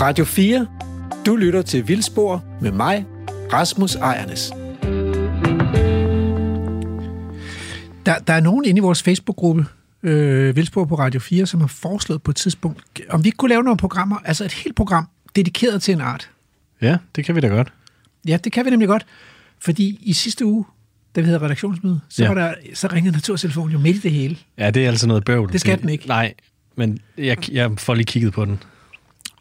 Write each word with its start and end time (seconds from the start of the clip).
Radio 0.00 0.24
4. 0.24 0.66
Du 1.26 1.36
lytter 1.36 1.62
til 1.62 1.88
Vildspor 1.88 2.44
med 2.60 2.72
mig, 2.72 3.04
Rasmus 3.52 3.94
Ejernes. 3.94 4.50
Der, 8.06 8.18
der 8.18 8.32
er 8.32 8.40
nogen 8.40 8.64
inde 8.64 8.78
i 8.78 8.80
vores 8.80 9.02
Facebook-gruppe, 9.02 9.66
øh, 10.02 10.56
Vildspor 10.56 10.84
på 10.84 10.94
Radio 10.94 11.20
4, 11.20 11.46
som 11.46 11.60
har 11.60 11.66
foreslået 11.68 12.22
på 12.22 12.30
et 12.30 12.36
tidspunkt, 12.36 12.82
om 13.10 13.24
vi 13.24 13.28
ikke 13.28 13.36
kunne 13.36 13.48
lave 13.48 13.62
nogle 13.62 13.76
programmer, 13.76 14.16
altså 14.24 14.44
et 14.44 14.52
helt 14.52 14.76
program, 14.76 15.08
dedikeret 15.36 15.82
til 15.82 15.94
en 15.94 16.00
art. 16.00 16.30
Ja, 16.82 16.96
det 17.16 17.24
kan 17.24 17.34
vi 17.34 17.40
da 17.40 17.48
godt. 17.48 17.72
Ja, 18.28 18.38
det 18.44 18.52
kan 18.52 18.64
vi 18.64 18.70
nemlig 18.70 18.88
godt. 18.88 19.06
Fordi 19.60 19.98
i 20.02 20.12
sidste 20.12 20.44
uge, 20.46 20.64
da 21.16 21.20
vi 21.20 21.26
havde 21.26 21.38
redaktionsmøde, 21.38 22.00
så, 22.08 22.22
Ja. 22.22 22.28
var 22.28 22.34
der, 22.34 22.54
så 22.74 22.88
ringede 22.92 23.12
naturtelefonen 23.14 23.72
jo 23.72 23.78
midt 23.78 23.96
i 23.96 24.00
det 24.00 24.10
hele. 24.10 24.36
Ja, 24.58 24.70
det 24.70 24.84
er 24.84 24.88
altså 24.88 25.06
noget 25.06 25.24
bøvl. 25.24 25.52
Det 25.52 25.60
skal 25.60 25.80
den 25.80 25.88
ikke. 25.88 26.06
Nej, 26.08 26.34
men 26.76 26.98
jeg, 27.18 27.52
jeg 27.52 27.70
får 27.78 27.94
lige 27.94 28.04
kigget 28.06 28.32
på 28.32 28.44
den. 28.44 28.62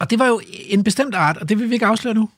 Og 0.04 0.10
det 0.10 0.20
var 0.20 0.28
jo 0.28 0.42
en 0.70 0.84
bestemt 0.84 1.16
art, 1.16 1.38
og 1.38 1.50
det 1.50 1.60
vil 1.60 1.70
vi 1.70 1.74
ikke 1.74 1.86
afsløre 1.86 2.14
nu. 2.14 2.30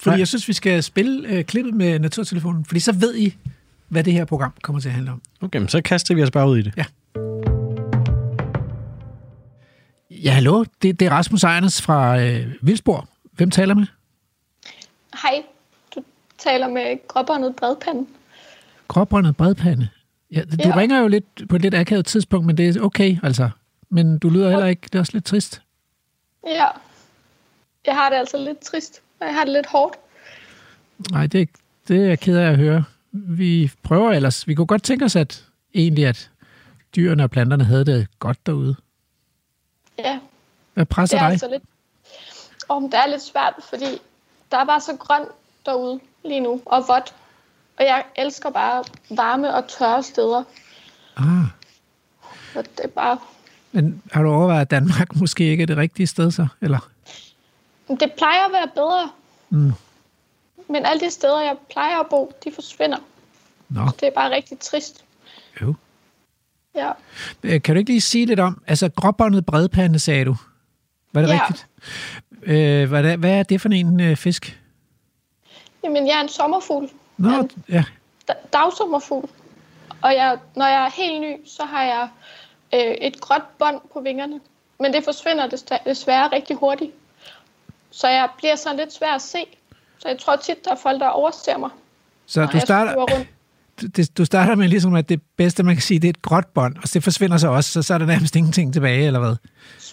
Fordi 0.00 0.12
Nej. 0.14 0.18
jeg 0.18 0.28
synes, 0.28 0.48
vi 0.48 0.52
skal 0.52 0.82
spille 0.82 1.28
øh, 1.28 1.44
klippet 1.44 1.74
med 1.74 1.98
naturtelefonen, 1.98 2.64
fordi 2.64 2.80
så 2.80 2.92
ved 2.92 3.16
I, 3.16 3.36
hvad 3.88 4.04
det 4.04 4.12
her 4.12 4.24
program 4.24 4.52
kommer 4.62 4.80
til 4.80 4.88
at 4.88 4.94
handle 4.94 5.10
om. 5.12 5.22
Okay, 5.40 5.58
men 5.58 5.68
så 5.68 5.82
kaster 5.82 6.14
vi 6.14 6.22
os 6.22 6.30
bare 6.30 6.48
ud 6.48 6.58
i 6.58 6.62
det. 6.62 6.72
Ja. 6.76 6.84
Ja, 10.10 10.30
hallo. 10.30 10.64
Det, 10.82 11.00
det 11.00 11.06
er 11.06 11.10
Rasmus 11.10 11.44
Ejernes 11.44 11.82
fra 11.82 12.20
øh, 12.20 12.46
Vildsborg. 12.62 13.08
Hvem 13.32 13.50
taler 13.50 13.74
med? 13.74 13.86
Hej, 15.22 15.42
du 15.94 16.04
taler 16.38 16.68
med 16.68 17.08
gråbåndet 17.08 17.56
bredpande. 17.56 18.06
Gråbrøndet 18.88 19.36
bredpande. 19.36 19.88
Ja, 20.30 20.40
du 20.40 20.56
Ja. 20.68 20.76
ringer 20.76 21.00
jo 21.00 21.08
lidt 21.08 21.48
på 21.48 21.56
et 21.56 21.62
lidt 21.62 21.74
akavet 21.74 22.06
tidspunkt, 22.06 22.46
men 22.46 22.56
det 22.56 22.76
er 22.76 22.80
okay, 22.80 23.16
altså. 23.22 23.50
Men 23.90 24.18
du 24.18 24.28
lyder 24.28 24.50
heller 24.50 24.66
ikke, 24.66 24.82
det 24.84 24.94
er 24.94 24.98
også 24.98 25.12
lidt 25.12 25.24
trist. 25.24 25.62
Ja, 26.46 26.64
jeg 27.86 27.94
har 27.94 28.08
det 28.10 28.16
altså 28.16 28.36
lidt 28.38 28.58
trist, 28.60 29.02
og 29.20 29.26
jeg 29.26 29.34
har 29.34 29.44
det 29.44 29.52
lidt 29.52 29.66
hårdt. 29.66 29.96
Nej, 31.10 31.26
det, 31.26 31.48
det 31.88 31.96
er 32.02 32.06
jeg 32.08 32.18
ked 32.20 32.36
af 32.38 32.50
at 32.50 32.56
høre. 32.56 32.84
Vi 33.12 33.72
prøver 33.82 34.12
ellers. 34.12 34.48
Vi 34.48 34.54
kunne 34.54 34.66
godt 34.66 34.82
tænke 34.82 35.04
os, 35.04 35.16
at 35.16 35.44
egentlig, 35.74 36.06
at 36.06 36.30
dyrene 36.96 37.22
og 37.24 37.30
planterne 37.30 37.64
havde 37.64 37.84
det 37.84 38.06
godt 38.18 38.46
derude. 38.46 38.76
Ja, 39.98 40.18
Hvad 40.74 40.86
presser 40.86 41.16
det 41.16 41.22
er 41.22 41.26
dig? 41.26 41.32
altså 41.32 41.48
lidt... 41.50 41.62
Oh, 42.68 42.82
det 42.82 42.94
er 42.94 43.06
lidt 43.06 43.22
svært, 43.22 43.54
fordi 43.70 43.98
der 44.52 44.58
er 44.58 44.64
bare 44.64 44.80
så 44.80 44.96
grønt 44.96 45.28
derude 45.66 46.00
lige 46.24 46.40
nu, 46.40 46.60
og 46.66 46.84
vådt. 46.88 47.14
Og 47.78 47.84
jeg 47.84 48.04
elsker 48.16 48.50
bare 48.50 48.84
varme 49.16 49.54
og 49.54 49.68
tørre 49.68 50.02
steder. 50.02 50.44
Ah, 51.16 51.44
Og 52.54 52.64
det 52.64 52.80
er 52.84 52.88
bare... 52.88 53.18
men 53.72 54.02
har 54.12 54.22
du 54.22 54.28
overvejet, 54.32 54.60
at 54.60 54.70
Danmark 54.70 55.16
måske 55.20 55.44
ikke 55.44 55.62
er 55.62 55.66
det 55.66 55.76
rigtige 55.76 56.06
sted 56.06 56.30
så? 56.30 56.46
Eller? 56.60 56.88
Det 58.00 58.12
plejer 58.16 58.46
at 58.46 58.52
være 58.52 58.68
bedre. 58.74 59.10
Mm. 59.50 59.72
Men 60.68 60.86
alle 60.86 61.00
de 61.00 61.10
steder, 61.10 61.40
jeg 61.40 61.56
plejer 61.70 62.00
at 62.00 62.06
bo, 62.10 62.32
de 62.44 62.52
forsvinder. 62.54 62.98
Nå, 63.68 63.80
Det 64.00 64.06
er 64.08 64.10
bare 64.10 64.30
rigtig 64.34 64.58
trist. 64.58 65.04
jo. 65.62 65.74
Ja. 66.74 66.90
Øh, 67.42 67.62
Kan 67.62 67.74
du 67.74 67.78
ikke 67.78 67.90
lige 67.90 68.00
sige 68.00 68.26
lidt 68.26 68.40
om, 68.40 68.62
altså 68.66 68.88
gråbåndet 68.96 69.46
bredpande, 69.46 69.98
sagde 69.98 70.24
du. 70.24 70.36
Var 71.12 71.20
det 71.20 71.28
Ja. 71.28 71.40
rigtigt? 71.42 71.66
Øh, 72.42 72.88
hvad, 72.88 73.04
er, 73.04 73.16
hvad 73.16 73.30
er 73.38 73.42
det 73.42 73.60
for 73.60 73.68
en 73.68 74.00
øh, 74.00 74.16
fisk? 74.16 74.60
Jamen, 75.84 76.06
jeg 76.06 76.16
er 76.16 76.20
en 76.20 76.28
sommerfugl. 76.28 76.88
Nå, 77.16 77.30
Ja. 77.30 77.42
ja. 77.68 77.84
da- 78.28 78.34
dagsommerfugl. 78.52 79.28
Og 80.02 80.14
jeg, 80.14 80.38
når 80.56 80.66
jeg 80.66 80.84
er 80.84 80.90
helt 80.90 81.20
ny, 81.20 81.46
så 81.46 81.64
har 81.64 81.82
jeg 81.82 82.08
øh, 82.74 82.94
et 82.94 83.20
gråt 83.20 83.42
bånd 83.58 83.80
på 83.92 84.00
vingerne. 84.00 84.40
Men 84.80 84.92
det 84.92 85.04
forsvinder 85.04 85.46
des- 85.48 85.84
desværre 85.84 86.28
rigtig 86.32 86.56
hurtigt. 86.56 86.90
Så 87.92 88.08
jeg 88.08 88.28
bliver 88.38 88.56
sådan 88.56 88.78
lidt 88.78 88.92
svær 88.92 89.14
at 89.14 89.22
se. 89.22 89.38
Så 89.98 90.08
jeg 90.08 90.18
tror 90.18 90.36
tit, 90.36 90.64
der 90.64 90.70
er 90.70 90.76
folk, 90.76 91.00
der 91.00 91.08
overser 91.08 91.58
mig. 91.58 91.70
Så 92.26 92.46
du 92.52 92.60
starter, 92.60 93.06
det, 93.96 94.18
du 94.18 94.24
starter 94.24 94.54
med 94.54 94.68
ligesom, 94.68 94.94
at 94.94 95.08
det 95.08 95.22
bedste, 95.36 95.62
man 95.62 95.74
kan 95.74 95.82
sige, 95.82 96.00
det 96.00 96.08
er 96.08 96.12
et 96.12 96.22
gråt 96.22 96.46
bånd, 96.46 96.76
og 96.76 96.82
det 96.94 97.04
forsvinder 97.04 97.36
så 97.36 97.48
også, 97.48 97.70
så, 97.70 97.82
så 97.82 97.94
er 97.94 97.98
der 97.98 98.06
nærmest 98.06 98.36
ingenting 98.36 98.72
tilbage, 98.72 99.06
eller 99.06 99.20
hvad? 99.20 99.36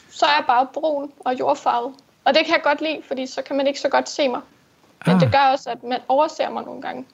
Så 0.10 0.26
er 0.26 0.30
jeg 0.38 0.44
bare 0.48 0.68
brun 0.74 1.12
og 1.20 1.40
jordfarvet. 1.40 1.94
Og 2.26 2.34
det 2.34 2.46
kan 2.46 2.54
jeg 2.54 2.62
godt 2.64 2.82
lide, 2.82 2.98
fordi 3.08 3.28
så 3.28 3.42
kan 3.42 3.58
man 3.58 3.68
ikke 3.68 3.80
så 3.80 3.90
godt 3.90 4.10
se 4.10 4.28
mig. 4.28 4.42
Men 5.06 5.16
Ah. 5.16 5.22
det 5.22 5.32
gør 5.32 5.40
også, 5.40 5.70
at 5.70 5.84
man 5.84 6.00
overser 6.08 6.50
mig 6.50 6.64
nogle 6.64 6.82
gange. 6.82 7.06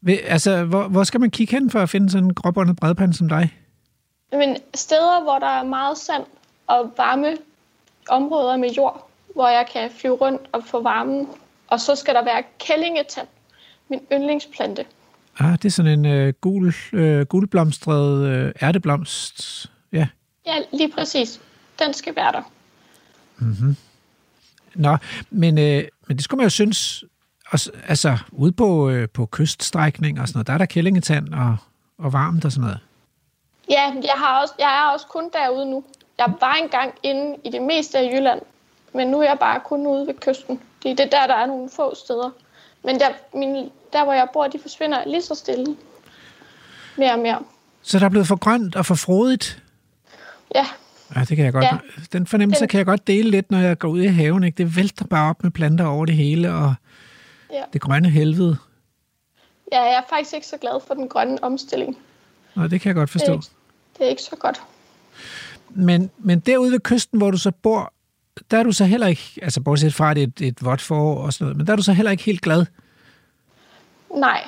Ved, 0.00 0.18
altså, 0.24 0.64
hvor, 0.64 0.88
hvor 0.88 1.04
skal 1.04 1.20
man 1.20 1.30
kigge 1.30 1.50
hen 1.56 1.70
for 1.70 1.80
at 1.80 1.90
finde 1.90 2.10
sådan 2.10 2.24
en 2.24 2.34
gråbåndet 2.34 2.76
bredpande 2.76 3.14
som 3.14 3.28
dig? 3.28 3.56
Men 4.32 4.56
steder, 4.74 5.22
hvor 5.22 5.38
der 5.38 5.46
er 5.46 5.62
meget 5.64 5.98
sand 5.98 6.22
og 6.66 6.92
varme 6.96 7.36
områder 8.08 8.56
med 8.56 8.70
jord, 8.70 9.09
hvor 9.34 9.48
jeg 9.48 9.66
kan 9.72 9.90
flyve 9.90 10.14
rundt 10.14 10.42
og 10.52 10.64
få 10.64 10.82
varmen. 10.82 11.28
Og 11.68 11.80
så 11.80 11.94
skal 11.94 12.14
der 12.14 12.24
være 12.24 12.42
kællingetand, 12.58 13.26
min 13.88 14.00
yndlingsplante. 14.12 14.84
Ah, 15.38 15.52
det 15.52 15.64
er 15.64 15.70
sådan 15.70 15.98
en 15.98 16.06
øh, 16.06 16.32
gul, 16.40 16.74
øh, 16.92 17.26
gulblomstret 17.26 18.26
øh, 18.26 18.52
ærteblomst. 18.62 19.66
Ja. 19.92 20.08
Ja, 20.46 20.54
lige 20.72 20.92
præcis. 20.92 21.40
Den 21.78 21.94
skal 21.94 22.16
være 22.16 22.32
der. 22.32 22.42
Nå, 24.74 24.96
men, 25.30 25.58
øh, 25.58 25.84
men 26.08 26.16
det 26.16 26.24
skulle 26.24 26.38
man 26.38 26.44
jo 26.46 26.50
synes, 26.50 27.04
altså 27.88 28.18
ude 28.32 28.52
på, 28.52 28.90
øh, 28.90 29.08
på 29.08 29.26
kyststrækning 29.26 30.20
og 30.20 30.28
sådan 30.28 30.38
noget, 30.38 30.46
der 30.46 30.52
er 30.52 30.58
der 30.58 30.66
kællingetand 30.66 31.34
og, 31.34 31.56
og 31.98 32.12
varmt 32.12 32.44
og 32.44 32.52
sådan 32.52 32.62
noget. 32.64 32.78
Ja, 33.70 33.82
jeg, 33.82 34.14
har 34.16 34.40
også, 34.40 34.54
jeg 34.58 34.78
er 34.78 34.92
også 34.92 35.06
kun 35.06 35.30
derude 35.32 35.70
nu. 35.70 35.84
Jeg 36.18 36.32
var 36.40 36.54
engang 36.54 36.94
inde 37.02 37.36
i 37.44 37.50
det 37.50 37.62
meste 37.62 37.98
af 37.98 38.12
Jylland, 38.12 38.40
men 38.94 39.08
nu 39.08 39.18
er 39.20 39.22
jeg 39.28 39.36
bare 39.40 39.60
kun 39.64 39.86
ude 39.86 40.06
ved 40.06 40.14
kysten. 40.14 40.60
Det 40.82 40.90
er 40.90 40.94
det 40.96 41.12
der, 41.12 41.26
der 41.26 41.34
er 41.34 41.46
nogle 41.46 41.70
få 41.76 41.94
steder. 41.94 42.30
Men 42.84 43.00
der, 43.00 43.08
min, 43.34 43.70
der 43.92 44.04
hvor 44.04 44.12
jeg 44.12 44.28
bor, 44.32 44.46
de 44.48 44.58
forsvinder 44.58 45.04
lige 45.06 45.22
så 45.22 45.34
stille. 45.34 45.76
Mere 46.98 47.12
og 47.12 47.18
mere. 47.18 47.38
Så 47.82 47.98
der 47.98 48.04
er 48.04 48.08
blevet 48.08 48.26
for 48.26 48.36
grønt 48.36 48.76
og 48.76 48.86
for 48.86 48.94
frodigt. 48.94 49.62
Ja, 50.54 50.66
Ja, 51.16 51.20
det 51.20 51.36
kan 51.36 51.44
jeg 51.44 51.52
godt. 51.52 51.64
Ja. 51.64 51.78
Den 52.12 52.26
fornemmelse 52.26 52.60
Den- 52.60 52.68
kan 52.68 52.78
jeg 52.78 52.86
godt 52.86 53.06
dele 53.06 53.30
lidt, 53.30 53.50
når 53.50 53.58
jeg 53.58 53.78
går 53.78 53.88
ud 53.88 54.02
i 54.02 54.06
haven. 54.06 54.44
Ikke? 54.44 54.56
Det 54.56 54.76
vælter 54.76 55.04
bare 55.04 55.30
op 55.30 55.42
med 55.42 55.50
planter 55.50 55.84
over 55.86 56.06
det 56.06 56.14
hele, 56.14 56.54
og 56.54 56.74
ja. 57.52 57.62
det 57.72 57.80
grønne 57.80 58.08
helvede. 58.10 58.56
ja, 59.72 59.82
jeg 59.82 59.94
er 59.94 60.02
faktisk 60.10 60.34
ikke 60.34 60.46
så 60.46 60.56
glad 60.56 60.80
for 60.86 60.94
den 60.94 61.08
grønne 61.08 61.44
omstilling. 61.44 61.98
Og 62.54 62.70
det 62.70 62.80
kan 62.80 62.88
jeg 62.88 62.94
godt 62.94 63.10
forstå. 63.10 63.32
Det, 63.36 63.50
det 63.98 64.04
er 64.06 64.10
ikke 64.10 64.22
så 64.22 64.36
godt. 64.36 64.62
Men, 65.68 66.10
men 66.18 66.40
derude 66.40 66.72
ved 66.72 66.80
kysten, 66.80 67.18
hvor 67.18 67.30
du 67.30 67.36
så 67.38 67.50
bor, 67.50 67.92
der 68.50 68.58
er 68.58 68.62
du 68.62 68.72
så 68.72 68.84
heller 68.84 69.06
ikke, 69.06 69.38
altså 69.42 69.60
bortset 69.60 69.94
fra, 69.94 70.10
at 70.10 70.16
det 70.16 70.22
er 70.22 70.26
et, 70.26 70.40
et 70.40 70.64
vådt 70.64 70.80
forår 70.80 71.22
og 71.22 71.32
sådan 71.32 71.44
noget, 71.44 71.56
men 71.56 71.66
der 71.66 71.72
er 71.72 71.76
du 71.76 71.82
så 71.82 71.92
heller 71.92 72.10
ikke 72.10 72.22
helt 72.22 72.40
glad. 72.40 72.66
Nej. 74.14 74.44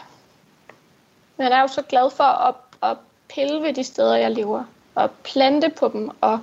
Men 1.38 1.46
jeg 1.46 1.56
er 1.58 1.62
jo 1.62 1.68
så 1.68 1.82
glad 1.82 2.10
for 2.16 2.24
at, 2.24 2.54
at 2.82 2.96
pille 3.34 3.62
ved 3.62 3.74
de 3.74 3.84
steder, 3.84 4.16
jeg 4.16 4.30
lever. 4.30 4.64
Og 4.94 5.10
plante 5.10 5.70
på 5.78 5.90
dem 5.92 6.10
og 6.20 6.40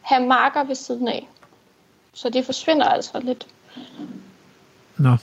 have 0.00 0.26
marker 0.26 0.64
ved 0.64 0.74
siden 0.74 1.08
af. 1.08 1.28
Så 2.12 2.28
de 2.28 2.44
forsvinder 2.44 2.86
altså 2.86 3.20
lidt. 3.20 3.46
Nå, 4.96 5.16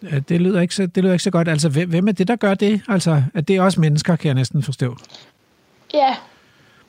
det 0.00 0.40
lyder 0.40 0.60
ikke 0.60 0.74
så, 0.74 0.86
det 0.86 1.02
lyder 1.02 1.12
ikke 1.12 1.24
så 1.24 1.30
godt. 1.30 1.48
Altså, 1.48 1.68
hvem, 1.68 1.88
hvem 1.88 2.08
er 2.08 2.12
det, 2.12 2.28
der 2.28 2.36
gør 2.36 2.54
det? 2.54 2.82
Altså, 2.88 3.22
at 3.34 3.48
det 3.48 3.56
er 3.56 3.62
også 3.62 3.80
mennesker, 3.80 4.16
kan 4.16 4.26
jeg 4.26 4.34
næsten 4.34 4.62
forstå. 4.62 4.96
Ja, 5.94 6.16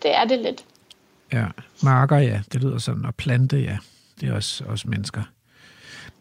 det 0.03 0.15
er 0.15 0.25
det 0.25 0.39
lidt. 0.39 0.65
Ja, 1.33 1.45
marker, 1.83 2.17
ja, 2.17 2.41
det 2.53 2.63
lyder 2.63 2.77
sådan. 2.77 3.05
Og 3.05 3.15
plante, 3.15 3.57
ja, 3.57 3.77
det 4.21 4.29
er 4.29 4.33
også, 4.33 4.63
også 4.67 4.87
mennesker. 4.87 5.21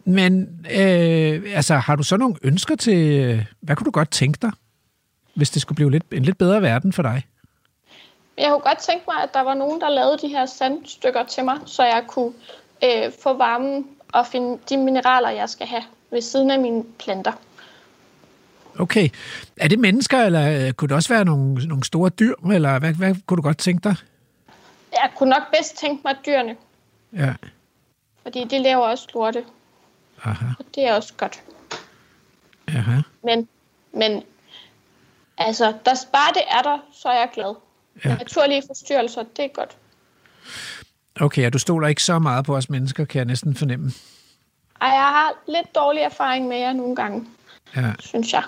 Men 0.04 0.60
øh, 0.70 1.42
altså, 1.54 1.74
har 1.74 1.96
du 1.96 2.02
så 2.02 2.16
nogle 2.16 2.34
ønsker 2.42 2.76
til, 2.76 3.20
øh, 3.20 3.44
hvad 3.60 3.76
kunne 3.76 3.84
du 3.84 3.90
godt 3.90 4.10
tænke 4.10 4.38
dig, 4.42 4.50
hvis 5.34 5.50
det 5.50 5.62
skulle 5.62 5.76
blive 5.76 5.90
lidt, 5.90 6.04
en 6.12 6.22
lidt 6.22 6.38
bedre 6.38 6.62
verden 6.62 6.92
for 6.92 7.02
dig? 7.02 7.22
Jeg 8.38 8.48
kunne 8.50 8.60
godt 8.60 8.78
tænke 8.78 9.04
mig, 9.08 9.22
at 9.22 9.34
der 9.34 9.40
var 9.40 9.54
nogen, 9.54 9.80
der 9.80 9.90
lavede 9.90 10.18
de 10.22 10.28
her 10.28 10.46
sandstykker 10.46 11.24
til 11.24 11.44
mig, 11.44 11.56
så 11.66 11.82
jeg 11.82 12.02
kunne 12.08 12.32
øh, 12.84 13.12
få 13.22 13.36
varmen 13.36 13.86
og 14.12 14.26
finde 14.26 14.58
de 14.68 14.76
mineraler, 14.76 15.30
jeg 15.30 15.48
skal 15.48 15.66
have 15.66 15.82
ved 16.10 16.22
siden 16.22 16.50
af 16.50 16.60
mine 16.60 16.84
planter. 16.98 17.32
Okay. 18.78 19.08
Er 19.56 19.68
det 19.68 19.78
mennesker, 19.78 20.18
eller 20.18 20.66
øh, 20.66 20.72
kunne 20.72 20.88
det 20.88 20.96
også 20.96 21.14
være 21.14 21.24
nogle, 21.24 21.66
nogle 21.66 21.84
store 21.84 22.10
dyr, 22.10 22.34
eller 22.52 22.78
hvad, 22.78 22.92
hvad 22.92 23.14
kunne 23.26 23.36
du 23.36 23.42
godt 23.42 23.58
tænke 23.58 23.88
dig? 23.88 23.96
Jeg 24.92 25.10
kunne 25.16 25.30
nok 25.30 25.42
bedst 25.56 25.76
tænke 25.76 26.00
mig 26.04 26.16
dyrene, 26.26 26.56
Ja, 27.12 27.34
fordi 28.22 28.44
de 28.44 28.58
laver 28.62 28.86
også 28.86 29.08
lorte, 29.14 29.44
aha, 30.24 30.46
og 30.58 30.64
det 30.74 30.84
er 30.88 30.94
også 30.94 31.14
godt. 31.16 31.42
aha. 32.68 33.00
Men, 33.24 33.48
men 33.92 34.22
altså, 35.38 35.64
der, 35.84 35.94
bare 36.12 36.32
det 36.34 36.42
er 36.50 36.62
der, 36.62 36.78
så 36.92 37.08
er 37.08 37.18
jeg 37.18 37.28
glad. 37.34 37.54
Ja. 38.04 38.08
Ja. 38.08 38.16
Naturlige 38.16 38.62
forstyrrelser, 38.66 39.22
det 39.36 39.44
er 39.44 39.48
godt. 39.48 39.76
Okay, 41.20 41.46
og 41.46 41.52
du 41.52 41.58
stoler 41.58 41.88
ikke 41.88 42.02
så 42.02 42.18
meget 42.18 42.44
på 42.44 42.56
os 42.56 42.70
mennesker, 42.70 43.04
kan 43.04 43.18
jeg 43.18 43.24
næsten 43.26 43.54
fornemme. 43.56 43.92
Ej, 44.80 44.88
jeg 44.88 45.02
har 45.08 45.32
lidt 45.48 45.74
dårlig 45.74 46.00
erfaring 46.02 46.48
med 46.48 46.56
jer 46.58 46.72
nogle 46.72 46.96
gange, 46.96 47.26
Ja. 47.76 47.92
synes 48.00 48.32
jeg. 48.32 48.42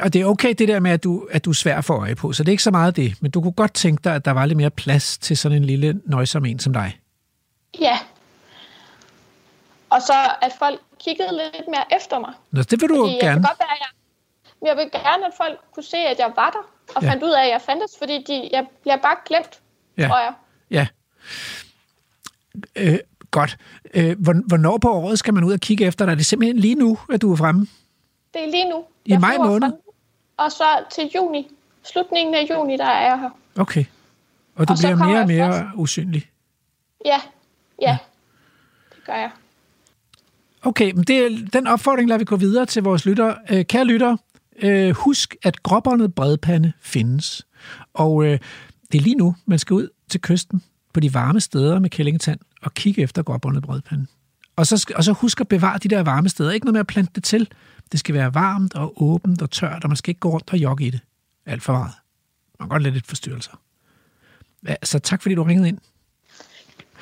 Og 0.00 0.12
det 0.12 0.20
er 0.20 0.24
okay 0.26 0.54
det 0.58 0.68
der 0.68 0.80
med, 0.80 0.90
at 0.90 1.04
du, 1.04 1.26
at 1.30 1.44
du 1.44 1.50
er 1.50 1.54
svær 1.54 1.80
for 1.80 1.94
øje 1.94 2.14
på, 2.14 2.32
så 2.32 2.42
det 2.42 2.48
er 2.48 2.52
ikke 2.52 2.62
så 2.62 2.70
meget 2.70 2.96
det. 2.96 3.14
Men 3.20 3.30
du 3.30 3.40
kunne 3.40 3.52
godt 3.52 3.74
tænke 3.74 4.04
dig, 4.04 4.14
at 4.14 4.24
der 4.24 4.30
var 4.30 4.46
lidt 4.46 4.56
mere 4.56 4.70
plads 4.70 5.18
til 5.18 5.36
sådan 5.36 5.56
en 5.58 5.64
lille 5.64 6.00
nøjsom 6.04 6.44
en 6.44 6.58
som 6.58 6.72
dig. 6.72 6.98
Ja. 7.80 7.98
Og 9.90 10.02
så 10.02 10.12
at 10.42 10.52
folk 10.58 10.80
kiggede 11.04 11.28
lidt 11.32 11.68
mere 11.68 11.96
efter 12.00 12.18
mig. 12.18 12.32
Nå, 12.50 12.62
det 12.62 12.80
vil 12.80 12.88
du 12.88 12.96
Fordi 13.04 13.12
jeg 13.12 13.20
gerne. 13.20 13.34
kan 13.34 13.42
godt 13.42 13.58
være, 13.58 13.72
at 13.72 13.78
jeg, 13.80 14.68
jeg 14.68 14.76
vil 14.76 14.90
gerne, 15.02 15.26
at 15.26 15.32
folk 15.36 15.58
kunne 15.74 15.84
se, 15.84 15.96
at 15.96 16.18
jeg 16.18 16.32
var 16.36 16.50
der, 16.50 16.94
og 16.96 17.02
Ja. 17.02 17.10
fandt 17.10 17.22
ud 17.22 17.30
af, 17.30 17.42
at 17.44 17.50
jeg 17.50 17.60
fandtes, 17.66 17.90
fordi 17.98 18.24
de, 18.28 18.48
jeg 18.52 18.66
bliver 18.82 18.96
bare 18.96 19.16
glemt, 19.26 19.60
Ja. 19.98 20.06
tror 20.08 20.18
jeg. 20.18 20.32
Ja. 20.70 20.86
Øh, 22.76 22.98
godt. 23.30 23.56
Øh, 23.94 24.18
hvor- 24.20 24.46
hvornår 24.48 24.78
på 24.78 24.92
året 24.92 25.18
skal 25.18 25.34
man 25.34 25.44
ud 25.44 25.52
og 25.52 25.60
kigge 25.60 25.84
efter 25.86 26.04
dig? 26.04 26.12
Er 26.12 26.16
det 26.16 26.26
simpelthen 26.26 26.56
lige 26.58 26.74
nu, 26.74 26.98
at 27.12 27.22
du 27.22 27.32
er 27.32 27.36
fremme? 27.36 27.66
Det 28.34 28.44
er 28.44 28.50
lige 28.50 28.68
nu. 28.70 28.84
I 29.08 29.12
Jeg 29.12 29.20
maj 29.20 29.36
måned? 29.38 29.68
fra- 29.70 30.44
Og 30.44 30.52
så 30.52 30.64
til 30.94 31.10
juni. 31.14 31.48
Slutningen 31.92 32.34
af 32.34 32.46
juni, 32.50 32.76
der 32.76 32.84
er 32.84 33.08
jeg 33.10 33.20
her. 33.20 33.30
Okay. 33.60 33.84
Og 34.56 34.68
du 34.68 34.72
Og 34.72 34.78
bliver 34.78 34.96
mere 34.96 35.20
og 35.20 35.26
mere 35.26 35.52
først. 35.52 35.64
usynlig. 35.76 36.30
Ja, 37.04 37.20
ja. 37.82 37.98
Det 38.94 39.04
gør 39.06 39.12
jeg. 39.14 39.30
Okay, 40.62 40.92
men 40.92 41.04
det, 41.04 41.48
den 41.52 41.66
opfordring 41.66 42.08
lader 42.08 42.18
vi 42.18 42.24
gå 42.24 42.36
videre 42.36 42.66
til 42.66 42.82
vores 42.82 43.06
lyttere. 43.06 43.36
Øh, 43.50 43.64
kære 43.64 43.84
lyttere, 43.84 44.18
øh, 44.58 44.90
husk, 44.96 45.36
at 45.42 45.62
gråbåndet 45.62 46.14
bredpande 46.14 46.72
findes. 46.80 47.46
Og 47.94 48.24
øh, 48.24 48.38
det 48.92 48.98
er 48.98 49.02
lige 49.02 49.16
nu, 49.16 49.36
man 49.46 49.58
skal 49.58 49.74
ud 49.74 49.88
til 50.08 50.20
kysten 50.20 50.62
på 50.94 51.00
de 51.00 51.14
varme 51.14 51.40
steder 51.40 51.78
med 51.78 51.90
kællingetand 51.90 52.40
og 52.62 52.74
kigge 52.74 53.02
efter 53.02 53.22
gråbåndet 53.22 53.62
bredpande. 53.62 54.06
Og 54.56 54.66
så, 54.66 54.92
og 54.96 55.04
så 55.04 55.12
husk 55.12 55.40
at 55.40 55.48
bevare 55.48 55.78
de 55.78 55.88
der 55.88 56.02
varme 56.02 56.28
steder. 56.28 56.50
Ikke 56.50 56.66
noget 56.66 56.72
med 56.74 56.80
at 56.80 56.86
plante 56.86 57.12
det 57.14 57.24
til. 57.24 57.48
Det 57.92 58.00
skal 58.00 58.14
være 58.14 58.34
varmt 58.34 58.74
og 58.74 59.02
åbent 59.02 59.42
og 59.42 59.50
tørt, 59.50 59.84
og 59.84 59.90
man 59.90 59.96
skal 59.96 60.10
ikke 60.10 60.18
gå 60.20 60.30
rundt 60.30 60.52
og 60.52 60.58
jogge 60.58 60.86
i 60.86 60.90
det 60.90 61.00
alt 61.46 61.62
for 61.62 61.72
meget. 61.72 61.92
Man 62.58 62.68
kan 62.68 62.68
godt 62.68 62.82
lade 62.82 62.94
lidt 62.94 63.06
forstyrrelser. 63.06 63.60
Ja, 64.68 64.74
så 64.82 64.98
tak 64.98 65.22
fordi 65.22 65.34
du 65.34 65.42
ringede 65.42 65.68
ind. 65.68 65.78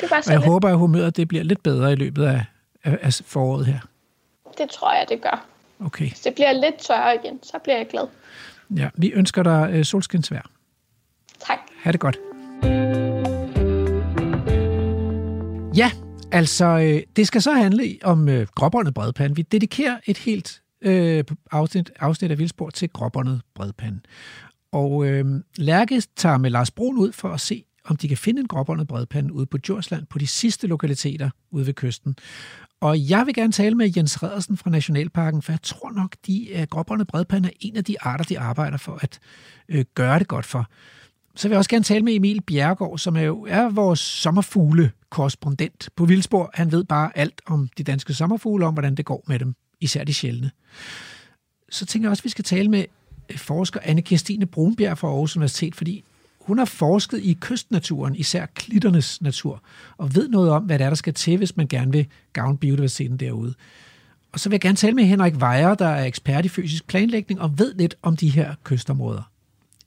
Det 0.00 0.10
var 0.10 0.16
Og 0.16 0.24
så 0.24 0.30
jeg 0.32 0.40
lidt. 0.40 0.48
håber, 0.50 0.68
at 0.68 0.78
humøret 0.78 1.16
det 1.16 1.28
bliver 1.28 1.44
lidt 1.44 1.62
bedre 1.62 1.92
i 1.92 1.96
løbet 1.96 2.24
af, 2.24 2.44
af, 2.84 2.98
af 3.02 3.14
foråret 3.24 3.66
her. 3.66 3.78
Det 4.58 4.70
tror 4.70 4.94
jeg, 4.94 5.06
det 5.08 5.22
gør. 5.22 5.46
Okay. 5.80 6.08
Hvis 6.08 6.20
det 6.20 6.34
bliver 6.34 6.52
lidt 6.52 6.78
tørre 6.86 7.14
igen, 7.14 7.42
så 7.42 7.58
bliver 7.64 7.76
jeg 7.76 7.86
glad. 7.90 8.06
Ja, 8.76 8.88
vi 8.94 9.12
ønsker 9.12 9.42
dig 9.42 9.68
øh, 9.72 9.84
solskinsvær. 9.84 10.50
Tak. 11.46 11.58
Ha' 11.82 11.92
det 11.92 12.00
godt. 12.00 12.16
Ja, 15.76 15.90
altså, 16.32 16.64
øh, 16.66 17.02
det 17.16 17.26
skal 17.26 17.42
så 17.42 17.52
handle 17.52 17.96
om 18.02 18.28
øh, 18.28 18.46
gråbåndet 18.54 18.94
bredpande. 18.94 19.36
Vi 19.36 19.42
dedikerer 19.42 19.98
et 20.06 20.18
helt 20.18 20.62
øh, 20.86 21.24
afsnit, 21.50 21.90
afsnit 22.00 22.30
af 22.30 22.38
Vildspor 22.38 22.70
til 22.70 22.88
gråbåndet 22.88 23.40
bredpande. 23.54 24.00
Og 24.72 25.06
øh, 25.06 25.24
Lærke 25.56 26.02
tager 26.16 26.38
med 26.38 26.50
Lars 26.50 26.70
Brun 26.70 26.98
ud 26.98 27.12
for 27.12 27.28
at 27.28 27.40
se, 27.40 27.64
om 27.84 27.96
de 27.96 28.08
kan 28.08 28.16
finde 28.16 28.40
en 28.40 28.48
gråbåndet 28.48 28.88
bredpande 28.88 29.32
ude 29.32 29.46
på 29.46 29.58
Djursland 29.58 30.06
på 30.06 30.18
de 30.18 30.26
sidste 30.26 30.66
lokaliteter 30.66 31.30
ude 31.50 31.66
ved 31.66 31.74
kysten. 31.74 32.16
Og 32.80 33.10
jeg 33.10 33.26
vil 33.26 33.34
gerne 33.34 33.52
tale 33.52 33.74
med 33.74 33.92
Jens 33.96 34.22
Redersen 34.22 34.56
fra 34.56 34.70
Nationalparken, 34.70 35.42
for 35.42 35.52
jeg 35.52 35.62
tror 35.62 35.90
nok, 35.90 36.16
de 36.26 36.48
uh, 36.54 36.62
gråbåndet 36.62 37.06
bredpande 37.06 37.48
er 37.48 37.52
en 37.60 37.76
af 37.76 37.84
de 37.84 38.02
arter, 38.02 38.24
de 38.24 38.38
arbejder 38.38 38.76
for 38.76 38.98
at 39.02 39.18
øh, 39.68 39.84
gøre 39.94 40.18
det 40.18 40.28
godt 40.28 40.46
for. 40.46 40.66
Så 41.36 41.48
vil 41.48 41.52
jeg 41.52 41.58
også 41.58 41.70
gerne 41.70 41.84
tale 41.84 42.04
med 42.04 42.14
Emil 42.14 42.42
Bjergård, 42.42 42.98
som 42.98 43.16
er 43.16 43.20
jo 43.20 43.46
er 43.48 43.68
vores 43.68 44.00
sommerfugle-korrespondent 44.00 45.88
på 45.96 46.04
Vildsborg. 46.04 46.50
Han 46.54 46.72
ved 46.72 46.84
bare 46.84 47.18
alt 47.18 47.40
om 47.46 47.68
de 47.78 47.84
danske 47.84 48.14
sommerfugle, 48.14 48.66
om 48.66 48.74
hvordan 48.74 48.94
det 48.94 49.04
går 49.04 49.24
med 49.28 49.38
dem, 49.38 49.54
især 49.80 50.04
de 50.04 50.14
sjældne. 50.14 50.50
Så 51.70 51.86
tænker 51.86 52.06
jeg 52.06 52.10
også, 52.10 52.20
at 52.20 52.24
vi 52.24 52.30
skal 52.30 52.44
tale 52.44 52.68
med 52.68 52.84
øh, 53.28 53.38
forsker 53.38 53.80
anne 53.82 54.02
Kirstine 54.02 54.46
Brunbjerg 54.46 54.98
fra 54.98 55.08
Aarhus 55.08 55.36
Universitet, 55.36 55.74
fordi 55.74 56.04
hun 56.40 56.58
har 56.58 56.64
forsket 56.64 57.18
i 57.22 57.38
kystnaturen, 57.40 58.16
især 58.16 58.46
klitternes 58.46 59.22
natur, 59.22 59.62
og 59.96 60.14
ved 60.14 60.28
noget 60.28 60.50
om, 60.50 60.62
hvad 60.62 60.78
det 60.78 60.84
er, 60.84 60.90
der 60.90 60.96
skal 60.96 61.14
til, 61.14 61.36
hvis 61.36 61.56
man 61.56 61.66
gerne 61.66 61.92
vil 61.92 62.06
gavne 62.32 62.58
biodiversiteten 62.58 63.16
derude. 63.16 63.54
Og 64.32 64.40
så 64.40 64.48
vil 64.48 64.54
jeg 64.54 64.60
gerne 64.60 64.76
tale 64.76 64.94
med 64.94 65.04
Henrik 65.04 65.34
Wejer, 65.34 65.74
der 65.74 65.86
er 65.86 66.04
ekspert 66.04 66.44
i 66.44 66.48
fysisk 66.48 66.86
planlægning 66.86 67.40
og 67.40 67.58
ved 67.58 67.74
lidt 67.74 67.94
om 68.02 68.16
de 68.16 68.28
her 68.28 68.54
kystområder. 68.64 69.30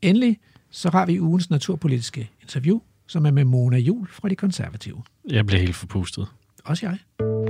Endelig 0.02 0.40
så 0.72 0.90
har 0.90 1.06
vi 1.06 1.20
ugens 1.20 1.50
naturpolitiske 1.50 2.30
interview, 2.42 2.80
som 3.08 3.26
er 3.26 3.32
med 3.32 3.44
Mona 3.44 3.78
Jul 3.78 4.08
fra 4.12 4.30
De 4.30 4.36
Konservative. 4.36 5.04
Jeg 5.30 5.46
bliver 5.46 5.62
helt 5.62 5.76
forpustet. 5.76 6.28
Også 6.66 6.86
jeg. 6.86 6.98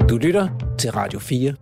Du 0.09 0.17
lytter 0.17 0.75
til 0.79 0.91
Radio 0.91 1.19
4. 1.19 1.53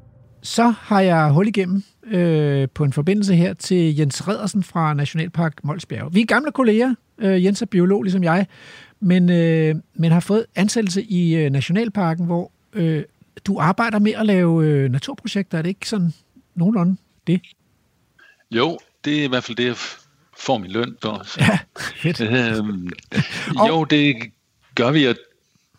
Så 0.41 0.73
har 0.79 1.01
jeg 1.01 1.29
hul 1.29 1.47
igennem 1.47 1.83
øh, 2.07 2.67
på 2.73 2.83
en 2.83 2.93
forbindelse 2.93 3.35
her 3.35 3.53
til 3.53 3.95
Jens 3.95 4.27
Redersen 4.27 4.63
fra 4.63 4.93
Nationalpark 4.93 5.63
Molsbjerg. 5.63 6.15
Vi 6.15 6.21
er 6.21 6.25
gamle 6.25 6.51
kolleger. 6.51 6.95
Øh, 7.17 7.43
Jens 7.43 7.61
er 7.61 7.65
biolog, 7.65 8.03
ligesom 8.03 8.23
jeg, 8.23 8.47
men, 8.99 9.29
øh, 9.29 9.75
men 9.93 10.11
har 10.11 10.19
fået 10.19 10.45
ansættelse 10.55 11.03
i 11.03 11.35
øh, 11.35 11.49
Nationalparken, 11.49 12.25
hvor 12.25 12.51
øh, 12.73 13.03
du 13.45 13.59
arbejder 13.59 13.99
med 13.99 14.13
at 14.13 14.25
lave 14.25 14.65
øh, 14.65 14.91
naturprojekter. 14.91 15.57
Er 15.57 15.61
det 15.61 15.69
ikke 15.69 15.89
sådan 15.89 16.13
nogenlunde 16.55 16.97
det? 17.27 17.41
Jo, 18.51 18.77
det 19.05 19.19
er 19.19 19.23
i 19.23 19.27
hvert 19.27 19.43
fald 19.43 19.55
det, 19.55 19.65
jeg 19.65 19.75
får 20.37 20.57
min 20.57 20.71
løn 20.71 20.95
for. 21.01 21.21
Så. 21.25 21.39
Ja, 21.43 21.59
fedt. 21.95 22.21
Øhm, 22.21 22.89
jo, 23.67 23.83
det 23.83 24.15
gør 24.75 24.91
vi, 24.91 25.05
og 25.05 25.15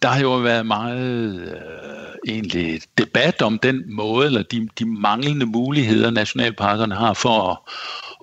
der 0.02 0.08
har 0.08 0.20
jo 0.20 0.36
været 0.36 0.66
meget 0.66 1.00
øh, 1.00 1.97
egentlig 2.28 2.80
debat 2.98 3.42
om 3.42 3.58
den 3.58 3.82
måde, 3.86 4.26
eller 4.26 4.42
de, 4.42 4.68
de 4.78 4.84
manglende 4.84 5.46
muligheder, 5.46 6.10
nationalparkerne 6.10 6.94
har 6.94 7.14
for 7.14 7.50
at, 7.50 7.58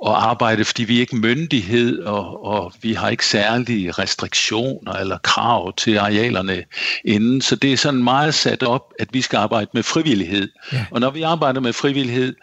at 0.07 0.13
arbejde, 0.13 0.65
fordi 0.65 0.83
vi 0.83 0.95
er 0.95 0.99
ikke 0.99 1.15
myndighed, 1.15 1.99
og, 1.99 2.45
og 2.45 2.73
vi 2.81 2.93
har 2.93 3.09
ikke 3.09 3.25
særlige 3.25 3.91
restriktioner 3.91 4.93
eller 4.93 5.17
krav 5.17 5.75
til 5.75 5.97
arealerne 5.97 6.63
inden. 7.05 7.41
Så 7.41 7.55
det 7.55 7.73
er 7.73 7.77
sådan 7.77 8.03
meget 8.03 8.33
sat 8.33 8.63
op, 8.63 8.93
at 8.99 9.07
vi 9.11 9.21
skal 9.21 9.37
arbejde 9.37 9.69
med 9.73 9.83
frivillighed. 9.83 10.49
Ja. 10.73 10.85
Og 10.91 10.99
når 10.99 11.09
vi 11.09 11.21
arbejder 11.21 11.61
med 11.61 11.73
frivillighed, 11.73 12.35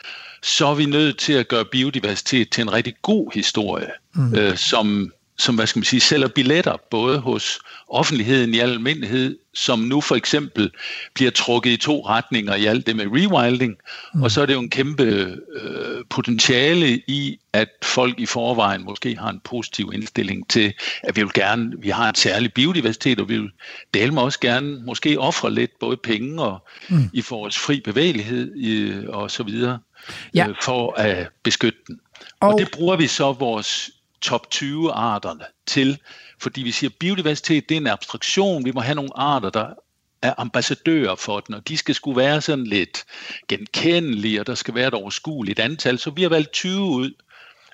så 0.42 0.66
er 0.66 0.74
vi 0.74 0.86
nødt 0.86 1.18
til 1.18 1.32
at 1.32 1.48
gøre 1.48 1.64
biodiversitet 1.64 2.50
til 2.50 2.62
en 2.62 2.72
rigtig 2.72 2.94
god 3.02 3.34
historie, 3.34 3.90
mm. 4.14 4.34
øh, 4.34 4.56
som, 4.56 5.12
som 5.38 5.54
hvad 5.54 5.66
skal 5.66 5.78
man 5.80 5.84
sige, 5.84 6.00
sælger 6.00 6.28
billetter, 6.28 6.76
både 6.90 7.18
hos 7.18 7.58
offentligheden 7.88 8.54
i 8.54 8.58
al 8.58 8.70
almindelighed, 8.70 9.38
som 9.54 9.78
nu 9.78 10.00
for 10.00 10.14
eksempel 10.16 10.70
bliver 11.14 11.30
trukket 11.30 11.70
i 11.70 11.76
to 11.76 12.06
retninger 12.06 12.54
i 12.54 12.64
alt 12.64 12.86
det 12.86 12.96
med 12.96 13.06
rewilding, 13.06 13.74
mm. 14.14 14.22
og 14.22 14.30
så 14.30 14.42
er 14.42 14.46
det 14.46 14.54
jo 14.54 14.60
en 14.60 14.70
kæmpe 14.70 15.02
øh, 15.60 16.04
potentiale 16.10 16.88
i, 17.06 17.38
at 17.52 17.68
folk 17.82 18.20
i 18.20 18.26
forvejen 18.26 18.84
måske 18.84 19.16
har 19.16 19.30
en 19.30 19.40
positiv 19.44 19.90
indstilling 19.94 20.48
til, 20.50 20.74
at 21.02 21.16
vi 21.16 21.22
vil 21.22 21.32
gerne, 21.32 21.72
vi 21.78 21.88
har 21.88 22.08
en 22.08 22.14
særlig 22.14 22.52
biodiversitet, 22.52 23.20
og 23.20 23.28
vi 23.28 23.38
vil 23.38 23.50
dele 23.94 24.10
med 24.14 24.22
også 24.22 24.40
gerne 24.40 24.82
måske 24.86 25.20
ofre 25.20 25.54
lidt 25.54 25.78
både 25.80 25.96
penge 25.96 26.42
og 26.42 26.66
mm. 26.88 27.10
i 27.12 27.24
vores 27.30 27.58
fri 27.58 27.80
bevægelighed 27.80 28.56
i, 28.56 28.92
og 29.08 29.30
så 29.30 29.42
videre, 29.42 29.78
Ja. 30.34 30.48
øh, 30.48 30.54
for 30.62 30.94
at 31.00 31.28
beskytte 31.42 31.78
den. 31.86 32.00
Og- 32.40 32.48
og 32.48 32.58
det 32.60 32.70
bruger 32.70 32.96
vi 32.96 33.06
så 33.06 33.32
vores 33.32 33.90
top 34.22 34.50
20 34.50 34.92
arterne 34.92 35.44
til, 35.66 35.98
fordi 36.40 36.62
vi 36.62 36.70
siger, 36.70 36.90
at 36.90 36.96
biodiversitet 37.00 37.68
det 37.68 37.76
er 37.76 37.80
en 37.80 37.86
abstraktion. 37.86 38.64
Vi 38.64 38.72
må 38.72 38.80
have 38.80 38.94
nogle 38.94 39.10
arter, 39.14 39.50
der 39.50 39.66
er 40.22 40.34
ambassadører 40.38 41.14
for 41.14 41.40
den, 41.40 41.54
og 41.54 41.68
de 41.68 41.76
skal 41.76 41.94
skulle 41.94 42.16
være 42.16 42.40
sådan 42.40 42.64
lidt 42.64 43.04
genkendelige, 43.48 44.40
og 44.40 44.46
der 44.46 44.54
skal 44.54 44.74
være 44.74 44.88
et 44.88 44.94
overskueligt 44.94 45.58
antal. 45.58 45.98
Så 45.98 46.10
vi 46.10 46.22
har 46.22 46.28
valgt 46.28 46.52
20 46.52 46.80
ud, 46.80 47.10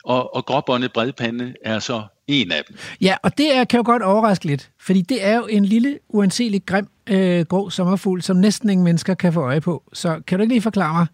og, 0.05 0.37
og 0.37 0.47
gråbåndet 0.47 0.93
bredpande 0.93 1.55
er 1.65 1.79
så 1.79 2.03
en 2.27 2.53
af 2.53 2.65
dem. 2.69 2.77
Ja, 3.01 3.17
og 3.23 3.39
det 3.39 3.57
er, 3.57 3.65
kan 3.65 3.79
jo 3.79 3.85
godt 3.85 4.03
overraske 4.03 4.45
lidt, 4.45 4.71
fordi 4.81 5.03
det 5.03 5.25
er 5.25 5.37
jo 5.37 5.47
en 5.47 5.65
lille, 5.65 5.99
uanselig 6.09 6.67
grim 6.67 6.89
øh, 7.07 7.47
grå 7.47 7.71
sommerfugl, 7.71 8.23
som 8.23 8.37
næsten 8.37 8.71
ingen 8.71 8.85
mennesker 8.85 9.15
kan 9.15 9.33
få 9.33 9.41
øje 9.41 9.61
på. 9.61 9.83
Så 9.93 10.21
kan 10.27 10.39
du 10.39 10.43
ikke 10.43 10.55
lige 10.55 10.63
forklare 10.63 10.95
mig, 10.95 11.07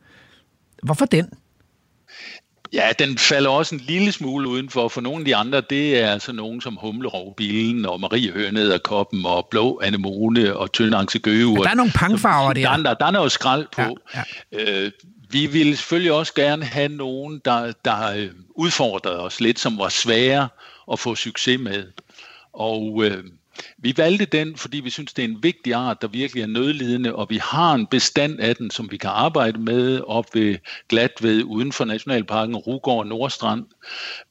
hvorfor 0.83 1.05
den? 1.05 1.31
Ja, 2.75 2.93
den 2.99 3.19
falder 3.19 3.51
også 3.51 3.75
en 3.75 3.81
lille 3.81 4.13
smule 4.13 4.49
udenfor. 4.49 4.89
For 4.89 5.01
nogle 5.01 5.19
af 5.19 5.25
de 5.25 5.37
andre, 5.37 5.61
det 5.61 5.99
er 5.99 6.11
altså 6.11 6.33
nogen 6.33 6.61
som 6.61 6.77
humlerovbilen 6.81 7.87
og 7.87 8.01
Mariehøne 8.01 8.79
koppen 8.79 9.27
og 9.27 9.49
blå 9.51 9.81
anemone 9.83 10.57
og 10.57 10.73
tyndangse 10.73 11.19
gøge. 11.19 11.53
Ja, 11.53 11.63
der 11.63 11.71
er 11.71 11.75
nogle 11.75 11.93
pangfarver 11.95 12.53
der. 12.53 12.77
der. 12.77 12.83
Der, 12.83 12.95
der 12.95 13.07
er 13.07 13.11
noget 13.11 13.33
skrald 13.33 13.67
på. 13.73 13.99
Ja, 14.15 14.23
Øh, 14.53 14.91
vi 15.31 15.47
ville 15.47 15.77
selvfølgelig 15.77 16.13
også 16.13 16.35
gerne 16.35 16.65
have 16.65 16.89
nogen, 16.89 17.41
der, 17.45 17.73
der 17.85 18.11
øh, 18.17 18.31
udfordrede 18.57 19.21
os 19.21 19.41
lidt, 19.41 19.59
som 19.59 19.79
var 19.79 19.89
svære 19.89 20.49
at 20.93 20.99
få 20.99 21.15
succes 21.15 21.61
med. 21.61 21.85
Og 22.53 23.05
øh, 23.05 23.25
vi 23.79 23.95
valgte 23.97 24.25
den, 24.25 24.57
fordi 24.57 24.81
vi 24.81 24.91
synes, 24.91 25.13
det 25.13 25.25
er 25.25 25.29
en 25.29 25.43
vigtig 25.43 25.75
art, 25.75 26.03
der 26.03 26.09
virkelig 26.09 26.43
er 26.43 26.47
nødlidende, 26.47 27.15
og 27.15 27.27
vi 27.31 27.37
har 27.43 27.75
en 27.75 27.87
bestand 27.87 28.41
af 28.41 28.57
den, 28.57 28.71
som 28.71 28.91
vi 28.91 28.97
kan 28.97 29.11
arbejde 29.11 29.61
med 29.61 30.01
op 30.07 30.35
ved 30.35 30.57
Glatved 30.89 31.43
uden 31.43 31.73
for 31.73 31.85
Nationalparken, 31.85 32.57
Rugård 32.57 32.99
og 32.99 33.07
Nordstrand, 33.07 33.65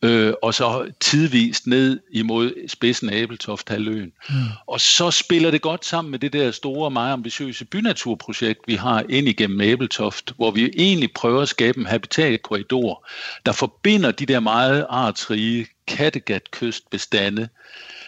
øh, 0.02 0.34
og 0.42 0.54
så 0.54 0.92
tidvist 1.00 1.68
ned 1.68 2.00
imod 2.12 2.68
spidsen 2.68 3.10
af 3.10 3.18
Æbeltoft-halvøen. 3.18 4.12
Mm. 4.30 4.36
Og 4.68 4.82
så 4.82 5.12
spiller 5.12 5.52
det 5.52 5.62
godt 5.62 5.86
sammen 5.86 6.12
med 6.12 6.20
det 6.20 6.34
der 6.34 6.52
store, 6.52 6.92
meget 6.92 7.14
ambitiøse 7.14 7.66
bynaturprojekt, 7.66 8.60
vi 8.68 8.76
har 8.76 9.06
ind 9.10 9.28
igennem 9.28 9.62
Æbeltoft, 9.62 10.34
hvor 10.36 10.52
vi 10.52 10.72
egentlig 10.78 11.12
prøver 11.12 11.42
at 11.42 11.50
skabe 11.50 11.80
en 11.80 11.86
habitatkorridor, 11.86 13.08
der 13.46 13.52
forbinder 13.52 14.12
de 14.12 14.26
der 14.26 14.40
meget 14.40 14.86
artsrige 14.90 15.68
Kattegat-kystbestande 15.88 17.48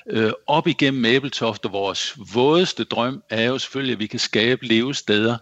øh, 0.10 0.32
op 0.48 0.68
igennem 0.68 1.06
Æbeltoft, 1.06 1.66
og 1.66 1.72
vores 1.72 2.18
vådeste 2.34 2.84
drøm 2.84 3.24
er 3.30 3.44
jo 3.44 3.58
selvfølgelig, 3.58 3.94
at 3.94 4.00
vi 4.00 4.08
kan 4.08 4.20
skabe 4.20 4.66
levesteder, 4.66 5.38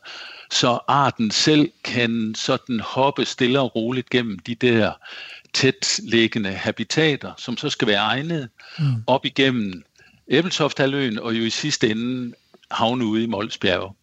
så 0.51 0.79
arten 0.88 1.32
selv 1.32 1.72
kan 1.84 2.34
sådan 2.38 2.79
hoppe 2.79 3.25
stille 3.25 3.60
og 3.60 3.75
roligt 3.75 4.10
gennem 4.10 4.39
de 4.39 4.55
der 4.55 4.91
tæt 5.53 6.00
liggende 6.03 6.51
habitater, 6.51 7.34
som 7.38 7.58
så 7.58 7.70
skal 7.70 7.88
være 7.88 8.01
egnet 8.01 8.50
mm. 8.79 8.86
op 9.08 9.25
igennem 9.25 9.84
Æbeltofthaløen, 10.27 11.20
og 11.20 11.34
jo 11.34 11.43
i 11.43 11.50
sidste 11.50 11.89
ende 11.89 12.36
havne 12.72 13.05
ude 13.05 13.24
i 13.24 13.27
Molsbjerg. 13.27 13.96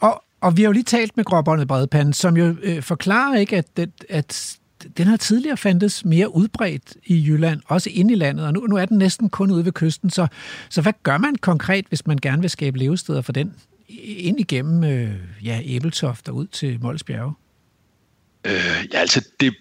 Og, 0.00 0.24
og 0.40 0.56
vi 0.56 0.62
har 0.62 0.68
jo 0.68 0.72
lige 0.72 0.82
talt 0.82 1.16
med 1.16 1.24
gråbåndet 1.24 1.68
bredpande, 1.68 2.14
som 2.14 2.36
jo 2.36 2.56
øh, 2.62 2.82
forklarer 2.82 3.36
ikke, 3.36 3.56
at, 3.56 3.66
at, 3.76 3.90
at 4.08 4.58
den 4.96 5.06
har 5.06 5.16
tidligere 5.16 5.56
fandtes 5.56 6.04
mere 6.04 6.34
udbredt 6.34 6.96
i 7.06 7.26
Jylland, 7.26 7.60
også 7.66 7.90
inde 7.92 8.12
i 8.12 8.16
landet, 8.16 8.46
og 8.46 8.52
nu, 8.52 8.60
nu 8.60 8.76
er 8.76 8.84
den 8.84 8.98
næsten 8.98 9.30
kun 9.30 9.50
ude 9.50 9.64
ved 9.64 9.72
kysten. 9.72 10.10
Så, 10.10 10.26
så 10.68 10.82
hvad 10.82 10.92
gør 11.02 11.18
man 11.18 11.36
konkret, 11.36 11.84
hvis 11.88 12.06
man 12.06 12.18
gerne 12.22 12.40
vil 12.40 12.50
skabe 12.50 12.78
levesteder 12.78 13.22
for 13.22 13.32
den? 13.32 13.54
Ind 13.98 14.40
igennem 14.40 14.84
øh, 14.84 15.14
ja, 15.44 15.60
Æbeltoft 15.64 16.28
og 16.28 16.34
ud 16.34 16.46
til 16.46 16.78
Molsbjerge? 16.80 17.34
Øh, 18.46 18.86
ja, 18.92 18.98
altså 18.98 19.28
det, 19.40 19.54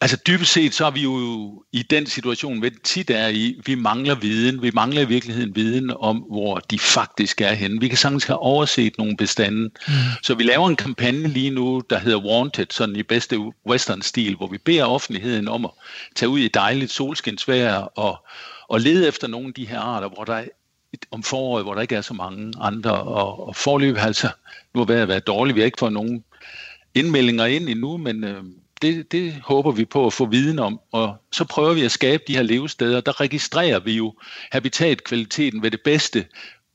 Altså 0.00 0.16
dybest 0.26 0.52
set, 0.52 0.74
så 0.74 0.86
er 0.86 0.90
vi 0.90 1.02
jo 1.02 1.64
i 1.72 1.82
den 1.82 2.06
situation, 2.06 2.62
vi 2.62 2.70
tit 2.84 3.10
er 3.10 3.28
i, 3.28 3.60
vi 3.66 3.74
mangler 3.74 4.14
viden. 4.14 4.62
Vi 4.62 4.70
mangler 4.74 5.00
i 5.02 5.04
virkeligheden 5.04 5.56
viden 5.56 5.90
om, 6.00 6.16
hvor 6.16 6.58
de 6.58 6.78
faktisk 6.78 7.40
er 7.40 7.52
henne. 7.52 7.80
Vi 7.80 7.88
kan 7.88 7.98
sagtens 7.98 8.24
have 8.24 8.38
overset 8.38 8.98
nogle 8.98 9.16
bestande. 9.16 9.62
Mm. 9.62 9.94
Så 10.22 10.34
vi 10.34 10.42
laver 10.42 10.68
en 10.68 10.76
kampagne 10.76 11.28
lige 11.28 11.50
nu, 11.50 11.82
der 11.90 11.98
hedder 11.98 12.18
Wanted, 12.18 12.66
sådan 12.70 12.96
i 12.96 13.02
bedste 13.02 13.38
western-stil, 13.68 14.36
hvor 14.36 14.46
vi 14.46 14.58
beder 14.58 14.84
offentligheden 14.84 15.48
om 15.48 15.64
at 15.64 15.70
tage 16.14 16.28
ud 16.28 16.38
i 16.38 16.48
dejligt 16.48 16.92
solskinsvejr 16.92 17.74
og, 17.74 18.26
og 18.68 18.80
lede 18.80 19.08
efter 19.08 19.28
nogle 19.28 19.48
af 19.48 19.54
de 19.54 19.66
her 19.66 19.80
arter, 19.80 20.08
hvor 20.08 20.24
der 20.24 20.34
er 20.34 20.44
om 21.10 21.22
foråret, 21.22 21.64
hvor 21.64 21.74
der 21.74 21.80
ikke 21.82 21.94
er 21.94 22.00
så 22.00 22.14
mange 22.14 22.52
andre. 22.60 23.02
Og, 23.02 23.48
og 23.48 23.56
forløb 23.56 23.96
altså, 23.98 24.28
nu 24.74 24.80
har 24.80 24.86
været, 24.86 25.08
været 25.08 25.26
dårligt. 25.26 25.54
Vi 25.54 25.60
har 25.60 25.66
ikke 25.66 25.78
fået 25.78 25.92
nogen 25.92 26.24
indmeldinger 26.94 27.44
ind 27.44 27.68
endnu, 27.68 27.96
men... 27.96 28.24
Øh, 28.24 28.42
det, 28.82 29.12
det 29.12 29.34
håber 29.44 29.70
vi 29.70 29.84
på 29.84 30.06
at 30.06 30.12
få 30.12 30.26
viden 30.26 30.58
om, 30.58 30.80
og 30.92 31.16
så 31.32 31.44
prøver 31.44 31.74
vi 31.74 31.84
at 31.84 31.92
skabe 31.92 32.22
de 32.26 32.36
her 32.36 32.42
levesteder. 32.42 33.00
Der 33.00 33.20
registrerer 33.20 33.78
vi 33.78 33.92
jo 33.92 34.14
habitatkvaliteten 34.52 35.62
ved 35.62 35.70
det 35.70 35.80
bedste 35.84 36.26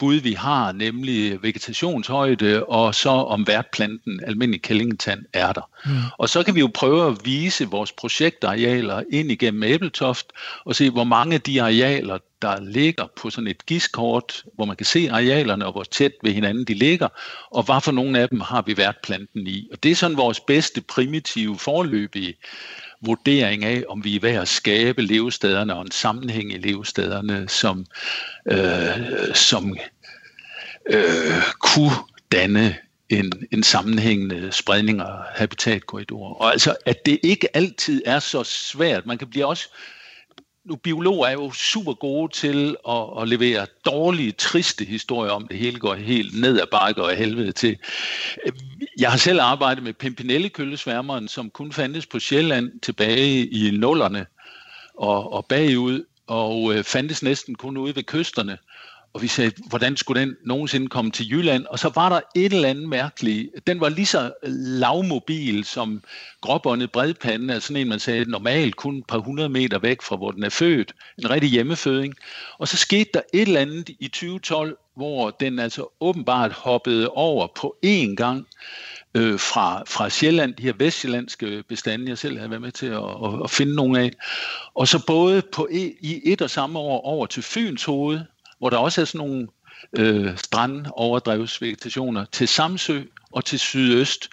bud, 0.01 0.15
vi 0.15 0.33
har, 0.33 0.71
nemlig 0.71 1.43
vegetationshøjde, 1.43 2.65
og 2.65 2.95
så 2.95 3.09
om 3.09 3.47
værtplanten, 3.47 4.19
almindelig 4.27 4.61
kællingetand, 4.61 5.25
er 5.33 5.53
der. 5.53 5.69
Mm. 5.85 5.91
Og 6.17 6.29
så 6.29 6.43
kan 6.43 6.55
vi 6.55 6.59
jo 6.59 6.69
prøve 6.73 7.07
at 7.07 7.17
vise 7.25 7.65
vores 7.65 7.91
projektarealer 7.91 9.03
ind 9.11 9.31
igennem 9.31 9.63
Æbeltoft, 9.63 10.25
og 10.65 10.75
se, 10.75 10.89
hvor 10.89 11.03
mange 11.03 11.35
af 11.35 11.41
de 11.41 11.61
arealer, 11.61 12.17
der 12.41 12.61
ligger 12.61 13.05
på 13.15 13.29
sådan 13.29 13.47
et 13.47 13.65
giskort, 13.65 14.43
hvor 14.55 14.65
man 14.65 14.75
kan 14.75 14.85
se 14.85 15.09
arealerne 15.11 15.65
og 15.65 15.71
hvor 15.71 15.83
tæt 15.83 16.11
ved 16.23 16.31
hinanden 16.31 16.65
de 16.65 16.73
ligger, 16.73 17.07
og 17.51 17.63
hvad 17.63 17.81
for 17.81 17.91
nogle 17.91 18.19
af 18.19 18.29
dem 18.29 18.39
har 18.39 18.61
vi 18.61 18.77
værtplanten 18.77 19.47
i. 19.47 19.67
Og 19.71 19.83
det 19.83 19.91
er 19.91 19.95
sådan 19.95 20.17
vores 20.17 20.39
bedste 20.39 20.81
primitive 20.81 21.57
forløbige 21.57 22.35
vurdering 23.05 23.65
af, 23.65 23.83
om 23.89 24.03
vi 24.03 24.15
er 24.15 24.19
ved 24.19 24.31
at 24.31 24.47
skabe 24.47 25.01
levestederne 25.01 25.75
og 25.75 25.81
en 25.81 25.91
sammenhæng 25.91 26.53
i 26.53 26.57
levestederne, 26.57 27.49
som, 27.49 27.85
øh, 28.51 29.35
som 29.35 29.77
øh, 30.89 31.41
kunne 31.59 31.95
danne 32.31 32.75
en, 33.09 33.31
en 33.51 33.63
sammenhængende 33.63 34.51
spredning 34.51 34.99
af 34.99 35.17
habitatkorridorer. 35.35 36.33
Og 36.33 36.51
altså, 36.51 36.75
at 36.85 37.05
det 37.05 37.19
ikke 37.23 37.55
altid 37.55 38.01
er 38.05 38.19
så 38.19 38.43
svært. 38.43 39.05
Man 39.05 39.17
kan 39.17 39.27
blive 39.29 39.45
også 39.45 39.69
nu 40.65 40.75
biologer 40.75 41.27
er 41.27 41.31
jo 41.31 41.51
super 41.51 41.93
gode 41.93 42.31
til 42.33 42.75
at, 42.89 43.21
at 43.21 43.27
levere 43.27 43.67
dårlige, 43.85 44.31
triste 44.31 44.85
historier 44.85 45.31
om 45.31 45.47
det 45.47 45.57
hele 45.57 45.79
går 45.79 45.95
helt 45.95 46.41
ned 46.41 46.61
ad 46.61 46.67
bakke 46.71 47.03
og 47.03 47.15
helvede 47.15 47.51
til. 47.51 47.77
Jeg 48.99 49.11
har 49.11 49.17
selv 49.17 49.41
arbejdet 49.41 49.83
med 49.83 49.93
Pimpinelle-køllesværmeren, 49.93 51.27
som 51.27 51.49
kun 51.49 51.71
fandtes 51.71 52.05
på 52.05 52.19
Sjælland 52.19 52.79
tilbage 52.79 53.47
i 53.47 53.71
nullerne 53.71 54.25
og, 54.97 55.33
og 55.33 55.45
bagud, 55.45 56.05
og 56.27 56.73
øh, 56.73 56.83
fandtes 56.83 57.23
næsten 57.23 57.55
kun 57.55 57.77
ude 57.77 57.95
ved 57.95 58.03
kysterne. 58.03 58.57
Og 59.13 59.21
vi 59.21 59.27
sagde, 59.27 59.51
hvordan 59.69 59.97
skulle 59.97 60.21
den 60.21 60.35
nogensinde 60.45 60.87
komme 60.87 61.11
til 61.11 61.31
Jylland? 61.31 61.65
Og 61.65 61.79
så 61.79 61.91
var 61.95 62.09
der 62.09 62.19
et 62.35 62.53
eller 62.53 62.69
andet 62.69 62.89
mærkeligt. 62.89 63.67
Den 63.67 63.79
var 63.79 63.89
lige 63.89 64.05
så 64.05 64.31
lavmobil 64.43 65.65
som 65.65 66.03
gråbåndet 66.41 66.91
bredpande, 66.91 67.53
altså 67.53 67.67
sådan 67.67 67.81
en, 67.81 67.89
man 67.89 67.99
sagde, 67.99 68.31
normalt 68.31 68.75
kun 68.75 68.97
et 68.97 69.05
par 69.07 69.17
hundrede 69.17 69.49
meter 69.49 69.79
væk 69.79 70.01
fra, 70.01 70.15
hvor 70.15 70.31
den 70.31 70.43
er 70.43 70.49
født. 70.49 70.93
En 71.17 71.29
rigtig 71.29 71.49
hjemmeføding. 71.49 72.15
Og 72.57 72.67
så 72.67 72.77
skete 72.77 73.09
der 73.13 73.21
et 73.33 73.41
eller 73.41 73.61
andet 73.61 73.89
i 73.89 74.07
2012, 74.07 74.77
hvor 74.95 75.29
den 75.29 75.59
altså 75.59 75.87
åbenbart 75.99 76.51
hoppede 76.51 77.09
over 77.09 77.47
på 77.55 77.75
én 77.85 78.15
gang 78.15 78.47
øh, 79.15 79.39
fra, 79.39 79.83
fra 79.87 80.09
Sjælland, 80.09 80.53
de 80.53 80.63
her 80.63 80.73
vestjyllandske 80.73 81.63
bestande, 81.69 82.09
jeg 82.09 82.17
selv 82.17 82.37
havde 82.37 82.49
været 82.49 82.61
med 82.61 82.71
til 82.71 82.85
at, 82.85 83.03
at, 83.03 83.43
at 83.43 83.49
finde 83.49 83.75
nogle 83.75 83.99
af. 83.99 84.11
Og 84.73 84.87
så 84.87 85.05
både 85.07 85.41
på 85.41 85.67
e, 85.71 85.93
i 86.01 86.21
et 86.23 86.41
og 86.41 86.49
samme 86.49 86.79
år 86.79 87.01
over 87.01 87.25
til 87.25 87.43
Fyns 87.43 87.83
hoved, 87.83 88.19
hvor 88.61 88.69
der 88.69 88.77
også 88.77 89.01
er 89.01 89.05
sådan 89.05 89.27
nogle 89.27 89.47
øh, 89.97 90.37
strandoverdrevsvegetationer 90.37 92.25
til 92.31 92.47
Samsø 92.47 93.01
og 93.31 93.45
til 93.45 93.59
sydøst 93.59 94.29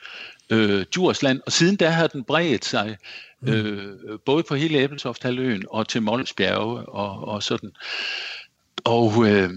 øh, 0.50 0.86
Djursland. 0.94 1.40
Og 1.46 1.52
siden 1.52 1.76
der 1.76 1.90
har 1.90 2.06
den 2.06 2.24
bredt 2.24 2.64
sig 2.64 2.96
mm. 3.40 3.48
øh, 3.48 4.18
både 4.26 4.42
på 4.42 4.54
hele 4.54 4.78
Æbeltoft-halvøen 4.78 5.64
og 5.70 5.88
til 5.88 6.02
Molsbjerge 6.02 6.88
og, 6.88 7.28
og 7.28 7.42
sådan. 7.42 7.72
Og 8.84 9.26
øh, 9.26 9.50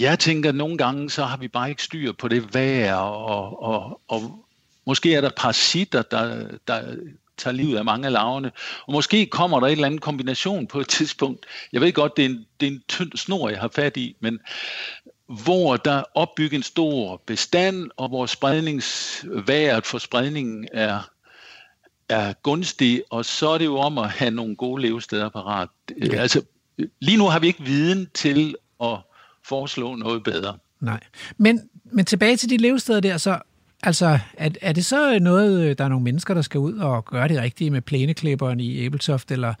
jeg 0.00 0.18
tænker, 0.18 0.48
at 0.48 0.54
nogle 0.54 0.78
gange 0.78 1.10
så 1.10 1.24
har 1.24 1.36
vi 1.36 1.48
bare 1.48 1.70
ikke 1.70 1.82
styr 1.82 2.12
på 2.12 2.28
det 2.28 2.54
vejr, 2.54 2.96
og, 2.96 3.62
og, 3.62 4.00
og 4.08 4.46
måske 4.86 5.14
er 5.14 5.20
der 5.20 5.30
parasitter, 5.36 6.02
der, 6.02 6.48
der 6.68 6.96
tager 7.38 7.54
livet 7.54 7.78
af 7.78 7.84
mange 7.84 8.06
af 8.06 8.12
lavene. 8.12 8.52
Og 8.86 8.92
måske 8.92 9.26
kommer 9.26 9.60
der 9.60 9.66
et 9.66 9.72
eller 9.72 9.86
andet 9.86 10.00
kombination 10.00 10.66
på 10.66 10.80
et 10.80 10.88
tidspunkt. 10.88 11.46
Jeg 11.72 11.80
ved 11.80 11.92
godt, 11.92 12.16
det 12.16 12.24
er 12.24 12.28
en, 12.28 12.46
det 12.60 12.68
er 12.68 12.72
en 12.72 12.82
tynd 12.88 13.12
snor, 13.16 13.48
jeg 13.48 13.60
har 13.60 13.70
fat 13.74 13.96
i, 13.96 14.16
men 14.20 14.38
hvor 15.26 15.76
der 15.76 16.02
opbygger 16.14 16.56
en 16.56 16.62
stor 16.62 17.22
bestand, 17.26 17.90
og 17.96 18.08
hvor 18.08 18.26
spredningsværet 18.26 19.86
for 19.86 19.98
spredningen 19.98 20.68
er, 20.72 21.10
er 22.08 22.32
gunstig, 22.32 23.02
og 23.10 23.24
så 23.24 23.48
er 23.48 23.58
det 23.58 23.64
jo 23.64 23.76
om 23.76 23.98
at 23.98 24.10
have 24.10 24.30
nogle 24.30 24.56
gode 24.56 24.82
levesteder 24.82 25.28
parat. 25.28 25.68
Okay. 26.02 26.18
Altså, 26.18 26.42
lige 27.00 27.18
nu 27.18 27.24
har 27.24 27.38
vi 27.38 27.46
ikke 27.46 27.62
viden 27.62 28.10
til 28.14 28.56
at 28.82 28.98
foreslå 29.44 29.94
noget 29.94 30.22
bedre. 30.22 30.58
Nej. 30.80 31.00
Men, 31.36 31.68
men 31.84 32.04
tilbage 32.04 32.36
til 32.36 32.50
de 32.50 32.56
levesteder 32.56 33.00
der, 33.00 33.18
så 33.18 33.38
Altså, 33.82 34.18
er, 34.34 34.50
er 34.62 34.72
det 34.72 34.84
så 34.84 35.18
noget, 35.18 35.78
der 35.78 35.84
er 35.84 35.88
nogle 35.88 36.04
mennesker, 36.04 36.34
der 36.34 36.42
skal 36.42 36.60
ud 36.60 36.72
og 36.72 37.04
gøre 37.04 37.28
det 37.28 37.40
rigtige 37.40 37.70
med 37.70 37.80
plæneklipperen 37.80 38.60
i 38.60 38.78
Æbeltoft, 38.78 39.32
eller, 39.32 39.54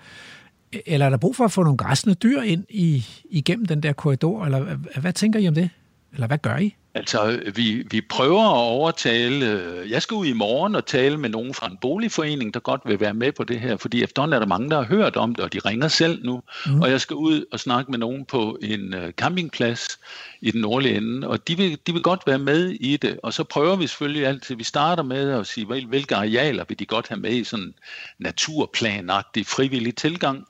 eller 0.86 1.06
er 1.06 1.10
der 1.10 1.16
brug 1.16 1.36
for 1.36 1.44
at 1.44 1.52
få 1.52 1.62
nogle 1.62 1.76
græsne 1.76 2.14
dyr 2.14 2.40
ind 2.40 2.64
i, 2.68 3.06
igennem 3.30 3.66
den 3.66 3.82
der 3.82 3.92
korridor, 3.92 4.44
eller 4.44 4.60
hvad, 4.62 5.00
hvad 5.00 5.12
tænker 5.12 5.40
I 5.40 5.48
om 5.48 5.54
det? 5.54 5.70
Eller 6.12 6.26
hvad 6.26 6.38
gør 6.38 6.56
I? 6.56 6.76
Altså, 6.96 7.40
vi, 7.54 7.86
vi 7.90 8.00
prøver 8.00 8.42
at 8.42 8.56
overtale, 8.56 9.46
øh, 9.46 9.90
jeg 9.90 10.02
skal 10.02 10.14
ud 10.14 10.26
i 10.26 10.32
morgen 10.32 10.74
og 10.74 10.86
tale 10.86 11.16
med 11.16 11.28
nogen 11.28 11.54
fra 11.54 11.66
en 11.66 11.78
boligforening, 11.80 12.54
der 12.54 12.60
godt 12.60 12.80
vil 12.84 13.00
være 13.00 13.14
med 13.14 13.32
på 13.32 13.44
det 13.44 13.60
her, 13.60 13.76
fordi 13.76 14.02
efterhånden 14.02 14.34
er 14.34 14.38
der 14.38 14.46
mange, 14.46 14.70
der 14.70 14.76
har 14.76 14.84
hørt 14.84 15.16
om 15.16 15.34
det, 15.34 15.44
og 15.44 15.52
de 15.52 15.58
ringer 15.58 15.88
selv 15.88 16.24
nu, 16.24 16.42
mm. 16.66 16.80
og 16.80 16.90
jeg 16.90 17.00
skal 17.00 17.16
ud 17.16 17.44
og 17.52 17.60
snakke 17.60 17.90
med 17.90 17.98
nogen 17.98 18.24
på 18.24 18.58
en 18.62 18.94
øh, 18.94 19.12
campingplads 19.12 19.98
i 20.40 20.50
den 20.50 20.60
nordlige 20.60 20.96
ende, 20.96 21.28
og 21.28 21.48
de 21.48 21.56
vil, 21.56 21.78
de 21.86 21.92
vil 21.92 22.02
godt 22.02 22.22
være 22.26 22.38
med 22.38 22.70
i 22.70 22.96
det, 22.96 23.18
og 23.22 23.32
så 23.32 23.44
prøver 23.44 23.76
vi 23.76 23.86
selvfølgelig 23.86 24.26
altid, 24.26 24.54
vi 24.54 24.64
starter 24.64 25.02
med 25.02 25.30
at 25.30 25.46
sige, 25.46 25.66
hvilke 25.66 26.16
arealer 26.16 26.64
vil 26.68 26.78
de 26.78 26.86
godt 26.86 27.08
have 27.08 27.20
med 27.20 27.32
i 27.32 27.44
sådan 27.44 27.74
naturplanagtig 28.18 29.46
frivillig 29.46 29.96
tilgang, 29.96 30.46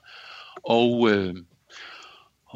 og 0.64 1.10
øh, 1.10 1.34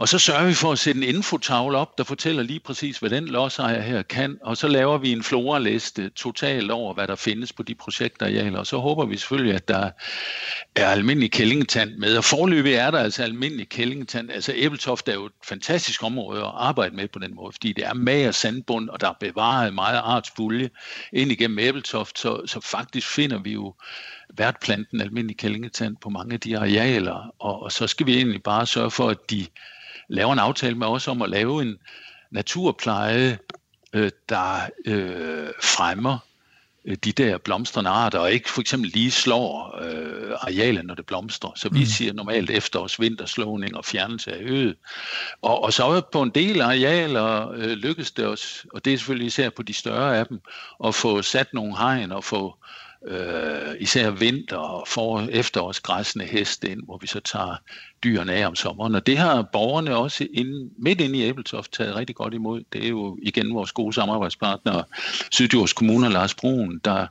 og 0.01 0.09
så 0.09 0.19
sørger 0.19 0.47
vi 0.47 0.55
for 0.55 0.73
at 0.73 0.79
sætte 0.79 1.01
en 1.01 1.15
infotavle 1.17 1.79
op, 1.79 1.99
der 1.99 2.05
fortæller 2.05 2.43
lige 2.43 2.61
præcis, 2.61 2.99
hvad 2.99 3.11
den 3.11 3.27
lodsejer 3.27 3.81
her 3.81 4.03
kan, 4.03 4.39
og 4.43 4.57
så 4.57 4.69
laver 4.69 4.99
vi 4.99 5.13
en 5.13 5.23
floraliste 5.23 6.09
totalt 6.09 6.71
over, 6.71 6.95
hvad 6.95 7.07
der 7.07 7.17
findes 7.17 7.53
på 7.53 7.63
de 7.63 7.75
projektarealer, 7.75 8.59
og 8.59 8.67
så 8.67 8.79
håber 8.79 9.05
vi 9.05 9.17
selvfølgelig, 9.17 9.55
at 9.55 9.69
der 9.69 9.91
er 10.77 10.87
almindelig 10.87 11.33
kællingetand 11.33 11.97
med, 11.97 12.17
og 12.17 12.25
forløbig 12.25 12.75
er 12.75 12.91
der 12.91 12.99
altså 12.99 13.23
almindelig 13.23 13.69
kællingetand. 13.69 14.31
Altså 14.31 14.53
Æbeltoft 14.57 15.09
er 15.09 15.15
jo 15.15 15.27
et 15.27 15.33
fantastisk 15.45 16.03
område 16.03 16.41
at 16.41 16.53
arbejde 16.55 16.97
med 16.97 17.09
på 17.09 17.19
den 17.19 17.35
måde, 17.35 17.53
fordi 17.53 17.73
det 17.73 17.87
er 17.87 17.95
mager 17.95 18.31
sandbund, 18.31 18.89
og 18.89 19.01
der 19.01 19.09
er 19.09 19.15
bevaret 19.21 19.75
meget 19.75 20.01
artsbulje 20.05 20.71
ind 21.13 21.33
igennem 21.33 21.59
Æbeltoft, 21.59 22.19
så, 22.19 22.47
så 22.47 22.61
faktisk 22.61 23.09
finder 23.09 23.39
vi 23.39 23.53
jo 23.53 23.75
værtplanten 24.37 25.01
almindelig 25.01 25.37
kællingetand 25.37 25.97
på 26.03 26.11
mange 26.11 26.35
af 26.35 26.41
de 26.41 26.59
arealer, 26.59 27.35
og, 27.39 27.63
og 27.63 27.73
så 27.73 27.87
skal 27.87 28.07
vi 28.07 28.17
egentlig 28.17 28.43
bare 28.43 28.67
sørge 28.67 28.91
for, 28.91 29.09
at 29.09 29.31
de 29.31 29.47
laver 30.11 30.33
en 30.33 30.39
aftale 30.39 30.75
med 30.75 30.87
os 30.87 31.09
om 31.09 31.23
at 31.23 31.31
lave 31.31 31.63
en 31.63 31.79
naturpleje, 32.31 33.39
øh, 33.93 34.11
der 34.29 34.61
øh, 34.87 35.49
fremmer 35.63 36.19
øh, 36.85 36.97
de 37.05 37.13
der 37.13 37.39
blomstrende 37.39 37.91
arter, 37.91 38.19
og 38.19 38.33
ikke 38.33 38.51
for 38.51 38.61
eksempel 38.61 38.91
lige 38.91 39.11
slår 39.11 39.79
øh, 39.83 40.33
arealet, 40.41 40.85
når 40.85 40.95
det 40.95 41.07
blomstrer. 41.07 41.51
Så 41.57 41.69
vi 41.69 41.79
mm. 41.79 41.87
siger 41.87 42.13
normalt 42.13 42.51
efterårs 42.51 43.01
vinterslåning 43.01 43.77
og 43.77 43.85
fjernelse 43.85 44.33
af 44.33 44.39
øget. 44.41 44.77
Og, 45.43 45.63
og 45.65 45.73
så 45.73 46.01
på 46.13 46.23
en 46.23 46.31
del 46.31 46.61
arealer 46.61 47.51
øh, 47.51 47.71
lykkes 47.71 48.11
det 48.11 48.27
os, 48.27 48.67
og 48.75 48.85
det 48.85 48.93
er 48.93 48.99
selvfølgelig 48.99 49.27
især 49.27 49.51
på 49.51 49.63
de 49.63 49.75
større 49.75 50.19
af 50.19 50.27
dem, 50.27 50.41
at 50.85 50.95
få 50.95 51.23
sat 51.23 51.55
nogle 51.55 51.77
hegn 51.77 52.13
og 52.13 52.25
få 52.25 52.57
øh, 53.07 53.75
især 53.81 54.11
vinter- 54.11 54.57
og 54.57 54.89
for 54.89 55.29
efterårsgræssende 55.31 56.25
heste 56.25 56.71
ind, 56.71 56.83
hvor 56.85 56.99
vi 57.01 57.07
så 57.07 57.21
tager 57.21 57.57
dyrene 58.05 58.33
af 58.33 58.47
om 58.47 58.55
sommeren. 58.55 58.95
Og 58.95 59.07
det 59.07 59.19
har 59.19 59.43
borgerne 59.43 59.97
også 59.97 60.27
ind, 60.33 60.71
midt 60.79 61.01
inde 61.01 61.19
i 61.19 61.23
Æbeltoft 61.23 61.73
taget 61.73 61.97
rigtig 61.97 62.17
godt 62.17 62.35
imod. 62.35 62.63
Det 62.73 62.85
er 62.85 62.89
jo 62.89 63.19
igen 63.23 63.55
vores 63.55 63.73
gode 63.73 63.93
samarbejdspartner, 63.93 64.83
Sydjords 65.31 65.73
Kommune 65.73 66.07
og 66.07 66.13
Lars 66.13 66.35
Brun, 66.35 66.81
der, 66.85 67.07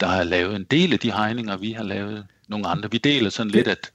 der 0.00 0.06
har 0.06 0.24
lavet 0.24 0.56
en 0.56 0.64
del 0.64 0.92
af 0.92 0.98
de 0.98 1.12
hegninger, 1.12 1.56
vi 1.56 1.72
har 1.72 1.84
lavet 1.84 2.26
nogle 2.48 2.66
andre. 2.66 2.90
Vi 2.90 2.98
deler 2.98 3.30
sådan 3.30 3.50
lidt, 3.50 3.68
at 3.68 3.92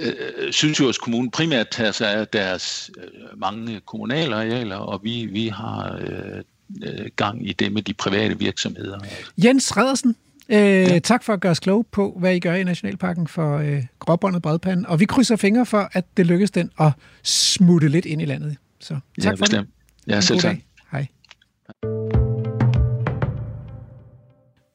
øh, 0.00 0.52
Sydsjords 0.52 0.98
Kommune 0.98 1.30
primært 1.30 1.68
tager 1.68 1.92
sig 1.92 2.10
af 2.10 2.28
deres 2.28 2.90
øh, 2.98 3.38
mange 3.40 3.80
kommunale 3.80 4.34
arealer, 4.34 4.76
og 4.76 5.00
vi, 5.04 5.26
vi 5.26 5.48
har 5.48 5.98
øh, 6.00 6.42
øh 6.84 7.10
gang 7.16 7.48
i 7.48 7.52
det 7.52 7.72
med 7.72 7.82
de 7.82 7.94
private 7.94 8.38
virksomheder. 8.38 8.98
Jens 9.38 9.76
Redersen, 9.76 10.16
Øh, 10.48 10.58
ja. 10.58 10.98
Tak 10.98 11.24
for 11.24 11.32
at 11.32 11.40
gøre 11.40 11.50
os 11.50 11.60
kloge 11.60 11.84
på, 11.92 12.16
hvad 12.18 12.34
I 12.34 12.40
gør 12.40 12.54
i 12.54 12.64
Nationalparken 12.64 13.26
for 13.26 13.58
øh, 13.58 13.82
gråbåndet 13.98 14.42
bredpanden. 14.42 14.86
Og 14.86 15.00
vi 15.00 15.04
krydser 15.04 15.36
fingre 15.36 15.66
for, 15.66 15.88
at 15.92 16.04
det 16.16 16.26
lykkes 16.26 16.50
den 16.50 16.70
at 16.80 16.92
smutte 17.22 17.88
lidt 17.88 18.06
ind 18.06 18.22
i 18.22 18.24
landet. 18.24 18.56
Så 18.80 18.94
tak 18.94 19.24
ja, 19.24 19.30
for 19.30 19.44
det. 19.44 19.66
Ja, 20.06 20.20
selv 20.20 20.40
tak. 20.40 20.56
Hej. 20.92 21.06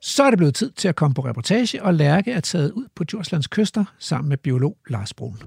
Så 0.01 0.23
er 0.23 0.29
det 0.29 0.37
blevet 0.37 0.55
tid 0.55 0.71
til 0.71 0.87
at 0.87 0.95
komme 0.95 1.13
på 1.13 1.21
reportage, 1.21 1.83
og 1.83 1.93
Lærke 1.93 2.31
er 2.31 2.39
taget 2.39 2.71
ud 2.71 2.85
på 2.95 3.03
Djurslands 3.03 3.47
kyster 3.47 3.85
sammen 3.99 4.29
med 4.29 4.37
biolog 4.37 4.77
Lars 4.89 5.13
Brun. 5.13 5.37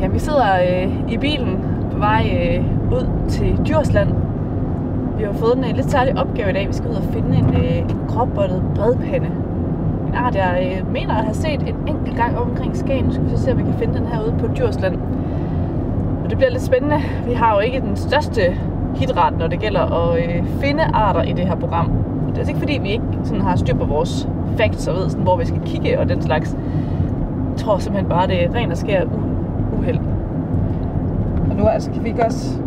Ja, 0.00 0.08
vi 0.08 0.18
sidder 0.18 0.82
øh, 0.82 1.12
i 1.12 1.18
bilen 1.18 1.56
på 1.92 1.98
vej 1.98 2.22
øh, 2.22 2.64
ud 2.92 3.30
til 3.30 3.56
Djursland, 3.66 4.08
vi 5.20 5.24
har 5.24 5.32
fået 5.32 5.56
en 5.56 5.64
uh, 5.64 5.76
lidt 5.76 5.90
særlig 5.90 6.18
opgave 6.18 6.50
i 6.50 6.52
dag. 6.52 6.68
Vi 6.68 6.72
skal 6.72 6.90
ud 6.90 6.94
og 6.94 7.02
finde 7.02 7.36
en, 7.36 7.46
uh, 7.46 7.76
en 7.76 8.00
gråbåndet 8.08 8.62
bredpande. 8.74 9.28
En 10.08 10.14
art, 10.14 10.34
jeg 10.34 10.82
uh, 10.82 10.92
mener 10.92 11.14
at 11.14 11.24
have 11.24 11.34
set 11.34 11.60
en 11.62 11.76
enkelt 11.88 12.16
gang 12.16 12.38
omkring 12.38 12.76
Skagen. 12.76 13.04
Nu 13.04 13.12
skal 13.12 13.24
vi 13.24 13.30
så 13.30 13.42
se, 13.42 13.52
om 13.52 13.58
vi 13.58 13.62
kan 13.62 13.74
finde 13.78 13.94
den 13.94 14.06
her 14.06 14.22
ude 14.22 14.34
på 14.38 14.46
Djursland. 14.54 14.96
Og 16.24 16.30
det 16.30 16.38
bliver 16.38 16.50
lidt 16.50 16.62
spændende. 16.62 16.96
Vi 17.26 17.32
har 17.32 17.54
jo 17.54 17.60
ikke 17.60 17.80
den 17.80 17.96
største 17.96 18.40
hitret, 18.94 19.38
når 19.38 19.46
det 19.46 19.60
gælder 19.60 19.80
at 19.80 20.18
uh, 20.18 20.46
finde 20.60 20.82
arter 20.82 21.22
i 21.22 21.32
det 21.32 21.46
her 21.46 21.54
program. 21.54 21.86
Det 22.26 22.34
er 22.34 22.38
altså 22.38 22.50
ikke 22.50 22.60
fordi, 22.60 22.78
vi 22.82 22.90
ikke 22.90 23.04
sådan 23.24 23.40
har 23.40 23.56
styr 23.56 23.74
på 23.74 23.84
vores 23.84 24.28
facts 24.56 24.88
og 24.88 24.96
ved, 24.96 25.08
sådan, 25.10 25.22
hvor 25.22 25.36
vi 25.36 25.46
skal 25.46 25.60
kigge 25.64 25.98
og 25.98 26.08
den 26.08 26.22
slags. 26.22 26.56
Jeg 27.50 27.56
tror 27.56 27.78
simpelthen 27.78 28.08
bare, 28.08 28.26
det 28.26 28.44
er 28.44 28.54
ren 28.54 28.70
og 28.70 28.76
skær 28.76 29.04
uheld. 29.78 29.98
Og 31.50 31.56
nu 31.56 31.66
altså, 31.66 31.90
kan 31.90 32.04
vi 32.04 32.08
ikke 32.08 32.24
også 32.26 32.60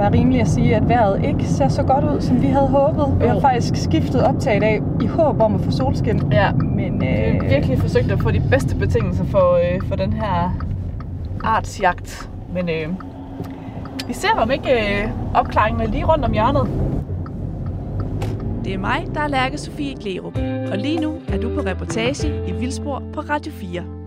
være 0.00 0.12
rimeligt 0.12 0.42
at 0.42 0.48
sige, 0.48 0.76
at 0.76 0.88
vejret 0.88 1.24
ikke 1.24 1.44
ser 1.44 1.68
så 1.68 1.82
godt 1.82 2.04
ud, 2.04 2.20
som 2.20 2.42
vi 2.42 2.46
havde 2.46 2.66
håbet. 2.68 3.20
Vi 3.20 3.26
har 3.26 3.40
faktisk 3.40 3.76
skiftet 3.76 4.24
optag 4.24 4.56
i 4.56 4.60
dag 4.60 4.82
i 5.02 5.06
håb 5.06 5.40
om 5.40 5.54
at 5.54 5.60
få 5.60 5.70
solskin. 5.70 6.32
Ja, 6.32 6.52
men 6.52 6.94
øh, 6.94 7.32
vi 7.32 7.38
har 7.38 7.48
virkelig 7.48 7.78
forsøgt 7.78 8.10
at 8.10 8.20
få 8.20 8.30
de 8.30 8.42
bedste 8.50 8.76
betingelser 8.76 9.24
for, 9.24 9.54
øh, 9.54 9.88
for 9.88 9.96
den 9.96 10.12
her 10.12 10.58
artsjagt. 11.44 12.30
Men 12.54 12.68
øh, 12.68 12.88
vi 14.06 14.12
ser 14.12 14.34
om 14.36 14.50
ikke 14.50 14.70
øh, 14.70 15.08
opklaringen 15.34 15.82
er 15.82 15.86
lige 15.86 16.04
rundt 16.04 16.24
om 16.24 16.32
hjørnet. 16.32 16.68
Det 18.64 18.74
er 18.74 18.78
mig, 18.78 19.06
der 19.14 19.20
er 19.20 19.28
Lærke 19.28 19.58
Sofie 19.58 19.96
Klerup, 19.96 20.38
og 20.72 20.78
lige 20.78 21.00
nu 21.00 21.14
er 21.28 21.38
du 21.38 21.54
på 21.54 21.60
reportage 21.60 22.48
i 22.48 22.52
Vildspor 22.52 23.02
på 23.12 23.20
Radio 23.20 23.52
4. 23.52 23.99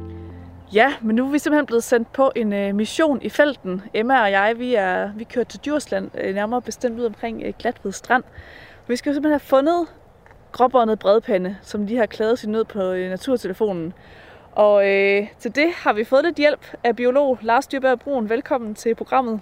Ja, 0.74 0.94
men 1.02 1.16
nu 1.16 1.28
er 1.28 1.32
vi 1.32 1.40
simpelthen 1.40 1.66
blevet 1.66 1.84
sendt 1.84 2.14
på 2.14 2.32
en 2.36 2.54
øh, 2.54 2.76
mission 2.76 3.22
i 3.22 3.30
felten. 3.30 3.82
Emma 3.94 4.22
og 4.22 4.32
jeg, 4.32 4.60
vi 4.60 4.76
er 4.76 5.12
vi 5.16 5.24
kørt 5.24 5.48
til 5.48 5.60
Djursland, 5.60 6.12
øh, 6.18 6.36
nærmere 6.36 6.62
bestemt 6.62 7.00
ud 7.00 7.06
omkring 7.06 7.44
øh, 7.46 7.54
Glatved 7.60 7.92
Strand. 7.92 8.24
Vi 8.88 8.96
skal 8.96 9.10
jo 9.10 9.14
simpelthen 9.14 9.40
have 9.40 9.48
fundet 9.48 9.88
gråbåndet 10.52 11.00
bredpande, 11.00 11.58
som 11.62 11.88
de 11.88 11.98
har 11.98 12.06
klaget 12.06 12.40
sin 12.40 12.52
nød 12.52 12.66
på 12.66 12.80
øh, 12.80 13.10
naturtelefonen. 13.10 13.94
Og 14.52 14.90
øh, 14.90 15.28
til 15.40 15.56
det 15.56 15.72
har 15.74 15.94
vi 15.94 16.04
fået 16.04 16.24
lidt 16.26 16.38
hjælp 16.38 16.76
af 16.84 16.96
biolog 16.96 17.40
Lars 17.42 17.68
Dyrberg 17.68 18.00
Brun. 18.00 18.30
Velkommen 18.30 18.76
til 18.76 18.96
programmet. 18.96 19.40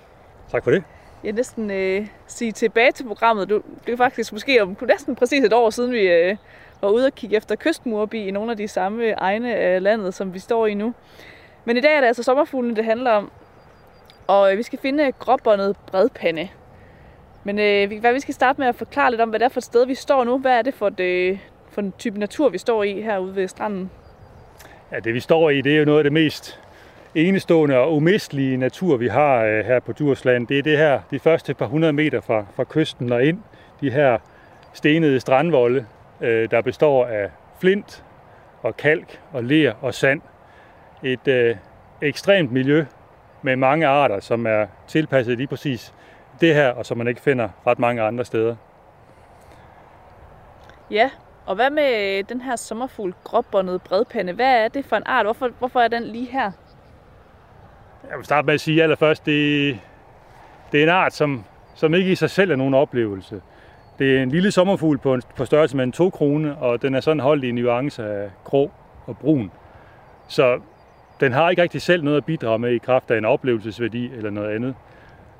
Tak 0.51 0.63
for 0.63 0.71
det. 0.71 0.84
Jeg 1.23 1.34
næsten 1.34 1.71
øh, 1.71 2.08
sige 2.27 2.51
tilbage 2.51 2.91
til 2.91 3.03
programmet. 3.03 3.49
Du, 3.49 3.62
det 3.86 3.93
er 3.93 3.97
faktisk 3.97 4.32
måske 4.32 4.62
om 4.62 4.77
næsten 4.88 5.15
præcis 5.15 5.43
et 5.43 5.53
år 5.53 5.69
siden, 5.69 5.91
vi 5.91 6.01
øh, 6.01 6.38
var 6.81 6.89
ude 6.89 7.05
og 7.05 7.15
kigge 7.15 7.37
efter 7.37 7.55
kystmurbi 7.55 8.27
i 8.27 8.31
nogle 8.31 8.51
af 8.51 8.57
de 8.57 8.67
samme 8.67 9.11
egne 9.11 9.55
af 9.55 9.83
landet, 9.83 10.13
som 10.13 10.33
vi 10.33 10.39
står 10.39 10.67
i 10.67 10.73
nu. 10.73 10.93
Men 11.65 11.77
i 11.77 11.81
dag 11.81 11.95
er 11.95 11.99
det 11.99 12.07
altså 12.07 12.23
sommerfuglen, 12.23 12.75
det 12.75 12.85
handler 12.85 13.11
om. 13.11 13.31
Og 14.27 14.51
øh, 14.51 14.57
vi 14.57 14.63
skal 14.63 14.79
finde 14.79 15.11
gråbåndet 15.11 15.75
bredpande. 15.87 16.47
Men 17.43 17.59
øh, 17.59 17.99
hvad 17.99 18.13
vi 18.13 18.19
skal 18.19 18.33
starte 18.33 18.61
med 18.61 18.67
at 18.67 18.75
forklare 18.75 19.11
lidt 19.11 19.21
om, 19.21 19.29
hvad 19.29 19.39
det 19.39 19.45
er 19.45 19.49
for 19.49 19.59
et 19.59 19.63
sted, 19.63 19.85
vi 19.85 19.95
står 19.95 20.23
nu. 20.23 20.37
Hvad 20.37 20.57
er 20.57 20.61
det 20.61 20.73
for, 20.73 20.89
det, 20.89 21.31
øh, 21.31 21.37
for 21.69 21.81
en 21.81 21.93
type 21.97 22.19
natur, 22.19 22.49
vi 22.49 22.57
står 22.57 22.83
i 22.83 23.01
herude 23.01 23.35
ved 23.35 23.47
stranden? 23.47 23.91
Ja, 24.91 24.99
det 24.99 25.13
vi 25.13 25.19
står 25.19 25.49
i, 25.49 25.61
det 25.61 25.73
er 25.73 25.79
jo 25.79 25.85
noget 25.85 25.99
af 25.99 26.03
det 26.03 26.13
mest 26.13 26.59
enestående 27.15 27.77
og 27.77 27.95
umistelige 27.95 28.57
natur, 28.57 28.97
vi 28.97 29.07
har 29.07 29.43
øh, 29.43 29.65
her 29.65 29.79
på 29.79 29.93
Djursland. 29.93 30.47
Det 30.47 30.59
er 30.59 30.63
det 30.63 30.77
her, 30.77 30.99
de 31.11 31.19
første 31.19 31.53
par 31.53 31.65
hundrede 31.65 31.93
meter 31.93 32.21
fra, 32.21 32.45
fra 32.55 32.63
kysten 32.63 33.11
og 33.11 33.23
ind. 33.23 33.39
De 33.81 33.91
her 33.91 34.17
stenede 34.73 35.19
strandvolde, 35.19 35.85
øh, 36.21 36.51
der 36.51 36.62
består 36.62 37.05
af 37.05 37.29
flint 37.60 38.03
og 38.62 38.77
kalk 38.77 39.21
og 39.34 39.43
ler 39.43 39.73
og 39.81 39.93
sand. 39.93 40.21
Et 41.03 41.27
øh, 41.27 41.55
ekstremt 42.01 42.51
miljø 42.51 42.86
med 43.41 43.55
mange 43.55 43.88
arter, 43.88 44.19
som 44.19 44.45
er 44.45 44.65
tilpasset 44.88 45.38
lige 45.38 45.47
præcis 45.47 45.93
det 46.41 46.55
her, 46.55 46.69
og 46.69 46.86
som 46.86 46.97
man 46.97 47.07
ikke 47.07 47.21
finder 47.21 47.49
ret 47.67 47.79
mange 47.79 48.01
andre 48.01 48.25
steder. 48.25 48.55
Ja, 50.91 51.10
og 51.45 51.55
hvad 51.55 51.69
med 51.69 52.23
den 52.23 52.41
her 52.41 52.55
sommerfugl, 52.55 53.13
gråbåndet 53.23 53.81
bredpande? 53.81 54.34
Hvad 54.34 54.63
er 54.63 54.67
det 54.67 54.86
for 54.86 54.95
en 54.95 55.03
art? 55.05 55.25
Hvorfor, 55.25 55.49
hvorfor 55.60 55.79
er 55.79 55.88
den 55.88 56.03
lige 56.03 56.25
her? 56.25 56.51
Jeg 58.10 58.17
vil 58.17 58.25
starte 58.25 58.45
med 58.45 58.53
at 58.53 58.62
sige 58.62 58.84
allerførst, 58.84 59.25
det, 59.25 59.79
det 60.71 60.79
er 60.79 60.84
en 60.84 60.89
art, 60.89 61.13
som, 61.13 61.43
som 61.75 61.93
ikke 61.93 62.12
i 62.12 62.15
sig 62.15 62.29
selv 62.29 62.51
er 62.51 62.55
nogen 62.55 62.73
oplevelse. 62.73 63.41
Det 63.99 64.17
er 64.17 64.23
en 64.23 64.30
lille 64.30 64.51
sommerfugl 64.51 64.97
på, 64.97 65.13
en, 65.13 65.21
på 65.36 65.45
størrelse 65.45 65.77
med 65.77 65.84
en 65.84 65.91
2 65.91 66.10
krone, 66.10 66.56
og 66.56 66.82
den 66.82 66.95
er 66.95 66.99
sådan 66.99 67.19
holdt 67.19 67.43
i 67.43 67.49
en 67.49 67.56
nuance 67.56 68.04
af 68.04 68.30
grå 68.43 68.71
og 69.06 69.17
brun. 69.17 69.51
Så 70.27 70.60
den 71.19 71.32
har 71.32 71.49
ikke 71.49 71.62
rigtig 71.62 71.82
selv 71.82 72.04
noget 72.04 72.17
at 72.17 72.25
bidrage 72.25 72.60
med 72.60 72.71
i 72.71 72.77
kraft 72.77 73.12
af 73.12 73.17
en 73.17 73.25
oplevelsesværdi 73.25 74.12
eller 74.13 74.30
noget 74.30 74.56
andet. 74.56 74.75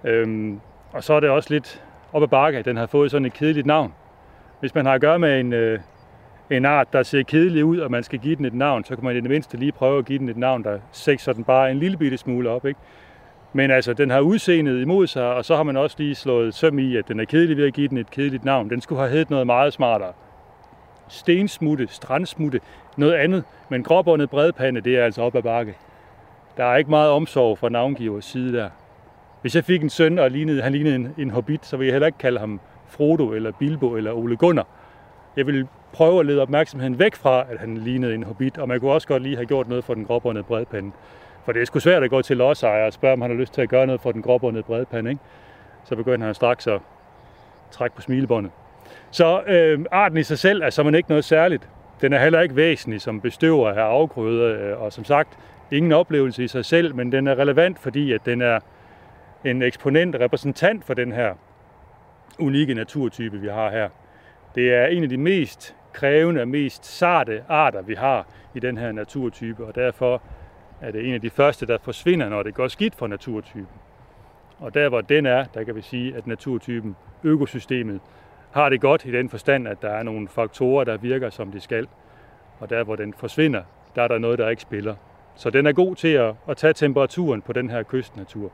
Øhm, 0.04 0.60
og 0.92 1.04
så 1.04 1.14
er 1.14 1.20
det 1.20 1.30
også 1.30 1.54
lidt 1.54 1.84
op 2.14 2.24
ad 2.24 2.28
bakke, 2.28 2.60
at 2.60 2.66
den 2.66 2.78
har 2.78 2.86
fået 2.86 3.12
sådan 3.12 3.26
et 3.26 3.34
kedeligt 3.34 3.68
navn. 3.68 3.94
Hvis 4.60 4.76
man 4.76 4.86
har 4.86 4.94
at 4.94 5.02
gøre 5.02 5.20
med 5.20 5.40
en, 5.40 5.54
øh, 5.54 5.80
en 6.50 6.66
art, 6.66 6.94
der 6.94 7.04
ser 7.04 7.24
kedelig 7.24 7.66
ud, 7.66 7.78
og 7.78 7.92
man 7.92 8.04
skal 8.04 8.20
give 8.20 8.36
den 8.36 8.46
et 8.46 8.54
navn, 8.54 8.84
så 8.84 8.96
kan 8.96 9.06
man 9.06 9.16
i 9.16 9.22
det 9.22 9.30
mindste 9.30 9.58
lige 9.58 9.72
prøve 9.72 10.00
at 10.00 10.06
give 10.06 10.20
den 10.20 10.30
et 10.30 10.38
navn, 10.38 10.64
der 10.64 10.80
sekser 10.92 11.34
den 11.34 11.44
bare 11.44 11.72
en 11.72 11.78
lille 11.78 11.98
bitte 11.98 12.18
smule 12.18 12.50
op. 12.50 12.66
Ikke? 12.66 12.80
Men 13.54 13.72
altså, 13.72 13.94
den 13.94 14.10
har 14.10 14.20
udseendet 14.20 14.82
imod 14.82 15.08
sig, 15.08 15.34
og 15.34 15.46
så 15.46 15.56
har 15.56 15.64
man 15.64 15.78
også 15.78 15.96
lige 16.00 16.16
slået 16.16 16.54
søm 16.54 16.80
i, 16.80 16.96
at 16.96 17.08
den 17.08 17.20
er 17.20 17.26
kedelig 17.26 17.58
ved 17.58 17.68
at 17.68 17.74
give 17.74 17.88
den 17.88 17.98
et 17.98 18.12
kedeligt 18.12 18.46
navn. 18.46 18.70
Den 18.70 18.82
skulle 18.82 19.00
have 19.00 19.12
heddet 19.12 19.30
noget 19.30 19.46
meget 19.46 19.74
smartere. 19.74 20.14
Stensmutte, 21.08 21.88
strandsmutte, 21.88 22.60
noget 22.98 23.14
andet. 23.14 23.44
Men 23.70 23.84
gråbåndet 23.84 24.30
bredpande, 24.30 24.82
det 24.82 24.98
er 24.98 25.06
altså 25.06 25.22
op 25.22 25.36
ad 25.36 25.42
bakke. 25.42 25.76
Der 26.58 26.66
er 26.66 26.78
ikke 26.78 26.90
meget 26.90 27.12
omsorg 27.12 27.58
fra 27.58 27.70
navngivers 27.70 28.26
side 28.26 28.54
der. 28.58 28.70
Hvis 29.42 29.56
jeg 29.56 29.64
fik 29.64 29.84
en 29.84 29.90
søn, 29.90 30.20
og 30.20 30.32
lignede, 30.32 30.62
han 30.62 30.72
lignede 30.72 30.96
en, 30.96 31.14
en 31.18 31.30
hobbit, 31.30 31.66
så 31.66 31.78
ville 31.78 31.88
jeg 31.88 31.94
heller 31.94 32.08
ikke 32.08 32.18
kalde 32.18 32.40
ham 32.40 32.60
Frodo, 32.88 33.32
eller 33.32 33.52
Bilbo, 33.60 33.96
eller 33.96 34.12
Ole 34.12 34.38
Gunnar. 34.38 34.68
Jeg 35.38 35.48
vil 35.48 35.68
prøve 35.94 36.20
at 36.20 36.26
lede 36.26 36.42
opmærksomheden 36.42 37.00
væk 37.00 37.16
fra, 37.16 37.46
at 37.50 37.60
han 37.60 37.78
lignede 37.78 38.16
en 38.16 38.24
hobbit, 38.24 38.58
og 38.58 38.68
man 38.68 38.80
kunne 38.80 38.92
også 38.92 39.08
godt 39.08 39.24
lige 39.24 39.36
have 39.36 39.46
gjort 39.46 39.70
noget 39.70 39.84
for 39.84 39.94
den 39.94 40.06
gråbåndede 40.06 40.44
bredpande. 40.44 40.92
For 41.46 41.52
det 41.52 41.62
er 41.62 41.66
sgu 41.66 41.80
svært 41.80 42.04
at 42.04 42.10
gå 42.10 42.22
til 42.22 42.38
lodsejer 42.38 42.86
og 42.86 42.94
spørge, 42.94 43.14
om 43.14 43.22
han 43.22 43.32
har 43.32 43.38
lyst 43.38 43.54
til 43.54 43.62
at 43.62 43.70
gøre 43.70 43.86
noget 43.86 44.02
for 44.02 44.12
den 44.12 44.22
gråbundede 44.22 44.64
bredpande, 44.64 45.10
ikke? 45.10 45.22
Så 45.84 45.96
begynder 45.96 46.26
han 46.26 46.36
straks 46.36 46.68
at 46.68 46.80
trække 47.72 47.96
på 47.96 48.02
smilebåndet. 48.02 48.52
Så 49.12 49.42
øh, 49.48 49.80
arten 49.92 50.18
i 50.18 50.24
sig 50.24 50.40
selv 50.40 50.62
er 50.62 50.70
som 50.70 50.96
ikke 50.96 51.10
noget 51.10 51.26
særligt. 51.26 51.70
Den 52.02 52.14
er 52.14 52.20
heller 52.20 52.42
ikke 52.42 52.56
væsentlig 52.56 53.02
som 53.02 53.22
bestøver 53.22 53.70
af 53.70 53.82
afgrøder, 53.82 54.72
øh, 54.72 54.82
og 54.82 54.94
som 54.94 55.04
sagt, 55.04 55.38
ingen 55.72 55.92
oplevelse 55.92 56.44
i 56.44 56.48
sig 56.48 56.66
selv, 56.66 56.96
men 56.96 57.12
den 57.12 57.28
er 57.28 57.36
relevant, 57.36 57.80
fordi 57.80 58.14
at 58.14 58.26
den 58.26 58.42
er 58.42 58.60
en 59.46 59.62
eksponent, 59.62 60.16
repræsentant 60.16 60.86
for 60.86 60.94
den 60.94 61.12
her 61.12 61.34
unikke 62.40 62.74
naturtype, 62.74 63.38
vi 63.38 63.48
har 63.48 63.72
her. 63.72 63.90
Det 64.56 64.74
er 64.74 64.86
en 64.86 65.04
af 65.04 65.10
de 65.10 65.18
mest 65.18 65.76
krævende 65.94 66.42
og 66.42 66.48
mest 66.48 66.86
sarte 66.86 67.44
arter, 67.50 67.82
vi 67.82 67.94
har 67.94 68.28
i 68.56 68.60
den 68.60 68.78
her 68.78 68.92
naturtype, 68.92 69.66
og 69.66 69.76
derfor 69.76 70.22
er 70.82 70.92
det 70.92 71.00
øh, 71.00 71.08
en 71.08 71.14
af 71.14 71.22
de 71.22 71.30
første, 71.30 71.66
der 71.66 71.78
forsvinder, 71.84 72.30
når 72.30 72.44
det 72.44 72.54
går 72.54 72.68
skidt 72.68 72.96
for 72.96 73.08
naturtypen. 73.08 73.80
Og 74.60 74.74
der, 74.74 74.90
hvor 74.90 75.02
den 75.02 75.26
er, 75.26 75.46
der 75.54 75.64
kan 75.64 75.76
vi 75.76 75.82
sige, 75.82 76.16
at 76.16 76.28
naturtypen, 76.28 76.96
økosystemet, 77.24 78.00
har 78.52 78.70
det 78.70 78.82
godt 78.82 79.06
i 79.06 79.12
den 79.12 79.30
forstand, 79.30 79.68
at 79.68 79.82
der 79.82 79.90
er 79.90 80.04
nogle 80.04 80.28
faktorer, 80.28 80.84
der 80.84 80.98
virker, 80.98 81.30
som 81.30 81.52
de 81.52 81.60
skal. 81.60 81.88
Og 82.60 82.70
der, 82.70 82.84
hvor 82.84 82.96
den 82.96 83.14
forsvinder, 83.14 83.64
der 83.96 84.02
er 84.02 84.08
der 84.08 84.18
noget, 84.18 84.40
der 84.40 84.50
ikke 84.50 84.62
spiller. 84.62 84.96
Så 85.36 85.50
den 85.50 85.66
er 85.66 85.72
god 85.72 85.96
til 85.96 86.08
at, 86.08 86.36
at 86.48 86.58
tage 86.58 86.74
temperaturen 86.74 87.42
på 87.42 87.54
den 87.54 87.70
her 87.70 87.84
kystnatur. 87.84 88.52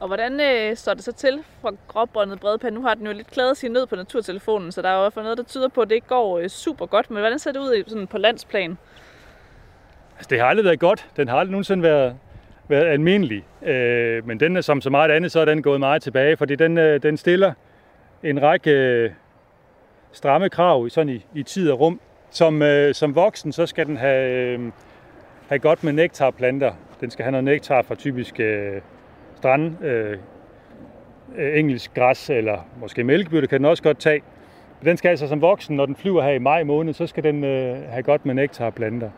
Og 0.00 0.06
hvordan 0.06 0.40
øh, 0.40 0.76
står 0.76 0.94
det 0.94 1.04
så 1.04 1.12
til 1.12 1.44
fra 1.60 1.72
gråbåndet 1.88 2.40
bredpande? 2.40 2.78
Nu 2.78 2.86
har 2.86 2.94
den 2.94 3.06
jo 3.06 3.12
lidt 3.12 3.30
klaret 3.30 3.56
sin 3.56 3.72
nød 3.72 3.86
på 3.86 3.96
naturtelefonen, 3.96 4.72
så 4.72 4.82
der 4.82 4.88
er 4.88 4.92
jo 4.92 5.00
i 5.00 5.02
hvert 5.02 5.12
fald 5.12 5.24
noget, 5.24 5.38
der 5.38 5.44
tyder 5.44 5.68
på, 5.68 5.80
at 5.80 5.88
det 5.88 5.94
ikke 5.94 6.06
går 6.06 6.38
øh, 6.38 6.48
super 6.48 6.86
godt. 6.86 7.10
Men 7.10 7.18
hvordan 7.20 7.38
ser 7.38 7.52
det 7.52 7.60
ud 7.60 7.74
i, 7.74 7.84
sådan 7.86 8.06
på 8.06 8.18
landsplan? 8.18 8.78
Altså, 10.22 10.30
det 10.30 10.40
har 10.40 10.46
aldrig 10.46 10.64
været 10.64 10.80
godt. 10.80 11.08
Den 11.16 11.28
har 11.28 11.36
aldrig 11.36 11.52
nogensinde 11.52 11.82
været, 11.82 12.16
været 12.68 12.84
almindelig. 12.84 13.44
Øh, 13.62 14.26
men 14.26 14.40
den 14.40 14.62
som 14.62 14.80
så 14.80 14.90
meget 14.90 15.10
andet, 15.10 15.32
så 15.32 15.40
er 15.40 15.44
den 15.44 15.62
gået 15.62 15.80
meget 15.80 16.02
tilbage, 16.02 16.36
fordi 16.36 16.54
den, 16.54 16.78
øh, 16.78 17.02
den 17.02 17.16
stiller 17.16 17.52
en 18.22 18.42
række 18.42 18.70
øh, 18.70 19.10
stramme 20.12 20.48
krav 20.48 20.88
sådan 20.88 21.08
i, 21.08 21.26
i 21.34 21.42
tid 21.42 21.70
og 21.70 21.80
rum. 21.80 22.00
Som, 22.30 22.62
øh, 22.62 22.94
som 22.94 23.14
voksen, 23.14 23.52
så 23.52 23.66
skal 23.66 23.86
den 23.86 23.96
have, 23.96 24.30
øh, 24.30 24.60
have 25.48 25.58
godt 25.58 25.84
med 25.84 25.92
nektarplanter. 25.92 26.72
Den 27.00 27.10
skal 27.10 27.22
have 27.22 27.32
noget 27.32 27.44
nektar 27.44 27.82
fra 27.82 27.94
typisk 27.94 28.40
øh, 28.40 28.80
strand, 29.36 29.84
øh, 29.84 30.18
engelsk 31.58 31.94
græs 31.94 32.30
eller 32.30 32.68
måske 32.80 33.04
mælkebyrde 33.04 33.46
kan 33.46 33.58
den 33.58 33.66
også 33.66 33.82
godt 33.82 33.98
tage. 33.98 34.22
Den 34.84 34.96
skal 34.96 35.08
altså 35.08 35.28
som 35.28 35.40
voksen, 35.40 35.76
når 35.76 35.86
den 35.86 35.96
flyver 35.96 36.22
her 36.22 36.30
i 36.30 36.38
maj 36.38 36.62
måned, 36.64 36.94
så 36.94 37.06
skal 37.06 37.24
den 37.24 37.44
øh, 37.44 37.82
have 37.88 38.02
godt 38.02 38.26
med 38.26 38.34
nektarplanter. 38.34 39.10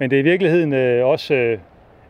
Men 0.00 0.10
det 0.10 0.16
er 0.16 0.20
i 0.20 0.24
virkeligheden 0.24 0.72
øh, 0.72 1.06
også 1.06 1.34
øh, 1.34 1.58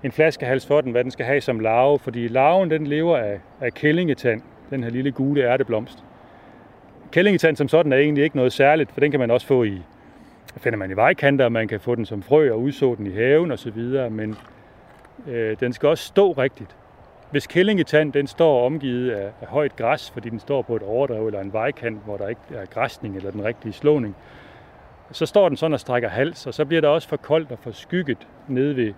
en 0.03 0.13
flaskehals 0.13 0.67
for 0.67 0.81
den, 0.81 0.93
hvad 0.93 1.05
den 1.05 1.11
skal 1.11 1.27
have 1.27 1.41
som 1.41 1.61
larve, 1.61 1.99
fordi 1.99 2.29
larven 2.29 2.71
den 2.71 2.87
lever 2.87 3.17
af, 3.17 3.41
af 3.61 3.75
kællingetand, 3.75 4.43
den 4.71 4.83
her 4.83 4.91
lille 4.91 5.13
gule 5.13 5.43
ærteblomst. 5.43 6.05
Kællingetand 7.13 7.57
som 7.57 7.69
sådan 7.69 7.93
er 7.93 7.97
egentlig 7.97 8.25
ikke 8.25 8.37
noget 8.37 8.53
særligt, 8.53 8.93
for 8.93 9.01
den 9.01 9.11
kan 9.11 9.21
man 9.21 9.31
også 9.31 9.47
få 9.47 9.65
i, 9.65 9.83
finder 10.57 10.79
man 10.79 10.91
i 10.91 10.97
vejkanter, 10.97 11.49
man 11.49 11.69
kan 11.69 11.81
få 11.81 11.95
den 11.95 12.07
som 12.07 12.23
frø 12.23 12.53
og 12.53 12.61
udså 12.61 12.95
den 12.95 13.07
i 13.07 13.15
haven 13.15 13.51
osv., 13.51 13.83
men 14.11 14.37
øh, 15.29 15.57
den 15.61 15.73
skal 15.73 15.89
også 15.89 16.05
stå 16.05 16.33
rigtigt. 16.33 16.77
Hvis 17.31 17.47
kællingetand 17.47 18.13
den 18.13 18.27
står 18.27 18.67
omgivet 18.67 19.11
af, 19.11 19.31
af 19.41 19.47
højt 19.47 19.77
græs, 19.77 20.11
fordi 20.11 20.29
den 20.29 20.41
står 20.41 20.63
på 20.63 20.77
et 20.77 20.83
overdrev 20.83 21.27
eller 21.27 21.41
en 21.41 21.53
vejkant, 21.53 22.05
hvor 22.05 22.17
der 22.17 22.29
ikke 22.29 22.41
er 22.55 22.67
græsning 22.67 23.17
eller 23.17 23.31
den 23.31 23.45
rigtige 23.45 23.73
slåning, 23.73 24.17
så 25.13 25.27
står 25.27 25.49
den 25.49 25.57
sådan 25.57 25.75
og 25.75 25.81
strækker 25.81 26.09
hals, 26.09 26.47
og 26.47 26.55
så 26.55 26.65
bliver 26.65 26.81
der 26.81 26.89
også 26.89 27.09
for 27.09 27.17
koldt 27.17 27.53
og 27.53 27.59
for 27.59 27.71
skygget 27.71 28.29
nede 28.49 28.77
ved, 28.77 28.93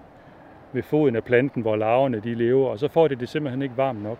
ved 0.73 0.83
foden 0.83 1.17
af 1.17 1.25
planten, 1.25 1.63
hvor 1.63 1.77
larverne 1.77 2.21
de 2.21 2.35
lever, 2.35 2.69
og 2.69 2.79
så 2.79 2.89
får 2.89 3.09
det 3.09 3.21
det 3.21 3.29
simpelthen 3.29 3.63
ikke 3.63 3.77
varmt 3.77 4.03
nok. 4.03 4.19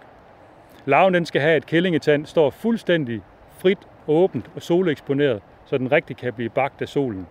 Larven 0.85 1.15
den 1.15 1.27
skal 1.27 1.41
have, 1.41 1.57
et 1.57 1.67
kællingetand 1.67 2.27
står 2.27 2.51
fuldstændig 2.51 3.23
frit, 3.59 3.79
åbent 4.07 4.51
og 4.57 4.63
soleksponeret, 4.63 5.43
så 5.65 5.79
den 5.79 5.93
rigtig 5.93 6.17
kan 6.17 6.33
blive 6.33 6.49
bagt 6.49 6.83
af 6.83 6.89
solen. 6.89 7.27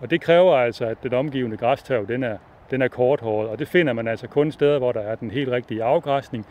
Og 0.00 0.10
det 0.10 0.20
kræver 0.20 0.56
altså, 0.56 0.84
at 0.84 1.02
den 1.02 1.14
omgivende 1.14 1.56
græstav 1.56 2.06
den 2.08 2.22
er, 2.22 2.38
den 2.70 2.82
er 2.82 2.88
korthåret, 2.88 3.48
og 3.48 3.58
det 3.58 3.68
finder 3.68 3.92
man 3.92 4.08
altså 4.08 4.28
kun 4.28 4.52
steder, 4.52 4.78
hvor 4.78 4.92
der 4.92 5.00
er 5.00 5.14
den 5.14 5.30
helt 5.30 5.50
rigtige 5.50 5.84
afgræsning, 5.84 6.46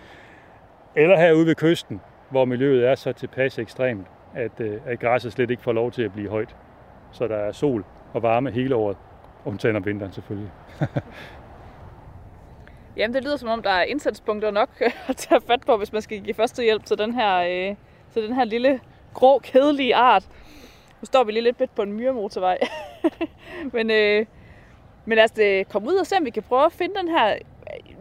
eller 0.95 1.17
herude 1.17 1.45
ved 1.45 1.55
kysten, 1.55 2.01
hvor 2.29 2.45
miljøet 2.45 2.87
er 2.87 2.95
så 2.95 3.13
tilpas 3.13 3.59
ekstremt, 3.59 4.07
at, 4.35 4.59
øh, 4.59 4.77
at 4.85 4.99
græsset 4.99 5.31
slet 5.33 5.51
ikke 5.51 5.63
får 5.63 5.73
lov 5.73 5.91
til 5.91 6.03
at 6.03 6.13
blive 6.13 6.29
højt. 6.29 6.55
Så 7.15 7.27
der 7.27 7.35
er 7.35 7.51
sol 7.51 7.85
og 8.13 8.23
varme 8.23 8.51
hele 8.51 8.75
året, 8.75 8.97
undtagen 9.45 9.75
om 9.75 9.85
vinteren 9.85 10.11
selvfølgelig. 10.11 10.51
Jamen, 12.97 13.13
det 13.15 13.23
lyder 13.23 13.37
som 13.37 13.49
om, 13.49 13.61
der 13.61 13.69
er 13.69 13.83
indsatspunkter 13.83 14.51
nok 14.51 14.69
at 15.09 15.17
tage 15.17 15.41
fat 15.47 15.61
på, 15.65 15.77
hvis 15.77 15.93
man 15.93 16.01
skal 16.01 16.21
give 16.21 16.33
førstehjælp 16.33 16.85
til 16.85 16.97
den 16.97 17.13
her, 17.13 17.37
øh, 17.37 17.75
til 18.13 18.23
den 18.23 18.33
her 18.33 18.43
lille, 18.43 18.79
grå, 19.13 19.39
kedelige 19.39 19.95
art. 19.95 20.27
Nu 21.01 21.05
står 21.05 21.23
vi 21.23 21.31
lige 21.31 21.43
lidt 21.43 21.75
på 21.75 21.81
en 21.81 21.93
myremotorvej. 21.93 22.57
men, 23.73 23.91
øh, 23.91 24.25
men 25.05 25.15
lad 25.15 25.23
os 25.23 25.39
øh, 25.39 25.65
komme 25.65 25.87
ud 25.87 25.95
og 25.95 26.07
se, 26.07 26.17
om 26.17 26.25
vi 26.25 26.29
kan 26.29 26.43
prøve 26.43 26.65
at 26.65 26.71
finde 26.71 26.95
den 26.95 27.07
her... 27.07 27.37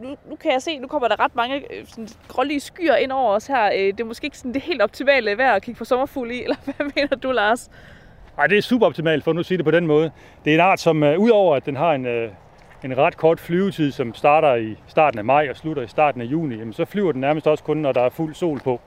Nu, 0.01 0.15
nu 0.29 0.35
kan 0.35 0.51
jeg 0.51 0.61
se, 0.61 0.79
nu 0.79 0.87
kommer 0.87 1.07
der 1.07 1.19
ret 1.19 1.35
mange 1.35 1.73
øh, 1.73 1.87
sådan, 1.87 2.07
grålige 2.27 2.59
skyer 2.59 2.95
ind 2.95 3.11
over 3.11 3.33
os 3.33 3.47
her. 3.47 3.65
Øh, 3.65 3.79
det 3.79 3.99
er 3.99 4.05
måske 4.05 4.25
ikke 4.25 4.37
sådan 4.37 4.53
det 4.53 4.61
helt 4.61 4.81
optimale 4.81 5.37
vejr 5.37 5.53
at 5.53 5.61
kigge 5.61 5.77
på 5.77 5.85
sommerfugl 5.85 6.31
i, 6.31 6.43
eller 6.43 6.55
hvad 6.65 6.91
mener 6.95 7.15
du, 7.15 7.31
Lars? 7.31 7.69
Ej, 8.37 8.47
det 8.47 8.57
er 8.57 8.61
super 8.61 8.85
optimalt, 8.85 9.23
for 9.23 9.33
nu 9.33 9.39
at 9.39 9.45
sige 9.45 9.57
det 9.57 9.65
på 9.65 9.71
den 9.71 9.87
måde. 9.87 10.11
Det 10.45 10.51
er 10.51 10.55
en 10.55 10.61
art, 10.61 10.79
som 10.79 11.03
uh, 11.03 11.17
udover 11.17 11.55
at 11.55 11.65
den 11.65 11.75
har 11.75 11.93
en, 11.93 12.05
uh, 12.05 12.31
en 12.83 12.97
ret 12.97 13.17
kort 13.17 13.39
flyvetid, 13.39 13.91
som 13.91 14.13
starter 14.13 14.55
i 14.55 14.75
starten 14.87 15.19
af 15.19 15.25
maj 15.25 15.47
og 15.49 15.55
slutter 15.55 15.83
i 15.83 15.87
starten 15.87 16.21
af 16.21 16.25
juni, 16.25 16.55
jamen, 16.55 16.73
så 16.73 16.85
flyver 16.85 17.11
den 17.11 17.21
nærmest 17.21 17.47
også 17.47 17.63
kun, 17.63 17.77
når 17.77 17.91
der 17.91 18.01
er 18.01 18.09
fuld 18.09 18.33
sol 18.33 18.59
på. 18.59 18.81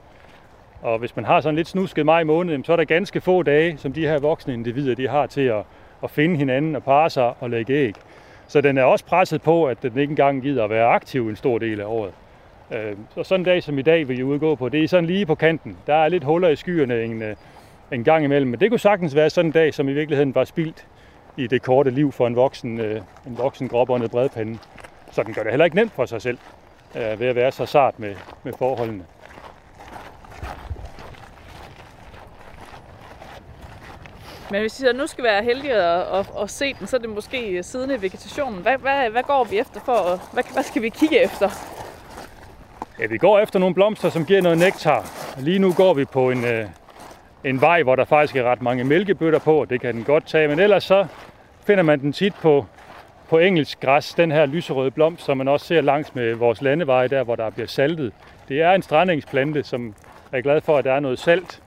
Og 0.82 0.98
hvis 0.98 1.16
man 1.16 1.24
har 1.24 1.40
sådan 1.40 1.56
lidt 1.56 1.68
snusket 1.68 2.06
maj 2.06 2.24
måned, 2.24 2.52
jamen, 2.52 2.64
så 2.64 2.72
er 2.72 2.76
der 2.76 2.84
ganske 2.84 3.20
få 3.20 3.42
dage, 3.42 3.78
som 3.78 3.92
de 3.92 4.00
her 4.00 4.18
voksne 4.18 4.54
individer 4.54 4.94
de 4.94 5.08
har 5.08 5.26
til 5.26 5.40
at, 5.40 5.62
at 6.02 6.10
finde 6.10 6.36
hinanden 6.36 6.76
og 6.76 6.82
parre 6.82 7.10
sig 7.10 7.32
og 7.40 7.50
lægge 7.50 7.72
æg. 7.72 7.94
Så 8.46 8.60
den 8.60 8.78
er 8.78 8.84
også 8.84 9.04
presset 9.04 9.42
på, 9.42 9.64
at 9.64 9.82
den 9.82 9.98
ikke 9.98 10.10
engang 10.10 10.42
gider 10.42 10.64
at 10.64 10.70
være 10.70 10.86
aktiv 10.86 11.28
en 11.28 11.36
stor 11.36 11.58
del 11.58 11.80
af 11.80 11.84
året. 11.84 12.12
Øh, 12.72 12.96
så 13.14 13.22
sådan 13.22 13.40
en 13.40 13.44
dag 13.44 13.62
som 13.62 13.78
i 13.78 13.82
dag 13.82 14.08
vil 14.08 14.16
jeg 14.16 14.24
udgå 14.24 14.54
på, 14.54 14.68
det 14.68 14.84
er 14.84 14.88
sådan 14.88 15.06
lige 15.06 15.26
på 15.26 15.34
kanten. 15.34 15.76
Der 15.86 15.94
er 15.94 16.08
lidt 16.08 16.24
huller 16.24 16.48
i 16.48 16.56
skyerne 16.56 17.04
en, 17.04 17.22
øh, 17.22 17.36
en 17.92 18.04
gang 18.04 18.24
imellem, 18.24 18.50
men 18.50 18.60
det 18.60 18.70
kunne 18.70 18.80
sagtens 18.80 19.14
være 19.14 19.30
sådan 19.30 19.48
en 19.48 19.52
dag, 19.52 19.74
som 19.74 19.88
i 19.88 19.92
virkeligheden 19.92 20.34
var 20.34 20.44
spildt 20.44 20.86
i 21.36 21.46
det 21.46 21.62
korte 21.62 21.90
liv 21.90 22.12
for 22.12 22.26
en 22.26 22.36
voksen, 22.36 22.80
øh, 22.80 23.00
en 23.26 23.38
voksen 23.38 23.68
gråbåndet 23.68 24.10
bredpande. 24.10 24.58
Så 25.12 25.22
den 25.22 25.34
gør 25.34 25.42
det 25.42 25.52
heller 25.52 25.64
ikke 25.64 25.76
nemt 25.76 25.92
for 25.92 26.06
sig 26.06 26.22
selv 26.22 26.38
ved 26.94 27.26
at 27.26 27.34
være 27.34 27.52
så 27.52 27.66
sart 27.66 27.98
med, 27.98 28.14
med 28.44 28.52
forholdene. 28.58 29.04
Men 34.50 34.60
hvis 34.60 34.82
jeg 34.82 34.92
nu 34.92 35.06
skal 35.06 35.24
være 35.24 35.42
heldig 35.42 35.70
at, 35.70 36.18
at, 36.18 36.26
at 36.42 36.50
se 36.50 36.74
den, 36.74 36.86
så 36.86 36.96
er 36.96 37.00
det 37.00 37.10
måske 37.10 37.62
siden 37.62 37.90
i 37.90 38.02
vegetationen. 38.02 38.62
Hvad, 38.62 38.78
hvad, 38.78 39.10
hvad 39.10 39.22
går 39.22 39.44
vi 39.44 39.58
efter 39.58 39.80
for? 39.80 40.32
Hvad, 40.32 40.44
hvad 40.52 40.62
skal 40.62 40.82
vi 40.82 40.88
kigge 40.88 41.22
efter? 41.24 41.50
Ja, 42.98 43.06
vi 43.06 43.18
går 43.18 43.38
efter 43.38 43.58
nogle 43.58 43.74
blomster, 43.74 44.10
som 44.10 44.24
giver 44.24 44.42
noget 44.42 44.58
nektar. 44.58 45.06
Lige 45.38 45.58
nu 45.58 45.72
går 45.72 45.94
vi 45.94 46.04
på 46.04 46.30
en, 46.30 46.44
øh, 46.44 46.66
en 47.44 47.60
vej, 47.60 47.82
hvor 47.82 47.96
der 47.96 48.04
faktisk 48.04 48.36
er 48.36 48.44
ret 48.44 48.62
mange 48.62 48.84
mælkebøtter 48.84 49.38
på, 49.38 49.60
og 49.60 49.70
det 49.70 49.80
kan 49.80 49.94
den 49.94 50.04
godt 50.04 50.26
tage. 50.26 50.48
Men 50.48 50.58
ellers 50.58 50.84
så 50.84 51.06
finder 51.66 51.82
man 51.82 52.00
den 52.00 52.12
tit 52.12 52.34
på, 52.34 52.66
på 53.28 53.38
engelsk 53.38 53.80
græs, 53.80 54.14
den 54.14 54.32
her 54.32 54.46
lyserøde 54.46 54.90
blomst, 54.90 55.24
som 55.24 55.36
man 55.36 55.48
også 55.48 55.66
ser 55.66 55.80
langs 55.80 56.14
med 56.14 56.34
vores 56.34 56.62
landeveje, 56.62 57.08
der 57.08 57.22
hvor 57.22 57.36
der 57.36 57.50
bliver 57.50 57.66
saltet. 57.66 58.12
Det 58.48 58.62
er 58.62 58.72
en 58.72 58.82
strandingsplante, 58.82 59.62
som 59.62 59.94
er 60.32 60.40
glad 60.40 60.60
for, 60.60 60.76
at 60.76 60.84
der 60.84 60.92
er 60.92 61.00
noget 61.00 61.18
salt 61.18 61.62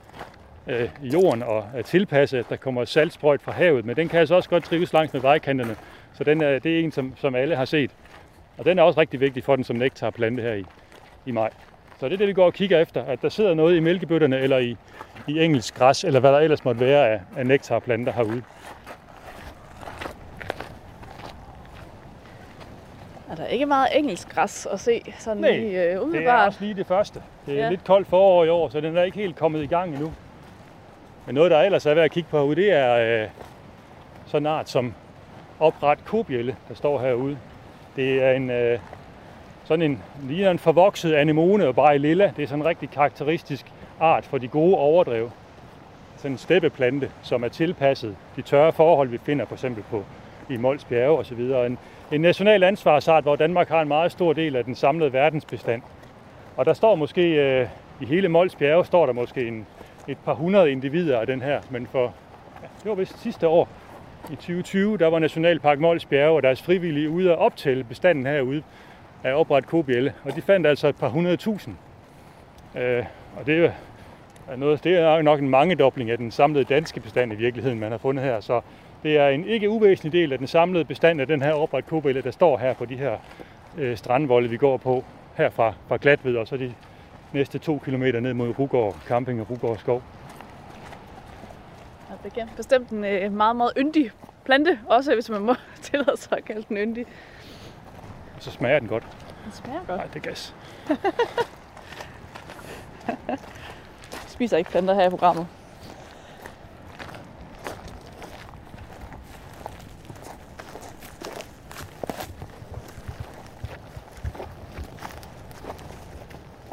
øh, 0.68 0.90
i 1.04 1.10
jorden 1.10 1.44
og 1.44 1.66
er 1.76 1.82
tilpasset, 1.82 2.40
at 2.40 2.50
der 2.50 2.56
kommer 2.56 2.86
saltsprøjt 2.86 3.42
fra 3.42 3.52
havet, 3.52 3.86
men 3.86 3.96
den 3.96 4.10
kan 4.10 4.20
altså 4.20 4.36
også 4.36 4.50
godt 4.50 4.64
trives 4.64 4.94
langs 4.94 5.14
med 5.14 5.22
vejkanterne. 5.22 5.76
Så 6.14 6.24
den 6.24 6.42
er, 6.42 6.60
det 6.60 6.76
er 6.76 6.80
en, 6.80 6.92
som, 6.92 7.14
som 7.18 7.36
alle 7.36 7.56
har 7.56 7.66
set. 7.66 7.92
Og 8.58 8.66
den 8.66 8.80
er 8.80 8.84
også 8.84 9.00
rigtig 9.00 9.20
vigtig 9.20 9.44
for 9.44 9.56
den 9.56 9.64
som 9.64 9.76
nektarplante 9.76 10.44
her 10.44 10.54
i, 10.54 10.66
i 11.26 11.32
maj. 11.32 11.50
Så 12.02 12.06
det 12.10 12.14
er 12.14 12.18
det, 12.18 12.28
vi 12.28 12.34
går 12.34 12.46
og 12.46 12.54
kigger 12.54 12.80
efter, 12.80 13.04
at 13.04 13.22
der 13.22 13.30
sidder 13.30 13.54
noget 13.54 13.76
i 13.76 13.80
mælkebøtterne 13.80 14.40
eller 14.40 14.58
i, 14.58 14.78
i 15.28 15.40
engelsk 15.44 15.76
græs, 15.76 16.04
eller 16.04 16.20
hvad 16.20 16.32
der 16.32 16.40
ellers 16.40 16.66
måtte 16.66 16.80
være 16.82 17.08
af, 17.10 17.22
af 17.38 17.46
nektarplanter 17.46 18.12
herude. 18.14 18.44
Er 23.32 23.36
der 23.36 23.46
ikke 23.46 23.66
meget 23.66 23.88
engelsk 23.98 24.30
græs 24.30 24.66
at 24.72 24.80
se 24.80 25.02
sådan 25.20 25.42
Nej, 25.42 25.58
lige 25.58 25.84
øh, 25.84 26.02
umiddelbart? 26.02 26.36
det 26.36 26.42
er 26.42 26.46
også 26.46 26.60
lige 26.62 26.74
det 26.74 26.88
første. 26.88 27.22
Det 27.46 27.54
er 27.60 27.64
Ja. 27.64 27.70
lidt 27.70 27.84
koldt 27.84 28.08
forår 28.08 28.44
i 28.44 28.50
år, 28.50 28.70
så 28.70 28.82
den 28.82 28.98
er 28.98 29.04
ikke 29.04 29.18
helt 29.18 29.36
kommet 29.36 29.64
i 29.64 29.68
gang 29.68 29.94
endnu. 29.94 30.14
Men 31.26 31.36
noget, 31.36 31.52
der 31.52 31.62
ellers 31.62 31.86
er 31.86 31.94
værd 31.94 32.06
at 32.06 32.12
kigge 32.12 32.30
på 32.30 32.38
herude, 32.38 32.56
det 32.56 32.72
er 32.72 33.22
øh, 33.24 33.30
sådan 34.26 34.46
en 34.48 34.54
art 34.54 34.70
som 34.70 34.94
opret 35.60 36.06
kobjælle, 36.06 36.56
der 36.70 36.76
står 36.76 37.00
herude. 37.00 37.38
Det 37.96 38.24
er 38.24 38.32
en, 38.32 38.50
øh, 38.50 38.80
sådan 39.64 39.92
en, 39.92 40.04
ligner 40.30 40.52
en 40.52 40.60
forvokset 40.60 41.14
anemone 41.14 41.68
og 41.68 41.76
bare 41.76 41.96
i 41.96 41.98
lilla. 41.98 42.34
Det 42.38 42.44
er 42.44 42.48
sådan 42.48 42.62
en 42.62 42.68
rigtig 42.68 42.90
karakteristisk 42.90 43.66
art 44.00 44.26
for 44.26 44.38
de 44.38 44.48
gode 44.48 44.76
overdrev. 44.76 45.32
Sådan 46.18 46.32
en 46.32 46.38
steppeplante, 46.38 47.12
som 47.22 47.44
er 47.44 47.48
tilpasset 47.48 48.16
de 48.36 48.42
tørre 48.42 48.74
forhold, 48.74 49.10
vi 49.10 49.18
finder 49.18 49.46
for 49.46 49.56
eksempel 49.56 49.84
på 49.90 50.04
i 50.50 50.58
Mols 50.58 50.86
Bjerge 50.86 51.18
osv. 51.18 51.40
En, 51.40 51.78
en 52.12 52.22
national 52.22 52.64
ansvarsart, 52.64 53.24
hvor 53.24 53.36
Danmark 53.36 53.70
har 53.70 53.82
en 53.82 53.88
meget 53.88 54.12
stor 54.12 54.34
del 54.34 54.56
af 54.56 54.66
den 54.66 54.76
samlede 54.76 55.14
verdensbestand. 55.14 55.82
Og 56.58 56.66
der 56.66 56.74
står 56.74 56.96
måske, 56.96 57.22
øh, 57.22 57.68
i 58.02 58.06
hele 58.06 58.30
Mols 58.30 58.56
Bjerge, 58.56 58.86
står 58.86 59.06
der 59.06 59.14
måske 59.14 59.48
en, 59.48 59.68
et 60.08 60.18
par 60.26 60.34
hundrede 60.34 60.72
individer 60.72 61.20
af 61.20 61.28
den 61.28 61.42
her, 61.42 61.62
men 61.70 61.88
for, 61.92 62.14
ja, 62.62 62.68
det 62.84 62.90
var 62.90 62.96
vist 62.96 63.22
sidste 63.22 63.48
år, 63.48 63.68
i 64.32 64.36
2020, 64.36 64.98
der 64.98 65.08
var 65.08 65.20
Nationalpark 65.20 65.80
Mols 65.80 66.06
Bjerge 66.06 66.36
og 66.36 66.44
deres 66.44 66.62
frivillige 66.62 67.10
ude 67.10 67.32
at 67.32 67.38
optælle 67.38 67.84
bestanden 67.84 68.26
herude 68.26 68.64
at 69.24 69.34
opret 69.34 69.66
kobjælle, 69.66 70.14
og 70.24 70.36
de 70.36 70.42
fandt 70.42 70.68
altså 70.68 70.88
et 70.88 70.96
par 70.96 71.10
hundrede 71.10 71.38
tusind. 71.38 71.76
Øh, 72.76 73.06
og 73.40 73.46
det 73.46 73.72
er, 74.48 74.56
noget, 74.56 74.84
det 74.84 74.98
er 74.98 75.22
nok 75.22 75.40
en 75.40 75.50
mangedobling 75.50 76.10
af 76.10 76.18
den 76.18 76.32
samlede 76.32 76.64
danske 76.64 77.00
bestand 77.00 77.34
i 77.34 77.36
virkeligheden, 77.36 77.80
man 77.80 77.92
har 77.92 77.98
fundet 77.98 78.26
her. 78.26 78.40
Så 78.40 78.62
det 79.04 79.18
er 79.18 79.28
en 79.28 79.46
ikke 79.46 79.70
uvæsentlig 79.70 80.22
del 80.22 80.32
af 80.32 80.38
den 80.38 80.48
samlede 80.48 80.86
bestand 80.86 81.22
af 81.22 81.28
den 81.28 81.42
her 81.42 81.54
opret 81.54 81.86
kobjælle, 81.86 82.22
der 82.22 82.32
står 82.32 82.58
her 82.58 82.74
på 82.74 82.86
de 82.86 82.96
her 82.96 83.18
øh, 83.78 83.98
strandvolde, 83.98 84.50
vi 84.50 84.58
går 84.58 84.78
på, 84.78 85.04
her 85.36 85.50
fra, 85.50 85.74
fra 85.88 85.98
Glatved, 86.02 86.36
og 86.36 86.48
så 86.48 86.58
de 86.58 86.74
næste 87.34 87.60
to 87.60 87.82
kilometer 87.86 88.20
ned 88.20 88.34
mod 88.34 88.60
Rugård 88.60 88.96
Camping 89.08 89.42
og 89.42 89.50
Rugård 89.50 89.78
Skov. 89.78 90.04
Ja, 92.10 92.30
det 92.30 92.38
er 92.38 92.48
bestemt 92.58 92.90
en 92.90 93.04
øh, 93.04 93.34
meget, 93.34 93.56
meget 93.56 93.72
yndig 93.78 94.12
plante, 94.46 94.80
også 94.88 95.14
hvis 95.14 95.30
man 95.30 95.42
må 95.42 95.56
tillade 95.82 96.18
sig 96.18 96.38
at 96.38 96.46
kalde 96.46 96.66
den 96.70 96.78
yndig. 96.78 97.06
Og 98.42 98.46
så 98.46 98.52
smager 98.52 98.80
den 98.80 98.88
godt. 98.88 99.04
Den 99.46 99.52
smager 99.52 99.80
godt. 99.88 99.98
Nej, 99.98 100.08
det 100.08 100.16
er 100.16 100.20
gas. 100.20 100.56
Jeg 104.12 104.28
spiser 104.28 104.58
ikke 104.58 104.70
planter 104.70 104.94
her 104.94 105.08
i 105.08 105.10
programmet. 105.10 105.48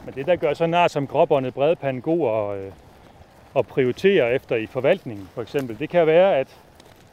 Men 0.04 0.14
det, 0.14 0.26
der 0.26 0.36
gør 0.36 0.54
sådan 0.54 0.74
art 0.74 0.90
som 0.90 1.06
gråbåndet 1.06 1.54
bredpande 1.54 2.00
god 2.00 2.28
at, 2.28 2.58
øh, 2.58 2.72
at 3.56 3.66
prioritere 3.66 4.32
efter 4.32 4.56
i 4.56 4.66
forvaltningen, 4.66 5.28
for 5.34 5.42
eksempel, 5.42 5.78
det 5.78 5.90
kan 5.90 6.06
være, 6.06 6.36
at 6.36 6.56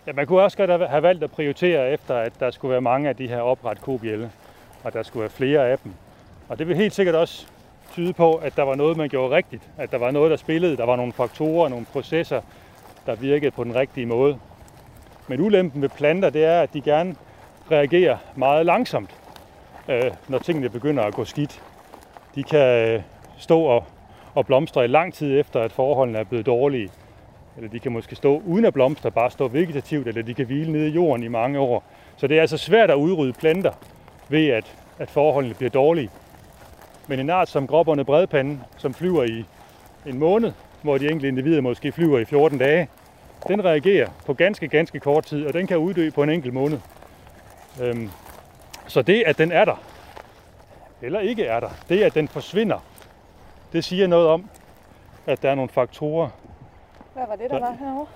ja, 0.08 0.14
man 0.14 0.28
kunne 0.28 0.42
også 0.42 0.58
godt 0.58 0.90
have 0.90 1.04
valgt 1.04 1.24
at 1.24 1.32
prioritere 1.32 1.92
efter, 1.92 2.16
at 2.16 2.40
der 2.40 2.52
skulle 2.52 2.72
være 2.72 2.82
mange 2.82 3.10
af 3.10 3.16
de 3.16 3.28
her 3.28 3.40
opret 3.40 3.82
kobjælle, 3.82 4.32
og 4.86 4.94
der 4.94 5.04
skulle 5.04 5.22
være 5.22 5.30
flere 5.30 5.70
af 5.70 5.78
dem. 5.78 5.94
Og 6.50 6.60
det 6.60 6.68
vil 6.68 6.76
helt 6.76 6.94
sikkert 6.94 7.16
også 7.16 7.48
tyde 7.92 8.14
på, 8.14 8.36
at 8.36 8.56
der 8.56 8.64
var 8.64 8.76
noget, 8.76 8.98
man 8.98 9.10
gjorde 9.10 9.36
rigtigt. 9.36 9.64
At 9.78 9.92
der 9.92 9.98
var 9.98 10.12
noget, 10.12 10.32
der 10.32 10.38
spillede. 10.38 10.78
Der 10.78 10.86
var 10.86 10.96
nogle 10.96 11.14
faktorer, 11.14 11.70
nogle 11.70 11.86
processer, 11.86 12.42
der 13.06 13.16
virkede 13.16 13.52
på 13.52 13.64
den 13.64 13.76
rigtige 13.76 14.06
måde. 14.06 14.38
Men 15.28 15.42
ulempen 15.42 15.82
ved 15.82 15.90
planter, 15.90 16.30
det 16.30 16.46
er, 16.46 16.62
at 16.62 16.74
de 16.74 16.82
gerne 16.82 17.16
reagerer 17.72 18.18
meget 18.36 18.66
langsomt, 18.66 19.10
øh, 19.90 20.12
når 20.28 20.38
tingene 20.38 20.70
begynder 20.70 21.04
at 21.04 21.14
gå 21.14 21.26
skidt. 21.26 21.62
De 22.36 22.44
kan 22.44 22.90
øh, 22.90 23.02
stå 23.38 23.62
og, 23.62 23.84
og 24.34 24.46
blomstre 24.46 24.84
i 24.84 24.88
lang 24.88 25.14
tid 25.14 25.40
efter, 25.40 25.62
at 25.62 25.72
forholdene 25.72 26.20
er 26.20 26.24
blevet 26.24 26.46
dårlige. 26.46 26.90
Eller 27.58 27.70
de 27.70 27.80
kan 27.80 27.92
måske 27.92 28.16
stå 28.16 28.42
uden 28.46 28.66
at 28.66 28.74
blomstre, 28.74 29.12
bare 29.12 29.32
stå 29.32 29.48
vegetativt, 29.48 30.08
eller 30.08 30.22
de 30.22 30.34
kan 30.34 30.46
hvile 30.46 30.72
nede 30.72 30.90
i 30.90 30.92
jorden 30.92 31.24
i 31.24 31.28
mange 31.28 31.60
år. 31.60 31.84
Så 32.18 32.28
det 32.28 32.38
er 32.38 32.42
altså 32.42 32.58
svært 32.58 32.92
at 32.92 32.96
udrydde 32.96 33.34
planter 33.34 33.72
ved, 34.30 34.48
at, 34.48 34.76
at 35.00 35.10
forholdene 35.10 35.54
bliver 35.54 35.70
dårlige. 35.70 36.10
Men 37.08 37.20
en 37.20 37.30
art 37.30 37.50
som 37.50 37.68
gråbåndet 37.68 38.06
bredpande, 38.06 38.60
som 38.78 38.94
flyver 38.94 39.24
i 39.24 39.46
en 40.06 40.20
måned, 40.20 40.52
hvor 40.82 40.98
de 40.98 41.06
enkelte 41.06 41.28
individer 41.28 41.62
måske 41.62 41.92
flyver 41.92 42.20
i 42.20 42.26
14 42.26 42.58
dage, 42.58 42.90
den 43.48 43.66
reagerer 43.66 44.10
på 44.26 44.34
ganske, 44.34 44.68
ganske 44.68 45.00
kort 45.00 45.26
tid, 45.26 45.46
og 45.46 45.54
den 45.54 45.68
kan 45.68 45.78
uddø 45.78 46.10
på 46.10 46.24
en 46.24 46.30
enkelt 46.30 46.54
måned. 46.54 46.80
Øhm, 47.82 48.10
så 48.88 49.02
det, 49.02 49.24
at 49.26 49.38
den 49.38 49.52
er 49.52 49.66
der, 49.66 49.84
eller 51.02 51.20
ikke 51.20 51.46
er 51.46 51.60
der, 51.60 51.70
det, 51.90 52.04
at 52.04 52.14
den 52.14 52.28
forsvinder, 52.28 52.80
det 53.74 53.84
siger 53.84 54.08
noget 54.08 54.28
om, 54.28 54.50
at 55.26 55.42
der 55.42 55.50
er 55.52 55.56
nogle 55.56 55.70
faktorer. 55.70 56.30
Hvad 57.14 57.24
var 57.28 57.36
det, 57.36 57.50
der 57.50 57.60
var 57.60 57.76
herovre? 57.80 58.08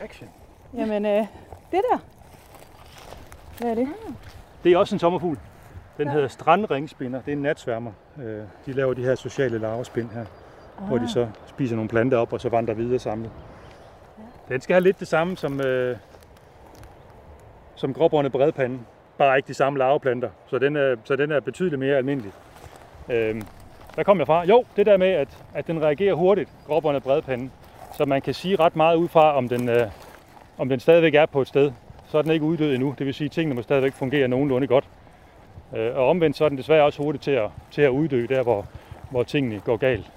Action. 0.00 0.28
Jamen, 0.76 1.06
øh, 1.06 1.26
det 1.70 1.82
der. 1.90 1.98
Hvad 3.58 3.70
er 3.70 3.74
det? 3.74 3.88
Det 4.64 4.72
er 4.72 4.78
også 4.78 4.94
en 4.94 4.98
sommerfugl. 4.98 5.38
Den 5.98 6.08
hedder 6.08 6.28
strandringspinder. 6.28 7.20
Det 7.20 7.28
er 7.32 7.36
en 7.36 7.42
natsværmer. 7.42 7.92
Øh, 8.18 8.42
De 8.66 8.72
laver 8.72 8.94
de 8.94 9.02
her 9.02 9.14
sociale 9.14 9.58
larvespind 9.58 10.10
her, 10.10 10.24
ah. 10.78 10.88
hvor 10.88 10.98
de 10.98 11.08
så 11.08 11.28
spiser 11.46 11.76
nogle 11.76 11.88
planter 11.88 12.18
op, 12.18 12.32
og 12.32 12.40
så 12.40 12.48
vandrer 12.48 12.74
videre 12.74 12.98
samlet. 12.98 13.30
Den 14.48 14.60
skal 14.60 14.74
have 14.74 14.82
lidt 14.82 15.00
det 15.00 15.08
samme 15.08 15.36
som, 15.36 15.60
øh, 15.60 15.96
som 17.74 17.94
gråbåndet 17.94 18.32
bredpande. 18.32 18.78
Bare 19.18 19.36
ikke 19.36 19.46
de 19.46 19.54
samme 19.54 19.78
larveplanter. 19.78 20.30
Så 20.46 20.58
den 20.58 20.76
er, 20.76 20.96
så 21.04 21.16
den 21.16 21.32
er 21.32 21.40
betydeligt 21.40 21.78
mere 21.78 21.96
almindelig. 21.96 22.32
Øh, 23.08 23.42
hvad 23.94 24.04
kom 24.04 24.18
jeg 24.18 24.26
fra? 24.26 24.44
Jo, 24.44 24.64
det 24.76 24.86
der 24.86 24.96
med, 24.96 25.08
at, 25.08 25.38
at 25.54 25.66
den 25.66 25.82
reagerer 25.82 26.14
hurtigt, 26.14 26.50
gråbåndet 26.66 27.02
bredpande. 27.02 27.50
Så 27.96 28.04
man 28.04 28.22
kan 28.22 28.34
sige 28.34 28.56
ret 28.56 28.76
meget 28.76 28.96
ud 28.96 29.08
fra, 29.08 29.36
om 29.36 29.48
den, 29.48 29.68
øh, 29.68 29.86
om 30.58 30.68
den 30.68 30.80
stadigvæk 30.80 31.14
er 31.14 31.26
på 31.26 31.40
et 31.40 31.48
sted. 31.48 31.72
Så 32.08 32.18
er 32.18 32.22
den 32.22 32.30
ikke 32.30 32.44
uddød 32.44 32.74
endnu. 32.74 32.94
Det 32.98 33.06
vil 33.06 33.14
sige, 33.14 33.26
at 33.26 33.32
tingene 33.32 33.54
må 33.54 33.62
stadigvæk 33.62 33.92
fungere 33.92 34.28
nogenlunde 34.28 34.66
godt. 34.66 34.84
Øh, 35.76 35.96
og 35.96 36.08
omvendt 36.08 36.36
så 36.36 36.44
er 36.44 36.48
den 36.48 36.58
desværre 36.58 36.84
også 36.84 37.02
hurtigt 37.02 37.24
til 37.24 37.30
at, 37.30 37.50
til 37.70 37.82
at 37.82 37.90
uddø 37.90 38.26
der, 38.28 38.42
hvor, 38.42 38.66
hvor 39.10 39.22
tingene 39.22 39.60
går 39.60 39.76
galt. 39.76 40.10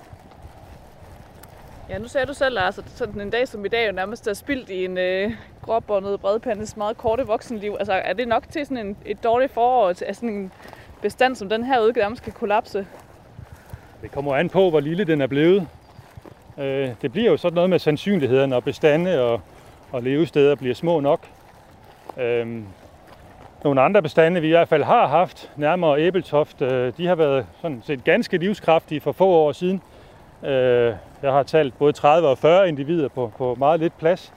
Ja, 1.90 1.98
nu 1.98 2.08
sagde 2.08 2.28
du 2.28 2.34
selv, 2.34 2.56
Lars, 2.56 2.78
at 2.78 2.90
sådan 2.96 3.22
en 3.22 3.30
dag 3.30 3.48
som 3.48 3.66
i 3.66 3.68
dag 3.68 3.88
jo 3.88 3.92
nærmest 3.92 4.28
er 4.28 4.34
spildt 4.34 4.70
i 4.70 4.86
en 4.86 4.98
øh, 4.98 5.32
gråbåndet 5.62 6.20
bredpandes 6.20 6.78
meget 6.78 6.98
korte 6.98 7.28
voksenliv. 7.28 7.76
Altså, 7.80 7.94
er 7.94 8.14
det 8.14 8.28
nok 8.28 8.50
til 8.50 8.66
sådan 8.66 8.88
en, 8.88 8.98
et 9.06 9.24
dårligt 9.24 9.52
forår, 9.52 9.90
at 9.90 10.16
sådan 10.16 10.30
en 10.30 10.52
bestand 11.02 11.36
som 11.36 11.50
den 11.50 11.64
her 11.64 11.80
ude 11.80 11.92
nærmest 11.92 12.24
kan 12.24 12.34
kollapse? 12.34 12.88
Det 14.02 14.12
kommer 14.12 14.36
an 14.36 14.50
på, 14.50 14.70
hvor 14.70 14.80
lille 14.80 15.04
den 15.04 15.22
er 15.22 15.28
blevet. 15.28 15.68
Øh, 16.58 16.90
det 17.02 17.12
bliver 17.12 17.32
jo 17.32 17.38
sådan 17.38 17.56
noget 17.56 17.70
med 17.70 17.80
sandsynligheden, 17.80 18.54
og 18.54 18.64
bestande 18.64 19.22
og, 19.22 19.42
og 19.92 20.04
levesteder 20.04 20.56
bliver 20.56 20.76
små 20.76 21.00
nok. 21.00 21.28
Øhm, 22.20 22.66
nogle 23.64 23.82
andre 23.82 24.02
bestande, 24.02 24.42
vi 24.42 24.48
i 24.48 24.52
hvert 24.52 24.68
fald 24.68 24.84
har 24.84 25.08
haft, 25.08 25.52
nærmere 25.56 26.02
Æbeltoft, 26.02 26.62
øh, 26.62 26.94
de 26.98 27.08
har 27.08 27.16
været 27.16 27.46
sådan 27.62 27.82
set 27.86 28.04
ganske 28.04 28.38
livskraftige 28.38 29.02
for 29.02 29.12
få 29.12 29.26
år 29.26 29.52
siden. 29.52 29.82
Øh, 30.44 30.94
jeg 31.22 31.32
har 31.32 31.44
talt 31.44 31.78
både 31.78 31.94
30 31.94 32.28
og 32.28 32.38
40 32.38 32.68
individer 32.68 33.08
på, 33.08 33.32
på 33.38 33.56
meget 33.60 33.80
lidt 33.80 33.98
plads. 33.98 34.34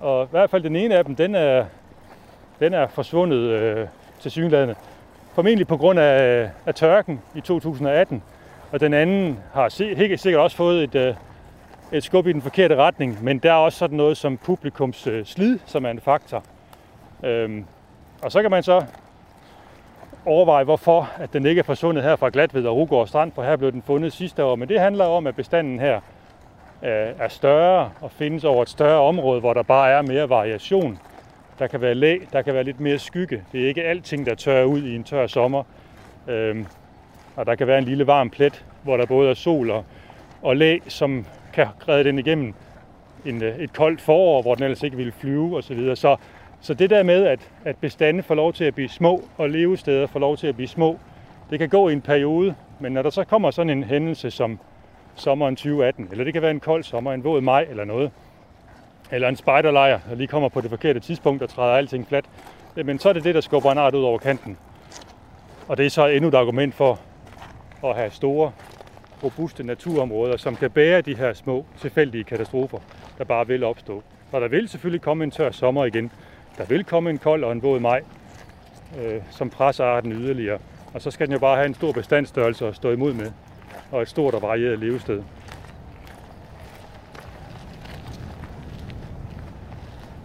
Og 0.00 0.24
i 0.24 0.28
hvert 0.30 0.50
fald 0.50 0.62
den 0.62 0.76
ene 0.76 0.96
af 0.96 1.04
dem, 1.04 1.16
den 1.16 1.34
er, 1.34 1.64
den 2.60 2.74
er 2.74 2.86
forsvundet 2.86 3.38
øh, 3.38 3.86
til 4.20 4.30
synlædende. 4.30 4.74
Formentlig 5.34 5.66
på 5.66 5.76
grund 5.76 5.98
af, 5.98 6.48
af 6.66 6.74
tørken 6.74 7.20
i 7.34 7.40
2018. 7.40 8.22
Og 8.72 8.80
den 8.80 8.94
anden 8.94 9.38
har 9.52 9.94
helt 9.96 10.20
sikkert 10.20 10.42
også 10.42 10.56
fået 10.56 10.84
et, 10.84 10.94
øh, 10.94 11.14
et 11.92 12.04
skub 12.04 12.26
i 12.26 12.32
den 12.32 12.42
forkerte 12.42 12.76
retning. 12.76 13.24
Men 13.24 13.38
der 13.38 13.52
er 13.52 13.56
også 13.56 13.78
sådan 13.78 13.96
noget 13.96 14.16
som 14.16 14.36
publikums 14.36 15.06
øh, 15.06 15.24
slid, 15.24 15.58
som 15.66 15.84
er 15.84 15.90
en 15.90 16.00
faktor. 16.00 16.44
Øhm, 17.22 17.64
og 18.22 18.32
så 18.32 18.42
kan 18.42 18.50
man 18.50 18.62
så 18.62 18.84
overveje, 20.26 20.64
hvorfor 20.64 21.10
at 21.16 21.32
den 21.32 21.46
ikke 21.46 21.58
er 21.58 21.62
forsvundet 21.62 22.04
her 22.04 22.16
fra 22.16 22.28
Glatved 22.28 22.66
og 22.66 22.76
Rugård 22.76 23.06
Strand, 23.06 23.32
for 23.32 23.42
her 23.42 23.56
blev 23.56 23.72
den 23.72 23.82
fundet 23.82 24.12
sidste 24.12 24.44
år. 24.44 24.56
Men 24.56 24.68
det 24.68 24.80
handler 24.80 25.04
om, 25.04 25.26
at 25.26 25.36
bestanden 25.36 25.78
her 25.78 25.96
øh, 26.82 26.90
er 27.18 27.28
større 27.28 27.90
og 28.00 28.10
findes 28.10 28.44
over 28.44 28.62
et 28.62 28.68
større 28.68 29.00
område, 29.00 29.40
hvor 29.40 29.54
der 29.54 29.62
bare 29.62 29.90
er 29.90 30.02
mere 30.02 30.28
variation. 30.28 30.98
Der 31.58 31.66
kan 31.66 31.80
være 31.80 31.94
læ, 31.94 32.18
der 32.32 32.42
kan 32.42 32.54
være 32.54 32.64
lidt 32.64 32.80
mere 32.80 32.98
skygge. 32.98 33.44
Det 33.52 33.64
er 33.64 33.68
ikke 33.68 33.84
alting, 33.84 34.26
der 34.26 34.34
tørrer 34.34 34.64
ud 34.64 34.82
i 34.82 34.96
en 34.96 35.04
tør 35.04 35.26
sommer. 35.26 35.62
Øhm, 36.28 36.66
og 37.36 37.46
der 37.46 37.54
kan 37.54 37.66
være 37.66 37.78
en 37.78 37.84
lille 37.84 38.06
varm 38.06 38.30
plet, 38.30 38.64
hvor 38.82 38.96
der 38.96 39.06
både 39.06 39.30
er 39.30 39.34
sol 39.34 39.70
og, 39.70 39.84
og 40.42 40.56
læ, 40.56 40.78
som 40.88 41.26
kan 41.52 41.66
redde 41.88 42.04
den 42.04 42.18
igennem 42.18 42.54
en, 43.24 43.42
øh, 43.42 43.58
et 43.58 43.72
koldt 43.72 44.00
forår, 44.00 44.42
hvor 44.42 44.54
den 44.54 44.64
ellers 44.64 44.82
ikke 44.82 44.96
ville 44.96 45.12
flyve 45.12 45.56
osv. 45.56 45.62
Så, 45.62 45.74
videre. 45.74 45.96
så 45.96 46.16
så 46.64 46.74
det 46.74 46.90
der 46.90 47.02
med, 47.02 47.26
at, 47.26 47.50
at 47.64 47.76
bestande 47.76 48.22
får 48.22 48.34
lov 48.34 48.52
til 48.52 48.64
at 48.64 48.74
blive 48.74 48.88
små, 48.88 49.22
og 49.36 49.50
levesteder 49.50 50.06
får 50.06 50.20
lov 50.20 50.36
til 50.36 50.46
at 50.46 50.54
blive 50.54 50.68
små, 50.68 50.98
det 51.50 51.58
kan 51.58 51.68
gå 51.68 51.88
i 51.88 51.92
en 51.92 52.00
periode, 52.00 52.54
men 52.80 52.92
når 52.92 53.02
der 53.02 53.10
så 53.10 53.24
kommer 53.24 53.50
sådan 53.50 53.70
en 53.70 53.84
hændelse 53.84 54.30
som 54.30 54.58
sommeren 55.14 55.56
2018, 55.56 56.08
eller 56.10 56.24
det 56.24 56.32
kan 56.32 56.42
være 56.42 56.50
en 56.50 56.60
kold 56.60 56.84
sommer, 56.84 57.12
en 57.12 57.24
våd 57.24 57.40
maj 57.40 57.66
eller 57.70 57.84
noget, 57.84 58.10
eller 59.10 59.28
en 59.28 59.36
spejderlejr, 59.36 60.00
der 60.08 60.14
lige 60.14 60.26
kommer 60.26 60.48
på 60.48 60.60
det 60.60 60.70
forkerte 60.70 61.00
tidspunkt 61.00 61.42
og 61.42 61.48
træder 61.48 61.74
alting 61.74 62.08
fladt, 62.08 62.26
men 62.84 62.98
så 62.98 63.08
er 63.08 63.12
det 63.12 63.24
det, 63.24 63.34
der 63.34 63.40
skubber 63.40 63.72
en 63.72 63.78
art 63.78 63.94
ud 63.94 64.02
over 64.02 64.18
kanten. 64.18 64.58
Og 65.68 65.76
det 65.76 65.86
er 65.86 65.90
så 65.90 66.06
endnu 66.06 66.28
et 66.28 66.34
argument 66.34 66.74
for 66.74 67.00
at 67.84 67.96
have 67.96 68.10
store, 68.10 68.52
robuste 69.24 69.62
naturområder, 69.62 70.36
som 70.36 70.56
kan 70.56 70.70
bære 70.70 71.00
de 71.00 71.16
her 71.16 71.32
små, 71.32 71.66
tilfældige 71.78 72.24
katastrofer, 72.24 72.78
der 73.18 73.24
bare 73.24 73.46
vil 73.46 73.64
opstå. 73.64 74.02
Og 74.32 74.40
der 74.40 74.48
vil 74.48 74.68
selvfølgelig 74.68 75.02
komme 75.02 75.24
en 75.24 75.30
tør 75.30 75.50
sommer 75.50 75.84
igen. 75.84 76.10
Der 76.58 76.64
vil 76.64 76.84
komme 76.84 77.10
en 77.10 77.18
kold 77.18 77.44
og 77.44 77.52
en 77.52 77.62
våd 77.62 77.80
maj, 77.80 78.02
øh, 78.98 79.22
som 79.30 79.50
presser 79.50 79.84
arten 79.84 80.12
yderligere. 80.12 80.58
Og 80.94 81.02
så 81.02 81.10
skal 81.10 81.26
den 81.26 81.32
jo 81.32 81.38
bare 81.38 81.56
have 81.56 81.66
en 81.66 81.74
stor 81.74 81.92
bestandsstørrelse 81.92 82.66
at 82.66 82.76
stå 82.76 82.90
imod 82.90 83.12
med, 83.12 83.32
og 83.90 84.02
et 84.02 84.08
stort 84.08 84.34
og 84.34 84.42
varieret 84.42 84.78
levested. 84.78 85.22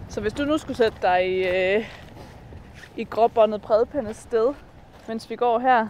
Så 0.08 0.20
hvis 0.20 0.32
du 0.32 0.44
nu 0.44 0.58
skulle 0.58 0.76
sætte 0.76 0.98
dig 1.02 1.28
i, 1.28 1.48
øh, 1.48 1.84
i 2.96 3.04
gråbåndet 3.04 3.62
bredpandes 3.62 4.16
sted, 4.16 4.54
mens 5.08 5.30
vi 5.30 5.36
går 5.36 5.58
her, 5.58 5.88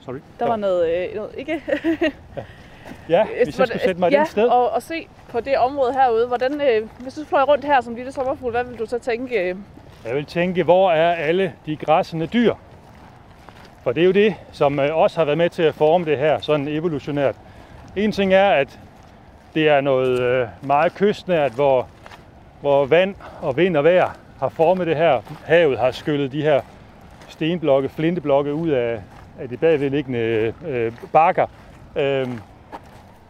Sorry. 0.00 0.18
der 0.38 0.46
var 0.46 0.56
noget, 0.56 1.08
øh, 1.08 1.14
noget 1.14 1.34
ikke? 1.36 1.62
Ja, 2.36 2.44
hvis 3.06 3.58
jeg 3.58 3.66
skulle 3.66 3.80
sætte 3.84 4.00
mig 4.00 4.12
ja, 4.12 4.18
ja, 4.18 4.24
sted. 4.24 4.48
Og, 4.48 4.70
og 4.70 4.82
se 4.82 5.06
på 5.28 5.40
det 5.40 5.58
område 5.58 5.92
herude, 5.92 6.26
hvordan, 6.26 6.60
øh, 6.60 6.88
hvis 6.98 7.14
du 7.14 7.24
fløj 7.24 7.42
rundt 7.42 7.64
her 7.64 7.80
som 7.80 7.94
lille 7.94 8.12
sommerfugl, 8.12 8.50
hvad 8.50 8.64
vil 8.64 8.78
du 8.78 8.86
så 8.86 8.98
tænke? 8.98 9.40
Øh? 9.40 9.56
Jeg 10.06 10.14
vil 10.14 10.24
tænke, 10.24 10.62
hvor 10.62 10.90
er 10.90 11.14
alle 11.14 11.52
de 11.66 11.76
græssende 11.76 12.26
dyr? 12.26 12.54
For 13.82 13.92
det 13.92 14.00
er 14.00 14.04
jo 14.04 14.12
det, 14.12 14.34
som 14.52 14.80
øh, 14.80 14.96
også 14.96 15.20
har 15.20 15.24
været 15.24 15.38
med 15.38 15.50
til 15.50 15.62
at 15.62 15.74
forme 15.74 16.04
det 16.04 16.18
her, 16.18 16.40
sådan 16.40 16.68
evolutionært. 16.68 17.36
En 17.96 18.12
ting 18.12 18.34
er, 18.34 18.48
at 18.48 18.80
det 19.54 19.68
er 19.68 19.80
noget 19.80 20.20
øh, 20.20 20.46
meget 20.62 20.94
kystnært, 20.94 21.52
hvor, 21.52 21.88
hvor 22.60 22.84
vand 22.84 23.14
og 23.42 23.56
vind 23.56 23.76
og 23.76 23.84
vejr 23.84 24.16
har 24.40 24.48
formet 24.48 24.86
det 24.86 24.96
her. 24.96 25.20
Havet 25.44 25.78
har 25.78 25.90
skyllet 25.90 26.32
de 26.32 26.42
her 26.42 26.60
stenblokke, 27.28 27.88
flinteblokke 27.88 28.54
ud 28.54 28.68
af, 28.68 29.00
af 29.40 29.48
de 29.48 29.56
bagvedliggende 29.56 30.52
øh, 30.66 30.92
bakker. 31.12 31.46
Øh, 31.96 32.28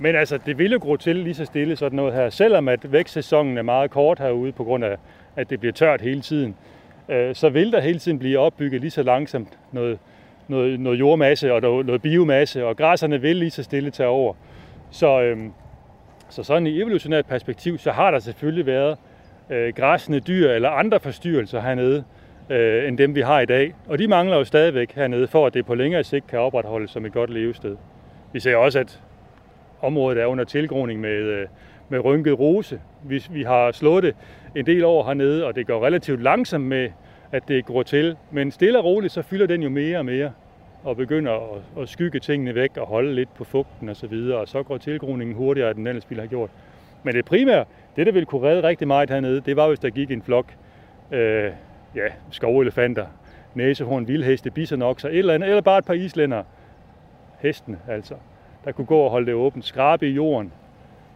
men 0.04 0.16
altså, 0.16 0.38
det 0.46 0.58
ville 0.58 0.78
gro 0.78 0.96
til 0.96 1.16
lige 1.16 1.34
så 1.34 1.44
stille 1.44 1.76
sådan 1.76 1.96
noget 1.96 2.14
her, 2.14 2.30
selvom 2.30 2.68
at 2.68 2.92
vækstsæsonen 2.92 3.58
er 3.58 3.62
meget 3.62 3.90
kort 3.90 4.18
herude, 4.18 4.52
på 4.52 4.64
grund 4.64 4.84
af, 4.84 4.96
at 5.36 5.50
det 5.50 5.60
bliver 5.60 5.72
tørt 5.72 6.00
hele 6.00 6.20
tiden. 6.20 6.56
Øh, 7.08 7.34
så 7.34 7.48
vil 7.48 7.72
der 7.72 7.80
hele 7.80 7.98
tiden 7.98 8.18
blive 8.18 8.38
opbygget 8.38 8.80
lige 8.80 8.90
så 8.90 9.02
langsomt 9.02 9.58
noget, 9.72 9.98
noget, 10.48 10.80
noget 10.80 10.98
jordmasse 10.98 11.52
og 11.52 11.60
noget, 11.60 11.86
noget 11.86 12.02
biomasse, 12.02 12.64
og 12.66 12.76
græsserne 12.76 13.20
vil 13.20 13.36
lige 13.36 13.50
så 13.50 13.62
stille 13.62 13.90
tage 13.90 14.08
over. 14.08 14.34
Så, 14.90 15.22
øhm, 15.22 15.52
så 16.28 16.42
sådan 16.42 16.66
i 16.66 16.80
evolutionært 16.80 17.26
perspektiv, 17.26 17.78
så 17.78 17.90
har 17.90 18.10
der 18.10 18.18
selvfølgelig 18.18 18.66
været 18.66 18.98
øh, 19.50 19.74
græssende 19.74 20.20
dyr 20.20 20.50
eller 20.50 20.70
andre 20.70 21.00
forstyrrelser 21.00 21.60
hernede, 21.60 22.04
øh, 22.50 22.88
end 22.88 22.98
dem 22.98 23.14
vi 23.14 23.20
har 23.20 23.40
i 23.40 23.46
dag. 23.46 23.74
Og 23.88 23.98
de 23.98 24.08
mangler 24.08 24.36
jo 24.36 24.44
stadigvæk 24.44 24.92
hernede, 24.94 25.26
for 25.26 25.46
at 25.46 25.54
det 25.54 25.66
på 25.66 25.74
længere 25.74 26.04
sigt 26.04 26.26
kan 26.26 26.38
opretholdes 26.38 26.90
som 26.90 27.04
et 27.04 27.12
godt 27.12 27.30
levested. 27.30 27.76
Vi 28.32 28.40
ser 28.40 28.56
også, 28.56 28.78
at 28.78 29.00
området 29.80 30.22
er 30.22 30.26
under 30.26 30.44
tilgroning 30.44 31.00
med, 31.00 31.10
øh, 31.10 31.46
med 31.88 32.04
rynket 32.04 32.38
rose. 32.38 32.80
Vi, 33.02 33.26
vi 33.30 33.42
har 33.42 33.72
slået 33.72 34.02
det 34.02 34.14
en 34.56 34.66
del 34.66 34.84
over 34.84 35.04
hernede, 35.04 35.46
og 35.46 35.54
det 35.54 35.66
går 35.66 35.86
relativt 35.86 36.22
langsomt 36.22 36.64
med, 36.64 36.90
at 37.32 37.48
det 37.48 37.64
går 37.64 37.82
til. 37.82 38.16
Men 38.30 38.50
stille 38.50 38.78
og 38.78 38.84
roligt, 38.84 39.12
så 39.12 39.22
fylder 39.22 39.46
den 39.46 39.62
jo 39.62 39.68
mere 39.68 39.98
og 39.98 40.04
mere 40.04 40.32
og 40.84 40.96
begynder 40.96 41.32
at, 41.32 41.82
at 41.82 41.88
skygge 41.88 42.20
tingene 42.20 42.54
væk 42.54 42.76
og 42.76 42.86
holde 42.86 43.14
lidt 43.14 43.34
på 43.34 43.44
fugten 43.44 43.88
og 43.88 43.96
så 43.96 44.06
videre, 44.06 44.38
og 44.38 44.48
så 44.48 44.62
går 44.62 44.78
tilgroningen 44.78 45.36
hurtigere, 45.36 45.70
end 45.70 45.78
den 45.78 45.86
ellers 45.86 46.10
ville 46.10 46.20
have 46.20 46.28
gjort. 46.28 46.50
Men 47.02 47.14
det 47.14 47.24
primære, 47.24 47.64
det 47.96 48.06
der 48.06 48.12
ville 48.12 48.26
kunne 48.26 48.48
redde 48.48 48.62
rigtig 48.62 48.86
meget 48.86 49.10
hernede, 49.10 49.40
det 49.40 49.56
var, 49.56 49.68
hvis 49.68 49.78
der 49.78 49.90
gik 49.90 50.10
en 50.10 50.22
flok 50.22 50.46
øh, 51.12 51.50
ja, 51.94 52.08
skovelefanter, 52.30 53.06
næsehorn, 53.54 54.08
vildheste, 54.08 54.50
bisonokser, 54.50 55.08
et 55.08 55.18
eller 55.18 55.34
andet, 55.34 55.48
eller 55.48 55.62
bare 55.62 55.78
et 55.78 55.84
par 55.84 55.94
islænder, 55.94 56.42
hestene 57.38 57.78
altså, 57.88 58.14
der 58.64 58.72
kunne 58.72 58.86
gå 58.86 58.98
og 58.98 59.10
holde 59.10 59.26
det 59.26 59.34
åbent, 59.34 59.64
skrabe 59.64 60.08
i 60.08 60.12
jorden, 60.12 60.52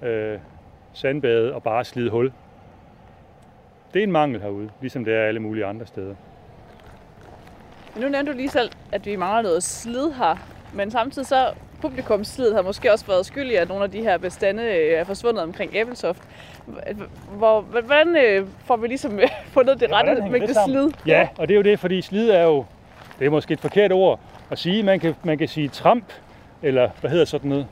øh, 0.03 0.39
sandbade 0.93 1.55
og 1.55 1.63
bare 1.63 1.85
slide 1.85 2.11
hul. 2.11 2.33
Det 3.95 3.99
er 4.01 4.03
en 4.03 4.13
mangel 4.13 4.41
herude, 4.41 4.71
ligesom 4.81 5.05
det 5.05 5.15
er 5.15 5.23
alle 5.23 5.41
mulige 5.41 5.65
andre 5.65 5.87
steder. 5.87 6.15
Nu 7.97 8.09
nævnte 8.09 8.33
du 8.33 8.37
lige 8.37 8.49
selv, 8.49 8.71
at 8.93 9.07
vi 9.07 9.17
mangler 9.17 9.43
noget 9.43 9.63
slid 9.63 10.13
her, 10.13 10.37
men 10.73 10.91
samtidig 10.91 11.29
så 11.29 11.51
publikumsslid 11.81 12.55
har 12.55 12.63
måske 12.63 12.93
også 12.93 13.07
været 13.07 13.27
skyld 13.27 13.51
i, 13.51 13.55
at 13.55 13.69
nogle 13.69 13.85
af 13.85 13.91
de 13.91 14.03
her 14.03 14.19
bestande 14.19 14.63
øh, 14.63 14.93
er 14.93 15.05
forsvundet 15.05 15.43
omkring 15.43 15.75
Æbeltoft. 15.75 16.23
Hvor, 17.37 17.61
hvordan 17.61 18.17
øh, 18.17 18.47
får 18.65 18.77
vi 18.77 18.87
ligesom 18.87 19.19
øh, 19.19 19.29
fundet 19.55 19.81
det 19.81 19.89
Ja, 19.91 19.97
rette 19.97 20.23
mængde 20.23 20.47
det 20.47 20.57
slid? 20.67 20.91
Ja, 21.07 21.29
og 21.39 21.49
det 21.49 21.55
er 21.55 21.57
jo 21.57 21.63
det, 21.63 21.79
fordi 21.79 22.03
slid 22.03 22.31
er 22.31 22.43
jo, 22.43 22.65
det 23.19 23.27
er 23.27 23.31
måske 23.31 23.55
et 23.55 23.61
forkert 23.61 23.93
ord 23.93 24.21
at 24.51 24.59
sige. 24.59 24.83
Man 24.83 25.01
kan, 25.01 25.15
man 25.25 25.39
kan 25.39 25.49
sige 25.49 25.69
tramp, 25.69 26.05
eller 26.63 26.89
hvad 27.01 27.11
hedder 27.11 27.25
sådan 27.25 27.49
noget? 27.51 27.67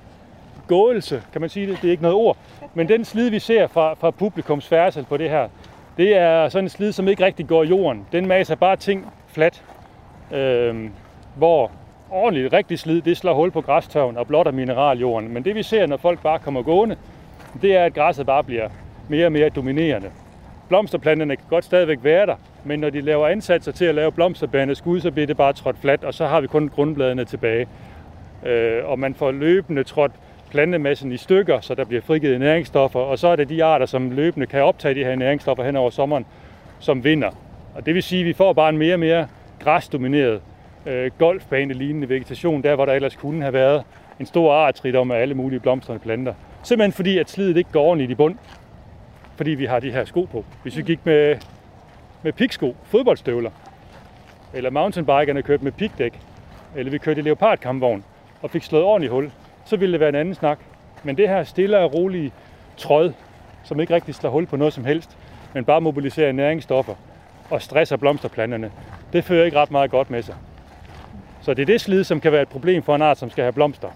Gåelse, 0.69 1.23
kan 1.33 1.41
man 1.41 1.51
sige 1.51 1.67
det? 1.67 1.79
Det 1.83 1.89
er 1.89 1.91
ikke 1.91 2.03
noget 2.03 2.17
ord. 2.17 2.37
Men 2.75 2.89
den 2.89 3.05
slid, 3.05 3.31
vi 3.31 3.39
ser 3.39 3.67
fra, 3.67 3.95
fra 3.95 4.11
publikums 4.11 4.69
færdsel 4.69 5.05
på 5.05 5.17
det 5.17 5.31
her, 5.31 5.49
det 5.97 6.17
er 6.17 6.49
sådan 6.49 6.65
en 6.65 6.69
slid, 6.69 6.93
som 6.93 7.09
ikke 7.09 7.25
rigtig 7.25 7.47
går 7.47 7.63
i 7.63 7.67
jorden. 7.67 8.07
Den 8.13 8.27
maser 8.27 8.55
bare 8.55 8.77
ting 8.77 9.13
fladt. 9.29 9.63
øh, 10.33 10.91
hvor 11.37 11.71
ordentligt 12.11 12.53
rigtig 12.53 12.79
slid, 12.79 13.03
det 13.03 13.17
slår 13.17 13.35
hul 13.35 13.51
på 13.51 13.61
græstørven 13.61 14.17
og 14.17 14.27
blotter 14.27 14.53
mineraljorden. 14.53 15.35
Men 15.35 15.45
det 15.45 15.55
vi 15.55 15.63
ser, 15.63 15.87
når 15.87 15.97
folk 15.97 16.23
bare 16.23 16.39
kommer 16.39 16.63
gående, 16.63 16.97
det 17.63 17.77
er, 17.77 17.85
at 17.85 17.95
græsset 17.95 18.27
bare 18.27 18.45
bliver 18.45 18.69
mere 19.09 19.27
og 19.27 19.33
mere 19.33 19.49
dominerende. 19.49 20.11
Blomsterplanterne 20.69 21.37
kan 21.37 21.45
godt 21.51 21.65
stadigvæk 21.65 21.99
være 22.03 22.27
der, 22.27 22.37
men 22.65 22.81
når 22.81 22.91
de 22.91 23.01
laver 23.01 23.29
ansatser 23.29 23.73
til 23.73 23.85
at 23.85 23.95
lave 23.95 24.13
blomsterbærende 24.13 24.75
skud, 24.75 25.01
så 25.01 25.11
bliver 25.11 25.27
det 25.27 25.37
bare 25.37 25.53
trådt 25.53 25.77
fladt, 25.81 26.05
og 26.05 26.15
så 26.15 26.27
har 26.27 26.41
vi 26.41 26.47
kun 26.47 26.69
grundbladene 26.69 27.25
tilbage. 27.25 27.67
Øh, 28.45 28.85
og 28.85 28.99
man 28.99 29.15
får 29.15 29.31
løbende 29.31 29.85
trådt 29.85 30.13
plantemassen 30.51 31.13
i 31.13 31.17
stykker, 31.17 31.61
så 31.61 31.75
der 31.75 31.85
bliver 31.85 32.03
frigivet 32.03 32.41
næringsstoffer, 32.41 33.01
og 33.01 33.19
så 33.19 33.29
er 33.29 33.37
det 33.37 33.49
de 33.49 33.65
arter, 33.65 33.87
som 33.87 34.11
løbende 34.11 34.47
kan 34.47 34.63
optage 34.63 34.95
de 34.95 35.05
her 35.05 35.15
næringsstoffer 35.15 35.65
hen 35.65 35.77
over 35.77 35.91
sommeren, 35.91 36.27
som 36.79 37.05
vinder. 37.05 37.31
Og 37.75 37.87
det 37.87 37.95
vil 37.95 38.03
sige, 38.03 38.21
at 38.21 38.27
vi 38.27 38.33
får 38.33 38.53
bare 38.53 38.69
en 38.69 38.79
mere 38.79 38.95
og 38.95 39.01
mere 39.01 39.29
græsdomineret 39.61 40.41
øh, 40.87 41.11
golfbane-lignende 41.19 42.09
vegetation, 42.09 42.63
der 42.63 42.75
hvor 42.75 42.85
der 42.85 42.93
ellers 42.93 43.17
kunne 43.17 43.43
have 43.43 43.53
været 43.53 43.83
en 44.21 44.27
stor 44.27 44.53
artsrigdom 44.53 45.11
af 45.11 45.17
alle 45.17 45.35
mulige 45.35 45.61
blomstrende 45.61 46.01
planter. 46.01 46.35
Simpelthen 46.63 46.93
fordi, 46.93 47.19
at 47.19 47.31
slidet 47.31 47.57
ikke 47.57 47.71
går 47.73 47.83
ordentligt 47.83 48.11
i 48.11 48.15
bund, 48.15 48.35
fordi 49.37 49.51
vi 49.51 49.65
har 49.65 49.81
de 49.81 49.91
her 49.91 50.05
sko 50.05 50.25
på. 50.33 50.45
Hvis 50.63 50.77
vi 50.77 50.83
gik 50.83 51.07
med, 51.07 51.37
med 52.23 52.33
piksko, 52.33 52.77
fodboldstøvler, 52.85 53.51
eller 54.55 54.71
mountainbikerne 54.71 55.43
kørte 55.43 55.65
med 55.65 55.73
pikdæk, 55.73 56.21
eller 56.77 56.91
vi 56.93 56.99
kørte 56.99 57.21
i 57.21 57.25
leopardkampvogn 57.25 58.05
og 58.47 58.51
fik 58.51 58.63
slået 58.63 58.85
ordentligt 58.85 59.13
hul, 59.13 59.31
så 59.65 59.77
ville 59.77 59.93
det 59.93 60.01
være 60.01 60.09
en 60.09 60.15
anden 60.15 60.35
snak. 60.35 60.59
Men 61.03 61.17
det 61.17 61.29
her 61.29 61.45
stille 61.45 61.79
og 61.79 61.95
rolige 61.95 62.33
tråd, 62.77 63.13
som 63.65 63.81
ikke 63.81 63.95
rigtig 63.95 64.15
slår 64.15 64.31
hul 64.31 64.47
på 64.47 64.57
noget 64.57 64.75
som 64.75 64.85
helst, 64.85 65.17
men 65.55 65.65
bare 65.65 65.81
mobiliserer 65.81 66.33
næringsstoffer 66.33 66.95
og 67.51 67.63
stresser 67.63 67.97
blomsterplanterne, 67.97 68.71
det 69.13 69.25
fører 69.25 69.45
ikke 69.45 69.57
ret 69.57 69.71
meget 69.71 69.91
godt 69.91 70.11
med 70.11 70.23
sig. 70.23 70.35
Så 71.43 71.55
det 71.55 71.63
er 71.63 71.67
det 71.67 71.81
slid, 71.81 72.05
som 72.05 72.21
kan 72.21 72.33
være 72.33 72.43
et 72.43 72.49
problem 72.49 72.83
for 72.83 72.95
en 72.95 73.03
art, 73.03 73.19
som 73.19 73.31
skal 73.31 73.43
have 73.43 73.53
blomster. 73.53 73.89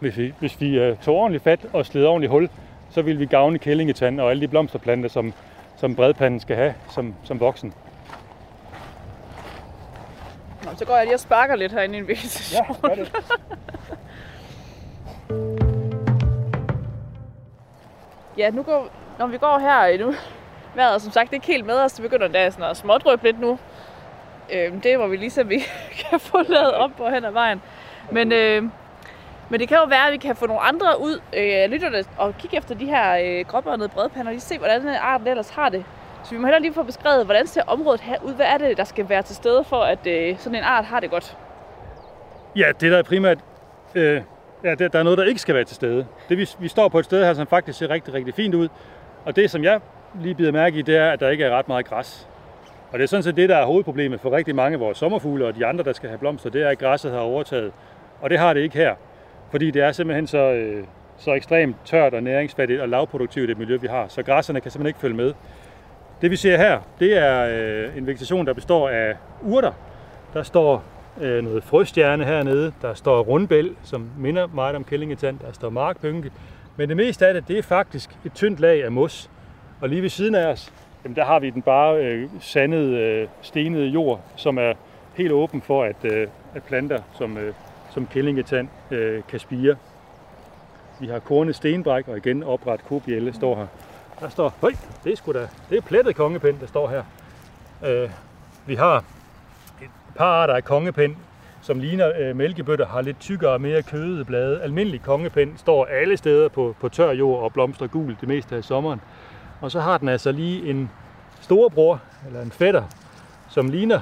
Hvis 0.00 0.16
vi, 0.16 0.34
hvis 0.38 0.60
vi 0.60 0.90
uh, 0.90 0.98
tog 0.98 1.16
ordentligt 1.16 1.44
fat 1.44 1.60
og 1.72 1.86
slid 1.86 2.04
ordentligt 2.04 2.30
hul, 2.30 2.48
så 2.90 3.02
vil 3.02 3.20
vi 3.20 3.26
gavne 3.26 3.58
kællingetand 3.58 4.20
og 4.20 4.30
alle 4.30 4.40
de 4.40 4.48
blomsterplanter, 4.48 5.08
som, 5.08 5.32
som 5.76 5.94
bredpanden 5.94 6.40
skal 6.40 6.56
have 6.56 6.74
som, 6.90 7.14
som 7.24 7.40
voksen. 7.40 7.72
Nå, 10.70 10.76
så 10.76 10.84
går 10.84 10.96
jeg 10.96 11.04
lige 11.04 11.16
og 11.16 11.20
sparker 11.20 11.56
lidt 11.56 11.72
herinde 11.72 11.94
i 11.94 11.98
en 11.98 12.08
vegetation. 12.08 12.66
Ja, 12.82 12.88
gør 12.88 12.94
det. 12.94 13.12
Ja, 18.38 18.50
nu 18.50 18.62
går, 18.62 18.88
når 19.18 19.26
vi 19.26 19.38
går 19.38 19.58
her 19.58 19.88
øh, 19.92 20.00
nu, 20.00 20.14
vejret 20.74 20.94
er 20.94 20.98
som 20.98 21.12
sagt 21.12 21.32
ikke 21.32 21.46
helt 21.46 21.66
med 21.66 21.74
os, 21.74 21.92
det 21.92 22.02
begynder 22.02 22.28
da 22.28 22.50
sådan 22.50 22.70
at 22.70 22.76
smådrøbe 22.76 23.24
lidt 23.24 23.40
nu. 23.40 23.58
Øhm, 24.52 24.80
det 24.80 24.96
hvor 24.96 25.06
vi 25.06 25.16
ligesom 25.16 25.48
vi 25.48 25.62
kan 26.10 26.20
få 26.20 26.42
lavet 26.48 26.72
op 26.72 26.90
på 26.96 27.08
hen 27.08 27.24
ad 27.24 27.30
vejen. 27.30 27.62
Men, 28.10 28.32
øh, 28.32 28.62
men 29.48 29.60
det 29.60 29.68
kan 29.68 29.76
jo 29.76 29.84
være, 29.84 30.06
at 30.06 30.12
vi 30.12 30.16
kan 30.16 30.36
få 30.36 30.46
nogle 30.46 30.62
andre 30.62 31.00
ud, 31.00 31.20
øh, 31.32 31.70
lytterne, 31.70 32.04
og 32.16 32.34
kigge 32.38 32.56
efter 32.56 32.74
de 32.74 32.86
her 32.86 33.18
øh, 33.24 33.46
gråbørnede 33.46 33.88
bredpander, 33.88 34.26
og 34.26 34.32
lige 34.32 34.40
se, 34.40 34.58
hvordan 34.58 34.80
den 34.80 34.94
arten 34.94 35.26
ellers 35.26 35.50
har 35.50 35.68
det. 35.68 35.84
Så 36.28 36.34
vi 36.34 36.40
må 36.40 36.46
heller 36.46 36.58
lige 36.58 36.72
få 36.72 36.82
beskrevet, 36.82 37.24
hvordan 37.24 37.46
ser 37.46 37.62
området 37.66 38.00
her 38.00 38.16
ud? 38.24 38.34
Hvad 38.34 38.46
er 38.46 38.58
det, 38.58 38.76
der 38.76 38.84
skal 38.84 39.08
være 39.08 39.22
til 39.22 39.36
stede 39.36 39.64
for, 39.64 39.76
at 39.76 40.06
øh, 40.06 40.38
sådan 40.38 40.58
en 40.58 40.64
art 40.64 40.84
har 40.84 41.00
det 41.00 41.10
godt? 41.10 41.36
Ja, 42.56 42.72
det 42.80 42.92
der 42.92 42.98
er 42.98 43.02
primært, 43.02 43.38
øh, 43.94 44.22
ja, 44.64 44.74
der, 44.74 44.88
der 44.88 44.98
er 44.98 45.02
noget, 45.02 45.18
der 45.18 45.24
ikke 45.24 45.40
skal 45.40 45.54
være 45.54 45.64
til 45.64 45.76
stede. 45.76 46.06
Det, 46.28 46.38
vi, 46.38 46.48
vi 46.58 46.68
står 46.68 46.88
på 46.88 46.98
et 46.98 47.04
sted 47.04 47.24
her, 47.24 47.34
som 47.34 47.46
faktisk 47.46 47.78
ser 47.78 47.90
rigtig, 47.90 48.14
rigtig 48.14 48.34
fint 48.34 48.54
ud. 48.54 48.68
Og 49.24 49.36
det, 49.36 49.50
som 49.50 49.64
jeg 49.64 49.80
lige 50.20 50.34
bider 50.34 50.52
mærke 50.52 50.78
i, 50.78 50.82
det 50.82 50.96
er, 50.96 51.10
at 51.10 51.20
der 51.20 51.28
ikke 51.28 51.44
er 51.44 51.50
ret 51.50 51.68
meget 51.68 51.86
græs. 51.86 52.28
Og 52.92 52.98
det 52.98 53.04
er 53.04 53.08
sådan 53.08 53.22
set 53.22 53.36
det, 53.36 53.48
der 53.48 53.56
er 53.56 53.66
hovedproblemet 53.66 54.20
for 54.20 54.32
rigtig 54.32 54.54
mange 54.54 54.74
af 54.74 54.80
vores 54.80 54.98
sommerfugle 54.98 55.46
og 55.46 55.54
de 55.54 55.66
andre, 55.66 55.84
der 55.84 55.92
skal 55.92 56.08
have 56.08 56.18
blomster, 56.18 56.50
det 56.50 56.62
er, 56.62 56.68
at 56.68 56.78
græsset 56.78 57.12
har 57.12 57.18
overtaget. 57.18 57.72
Og 58.20 58.30
det 58.30 58.38
har 58.38 58.52
det 58.52 58.60
ikke 58.60 58.76
her. 58.76 58.94
Fordi 59.50 59.70
det 59.70 59.82
er 59.82 59.92
simpelthen 59.92 60.26
så, 60.26 60.38
øh, 60.38 60.84
så 61.18 61.32
ekstremt 61.32 61.76
tørt 61.84 62.14
og 62.14 62.22
næringsfattigt 62.22 62.80
og 62.80 62.88
lavproduktivt 62.88 63.50
et 63.50 63.58
miljø, 63.58 63.76
vi 63.76 63.86
har. 63.86 64.08
Så 64.08 64.22
græsserne 64.22 64.60
kan 64.60 64.70
simpelthen 64.70 64.88
ikke 64.88 65.00
følge 65.00 65.16
med. 65.16 65.32
Det 66.20 66.30
vi 66.30 66.36
ser 66.36 66.56
her, 66.56 66.80
det 67.00 67.18
er 67.18 67.44
øh, 67.44 67.96
en 67.96 68.06
vegetation, 68.06 68.46
der 68.46 68.52
består 68.52 68.88
af 68.88 69.16
urter. 69.42 69.72
Der 70.34 70.42
står 70.42 70.84
øh, 71.20 71.44
noget 71.44 71.64
frøstjerne 71.64 72.24
hernede. 72.24 72.72
Der 72.82 72.94
står 72.94 73.20
rundbæl, 73.22 73.76
som 73.82 74.10
minder 74.18 74.46
meget 74.46 74.76
om 74.76 74.84
kællingetand. 74.84 75.38
Der 75.38 75.52
står 75.52 75.70
markpynke. 75.70 76.30
Men 76.76 76.88
det 76.88 76.96
meste 76.96 77.26
af 77.26 77.34
det, 77.34 77.48
det 77.48 77.58
er 77.58 77.62
faktisk 77.62 78.10
et 78.24 78.32
tyndt 78.34 78.60
lag 78.60 78.84
af 78.84 78.92
mos. 78.92 79.30
Og 79.80 79.88
lige 79.88 80.02
ved 80.02 80.08
siden 80.08 80.34
af 80.34 80.46
os, 80.46 80.72
jamen 81.04 81.16
der 81.16 81.24
har 81.24 81.38
vi 81.38 81.50
den 81.50 81.62
bare 81.62 82.04
øh, 82.04 82.28
sandede, 82.40 82.96
øh, 82.96 83.28
stenede 83.42 83.86
jord, 83.86 84.20
som 84.36 84.58
er 84.58 84.72
helt 85.14 85.32
åben 85.32 85.62
for, 85.62 85.84
at, 85.84 86.04
øh, 86.04 86.26
at 86.54 86.62
planter 86.62 87.02
som, 87.18 87.38
øh, 87.38 87.54
som 87.90 88.06
kællingetand 88.06 88.68
øh, 88.90 89.22
kan 89.28 89.38
spire. 89.38 89.76
Vi 91.00 91.06
har 91.06 91.18
kornet 91.18 91.56
stenbræk, 91.56 92.08
og 92.08 92.16
igen 92.16 92.42
opret 92.42 92.84
kobjælle 92.84 93.34
står 93.34 93.56
her. 93.56 93.66
Der 94.20 94.28
står, 94.28 94.54
høj, 94.60 94.72
det 95.04 95.12
er 95.12 95.16
sgu 95.16 95.32
da, 95.32 95.48
det 95.70 95.78
er 95.78 95.82
plettet 95.82 96.16
kongepind, 96.16 96.58
der 96.60 96.66
står 96.66 96.88
her. 96.88 97.02
Øh, 97.86 98.10
vi 98.66 98.74
har 98.74 98.96
et 99.82 99.90
par 100.16 100.42
arter 100.42 100.54
af 100.54 100.64
kongepind, 100.64 101.16
som 101.60 101.80
ligner 101.80 102.12
øh, 102.18 102.36
mælkebøtter, 102.36 102.86
har 102.86 103.00
lidt 103.00 103.20
tykkere 103.20 103.50
og 103.50 103.60
mere 103.60 103.82
kødede 103.82 104.24
blade. 104.24 104.62
Almindelig 104.62 105.02
kongepind 105.02 105.58
står 105.58 105.84
alle 105.84 106.16
steder 106.16 106.48
på, 106.48 106.76
på 106.80 106.88
tør 106.88 107.10
jord 107.10 107.42
og 107.42 107.52
blomstrer 107.52 107.86
gul 107.86 108.16
det 108.20 108.28
meste 108.28 108.56
af 108.56 108.64
sommeren. 108.64 109.00
Og 109.60 109.70
så 109.70 109.80
har 109.80 109.98
den 109.98 110.08
altså 110.08 110.32
lige 110.32 110.70
en 110.70 110.90
storebror, 111.40 112.00
eller 112.26 112.42
en 112.42 112.50
fætter, 112.50 112.84
som 113.48 113.68
ligner 113.68 114.00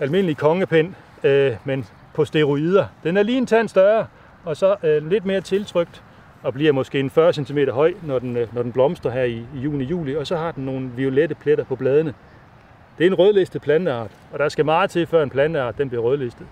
almindelig 0.00 0.36
kongepind, 0.36 0.94
øh, 1.22 1.56
men 1.64 1.86
på 2.14 2.24
steroider. 2.24 2.86
Den 3.04 3.16
er 3.16 3.22
lige 3.22 3.38
en 3.38 3.46
tand 3.46 3.68
større, 3.68 4.06
og 4.44 4.56
så 4.56 4.76
øh, 4.82 5.10
lidt 5.10 5.24
mere 5.24 5.40
tiltrykt, 5.40 6.02
og 6.44 6.54
bliver 6.54 6.72
måske 6.72 7.00
en 7.00 7.10
40 7.10 7.32
cm 7.32 7.58
høj, 7.70 7.94
når 8.02 8.18
den, 8.18 8.36
øh, 8.36 8.54
når 8.54 8.62
den 8.62 8.72
blomstrer 8.72 9.10
her 9.10 9.22
i, 9.22 9.46
i 9.54 9.58
juni-juli, 9.58 10.16
og 10.16 10.26
så 10.26 10.36
har 10.36 10.52
den 10.52 10.64
nogle 10.64 10.90
violette 10.96 11.34
pletter 11.34 11.64
på 11.64 11.76
bladene. 11.76 12.14
Det 12.98 13.06
er 13.06 13.10
en 13.10 13.14
rødlistet 13.14 13.62
planteart, 13.62 14.10
og 14.32 14.38
der 14.38 14.48
skal 14.48 14.64
meget 14.64 14.90
til, 14.90 15.06
før 15.06 15.22
en 15.22 15.30
planteart 15.30 15.78
den 15.78 15.88
bliver 15.88 16.02
rødlistet. 16.02 16.46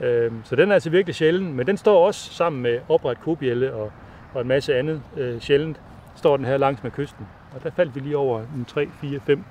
Øh, 0.00 0.32
så 0.44 0.56
den 0.56 0.70
er 0.70 0.74
altså 0.74 0.90
virkelig 0.90 1.14
sjælden, 1.14 1.52
men 1.52 1.66
den 1.66 1.76
står 1.76 2.06
også 2.06 2.32
sammen 2.32 2.62
med 2.62 2.80
opret 2.88 3.20
kobjælle 3.20 3.74
og, 3.74 3.92
og 4.34 4.40
en 4.40 4.48
masse 4.48 4.76
andet 4.76 5.02
øh, 5.16 5.40
sjældent, 5.40 5.80
står 6.16 6.36
den 6.36 6.46
her 6.46 6.56
langs 6.56 6.82
med 6.82 6.90
kysten. 6.90 7.26
Og 7.54 7.62
der 7.62 7.70
faldt 7.70 7.94
vi 7.94 8.00
lige 8.00 8.16
over 8.16 8.40
en 8.40 8.64
3, 8.64 8.88
4, 9.00 9.20
5. 9.26 9.44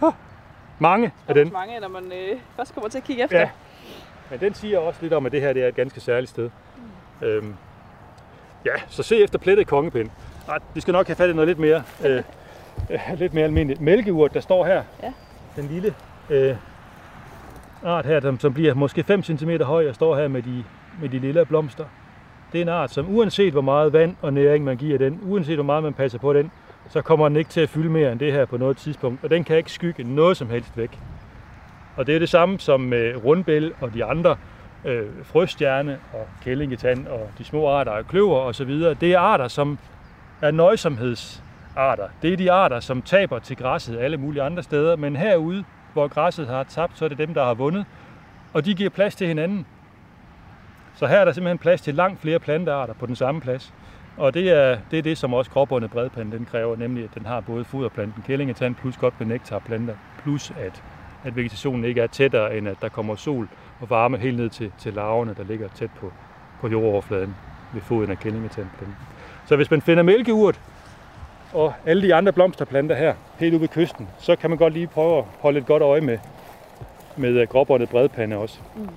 Oh, 0.00 0.12
mange 0.78 1.12
af 1.28 1.34
den. 1.34 1.52
mange, 1.52 1.80
når 1.80 1.88
man 1.88 2.04
øh, 2.04 2.38
først 2.56 2.74
kommer 2.74 2.90
til 2.90 2.98
at 2.98 3.04
kigge 3.04 3.24
efter. 3.24 3.38
Ja, 3.38 3.50
men 4.30 4.40
den 4.40 4.54
siger 4.54 4.78
også 4.78 4.98
lidt 5.02 5.12
om, 5.12 5.26
at 5.26 5.32
det 5.32 5.40
her 5.40 5.52
det 5.52 5.64
er 5.64 5.68
et 5.68 5.74
ganske 5.74 6.00
særligt 6.00 6.30
sted. 6.30 6.50
Mm. 7.20 7.26
Øhm, 7.26 7.54
ja, 8.66 8.80
så 8.88 9.02
se 9.02 9.16
efter 9.22 9.38
plettet 9.38 9.66
kongepind. 9.66 10.10
Nej, 10.46 10.58
vi 10.74 10.80
skal 10.80 10.92
nok 10.92 11.06
have 11.06 11.16
fat 11.16 11.30
i 11.30 11.32
noget 11.32 11.48
lidt 11.48 11.58
mere, 11.58 11.82
øh, 12.06 12.22
øh, 12.90 13.18
lidt 13.18 13.34
mere 13.34 13.44
almindeligt. 13.44 13.80
Mælkeurt, 13.80 14.34
der 14.34 14.40
står 14.40 14.66
her. 14.66 14.82
Ja. 15.02 15.12
Den 15.56 15.66
lille 15.66 15.94
øh, 16.30 16.56
art 17.84 18.06
her, 18.06 18.20
som, 18.20 18.40
som 18.40 18.54
bliver 18.54 18.74
måske 18.74 19.02
5 19.02 19.22
cm 19.22 19.50
høj 19.62 19.88
og 19.88 19.94
står 19.94 20.16
her 20.16 20.28
med 20.28 20.42
de, 20.42 20.64
med 21.00 21.08
de 21.08 21.18
lille 21.18 21.44
blomster. 21.44 21.84
Det 22.52 22.58
er 22.58 22.62
en 22.62 22.68
art, 22.68 22.90
som 22.90 23.16
uanset 23.16 23.52
hvor 23.52 23.60
meget 23.60 23.92
vand 23.92 24.16
og 24.22 24.32
næring 24.32 24.64
man 24.64 24.76
giver 24.76 24.98
den, 24.98 25.20
uanset 25.22 25.54
hvor 25.54 25.64
meget 25.64 25.82
man 25.82 25.94
passer 25.94 26.18
på 26.18 26.32
den, 26.32 26.50
så 26.88 27.02
kommer 27.02 27.28
den 27.28 27.36
ikke 27.36 27.50
til 27.50 27.60
at 27.60 27.68
fylde 27.68 27.90
mere 27.90 28.12
end 28.12 28.20
det 28.20 28.32
her 28.32 28.44
på 28.44 28.56
noget 28.56 28.76
tidspunkt. 28.76 29.24
Og 29.24 29.30
den 29.30 29.44
kan 29.44 29.56
ikke 29.56 29.72
skygge 29.72 30.14
noget 30.14 30.36
som 30.36 30.50
helst 30.50 30.76
væk. 30.76 30.98
Og 31.96 32.06
det 32.06 32.14
er 32.14 32.18
det 32.18 32.28
samme 32.28 32.58
som 32.58 32.80
med 32.80 33.24
rundbæl 33.24 33.72
og 33.80 33.94
de 33.94 34.04
andre 34.04 34.36
øh, 34.86 35.24
frøstjerne 35.24 35.98
og 36.12 36.28
kællingetand 36.42 37.06
og 37.06 37.30
de 37.38 37.44
små 37.44 37.68
arter 37.68 37.92
af 37.92 38.06
kløver 38.06 38.38
osv. 38.38 38.70
Det 38.80 39.02
er 39.02 39.18
arter, 39.18 39.48
som 39.48 39.78
er 40.42 40.50
nøjsomhedsarter. 40.50 42.08
Det 42.22 42.32
er 42.32 42.36
de 42.36 42.52
arter, 42.52 42.80
som 42.80 43.02
taber 43.02 43.38
til 43.38 43.56
græsset 43.56 43.98
alle 43.98 44.16
mulige 44.16 44.42
andre 44.42 44.62
steder, 44.62 44.96
men 44.96 45.16
herude, 45.16 45.64
hvor 45.92 46.08
græsset 46.08 46.46
har 46.46 46.62
tabt, 46.62 46.98
så 46.98 47.04
er 47.04 47.08
det 47.08 47.18
dem, 47.18 47.34
der 47.34 47.44
har 47.44 47.54
vundet, 47.54 47.84
og 48.52 48.64
de 48.64 48.74
giver 48.74 48.90
plads 48.90 49.14
til 49.14 49.26
hinanden. 49.26 49.66
Så 50.94 51.06
her 51.06 51.18
er 51.18 51.24
der 51.24 51.32
simpelthen 51.32 51.58
plads 51.58 51.80
til 51.80 51.94
langt 51.94 52.20
flere 52.20 52.38
plantearter 52.38 52.94
på 52.94 53.06
den 53.06 53.16
samme 53.16 53.40
plads. 53.40 53.74
Og 54.16 54.34
det 54.34 54.50
er 54.50 54.78
det, 54.90 54.98
er 54.98 55.02
det 55.02 55.18
som 55.18 55.34
også 55.34 55.50
gråbundet 55.50 55.90
bredpande 55.90 56.36
den 56.36 56.44
kræver, 56.44 56.76
nemlig 56.76 57.04
at 57.04 57.14
den 57.14 57.26
har 57.26 57.40
både 57.40 57.64
foderplanten, 57.64 58.22
kællingetand 58.26 58.74
plus 58.74 58.96
godt 58.96 59.14
med 59.18 59.26
nektarplanter, 59.26 59.94
plus 60.22 60.50
at, 60.50 60.82
at 61.24 61.36
vegetationen 61.36 61.84
ikke 61.84 62.00
er 62.00 62.06
tættere, 62.06 62.56
end 62.56 62.68
at 62.68 62.76
der 62.82 62.88
kommer 62.88 63.16
sol 63.16 63.48
og 63.80 63.90
varme 63.90 64.18
helt 64.18 64.36
ned 64.36 64.50
til, 64.50 64.72
til 64.78 64.94
larverne, 64.94 65.34
der 65.34 65.44
ligger 65.44 65.68
tæt 65.74 65.90
på, 66.00 66.12
på 66.60 66.68
jordoverfladen 66.68 67.36
ved 67.72 67.82
foden 67.82 68.10
af 68.10 68.18
kællingetandplanten. 68.18 68.96
Så 69.46 69.56
hvis 69.56 69.70
man 69.70 69.82
finder 69.82 70.02
mælkeurt 70.02 70.60
og 71.52 71.74
alle 71.86 72.02
de 72.02 72.14
andre 72.14 72.32
blomsterplanter 72.32 72.96
her, 72.96 73.14
helt 73.38 73.52
ude 73.52 73.60
ved 73.60 73.68
kysten, 73.68 74.08
så 74.18 74.36
kan 74.36 74.50
man 74.50 74.58
godt 74.58 74.72
lige 74.72 74.86
prøve 74.86 75.18
at 75.18 75.24
holde 75.40 75.58
et 75.58 75.66
godt 75.66 75.82
øje 75.82 76.00
med, 76.00 76.18
med 77.16 77.46
gråbåndet 77.46 77.88
bredpande 77.88 78.36
også. 78.36 78.58
Mm. 78.76 78.88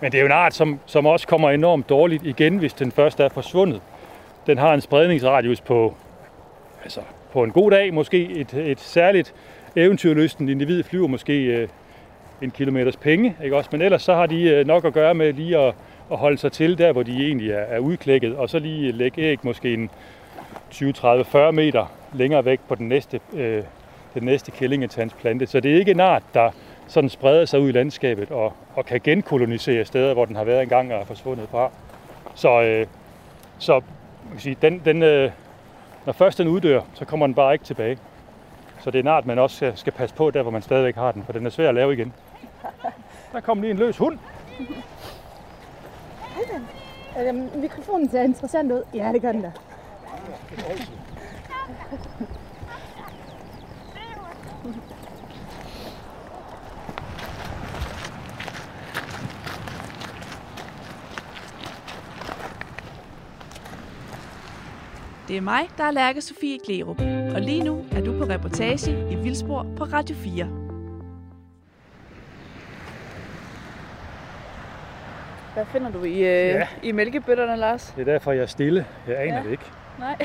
Men 0.00 0.12
det 0.12 0.18
er 0.18 0.22
jo 0.22 0.26
en 0.26 0.32
art, 0.32 0.54
som, 0.54 0.80
som 0.86 1.06
også 1.06 1.26
kommer 1.26 1.50
enormt 1.50 1.88
dårligt 1.88 2.22
igen, 2.26 2.58
hvis 2.58 2.72
den 2.72 2.92
først 2.92 3.20
er 3.20 3.28
forsvundet. 3.28 3.80
Den 4.46 4.58
har 4.58 4.74
en 4.74 4.80
spredningsradius 4.80 5.60
på, 5.60 5.94
altså 6.82 7.00
på 7.32 7.42
en 7.42 7.50
god 7.50 7.70
dag, 7.70 7.94
måske 7.94 8.30
et, 8.30 8.54
et 8.54 8.80
særligt 8.80 9.34
eventyrlysten 9.76 10.48
individ 10.48 10.82
flyver 10.82 11.08
måske 11.08 11.44
øh, 11.44 11.68
en 12.42 12.50
kilometers 12.50 12.96
penge, 12.96 13.36
ikke 13.44 13.56
også? 13.56 13.68
Men 13.72 13.82
ellers 13.82 14.02
så 14.02 14.14
har 14.14 14.26
de 14.26 14.42
øh, 14.42 14.66
nok 14.66 14.84
at 14.84 14.92
gøre 14.92 15.14
med 15.14 15.32
lige 15.32 15.58
at, 15.58 15.74
at 16.12 16.18
holde 16.18 16.38
sig 16.38 16.52
til 16.52 16.78
der, 16.78 16.92
hvor 16.92 17.02
de 17.02 17.26
egentlig 17.26 17.50
er, 17.50 17.58
er 17.58 17.78
udklækket, 17.78 18.36
og 18.36 18.50
så 18.50 18.58
lige 18.58 18.92
lægge 18.92 19.22
æg 19.22 19.38
måske 19.42 19.74
en 19.74 19.90
20, 20.70 20.92
30, 20.92 21.24
40 21.24 21.52
meter 21.52 21.92
længere 22.12 22.44
væk 22.44 22.60
på 22.68 22.74
den 22.74 22.88
næste, 22.88 23.20
øh, 23.34 23.62
den 24.14 24.22
næste 24.22 24.50
kællingetandsplante. 24.50 25.46
Så 25.46 25.60
det 25.60 25.72
er 25.72 25.78
ikke 25.78 25.90
en 25.90 26.00
art, 26.00 26.22
der 26.34 26.50
sådan 26.86 27.10
spreder 27.10 27.44
sig 27.44 27.60
ud 27.60 27.68
i 27.68 27.72
landskabet 27.72 28.30
og, 28.30 28.52
og 28.74 28.86
kan 28.86 29.00
genkolonisere 29.04 29.84
steder, 29.84 30.14
hvor 30.14 30.24
den 30.24 30.36
har 30.36 30.44
været 30.44 30.62
engang 30.62 30.94
og 30.94 31.00
er 31.00 31.04
forsvundet 31.04 31.48
fra. 31.50 31.70
Så, 32.34 32.62
øh, 32.62 32.86
så 33.58 33.72
man 33.72 34.32
kan 34.32 34.40
sige, 34.40 34.56
den, 34.62 34.82
den, 34.84 35.02
øh, 35.02 35.30
når 36.06 36.12
først 36.12 36.38
den 36.38 36.48
uddør, 36.48 36.80
så 36.94 37.04
kommer 37.04 37.26
den 37.26 37.34
bare 37.34 37.52
ikke 37.52 37.64
tilbage. 37.64 37.98
Så 38.86 38.90
det 38.90 38.98
er 38.98 39.02
en 39.02 39.08
art, 39.08 39.26
man 39.26 39.38
også 39.38 39.72
skal, 39.74 39.92
passe 39.92 40.16
på 40.16 40.30
der, 40.30 40.42
hvor 40.42 40.50
man 40.50 40.62
stadigvæk 40.62 40.94
har 40.94 41.12
den, 41.12 41.24
for 41.24 41.32
den 41.32 41.46
er 41.46 41.50
svær 41.50 41.68
at 41.68 41.74
lave 41.74 41.92
igen. 41.92 42.12
Der 43.32 43.40
kom 43.40 43.60
lige 43.60 43.70
en 43.70 43.76
løs 43.76 43.96
hund. 43.96 44.18
Hej 47.14 47.32
mikrofonen 47.32 48.10
ser 48.10 48.22
interessant 48.22 48.72
ud. 48.72 48.82
Ja, 48.94 49.12
det 49.12 49.22
gør 49.22 49.32
den 49.32 49.42
da. 49.42 49.52
Det 65.28 65.36
er 65.36 65.40
mig, 65.40 65.68
der 65.78 65.84
er 65.84 65.90
Lærke 65.90 66.20
Sofie 66.20 66.58
Klerup, 66.64 67.00
og 67.34 67.40
lige 67.40 67.64
nu 67.64 67.84
er 67.92 68.00
du 68.00 68.18
på 68.18 68.24
reportage 68.24 69.12
i 69.12 69.16
Vildsborg 69.16 69.76
på 69.76 69.84
Radio 69.84 70.16
4. 70.16 70.44
Hvad 75.54 75.66
finder 75.66 75.90
du 75.90 76.04
i, 76.04 76.12
øh, 76.12 76.24
ja. 76.24 76.68
i 76.82 76.92
mælkebøtterne, 76.92 77.56
Lars? 77.56 77.92
Det 77.96 78.08
er 78.08 78.12
derfor, 78.12 78.32
jeg 78.32 78.42
er 78.42 78.46
stille. 78.46 78.86
Jeg 79.08 79.16
aner 79.20 79.36
ja. 79.36 79.42
det 79.42 79.50
ikke. 79.50 79.64
Nej. 79.98 80.16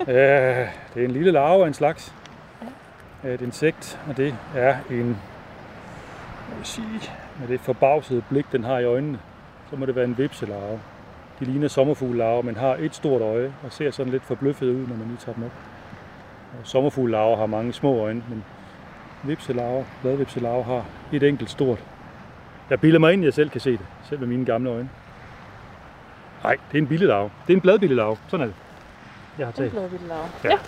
øh, 0.14 0.68
det 0.94 1.02
er 1.02 1.04
en 1.04 1.10
lille 1.10 1.30
larve 1.30 1.62
af 1.62 1.68
en 1.68 1.74
slags. 1.74 2.14
Ja. 3.24 3.28
Et 3.28 3.40
insekt, 3.40 4.00
og 4.08 4.16
det 4.16 4.34
er 4.56 4.76
en, 4.90 5.08
jeg 6.48 6.56
vil 6.56 6.66
sige, 6.66 7.00
med 7.40 7.48
det 7.48 7.60
forbavsede 7.60 8.22
blik, 8.28 8.52
den 8.52 8.64
har 8.64 8.78
i 8.78 8.84
øjnene, 8.84 9.18
så 9.70 9.76
må 9.76 9.86
det 9.86 9.96
være 9.96 10.04
en 10.04 10.18
vipselarve. 10.18 10.80
De 11.40 11.44
ligner 11.44 11.68
sommerfuglelarver, 11.68 12.42
men 12.42 12.56
har 12.56 12.76
et 12.80 12.94
stort 12.94 13.22
øje 13.22 13.52
og 13.64 13.72
ser 13.72 13.90
sådan 13.90 14.12
lidt 14.12 14.24
forbløffet 14.24 14.66
ud, 14.66 14.86
når 14.86 14.96
man 14.96 15.06
lige 15.06 15.18
tager 15.18 15.34
dem 15.34 15.44
op. 15.44 15.52
Og 16.60 16.66
sommerfuglelarver 16.66 17.36
har 17.36 17.46
mange 17.46 17.72
små 17.72 17.98
øjne, 18.00 18.22
men 18.28 18.44
vipselarver, 19.22 19.84
bladvipselarver 20.02 20.64
har 20.64 20.84
et 21.12 21.22
enkelt 21.22 21.50
stort. 21.50 21.84
Jeg 22.70 22.80
bilder 22.80 22.98
mig 22.98 23.12
ind, 23.12 23.22
at 23.22 23.24
jeg 23.24 23.34
selv 23.34 23.50
kan 23.50 23.60
se 23.60 23.70
det, 23.70 23.86
selv 24.08 24.20
med 24.20 24.28
mine 24.28 24.44
gamle 24.44 24.70
øjne. 24.70 24.88
Nej, 26.42 26.56
det 26.72 26.78
er 26.78 26.82
en 26.82 26.88
billelarve. 26.88 27.30
Det 27.46 27.52
er 27.52 27.56
en 27.56 27.60
bladbillelarve. 27.60 28.16
Sådan 28.28 28.42
er 28.42 28.46
det. 28.46 28.56
Jeg 29.38 29.46
har 29.46 29.52
taget. 29.52 29.72
En 29.72 29.78
bladbillelarve. 29.78 30.28
Ja. 30.44 30.50
ja. 30.50 30.58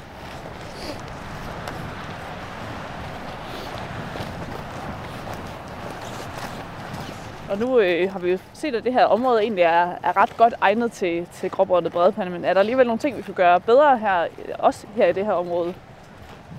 Og 7.50 7.58
nu 7.58 7.80
øh, 7.80 8.12
har 8.12 8.18
vi 8.18 8.30
jo 8.30 8.38
set, 8.52 8.74
at 8.74 8.84
det 8.84 8.92
her 8.92 9.04
område 9.04 9.42
egentlig 9.42 9.62
er, 9.62 9.88
er 10.02 10.16
ret 10.16 10.36
godt 10.36 10.54
egnet 10.60 10.92
til, 10.92 11.26
til 11.32 11.50
gråbrødende 11.50 11.90
bredpande, 11.90 12.32
men 12.32 12.44
er 12.44 12.52
der 12.52 12.60
alligevel 12.60 12.86
nogle 12.86 12.98
ting, 12.98 13.16
vi 13.16 13.22
kan 13.22 13.34
gøre 13.34 13.60
bedre 13.60 13.98
her, 13.98 14.26
også 14.58 14.86
her 14.96 15.06
i 15.06 15.12
det 15.12 15.24
her 15.24 15.32
område? 15.32 15.74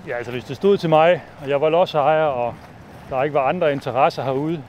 Ja, 0.08 0.16
altså 0.16 0.32
hvis 0.32 0.44
det 0.44 0.56
stod 0.56 0.78
til 0.78 0.88
mig, 0.88 1.22
og 1.42 1.48
jeg 1.48 1.60
var 1.60 1.68
lodsejer, 1.68 2.24
og 2.24 2.54
der 3.10 3.22
ikke 3.22 3.34
var 3.34 3.48
andre 3.48 3.72
interesser 3.72 4.22
herude, 4.22 4.62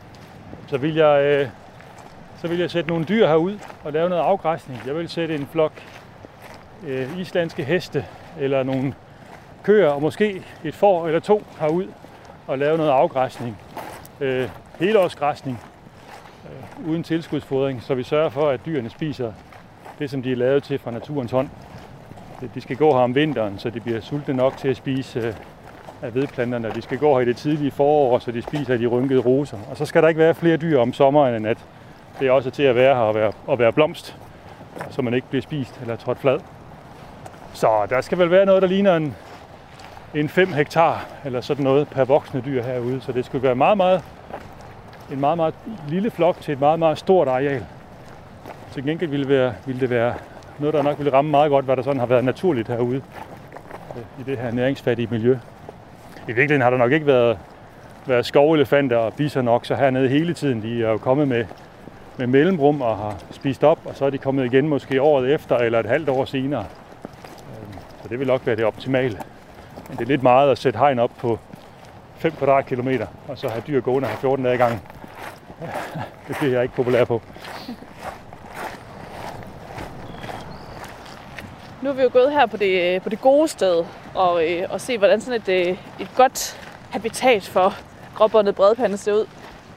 så 0.68 0.78
ville 0.78 1.08
jeg, 1.08 1.24
øh, 1.24 1.48
så 2.42 2.48
ville 2.48 2.62
jeg 2.62 2.72
sætte 2.72 2.90
nogle 2.90 3.06
dyr 3.06 3.28
herud 3.28 3.58
og 3.84 3.94
lave 3.94 4.10
noget 4.10 4.22
afgræsning. 4.22 4.82
Jeg 4.86 4.96
vil 4.96 5.10
sætte 5.10 5.36
en 5.36 5.48
flok 5.52 5.74
øh, 6.88 7.20
islandske 7.20 7.64
heste, 7.64 8.06
eller 8.40 8.64
nogle 8.64 8.94
køer, 9.64 9.90
og 9.90 10.02
måske 10.02 10.44
et 10.64 10.76
får 10.76 11.08
eller 11.08 11.20
to 11.20 11.44
herud 11.60 11.88
og 12.48 12.58
lave 12.58 12.78
noget 12.78 12.92
afgræsning. 12.92 13.58
Øh, 14.20 14.50
helårsgræsning, 14.80 15.60
Øh, 16.54 16.90
uden 16.90 17.04
tilskudsfodring, 17.04 17.84
så 17.84 17.94
vi 17.94 18.04
sørger 18.04 18.30
for, 18.30 18.50
at 18.50 18.66
dyrene 18.66 18.90
spiser 18.90 19.34
det, 20.00 20.10
som 20.10 20.24
de 20.24 20.32
er 20.32 20.36
lavet 20.36 20.64
til 20.64 20.80
fra 20.80 20.92
naturens 20.92 21.32
hånd. 21.32 21.50
De 22.56 22.62
skal 22.62 22.76
gå 22.76 22.92
her 22.92 23.00
om 23.00 23.16
vinteren, 23.16 23.60
så 23.60 23.70
de 23.70 23.80
bliver 23.80 24.02
sultne 24.02 24.34
nok 24.34 24.58
til 24.58 24.68
at 24.68 24.78
spise 24.78 25.20
øh, 25.20 25.34
af 26.02 26.16
vedplanterne. 26.16 26.72
De 26.76 26.82
skal 26.82 26.98
gå 26.98 27.14
her 27.14 27.22
i 27.22 27.26
det 27.26 27.38
tidlige 27.38 27.72
forår, 27.72 28.20
så 28.20 28.32
de 28.32 28.42
spiser 28.42 28.74
af 28.74 28.80
de 28.80 28.88
rynkede 28.88 29.20
roser. 29.20 29.58
Og 29.70 29.78
så 29.78 29.86
skal 29.86 30.02
der 30.02 30.08
ikke 30.08 30.20
være 30.20 30.36
flere 30.36 30.58
dyr 30.58 30.80
om 30.80 30.94
sommeren 30.94 31.36
end 31.36 31.48
at 31.48 31.58
det 32.20 32.28
er 32.28 32.32
også 32.32 32.50
til 32.50 32.64
at 32.64 32.76
være 32.76 32.96
her 32.96 33.02
og 33.02 33.16
være, 33.16 33.32
og 33.48 33.60
være 33.60 33.72
blomst, 33.72 34.18
så 34.90 35.02
man 35.02 35.14
ikke 35.14 35.28
bliver 35.30 35.42
spist 35.42 35.82
eller 35.82 35.96
trådt 35.96 36.20
flad. 36.20 36.40
Så 37.54 37.86
der 37.90 38.02
skal 38.02 38.18
vel 38.18 38.32
være 38.32 38.46
noget, 38.46 38.62
der 38.62 38.68
ligner 38.68 38.96
en, 38.96 39.16
en 40.16 40.30
5 40.30 40.54
hektar 40.54 41.06
eller 41.26 41.42
sådan 41.42 41.64
noget 41.64 41.88
per 41.88 42.06
voksne 42.06 42.42
dyr 42.46 42.64
herude. 42.64 43.02
Så 43.02 43.12
det 43.12 43.26
skulle 43.26 43.44
være 43.44 43.56
meget, 43.56 43.78
meget 43.78 44.04
en 45.12 45.20
meget, 45.20 45.38
meget 45.38 45.54
lille 45.88 46.12
flok 46.12 46.42
til 46.42 46.52
et 46.52 46.60
meget, 46.60 46.80
meget 46.80 46.98
stort 46.98 47.28
areal. 47.28 47.66
Til 48.72 48.86
gengæld 48.86 49.10
ville, 49.10 49.30
være, 49.30 49.54
ville 49.66 49.82
det 49.82 49.90
være 49.90 50.14
noget, 50.60 50.74
der 50.74 50.84
nok 50.84 50.98
ville 50.98 51.14
ramme 51.14 51.32
meget 51.32 51.50
godt, 51.50 51.66
hvad 51.66 51.76
der 51.76 51.84
sådan 51.84 52.00
har 52.00 52.06
været 52.06 52.24
naturligt 52.24 52.68
herude 52.68 53.02
øh, 53.96 54.02
i 54.20 54.24
det 54.24 54.38
her 54.38 54.52
næringsfattige 54.52 55.08
miljø. 55.12 55.38
I 56.16 56.26
virkeligheden 56.26 56.62
har 56.62 56.70
der 56.70 56.78
nok 56.78 56.92
ikke 56.92 57.06
været, 57.06 57.38
været 58.06 58.26
skovelefanter 58.26 58.98
og 58.98 59.14
bisonokser 59.14 59.76
hernede 59.76 60.10
hele 60.10 60.34
tiden. 60.34 60.62
De 60.62 60.84
er 60.84 60.90
jo 60.90 60.98
kommet 60.98 61.28
med, 61.28 61.46
med 62.18 62.28
mellemrum 62.28 62.82
og 62.82 62.98
har 62.98 63.16
spist 63.32 63.64
op, 63.64 63.80
og 63.86 63.96
så 63.96 64.06
er 64.06 64.10
de 64.10 64.18
kommet 64.18 64.46
igen 64.46 64.68
måske 64.68 65.02
året 65.02 65.34
efter 65.34 65.58
eller 65.58 65.80
et 65.80 65.86
halvt 65.86 66.10
år 66.10 66.26
senere. 66.26 66.66
Øh, 67.50 67.74
så 68.04 68.10
det 68.10 68.20
vil 68.20 68.28
nok 68.28 68.42
være 68.46 68.56
det 68.56 68.66
optimale. 68.66 69.18
Men 69.90 69.98
det 69.98 70.04
er 70.04 70.08
lidt 70.08 70.24
meget 70.24 70.52
at 70.52 70.58
sætte 70.58 70.80
hegn 70.80 71.00
op 71.00 71.12
på 71.20 71.40
5 72.16 72.32
kvadratkilometer, 72.32 73.08
og 73.28 73.38
så 73.38 73.50
have 73.50 73.64
dyr 73.68 73.82
gående 73.82 74.08
her 74.08 74.16
14 74.16 74.46
dage 74.46 74.56
i 74.56 74.58
gangen. 74.58 74.80
det 76.28 76.38
er 76.42 76.48
jeg 76.48 76.64
ikke 76.64 76.76
populær 76.76 77.06
på. 77.06 77.22
Nu 81.82 81.90
er 81.90 81.94
vi 81.94 82.02
jo 82.02 82.10
gået 82.14 82.32
her 82.32 82.46
på 82.46 82.58
det, 82.58 83.02
på 83.02 83.10
det 83.10 83.22
gode 83.22 83.48
sted 83.48 83.86
og, 84.16 84.50
øh, 84.50 84.68
og 84.70 84.82
se, 84.82 84.98
hvordan 84.98 85.22
sådan 85.22 85.42
et, 85.42 85.50
øh, 85.50 85.78
et 86.00 86.10
godt 86.16 86.60
habitat 86.90 87.44
for 87.44 87.76
gråbåndet 88.16 88.56
bredpande 88.56 88.98
ser 88.98 89.14
ud. 89.14 89.26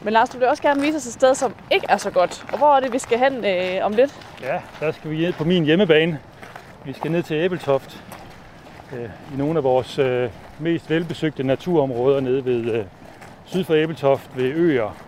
Men 0.03 0.13
Lars, 0.13 0.29
du 0.29 0.39
vil 0.39 0.49
også 0.49 0.63
gerne 0.63 0.81
vise 0.81 0.97
os 0.97 1.07
et 1.07 1.13
sted, 1.13 1.35
som 1.35 1.55
ikke 1.71 1.87
er 1.89 1.97
så 1.97 2.11
godt. 2.11 2.45
Og 2.53 2.59
hvor 2.59 2.77
er 2.77 2.81
det, 2.81 2.93
vi 2.93 2.99
skal 2.99 3.19
hen 3.19 3.45
øh, 3.45 3.85
om 3.87 3.93
lidt? 3.93 4.21
Ja, 4.43 4.61
der 4.81 4.93
skal 4.93 5.11
vi 5.11 5.17
ned 5.17 5.33
på 5.33 5.45
min 5.45 5.65
hjemmebane. 5.65 6.19
Vi 6.85 6.93
skal 6.93 7.11
ned 7.11 7.23
til 7.23 7.37
Æbeltoft. 7.37 8.03
Øh, 8.93 9.09
I 9.35 9.37
nogle 9.37 9.59
af 9.59 9.65
vores 9.65 9.99
øh, 9.99 10.31
mest 10.59 10.91
velbesøgte 10.91 11.43
naturområder 11.43 12.21
nede 12.21 12.45
ved 12.45 12.73
øh, 12.73 12.85
syd 13.45 13.65
for 13.65 13.75
Æbeltoft 13.75 14.31
ved 14.37 14.45
Øer 14.45 15.06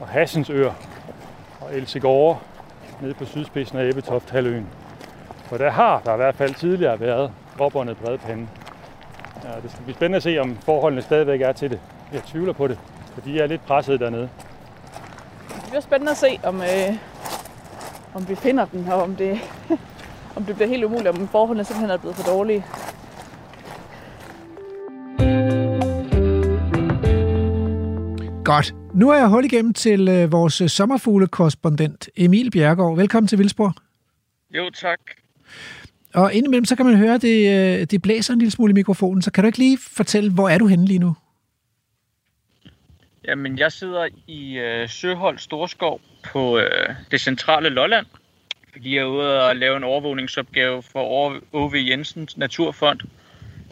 og 0.00 0.08
Hassensøer 0.08 0.72
og 1.60 1.74
Elsegårde 1.74 2.38
nede 3.00 3.14
på 3.14 3.24
sydspidsen 3.24 3.78
af 3.78 3.84
Æbeltoft 3.84 4.30
halvøen. 4.30 4.66
For 5.44 5.56
der 5.56 5.70
har 5.70 6.00
der 6.04 6.14
i 6.14 6.16
hvert 6.16 6.34
fald 6.34 6.54
tidligere 6.54 7.00
været 7.00 7.32
gråbåndet 7.58 7.96
bredpande. 7.96 8.48
Ja, 9.44 9.60
det 9.62 9.70
skal 9.70 9.82
blive 9.84 9.94
spændende 9.94 10.16
at 10.16 10.22
se, 10.22 10.38
om 10.38 10.56
forholdene 10.56 11.02
stadigvæk 11.02 11.40
er 11.40 11.52
til 11.52 11.70
det. 11.70 11.80
Jeg 12.12 12.22
tvivler 12.22 12.52
på 12.52 12.68
det, 12.68 12.78
for 13.14 13.20
de 13.20 13.40
er 13.40 13.46
lidt 13.46 13.66
presset 13.66 14.00
dernede. 14.00 14.28
Det 15.48 15.64
bliver 15.68 15.80
spændende 15.80 16.10
at 16.10 16.16
se, 16.16 16.40
om, 16.44 16.60
øh, 16.60 16.96
om 18.14 18.28
vi 18.28 18.34
finder 18.34 18.64
den, 18.64 18.88
og 18.88 19.02
om 19.02 19.16
det, 19.16 19.40
om 20.36 20.44
det 20.44 20.54
bliver 20.54 20.68
helt 20.68 20.84
umuligt, 20.84 21.08
om 21.08 21.28
forholdene 21.28 21.64
simpelthen 21.64 21.90
er 21.90 21.96
blevet 21.96 22.16
for 22.16 22.32
dårlige. 22.32 22.64
Godt. 28.46 28.74
Nu 28.94 29.10
er 29.10 29.16
jeg 29.16 29.28
hul 29.28 29.44
igennem 29.44 29.74
til 29.74 30.08
øh, 30.08 30.32
vores 30.32 30.60
øh, 30.60 30.68
sommerfuglekorrespondent 30.68 32.08
Emil 32.16 32.50
Bjergård. 32.50 32.96
Velkommen 32.96 33.28
til 33.28 33.38
Vildsborg. 33.38 33.72
Jo, 34.50 34.70
tak. 34.70 35.00
Og 36.14 36.34
indimellem, 36.34 36.64
så 36.64 36.76
kan 36.76 36.86
man 36.86 36.96
høre, 36.96 37.14
at 37.14 37.22
det, 37.22 37.38
øh, 37.80 37.86
det 37.90 38.02
blæser 38.02 38.32
en 38.32 38.38
lille 38.38 38.52
smule 38.52 38.70
i 38.70 38.74
mikrofonen. 38.74 39.22
Så 39.22 39.32
kan 39.32 39.44
du 39.44 39.46
ikke 39.46 39.58
lige 39.58 39.78
fortælle, 39.96 40.32
hvor 40.32 40.48
er 40.48 40.58
du 40.58 40.66
henne 40.66 40.86
lige 40.86 40.98
nu? 40.98 41.14
Jamen, 43.24 43.58
jeg 43.58 43.72
sidder 43.72 44.08
i 44.26 44.58
øh, 44.58 44.88
Søhold 44.88 45.38
Storskov 45.38 46.00
på 46.32 46.58
øh, 46.58 46.94
det 47.10 47.20
centrale 47.20 47.68
Lolland, 47.68 48.06
fordi 48.72 48.94
jeg 48.94 49.00
er 49.00 49.06
ude 49.06 49.48
og 49.48 49.56
lave 49.56 49.76
en 49.76 49.84
overvågningsopgave 49.84 50.82
for 50.82 51.34
O.V. 51.52 51.74
Jensens 51.74 52.36
Naturfond 52.36 53.00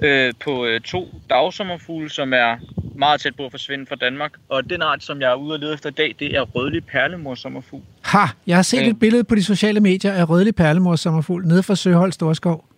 øh, 0.03 0.32
på 0.45 0.66
øh, 0.66 0.80
to 0.80 1.09
dagsommerfugle, 1.30 2.11
som 2.11 2.32
er 2.32 2.57
meget 2.99 3.20
tæt 3.20 3.36
på 3.36 3.45
at 3.47 3.51
forsvinde 3.51 3.86
fra 3.86 3.97
Danmark. 3.97 4.32
Og 4.49 4.70
den 4.70 4.82
art, 4.82 5.03
som 5.05 5.20
jeg 5.20 5.30
er 5.30 5.34
ude 5.34 5.53
og 5.55 5.59
lede 5.61 5.74
efter 5.74 5.88
i 5.90 5.92
dag, 5.92 6.14
det 6.18 6.36
er 6.36 6.40
rødlig 6.42 6.84
perlemorsommerfugl. 6.86 7.82
Ha! 8.03 8.18
Jeg 8.47 8.57
har 8.57 8.62
set 8.62 8.80
Øh. 8.82 8.86
et 8.88 8.99
billede 8.99 9.24
på 9.24 9.34
de 9.34 9.45
sociale 9.45 9.80
medier 9.80 10.12
af 10.12 10.28
rødlig 10.28 10.55
perlemors 10.55 11.01
sommerfugl 11.01 11.47
nede 11.47 11.62
fra 11.62 11.74
Søhold 11.76 12.12
Storskov. 12.12 12.68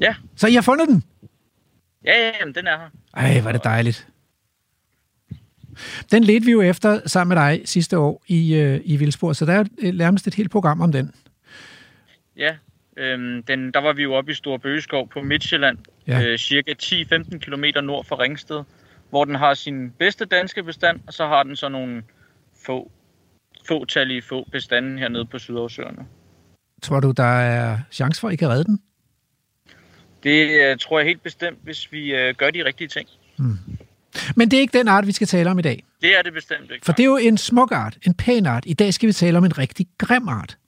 Ja, 0.00 0.14
Så 0.36 0.46
I 0.46 0.54
har 0.54 0.62
fundet 0.62 0.88
den? 0.88 1.04
ja, 2.04 2.12
ja, 2.26 2.30
jamen, 2.40 2.54
den 2.54 2.66
er 2.66 2.78
her. 2.78 2.88
Ej, 3.14 3.40
var 3.40 3.52
det 3.52 3.64
dejligt. 3.64 4.08
Den 6.10 6.24
ledte 6.24 6.46
vi 6.46 6.52
jo 6.52 6.62
efter 6.62 7.00
sammen 7.08 7.34
med 7.36 7.44
dig 7.44 7.62
sidste 7.64 7.98
år 7.98 8.22
i, 8.26 8.54
øh, 8.54 8.80
i 8.84 8.96
Vildsborg, 8.96 9.36
så 9.36 9.44
der 9.46 9.52
er 9.52 9.58
jo 9.58 9.64
øh, 9.78 9.94
nærmest 9.94 10.26
et 10.26 10.34
helt 10.34 10.50
program 10.50 10.80
om 10.80 10.92
den. 10.92 11.14
Ja, 12.36 12.56
øhm, 12.98 13.42
den, 13.42 13.72
der 13.72 13.80
var 13.80 13.92
vi 13.92 14.02
jo 14.02 14.14
oppe 14.14 14.32
i 14.32 14.34
Store 14.34 14.58
Bøgeskov 14.58 15.08
på 15.08 15.22
Midtjylland, 15.22 15.78
Ja. 16.06 16.22
øh, 16.22 16.38
cirka 16.38 16.74
10-15 16.82 17.38
km 17.38 17.64
nord 17.82 18.04
for 18.04 18.20
Ringsted, 18.20 18.62
hvor 19.10 19.24
den 19.24 19.34
har 19.34 19.54
sin 19.54 19.90
bedste 19.90 20.24
danske 20.24 20.62
bestand, 20.62 21.00
og 21.06 21.12
så 21.12 21.26
har 21.26 21.42
den 21.42 21.56
så 21.56 21.68
nogle 21.68 22.02
få, 22.66 22.90
fåtallige 23.68 24.22
få 24.22 24.48
bestande 24.52 24.98
hernede 24.98 25.24
på 25.24 25.38
Sydhavsøerne. 25.38 26.06
Tror 26.82 27.00
du, 27.00 27.10
der 27.10 27.24
er 27.40 27.78
chance 27.92 28.20
for, 28.20 28.28
at 28.28 28.34
I 28.34 28.36
kan 28.36 28.48
redde 28.48 28.64
den? 28.64 28.80
Det 30.22 30.48
øh, 30.50 30.76
tror 30.78 30.98
jeg 30.98 31.06
helt 31.06 31.22
bestemt, 31.22 31.58
hvis 31.62 31.92
vi 31.92 32.14
øh, 32.14 32.34
gør 32.34 32.50
de 32.50 32.64
rigtige 32.64 32.88
ting. 32.88 33.08
Men 34.36 34.50
det 34.50 34.56
er 34.56 34.60
ikke 34.60 34.78
den 34.78 34.88
art, 34.88 35.06
vi 35.06 35.12
skal 35.12 35.26
tale 35.26 35.50
om 35.50 35.58
i 35.58 35.62
dag. 35.62 35.84
Det 36.02 36.18
er 36.18 36.22
det 36.22 36.32
bestemt 36.32 36.70
ikke. 36.70 36.86
For 36.86 36.92
det 36.92 37.02
er 37.02 37.06
jo 37.06 37.16
en 37.16 37.38
smuk 37.38 37.72
art, 37.72 37.98
en 38.06 38.14
pæn 38.14 38.46
art. 38.46 38.62
I 38.66 38.74
dag 38.74 38.94
skal 38.94 39.06
vi 39.06 39.12
tale 39.12 39.38
om 39.38 39.44
en 39.44 39.58
rigtig 39.58 39.86
grim 39.98 40.28
art. 40.28 40.58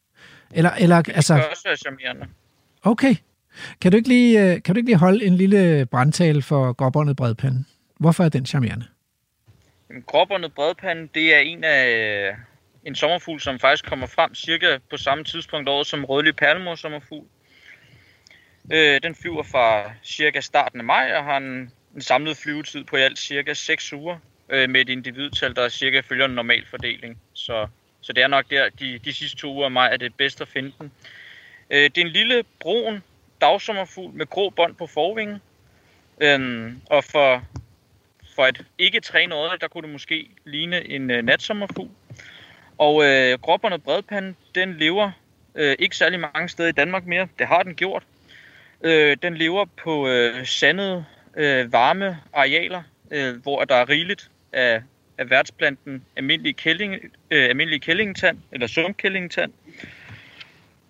Eller, 0.54 0.70
eller 0.70 1.02
Det 1.02 1.12
altså, 1.16 1.34
kan 1.34 1.44
også 1.50 1.68
være 1.68 1.76
charmerende. 1.76 2.26
okay. 2.82 3.14
Kan 3.80 3.92
du, 3.92 3.96
ikke 3.96 4.08
lige, 4.08 4.40
øh, 4.54 4.62
kan 4.62 4.74
du 4.74 4.78
ikke 4.78 4.88
lige 4.88 4.96
holde 4.96 5.24
en 5.24 5.36
lille 5.36 5.86
brandtale 5.86 6.42
for 6.42 6.72
gråbåndet 6.72 7.16
bredpande? 7.16 7.64
Hvorfor 7.98 8.24
er 8.24 8.28
den 8.28 8.46
charmerende? 8.46 8.86
En 9.90 10.02
gråbåndet 10.06 10.54
bredpande, 10.54 11.08
det 11.14 11.34
er 11.34 11.38
en 11.38 11.64
af 11.64 11.88
øh, 11.88 12.34
en 12.84 12.94
sommerfugl, 12.94 13.40
som 13.40 13.58
faktisk 13.58 13.84
kommer 13.88 14.06
frem 14.06 14.34
cirka 14.34 14.78
på 14.90 14.96
samme 14.96 15.24
tidspunkt 15.24 15.68
året 15.68 15.86
som 15.86 16.04
rødlig 16.04 16.36
perlemor 16.36 16.74
sommerfugl. 16.74 17.26
Øh, 18.72 19.00
den 19.02 19.14
flyver 19.14 19.42
fra 19.42 19.90
cirka 20.04 20.40
starten 20.40 20.80
af 20.80 20.84
maj 20.84 21.12
og 21.16 21.24
har 21.24 21.36
en, 21.36 21.70
en 21.94 22.00
samlet 22.00 22.36
flyvetid 22.36 22.84
på 22.84 22.96
i 22.96 23.00
alt 23.00 23.18
cirka 23.18 23.54
6 23.54 23.92
uger 23.92 24.16
øh, 24.48 24.70
med 24.70 24.80
et 24.80 24.88
individtal, 24.88 25.56
der 25.56 25.68
cirka 25.68 26.00
følger 26.00 26.24
en 26.24 26.34
normal 26.34 26.64
fordeling. 26.70 27.18
Så, 27.32 27.66
så 28.00 28.12
det 28.12 28.22
er 28.22 28.28
nok 28.28 28.50
der, 28.50 28.68
de, 28.68 28.98
de 28.98 29.12
sidste 29.12 29.36
to 29.36 29.52
uger 29.52 29.64
af 29.64 29.70
maj 29.70 29.92
er 29.92 29.96
det 29.96 30.14
bedst 30.14 30.40
at 30.40 30.48
finde 30.48 30.72
den. 30.78 30.92
Øh, 31.70 31.82
det 31.82 31.98
er 31.98 32.04
en 32.04 32.12
lille 32.12 32.44
brun 32.60 33.02
dagsommerfugl 33.40 34.14
med 34.14 34.26
grå 34.26 34.50
bånd 34.50 34.74
på 34.74 34.86
forvingen. 34.86 35.38
Øhm, 36.20 36.80
og 36.86 37.04
for, 37.04 37.42
for 38.34 38.46
et 38.46 38.64
ikke 38.78 39.00
trænet 39.00 39.36
øje, 39.36 39.58
der 39.60 39.68
kunne 39.68 39.82
det 39.82 39.92
måske 39.92 40.28
ligne 40.44 40.88
en 40.88 41.10
øh, 41.10 41.22
natsommerfugl. 41.22 41.90
Og 42.78 43.04
øh, 43.04 43.38
gråbåndet 43.38 43.82
bredpande, 43.82 44.34
den 44.54 44.78
lever 44.78 45.10
øh, 45.54 45.76
ikke 45.78 45.96
særlig 45.96 46.20
mange 46.20 46.48
steder 46.48 46.68
i 46.68 46.72
Danmark 46.72 47.06
mere. 47.06 47.28
Det 47.38 47.46
har 47.46 47.62
den 47.62 47.74
gjort. 47.74 48.02
Øh, 48.84 49.16
den 49.22 49.36
lever 49.36 49.64
på 49.64 50.08
øh, 50.08 50.46
sandede, 50.46 51.04
øh, 51.36 51.72
varme 51.72 52.18
arealer, 52.32 52.82
øh, 53.10 53.42
hvor 53.42 53.64
der 53.64 53.74
er 53.74 53.88
rigeligt 53.88 54.30
af, 54.52 54.82
af 55.20 55.30
værtsplanten 55.30 56.04
almindelig, 56.16 56.56
kælling, 56.56 56.94
øh, 57.30 57.44
almindelig 57.48 57.82
kællingetand, 57.82 58.38
eller 58.52 58.66
sumkællingetand. 58.66 59.52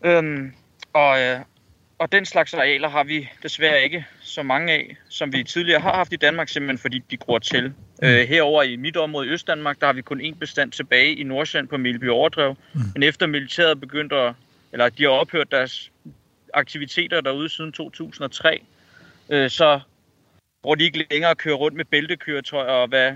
Øhm, 0.05 0.53
og, 0.93 1.21
øh, 1.21 1.41
og 1.99 2.13
den 2.13 2.25
slags 2.25 2.55
arealer 2.55 2.89
har 2.89 3.05
vi 3.05 3.29
desværre 3.43 3.83
ikke 3.83 4.07
så 4.21 4.43
mange 4.43 4.73
af, 4.73 4.97
som 5.09 5.33
vi 5.33 5.45
tidligere 5.45 5.81
har 5.81 5.95
haft 5.95 6.13
i 6.13 6.17
Danmark, 6.17 6.49
simpelthen 6.49 6.79
fordi 6.79 6.99
de 7.11 7.17
gror 7.17 7.39
til. 7.39 7.73
Øh, 8.03 8.29
herover 8.29 8.63
i 8.63 8.77
mit 8.77 8.97
område 8.97 9.27
i 9.27 9.31
Østdanmark, 9.31 9.81
der 9.81 9.87
har 9.87 9.93
vi 9.93 10.03
kun 10.03 10.21
én 10.21 10.35
bestand 10.39 10.73
tilbage 10.73 11.15
i 11.15 11.23
Nordsjælland 11.23 11.69
på 11.69 11.77
Melby 11.77 12.09
Overdrev. 12.09 12.57
Mm. 12.73 12.81
Men 12.95 13.03
efter 13.03 13.27
militæret 13.27 13.81
begyndte 13.81 14.17
at, 14.17 14.35
eller 14.73 14.89
de 14.89 15.03
har 15.03 15.11
ophørt 15.11 15.51
deres 15.51 15.91
aktiviteter 16.55 17.21
derude 17.21 17.49
siden 17.49 17.73
2003, 17.73 18.63
øh, 19.31 19.51
så 19.51 19.81
hvor 20.61 20.75
de 20.75 20.85
ikke 20.85 21.07
længere 21.11 21.35
kører 21.35 21.57
rundt 21.57 21.77
med 21.77 21.85
bæltekøretøjer 21.85 22.73
og 22.73 22.89
hvad, 22.89 23.13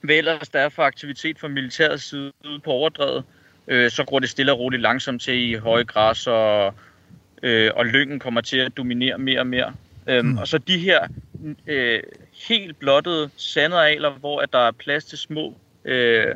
hvad 0.00 0.16
ellers 0.16 0.48
der 0.48 0.58
er 0.60 0.68
for 0.68 0.82
aktivitet 0.82 1.38
fra 1.38 1.48
militærets 1.48 2.04
side 2.04 2.32
ude 2.50 2.60
på 2.60 2.70
overdrevet, 2.70 3.24
øh, 3.68 3.90
så 3.90 4.04
går 4.04 4.18
det 4.18 4.28
stille 4.28 4.52
og 4.52 4.58
roligt 4.58 4.82
langsomt 4.82 5.22
til 5.22 5.50
i 5.50 5.54
høje 5.54 5.84
græs, 5.84 6.26
og, 6.26 6.74
øh, 7.42 7.70
og 7.74 7.86
lyngen 7.86 8.18
kommer 8.18 8.40
til 8.40 8.56
at 8.56 8.76
dominere 8.76 9.18
mere 9.18 9.40
og 9.40 9.46
mere. 9.46 9.74
Øhm, 10.06 10.26
mm. 10.26 10.38
Og 10.38 10.48
så 10.48 10.58
de 10.58 10.78
her 10.78 11.08
øh, 11.66 12.00
helt 12.48 12.78
blottede 12.78 13.30
sandarealer, 13.36 14.10
hvor 14.10 14.40
at 14.40 14.52
der 14.52 14.58
er 14.58 14.72
plads 14.72 15.04
til 15.04 15.18
små 15.18 15.56
øh, 15.84 16.34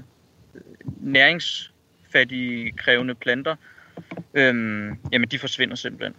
næringsfattige 1.00 2.72
krævende 2.72 3.14
planter, 3.14 3.56
øhm, 4.34 4.98
jamen 5.12 5.28
de 5.28 5.38
forsvinder 5.38 5.76
simpelthen. 5.76 6.14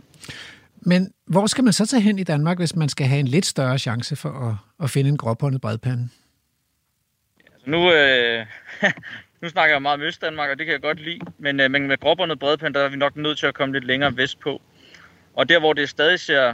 Men 0.81 1.11
hvor 1.25 1.47
skal 1.47 1.63
man 1.63 1.73
så 1.73 1.85
tage 1.85 2.01
hen 2.01 2.19
i 2.19 2.23
Danmark, 2.23 2.57
hvis 2.57 2.75
man 2.75 2.89
skal 2.89 3.07
have 3.07 3.19
en 3.19 3.27
lidt 3.27 3.45
større 3.45 3.79
chance 3.79 4.15
for 4.15 4.29
at, 4.29 4.55
at 4.83 4.89
finde 4.89 5.09
en 5.09 5.17
gråbåndet 5.17 5.61
bredpande? 5.61 6.09
Nu, 7.65 7.93
øh, 7.93 8.45
nu 9.41 9.49
snakker 9.49 9.75
jeg 9.75 9.81
meget 9.81 9.93
om 9.93 10.01
Østdanmark, 10.01 10.49
og 10.49 10.57
det 10.57 10.65
kan 10.65 10.73
jeg 10.73 10.81
godt 10.81 10.99
lide, 10.99 11.19
men, 11.37 11.59
øh, 11.59 11.71
men 11.71 11.87
med 11.87 11.97
gråbåndet 11.97 12.39
bredpand, 12.39 12.73
der 12.73 12.79
er 12.79 12.89
vi 12.89 12.95
nok 12.95 13.15
nødt 13.15 13.37
til 13.37 13.47
at 13.47 13.53
komme 13.53 13.73
lidt 13.73 13.85
længere 13.85 14.17
vestpå. 14.17 14.61
Og 15.33 15.49
der, 15.49 15.59
hvor 15.59 15.73
det 15.73 15.89
stadig 15.89 16.19
ser 16.19 16.53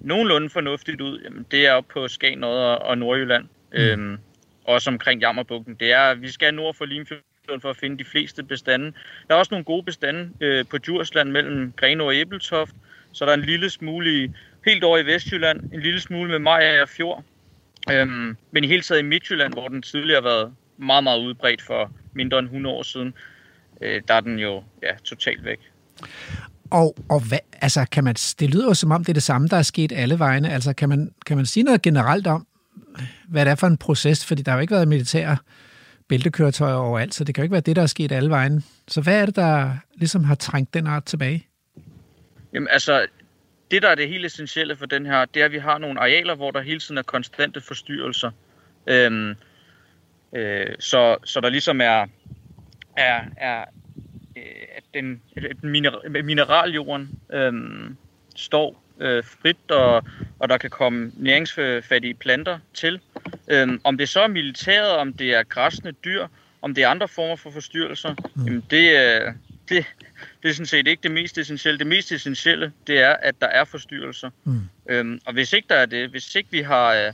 nogenlunde 0.00 0.50
fornuftigt 0.50 1.00
ud, 1.00 1.20
jamen, 1.20 1.46
det 1.50 1.66
er 1.66 1.72
oppe 1.72 1.92
på 1.92 2.08
Skagen 2.08 2.44
og, 2.44 2.78
og 2.78 2.98
Nordjylland. 2.98 3.44
Mm. 3.72 3.78
Øhm, 3.78 4.18
også 4.64 4.90
omkring 4.90 5.20
Jammerbugten. 5.20 5.74
Det 5.74 5.92
er, 5.92 6.14
vi 6.14 6.30
skal 6.30 6.54
nord 6.54 6.74
for 6.74 6.84
Limfjorden 6.84 7.60
for 7.60 7.70
at 7.70 7.76
finde 7.76 7.98
de 7.98 8.04
fleste 8.04 8.42
bestande. 8.42 8.92
Der 9.28 9.34
er 9.34 9.38
også 9.38 9.54
nogle 9.54 9.64
gode 9.64 9.82
bestande 9.82 10.30
øh, 10.40 10.64
på 10.70 10.78
Djursland 10.78 11.30
mellem 11.30 11.72
Grenaa 11.76 12.06
og 12.06 12.14
Æbeltoft. 12.14 12.72
Så 13.12 13.24
der 13.24 13.30
er 13.30 13.36
en 13.36 13.42
lille 13.42 13.70
smule 13.70 14.24
i, 14.24 14.30
helt 14.64 14.84
over 14.84 14.98
i 14.98 15.06
Vestjylland, 15.06 15.72
en 15.72 15.80
lille 15.80 16.00
smule 16.00 16.30
med 16.30 16.38
Maja 16.38 16.82
og 16.82 16.88
Fjord. 16.88 17.24
Øhm, 17.92 18.36
men 18.50 18.64
i 18.64 18.66
hele 18.66 18.82
taget 18.82 19.00
i 19.00 19.04
Midtjylland, 19.04 19.52
hvor 19.52 19.68
den 19.68 19.82
tidligere 19.82 20.22
har 20.22 20.28
været 20.28 20.52
meget, 20.76 21.04
meget 21.04 21.20
udbredt 21.20 21.62
for 21.62 21.92
mindre 22.14 22.38
end 22.38 22.46
100 22.46 22.76
år 22.76 22.82
siden, 22.82 23.14
øh, 23.80 24.02
der 24.08 24.14
er 24.14 24.20
den 24.20 24.38
jo 24.38 24.62
ja, 24.82 24.94
totalt 25.04 25.44
væk. 25.44 25.58
Og, 26.70 26.96
og 27.08 27.28
hvad, 27.28 27.38
altså, 27.60 27.86
kan 27.92 28.04
man, 28.04 28.14
det 28.14 28.50
lyder 28.50 28.66
jo 28.66 28.74
som 28.74 28.90
om, 28.90 29.04
det 29.04 29.08
er 29.08 29.14
det 29.14 29.22
samme, 29.22 29.48
der 29.48 29.56
er 29.56 29.62
sket 29.62 29.92
alle 29.92 30.18
vegne. 30.18 30.52
Altså, 30.52 30.72
kan 30.72 30.88
man, 30.88 31.10
kan 31.26 31.36
man 31.36 31.46
sige 31.46 31.62
noget 31.62 31.82
generelt 31.82 32.26
om, 32.26 32.46
hvad 33.28 33.44
det 33.44 33.50
er 33.50 33.54
for 33.54 33.66
en 33.66 33.76
proces? 33.76 34.26
Fordi 34.26 34.42
der 34.42 34.50
har 34.52 34.58
jo 34.58 34.60
ikke 34.60 34.74
været 34.74 34.88
militær 34.88 35.36
bæltekøretøjer 36.08 36.74
overalt, 36.74 37.14
så 37.14 37.24
det 37.24 37.34
kan 37.34 37.42
jo 37.42 37.44
ikke 37.44 37.52
være 37.52 37.60
det, 37.60 37.76
der 37.76 37.82
er 37.82 37.86
sket 37.86 38.12
alle 38.12 38.30
vejen. 38.30 38.64
Så 38.88 39.00
hvad 39.00 39.20
er 39.20 39.26
det, 39.26 39.36
der 39.36 39.70
ligesom 39.94 40.24
har 40.24 40.34
trængt 40.34 40.74
den 40.74 40.86
art 40.86 41.04
tilbage? 41.04 41.46
Jamen 42.52 42.68
altså, 42.70 43.06
det 43.70 43.82
der 43.82 43.88
er 43.88 43.94
det 43.94 44.08
helt 44.08 44.26
essentielle 44.26 44.76
for 44.76 44.86
den 44.86 45.06
her, 45.06 45.24
det 45.24 45.40
er, 45.40 45.44
at 45.44 45.52
vi 45.52 45.58
har 45.58 45.78
nogle 45.78 46.00
arealer, 46.00 46.34
hvor 46.34 46.50
der 46.50 46.60
hele 46.60 46.80
tiden 46.80 46.98
er 46.98 47.02
konstante 47.02 47.60
forstyrrelser. 47.60 48.30
Øhm, 48.86 49.34
øh, 50.32 50.66
så, 50.78 51.16
så 51.24 51.40
der 51.40 51.48
ligesom 51.48 51.80
er, 51.80 52.06
er, 52.96 53.24
er 53.36 53.64
øh, 54.36 54.42
at 54.76 54.84
den, 54.94 55.22
at 55.36 55.64
mineral, 55.64 56.24
mineraljorden 56.24 57.20
øhm, 57.32 57.96
står 58.36 58.82
øh, 59.00 59.24
frit, 59.24 59.70
og, 59.70 60.04
og 60.38 60.48
der 60.48 60.58
kan 60.58 60.70
komme 60.70 61.12
næringsfattige 61.16 62.14
planter 62.14 62.58
til. 62.74 63.00
Øhm, 63.48 63.80
om 63.84 63.98
det 63.98 64.08
så 64.08 64.20
er 64.20 64.28
militæret, 64.28 64.90
om 64.90 65.12
det 65.12 65.34
er 65.34 65.42
græsne 65.42 65.92
dyr, 65.92 66.26
om 66.62 66.74
det 66.74 66.84
er 66.84 66.88
andre 66.88 67.08
former 67.08 67.36
for 67.36 67.50
forstyrrelser, 67.50 68.14
mm. 68.34 68.44
jamen 68.44 68.64
det, 68.70 68.96
øh, 68.98 69.32
det, 69.68 69.86
det 70.42 70.48
er 70.48 70.52
sådan 70.52 70.66
set 70.66 70.86
ikke 70.86 71.02
det 71.02 71.10
mest 71.10 71.38
essentielle. 71.38 71.78
Det 71.78 71.86
mest 71.86 72.12
essentielle, 72.12 72.72
det 72.86 73.00
er, 73.00 73.16
at 73.22 73.40
der 73.40 73.46
er 73.46 73.64
forstyrrelser. 73.64 74.30
Mm. 74.44 74.60
Øhm, 74.88 75.20
og 75.26 75.32
hvis 75.32 75.52
ikke 75.52 75.68
der 75.68 75.74
er 75.74 75.86
det, 75.86 76.10
hvis 76.10 76.34
ikke 76.34 76.48
vi 76.50 76.60
har 76.60 76.94
øh, 76.94 77.12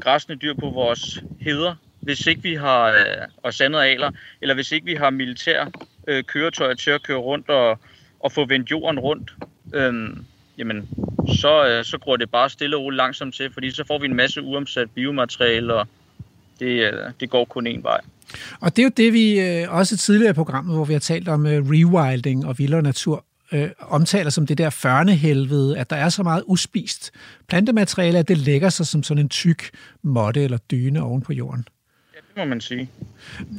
græsne 0.00 0.34
dyr 0.34 0.54
på 0.54 0.70
vores 0.70 1.22
heder, 1.40 1.74
hvis 2.00 2.26
ikke 2.26 2.42
vi 2.42 2.54
har 2.54 2.86
øh, 2.86 3.28
og 3.36 3.54
sandede 3.54 3.84
aler, 3.84 4.10
eller 4.40 4.54
hvis 4.54 4.72
ikke 4.72 4.86
vi 4.86 4.94
har 4.94 5.10
militær 5.10 5.66
øh, 6.06 6.24
køretøjer 6.24 6.74
til 6.74 6.90
at 6.90 7.02
køre 7.02 7.18
rundt 7.18 7.48
og, 7.48 7.78
og 8.20 8.32
få 8.32 8.46
vendt 8.46 8.70
jorden 8.70 8.98
rundt, 8.98 9.34
øhm, 9.74 10.24
jamen, 10.58 10.88
så, 11.40 11.66
øh, 11.66 11.84
så 11.84 11.98
går 11.98 12.16
det 12.16 12.30
bare 12.30 12.50
stille 12.50 12.76
og 12.76 12.82
roligt 12.82 12.96
langsomt 12.96 13.34
til, 13.34 13.52
fordi 13.52 13.70
så 13.70 13.84
får 13.84 13.98
vi 13.98 14.06
en 14.06 14.16
masse 14.16 14.42
uomsat 14.42 14.90
biomateriale, 14.90 15.74
og 15.74 15.88
det, 16.60 16.92
øh, 16.92 17.10
det 17.20 17.30
går 17.30 17.44
kun 17.44 17.66
én 17.66 17.82
vej. 17.82 18.00
Og 18.60 18.76
det 18.76 18.82
er 18.82 18.86
jo 18.86 18.92
det, 18.96 19.12
vi 19.12 19.40
øh, 19.40 19.74
også 19.74 19.96
tidligere 19.96 20.30
i 20.30 20.34
programmet, 20.34 20.74
hvor 20.76 20.84
vi 20.84 20.92
har 20.92 21.00
talt 21.00 21.28
om 21.28 21.46
øh, 21.46 21.70
rewilding 21.70 22.46
og 22.46 22.58
vildere 22.58 22.82
natur, 22.82 23.24
øh, 23.52 23.70
omtaler 23.80 24.30
som 24.30 24.46
det 24.46 24.58
der 24.58 24.70
førnehelvede, 24.70 25.78
at 25.78 25.90
der 25.90 25.96
er 25.96 26.08
så 26.08 26.22
meget 26.22 26.42
uspist 26.46 27.10
plantemateriale, 27.48 28.18
at 28.18 28.28
det 28.28 28.38
lægger 28.38 28.68
sig 28.68 28.86
som 28.86 29.02
sådan 29.02 29.24
en 29.24 29.28
tyk 29.28 29.70
måtte 30.02 30.44
eller 30.44 30.58
dyne 30.58 31.02
oven 31.02 31.22
på 31.22 31.32
jorden. 31.32 31.68
Ja, 32.14 32.18
det 32.18 32.36
må 32.36 32.44
man 32.44 32.60
sige. 32.60 32.90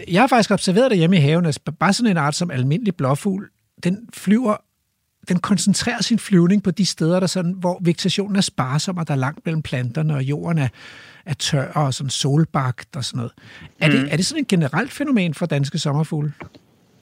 Jeg 0.07 0.21
har 0.21 0.27
faktisk 0.27 0.51
observeret 0.51 0.91
det 0.91 0.97
hjemme 0.97 1.17
i 1.17 1.19
haven, 1.19 1.45
at 1.45 1.59
bare 1.79 1.93
sådan 1.93 2.11
en 2.11 2.17
art 2.17 2.35
som 2.35 2.51
almindelig 2.51 2.95
blåfugl, 2.95 3.49
den 3.83 4.09
flyver 4.13 4.55
den 5.29 5.39
koncentrerer 5.39 6.01
sin 6.01 6.19
flyvning 6.19 6.63
på 6.63 6.71
de 6.71 6.85
steder, 6.85 7.19
der 7.19 7.27
sådan, 7.27 7.51
hvor 7.51 7.77
vegetationen 7.81 8.35
er 8.35 8.41
sparsom, 8.41 8.97
og 8.97 9.07
der 9.07 9.13
er 9.13 9.17
langt 9.17 9.45
mellem 9.45 9.61
planterne, 9.61 10.15
og 10.15 10.23
jorden 10.23 10.57
er, 10.57 10.67
er 11.25 11.33
tør 11.33 11.71
og 11.71 11.93
sådan 11.93 12.09
solbagt 12.09 12.95
og 12.95 13.05
sådan 13.05 13.17
noget. 13.17 13.31
Er, 13.79 13.87
mm. 13.87 13.93
det, 13.93 14.13
er 14.13 14.15
det 14.15 14.25
sådan 14.25 14.41
et 14.41 14.47
generelt 14.47 14.91
fænomen 14.91 15.33
for 15.33 15.45
danske 15.45 15.79
sommerfugle? 15.79 16.33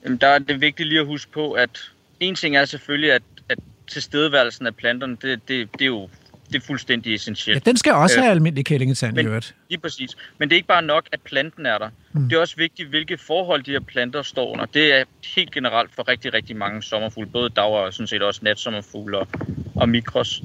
Jamen, 0.03 0.17
der 0.17 0.28
er 0.28 0.39
det 0.39 0.61
vigtigt 0.61 0.89
lige 0.89 0.99
at 0.99 1.05
huske 1.05 1.32
på, 1.32 1.51
at 1.51 1.91
en 2.19 2.36
ting 2.36 2.55
er 2.55 2.65
selvfølgelig, 2.65 3.11
at, 3.11 3.21
at 3.49 3.59
tilstedeværelsen 3.88 4.67
af 4.67 4.75
planterne, 4.75 5.17
det, 5.21 5.39
det, 5.47 5.69
det 5.73 5.82
er 5.82 5.86
jo 5.86 6.09
det 6.52 6.56
er 6.56 6.66
fuldstændig 6.66 7.16
essentielt. 7.16 7.66
Ja, 7.66 7.70
den 7.70 7.78
skal 7.78 7.93
også 7.93 8.18
øh, 8.18 8.24
have 8.24 8.32
almindelig 8.32 8.66
kællingetand 8.66 9.18
i 9.18 9.22
øvrigt. 9.22 9.56
Lige 9.70 9.80
præcis. 9.80 10.10
Men 10.38 10.50
det 10.50 10.56
er 10.56 10.58
ikke 10.58 10.68
bare 10.68 10.82
nok, 10.82 11.08
at 11.12 11.22
planten 11.22 11.66
er 11.66 11.78
der. 11.78 11.89
Mm. 12.14 12.30
Det 12.30 12.36
er 12.36 12.39
også 12.39 12.56
vigtigt, 12.56 12.89
hvilke 12.89 13.18
forhold 13.18 13.64
de 13.64 13.72
her 13.72 13.80
planter 13.80 14.22
står 14.22 14.52
under. 14.54 14.66
Det 14.66 14.93
er 14.93 15.04
helt 15.36 15.52
generelt 15.52 15.95
for 15.95 16.08
rigtig, 16.08 16.34
rigtig 16.34 16.56
mange 16.56 16.84
sommerfugle, 16.84 17.30
både 17.30 17.50
dag 17.50 17.66
og 17.66 17.93
sådan 17.93 18.08
set 18.08 18.24
også 18.24 18.39
natsommerfugle 18.43 19.18
og, 19.18 19.28
og 19.76 19.89
mikros. 19.89 20.43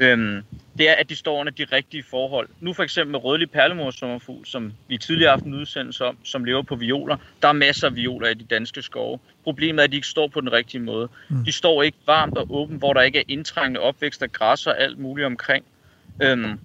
Øhm, 0.00 0.42
det 0.78 0.88
er, 0.88 0.94
at 0.94 1.08
de 1.08 1.16
står 1.16 1.40
under 1.40 1.52
de 1.52 1.64
rigtige 1.64 2.02
forhold. 2.02 2.48
Nu 2.60 2.72
for 2.72 2.82
eksempel 2.82 3.12
med 3.12 3.24
rødlig 3.24 3.50
perlemorsommerfugl, 3.50 4.46
som 4.46 4.72
vi 4.88 4.98
tidligere 4.98 5.30
har 5.30 5.36
haft 5.36 5.44
en 5.44 5.54
udsendelse 5.54 6.04
om, 6.04 6.18
som 6.24 6.44
lever 6.44 6.62
på 6.62 6.76
violer. 6.76 7.16
Der 7.42 7.48
er 7.48 7.52
masser 7.52 7.86
af 7.86 7.96
violer 7.96 8.28
i 8.28 8.34
de 8.34 8.44
danske 8.44 8.82
skove. 8.82 9.18
Problemet 9.44 9.80
er, 9.80 9.84
at 9.84 9.90
de 9.90 9.96
ikke 9.96 10.08
står 10.08 10.28
på 10.28 10.40
den 10.40 10.52
rigtige 10.52 10.80
måde. 10.80 11.08
Mm. 11.28 11.44
De 11.44 11.52
står 11.52 11.82
ikke 11.82 11.98
varmt 12.06 12.38
og 12.38 12.46
åbent, 12.50 12.78
hvor 12.78 12.92
der 12.92 13.02
ikke 13.02 13.18
er 13.18 13.24
indtrængende 13.28 13.80
opvækst 13.80 14.22
af 14.22 14.32
græs 14.32 14.66
og 14.66 14.80
alt 14.80 14.98
muligt 14.98 15.26
omkring. 15.26 15.64
Øhm, 16.22 16.60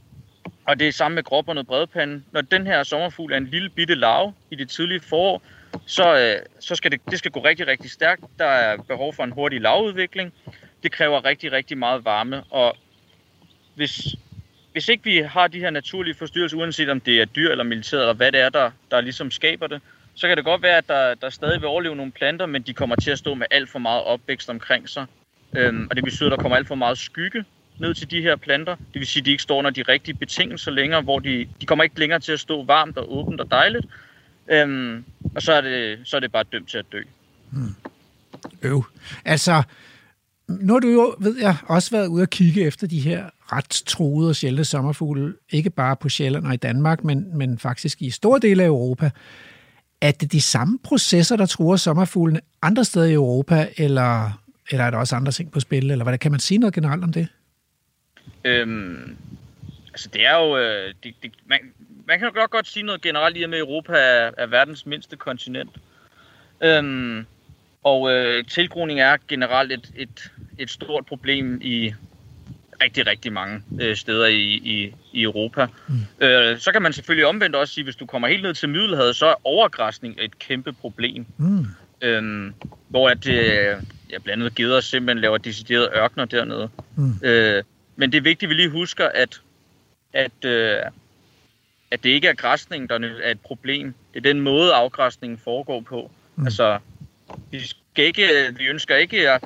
og 0.65 0.79
det 0.79 0.87
er 0.87 0.91
samme 0.91 1.15
med 1.15 1.23
gråbåndet 1.23 1.67
bredpande. 1.67 2.21
Når 2.31 2.41
den 2.41 2.67
her 2.67 2.83
sommerfugl 2.83 3.33
er 3.33 3.37
en 3.37 3.47
lille 3.47 3.69
bitte 3.69 3.95
larve 3.95 4.33
i 4.51 4.55
det 4.55 4.69
tidlige 4.69 4.99
forår, 4.99 5.41
så, 5.85 6.17
øh, 6.17 6.45
så 6.59 6.75
skal 6.75 6.91
det, 6.91 7.01
det 7.11 7.19
skal 7.19 7.31
gå 7.31 7.39
rigtig, 7.39 7.67
rigtig 7.67 7.91
stærkt. 7.91 8.23
Der 8.39 8.45
er 8.45 8.77
behov 8.77 9.13
for 9.13 9.23
en 9.23 9.31
hurtig 9.31 9.61
lavudvikling. 9.61 10.33
Det 10.83 10.91
kræver 10.91 11.25
rigtig, 11.25 11.51
rigtig 11.51 11.77
meget 11.77 12.05
varme, 12.05 12.43
og 12.43 12.77
hvis, 13.75 14.15
hvis 14.71 14.89
ikke 14.89 15.03
vi 15.03 15.17
har 15.17 15.47
de 15.47 15.59
her 15.59 15.69
naturlige 15.69 16.15
forstyrrelser, 16.15 16.57
uanset 16.57 16.89
om 16.89 16.99
det 16.99 17.21
er 17.21 17.25
dyr 17.25 17.51
eller 17.51 17.63
militæret, 17.63 18.01
eller 18.01 18.13
hvad 18.13 18.31
det 18.31 18.41
er, 18.41 18.49
der, 18.49 18.71
der 18.91 19.01
ligesom 19.01 19.31
skaber 19.31 19.67
det, 19.67 19.81
så 20.15 20.27
kan 20.27 20.37
det 20.37 20.45
godt 20.45 20.61
være, 20.61 20.77
at 20.77 20.87
der, 20.87 21.13
der 21.13 21.29
stadig 21.29 21.61
vil 21.61 21.67
overleve 21.67 21.95
nogle 21.95 22.11
planter, 22.11 22.45
men 22.45 22.61
de 22.61 22.73
kommer 22.73 22.95
til 22.95 23.11
at 23.11 23.17
stå 23.17 23.33
med 23.33 23.45
alt 23.51 23.69
for 23.69 23.79
meget 23.79 24.03
opvækst 24.03 24.49
omkring 24.49 24.89
sig. 24.89 25.05
Øhm, 25.57 25.87
og 25.89 25.95
det 25.95 26.03
betyder, 26.03 26.29
at 26.29 26.37
der 26.37 26.41
kommer 26.41 26.55
alt 26.55 26.67
for 26.67 26.75
meget 26.75 26.97
skygge 26.97 27.45
ned 27.79 27.93
til 27.93 28.11
de 28.11 28.21
her 28.21 28.35
planter. 28.35 28.75
Det 28.75 28.99
vil 28.99 29.07
sige, 29.07 29.21
at 29.21 29.25
de 29.25 29.31
ikke 29.31 29.43
står 29.43 29.57
under 29.57 29.71
de 29.71 29.81
rigtige 29.81 30.15
betingelser 30.15 30.71
længere, 30.71 31.01
hvor 31.01 31.19
de, 31.19 31.47
de 31.61 31.65
kommer 31.65 31.83
ikke 31.83 31.99
længere 31.99 32.19
til 32.19 32.31
at 32.31 32.39
stå 32.39 32.63
varmt 32.63 32.97
og 32.97 33.17
åbent 33.17 33.41
og 33.41 33.51
dejligt. 33.51 33.85
Øhm, 34.51 35.05
og 35.35 35.41
så 35.41 35.53
er, 35.53 35.61
det, 35.61 35.99
så 36.03 36.15
er 36.15 36.19
det 36.19 36.31
bare 36.31 36.43
dømt 36.51 36.69
til 36.69 36.77
at 36.77 36.85
dø. 36.91 37.01
Hmm. 37.51 37.75
Øv. 38.61 38.83
Altså, 39.25 39.63
nu 40.47 40.73
har 40.73 40.79
du 40.79 40.87
jo, 40.87 41.15
ved 41.19 41.37
jeg, 41.39 41.57
også 41.67 41.91
været 41.91 42.07
ude 42.07 42.21
og 42.21 42.29
kigge 42.29 42.61
efter 42.61 42.87
de 42.87 42.99
her 42.99 43.29
ret 43.51 43.83
troede 43.85 44.29
og 44.29 44.35
sjældne 44.35 44.65
sommerfugle, 44.65 45.33
ikke 45.49 45.69
bare 45.69 45.95
på 45.95 46.09
Sjælland 46.09 46.45
og 46.45 46.53
i 46.53 46.57
Danmark, 46.57 47.03
men, 47.03 47.37
men 47.37 47.59
faktisk 47.59 48.01
i 48.01 48.09
store 48.09 48.39
dele 48.39 48.63
af 48.63 48.67
Europa. 48.67 49.09
Er 50.01 50.11
det 50.11 50.31
de 50.31 50.41
samme 50.41 50.79
processer, 50.83 51.35
der 51.35 51.45
truer 51.45 51.75
sommerfuglene 51.75 52.41
andre 52.61 52.85
steder 52.85 53.05
i 53.05 53.13
Europa, 53.13 53.67
eller, 53.77 54.41
eller 54.71 54.83
er 54.85 54.89
der 54.89 54.97
også 54.97 55.15
andre 55.15 55.31
ting 55.31 55.51
på 55.51 55.59
spil, 55.59 55.91
eller 55.91 56.03
hvad 56.03 56.17
kan 56.17 56.31
man 56.31 56.39
sige 56.39 56.57
noget 56.57 56.73
generelt 56.73 57.03
om 57.03 57.13
det? 57.13 57.27
Øhm, 58.43 59.17
altså 59.87 60.09
det 60.13 60.25
er 60.25 60.37
jo, 60.37 60.57
øh, 60.57 60.93
det, 61.03 61.15
det, 61.23 61.31
man, 61.45 61.59
man 62.07 62.19
kan 62.19 62.31
godt 62.33 62.51
godt 62.51 62.67
sige 62.67 62.83
noget 62.83 63.01
generelt 63.01 63.37
i, 63.37 63.43
at 63.43 63.53
Europa 63.53 63.93
er, 63.93 64.31
er 64.37 64.47
verdens 64.47 64.85
mindste 64.85 65.15
kontinent. 65.15 65.69
Øhm, 66.63 67.25
og 67.83 68.11
øh, 68.11 68.45
tilgroning 68.45 68.99
er 68.99 69.17
generelt 69.27 69.71
et, 69.71 69.91
et, 69.95 70.31
et 70.57 70.69
stort 70.69 71.05
problem 71.05 71.59
i 71.61 71.93
rigtig, 72.83 73.07
rigtig 73.07 73.33
mange 73.33 73.61
øh, 73.81 73.95
steder 73.95 74.25
i, 74.25 74.41
i, 74.43 74.93
i 75.13 75.23
Europa. 75.23 75.67
Mm. 75.87 76.25
Øh, 76.25 76.59
så 76.59 76.71
kan 76.71 76.81
man 76.81 76.93
selvfølgelig 76.93 77.25
omvendt 77.25 77.55
også 77.55 77.73
sige, 77.73 77.83
hvis 77.83 77.95
du 77.95 78.05
kommer 78.05 78.27
helt 78.27 78.43
ned 78.43 78.53
til 78.53 78.69
Middelhavet, 78.69 79.15
så 79.15 79.25
er 79.25 79.35
overgræsning 79.43 80.15
et 80.19 80.39
kæmpe 80.39 80.73
problem. 80.73 81.25
Mm. 81.37 81.65
Øhm, 82.01 82.53
hvor 82.87 83.09
at, 83.09 83.27
øh, 83.27 83.81
ja, 84.11 84.17
blandt 84.23 84.43
andet 84.43 84.55
geder 84.55 84.81
simpelthen 84.81 85.21
laver 85.21 85.37
deciderede 85.37 85.89
ørkner 85.95 86.25
dernede. 86.25 86.69
Mm. 86.95 87.13
Øh, 87.23 87.63
men 87.95 88.11
det 88.11 88.17
er 88.17 88.21
vigtigt, 88.21 88.43
at 88.43 88.49
vi 88.49 88.61
lige 88.61 88.69
husker, 88.69 89.07
at, 89.13 89.41
at, 90.13 90.45
øh, 90.45 90.79
at 91.91 92.03
det 92.03 92.09
ikke 92.09 92.27
er 92.27 92.33
græsning, 92.33 92.89
der 92.89 92.99
er 93.23 93.31
et 93.31 93.39
problem. 93.39 93.93
Det 94.13 94.19
er 94.19 94.33
den 94.33 94.41
måde, 94.41 94.73
afgræsningen 94.73 95.37
foregår 95.37 95.81
på. 95.81 96.11
Mm. 96.35 96.45
Altså, 96.45 96.79
vi, 97.51 97.59
skal 97.59 98.05
ikke, 98.05 98.27
vi 98.57 98.65
ønsker 98.65 98.95
ikke 98.95 99.29
at 99.29 99.43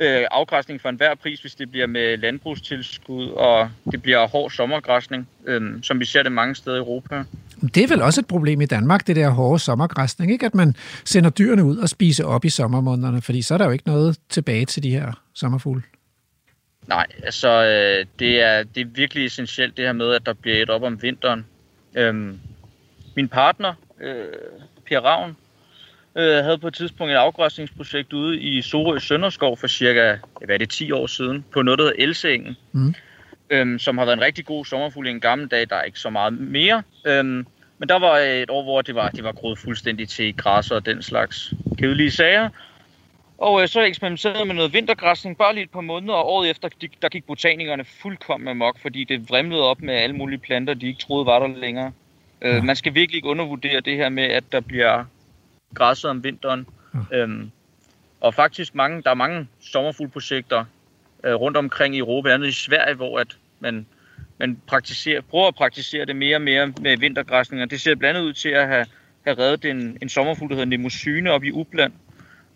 øh, 0.00 0.26
afgræsning 0.30 0.80
for 0.80 0.88
enhver 0.88 1.14
pris, 1.14 1.40
hvis 1.40 1.54
det 1.54 1.70
bliver 1.70 1.86
med 1.86 2.16
landbrugstilskud, 2.16 3.28
og 3.28 3.70
det 3.92 4.02
bliver 4.02 4.28
hård 4.28 4.50
sommergræsning, 4.50 5.28
øh, 5.46 5.82
som 5.82 6.00
vi 6.00 6.04
ser 6.04 6.22
det 6.22 6.32
mange 6.32 6.54
steder 6.54 6.76
i 6.76 6.78
Europa. 6.78 7.24
Det 7.74 7.82
er 7.82 7.88
vel 7.88 8.02
også 8.02 8.20
et 8.20 8.26
problem 8.26 8.60
i 8.60 8.66
Danmark, 8.66 9.06
det 9.06 9.16
der 9.16 9.30
hårde 9.30 9.58
sommergræsning, 9.58 10.32
ikke? 10.32 10.46
At 10.46 10.54
man 10.54 10.74
sender 11.04 11.30
dyrene 11.30 11.64
ud 11.64 11.76
og 11.76 11.88
spiser 11.88 12.24
op 12.24 12.44
i 12.44 12.48
sommermånederne, 12.48 13.22
fordi 13.22 13.42
så 13.42 13.54
er 13.54 13.58
der 13.58 13.64
jo 13.64 13.70
ikke 13.70 13.86
noget 13.86 14.18
tilbage 14.28 14.66
til 14.66 14.82
de 14.82 14.90
her 14.90 15.22
sommerfugle. 15.34 15.82
Nej, 16.88 17.06
altså 17.22 17.48
øh, 17.48 18.06
det, 18.18 18.42
er, 18.42 18.62
det 18.62 18.80
er 18.80 18.84
virkelig 18.84 19.26
essentielt 19.26 19.76
det 19.76 19.84
her 19.84 19.92
med, 19.92 20.14
at 20.14 20.26
der 20.26 20.32
bliver 20.32 20.62
et 20.62 20.70
op 20.70 20.82
om 20.82 21.02
vinteren. 21.02 21.46
Øhm, 21.94 22.38
min 23.16 23.28
partner, 23.28 23.74
øh, 24.00 24.24
Per 24.88 25.00
Ravn, 25.00 25.36
øh, 26.16 26.44
havde 26.44 26.58
på 26.58 26.68
et 26.68 26.74
tidspunkt 26.74 27.12
et 27.12 27.16
afgræsningsprojekt 27.16 28.12
ude 28.12 28.40
i 28.40 28.62
Sorø 28.62 28.98
Sønderskov 28.98 29.56
for 29.56 29.66
cirka 29.66 30.16
hvad 30.44 30.54
er 30.54 30.58
det, 30.58 30.70
10 30.70 30.92
år 30.92 31.06
siden, 31.06 31.44
på 31.52 31.62
noget, 31.62 31.78
der 31.78 31.84
hedder 31.84 32.02
Elsengen, 32.02 32.56
mm. 32.72 32.94
øhm, 33.50 33.78
som 33.78 33.98
har 33.98 34.04
været 34.04 34.16
en 34.16 34.22
rigtig 34.22 34.44
god 34.44 34.64
sommerfugl 34.64 35.06
i 35.06 35.10
en 35.10 35.20
gammel 35.20 35.48
dag. 35.48 35.70
Der 35.70 35.76
er 35.76 35.82
ikke 35.82 35.98
så 35.98 36.10
meget 36.10 36.32
mere. 36.32 36.82
Øhm, 37.06 37.46
men 37.78 37.88
der 37.88 37.98
var 37.98 38.18
et 38.18 38.50
år, 38.50 38.62
hvor 38.62 38.82
det 38.82 38.94
var, 38.94 39.08
det 39.08 39.24
var 39.24 39.32
groet 39.32 39.58
fuldstændig 39.58 40.08
til 40.08 40.36
græs 40.36 40.70
og 40.70 40.86
den 40.86 41.02
slags 41.02 41.54
kedelige 41.78 42.10
sager. 42.10 42.48
Og 43.38 43.62
øh, 43.62 43.68
så 43.68 43.80
eksperimenterede 43.80 44.44
med 44.44 44.54
noget 44.54 44.72
vintergræsning 44.72 45.38
bare 45.38 45.54
lige 45.54 45.64
et 45.64 45.70
par 45.70 45.80
måneder, 45.80 46.14
og 46.14 46.28
året 46.28 46.50
efter, 46.50 46.68
de, 46.68 46.88
der 47.02 47.08
gik 47.08 47.26
botanikerne 47.26 47.84
fuldkommen 47.84 48.48
amok, 48.48 48.78
fordi 48.78 49.04
det 49.04 49.30
vrimlede 49.30 49.62
op 49.62 49.82
med 49.82 49.94
alle 49.94 50.16
mulige 50.16 50.38
planter, 50.38 50.74
de 50.74 50.86
ikke 50.86 51.00
troede 51.00 51.26
var 51.26 51.38
der 51.38 51.46
længere. 51.46 51.92
Øh, 52.42 52.64
man 52.64 52.76
skal 52.76 52.94
virkelig 52.94 53.16
ikke 53.16 53.28
undervurdere 53.28 53.80
det 53.80 53.96
her 53.96 54.08
med, 54.08 54.24
at 54.24 54.44
der 54.52 54.60
bliver 54.60 55.04
græsset 55.74 56.10
om 56.10 56.24
vinteren. 56.24 56.66
Ja. 57.12 57.18
Øhm, 57.18 57.50
og 58.20 58.34
faktisk 58.34 58.74
mange, 58.74 59.02
der 59.02 59.10
er 59.10 59.14
mange 59.14 59.48
sommerfuglprojekter 59.60 60.64
øh, 61.24 61.34
rundt 61.34 61.56
omkring 61.56 61.94
i 61.94 61.98
Europa, 61.98 62.28
andet 62.34 62.48
i 62.48 62.52
Sverige, 62.52 62.94
hvor 62.94 63.18
at 63.18 63.36
man, 63.60 63.86
man 64.38 64.58
praktiserer, 64.66 65.20
prøver 65.30 65.48
at 65.48 65.54
praktisere 65.54 66.04
det 66.06 66.16
mere 66.16 66.36
og 66.36 66.42
mere 66.42 66.72
med 66.80 66.96
vintergræsninger. 66.98 67.66
Det 67.66 67.80
ser 67.80 67.94
blandt 67.94 68.16
andet 68.18 68.28
ud 68.28 68.32
til 68.32 68.48
at 68.48 68.66
have 68.68 68.86
have 69.24 69.38
reddet 69.38 69.64
en, 69.70 69.98
en 70.02 70.08
sommerfugl, 70.08 70.48
der 70.50 70.54
hedder 70.54 70.68
Nemosyne 70.68 71.30
op 71.30 71.44
i 71.44 71.50
Upland. 71.52 71.92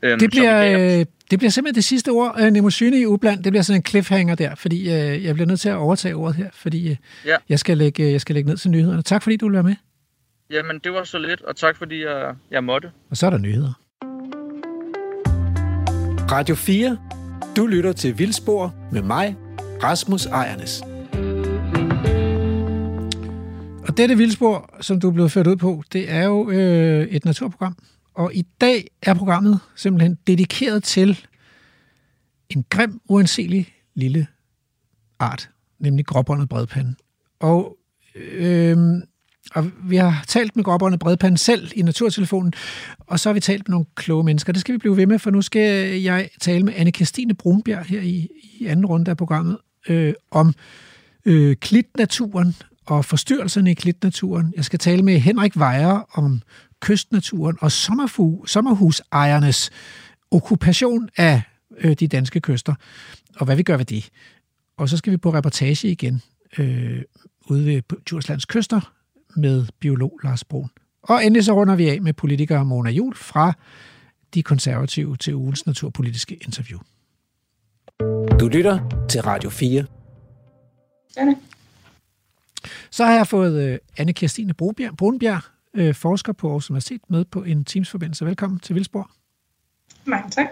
Øhm, 0.02 0.18
Det 0.18 0.26
er- 0.26 0.30
bliver, 0.30 0.98
øh, 1.00 1.06
det 1.30 1.38
bliver 1.38 1.50
simpelthen 1.50 1.74
det 1.74 1.84
sidste 1.84 2.08
ord, 2.08 2.36
øh, 2.40 2.50
Nemosyne 2.50 3.00
i 3.00 3.06
Ubland. 3.06 3.44
Det 3.44 3.52
bliver 3.52 3.62
sådan 3.62 3.78
en 3.80 3.84
cliffhanger 3.86 4.34
der, 4.34 4.54
fordi 4.54 4.80
øh, 4.80 5.24
jeg 5.24 5.34
bliver 5.34 5.46
nødt 5.46 5.60
til 5.60 5.68
at 5.68 5.74
overtage 5.76 6.14
ordet 6.14 6.36
her, 6.36 6.48
fordi 6.52 6.90
øh, 6.90 6.96
Ja. 7.26 7.36
jeg, 7.48 7.58
skal 7.58 7.78
lægge, 7.78 8.12
jeg 8.12 8.20
skal 8.20 8.34
lægge 8.34 8.50
ned 8.50 8.56
til 8.56 8.70
nyhederne. 8.70 9.02
Tak 9.02 9.22
fordi 9.22 9.36
du 9.36 9.46
vil 9.46 9.52
være 9.54 9.62
med. 9.62 9.74
Jamen, 10.50 10.78
det 10.84 10.92
var 10.92 11.04
så 11.04 11.18
lidt, 11.18 11.42
og 11.42 11.56
tak 11.56 11.76
fordi 11.76 12.02
jeg, 12.04 12.34
jeg 12.50 12.64
måtte. 12.64 12.92
Og 13.10 13.16
så 13.16 13.26
er 13.26 13.30
der 13.30 13.38
nyheder. 13.38 13.72
Radio 16.30 16.54
4. 16.54 16.98
Du 17.56 17.66
lytter 17.66 17.92
til 17.92 18.18
Vildspor 18.18 18.74
med 18.92 19.02
mig, 19.02 19.36
Rasmus 19.82 20.26
Ejernes. 20.26 20.82
Og 23.88 23.96
dette 23.96 24.16
vildspor, 24.16 24.76
som 24.80 25.00
du 25.00 25.08
er 25.08 25.12
blevet 25.12 25.32
ført 25.32 25.46
ud 25.46 25.56
på, 25.56 25.82
det 25.92 26.10
er 26.10 26.24
jo 26.24 26.50
øh, 26.50 27.06
et 27.06 27.24
naturprogram. 27.24 27.76
Og 28.14 28.34
i 28.34 28.42
dag 28.60 28.86
er 29.02 29.14
programmet 29.14 29.60
simpelthen 29.76 30.18
dedikeret 30.26 30.82
til 30.82 31.26
en 32.50 32.64
grim, 32.70 33.00
uanselig 33.08 33.74
lille 33.94 34.26
art, 35.18 35.50
nemlig 35.78 36.06
gråbåndet 36.06 36.48
bredpande. 36.48 36.94
Og, 37.40 37.76
øh, 38.14 38.76
og 39.54 39.70
vi 39.84 39.96
har 39.96 40.24
talt 40.28 40.56
med 40.56 40.64
gråbåndet 40.64 41.00
Bredpand 41.00 41.36
selv 41.36 41.72
i 41.76 41.82
Naturtelefonen, 41.82 42.52
og 43.00 43.20
så 43.20 43.28
har 43.28 43.34
vi 43.34 43.40
talt 43.40 43.68
med 43.68 43.70
nogle 43.70 43.86
kloge 43.94 44.24
mennesker. 44.24 44.52
Det 44.52 44.60
skal 44.60 44.72
vi 44.72 44.78
blive 44.78 44.96
ved 44.96 45.06
med, 45.06 45.18
for 45.18 45.30
nu 45.30 45.42
skal 45.42 45.90
jeg 46.02 46.28
tale 46.40 46.64
med 46.64 46.72
anne 46.76 46.90
Christine 46.90 47.34
Brunbjerg 47.34 47.84
her 47.84 48.00
i, 48.00 48.28
i 48.60 48.66
anden 48.66 48.86
runde 48.86 49.10
af 49.10 49.16
programmet 49.16 49.58
øh, 49.88 50.14
om 50.30 50.54
øh, 51.24 51.56
klitnaturen 51.56 52.56
og 52.86 53.04
forstyrrelserne 53.04 53.70
i 53.70 53.74
klitnaturen. 53.74 54.52
Jeg 54.56 54.64
skal 54.64 54.78
tale 54.78 55.02
med 55.02 55.18
Henrik 55.18 55.58
Vejer 55.58 56.18
om 56.18 56.42
kystnaturen 56.80 57.56
og 57.60 57.72
sommerfu, 57.72 58.46
sommerhusejernes 58.46 59.70
okkupation 60.30 61.08
af 61.16 61.42
øh, 61.78 61.92
de 61.92 62.08
danske 62.08 62.40
kyster, 62.40 62.74
og 63.36 63.44
hvad 63.44 63.56
vi 63.56 63.62
gør 63.62 63.76
ved 63.76 63.84
det. 63.84 64.10
Og 64.78 64.88
så 64.88 64.96
skal 64.96 65.12
vi 65.12 65.16
på 65.16 65.34
reportage 65.34 65.88
igen 65.88 66.22
øh, 66.58 67.02
ude 67.46 67.66
ved 67.66 67.82
Djurslands 68.08 68.44
kyster 68.44 68.80
med 69.36 69.66
biolog 69.80 70.20
Lars 70.24 70.44
Brun. 70.44 70.70
Og 71.02 71.24
endelig 71.24 71.44
så 71.44 71.52
runder 71.52 71.74
vi 71.74 71.88
af 71.88 72.02
med 72.02 72.12
politiker 72.12 72.62
Mona 72.62 72.90
Jul 72.90 73.14
fra 73.16 73.52
De 74.34 74.42
Konservative 74.42 75.16
til 75.16 75.34
ugens 75.34 75.66
naturpolitiske 75.66 76.34
interview. 76.34 76.78
Du 78.40 78.48
lytter 78.48 79.06
til 79.08 79.22
Radio 79.22 79.50
4. 79.50 79.84
Så 82.90 83.04
har 83.04 83.12
jeg 83.12 83.26
fået 83.26 83.62
øh, 83.62 83.78
anne 83.96 84.12
Kirstine 84.12 84.54
Brunbjerg, 84.54 85.42
øh, 85.74 85.94
forsker 85.94 86.32
på 86.32 86.46
Aarhus 86.46 86.70
Universitet, 86.70 87.00
med 87.08 87.24
på 87.24 87.42
en 87.42 87.64
Teams-forbindelse. 87.64 88.26
Velkommen 88.26 88.60
til 88.60 88.74
Vildsborg. 88.74 89.10
Mange 90.04 90.30
tak. 90.30 90.48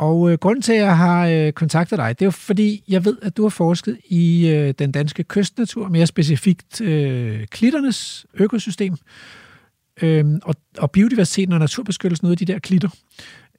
Og 0.00 0.30
øh, 0.30 0.38
grunden 0.38 0.62
til, 0.62 0.72
at 0.72 0.78
jeg 0.78 0.96
har 0.96 1.26
øh, 1.26 1.52
kontaktet 1.52 1.98
dig, 1.98 2.18
det 2.18 2.24
er 2.24 2.26
jo 2.26 2.30
fordi, 2.30 2.84
jeg 2.88 3.04
ved, 3.04 3.16
at 3.22 3.36
du 3.36 3.42
har 3.42 3.48
forsket 3.48 3.98
i 4.04 4.48
øh, 4.48 4.74
den 4.78 4.92
danske 4.92 5.24
kystnatur, 5.24 5.88
mere 5.88 6.06
specifikt 6.06 6.80
øh, 6.80 7.46
klitternes 7.46 8.26
økosystem, 8.34 8.96
øh, 10.02 10.24
og, 10.42 10.54
og 10.78 10.90
biodiversiteten 10.90 11.52
og 11.52 11.58
naturbeskyttelsen 11.58 12.26
ud 12.26 12.32
af 12.32 12.38
de 12.38 12.44
der 12.44 12.58
klitter. 12.58 12.88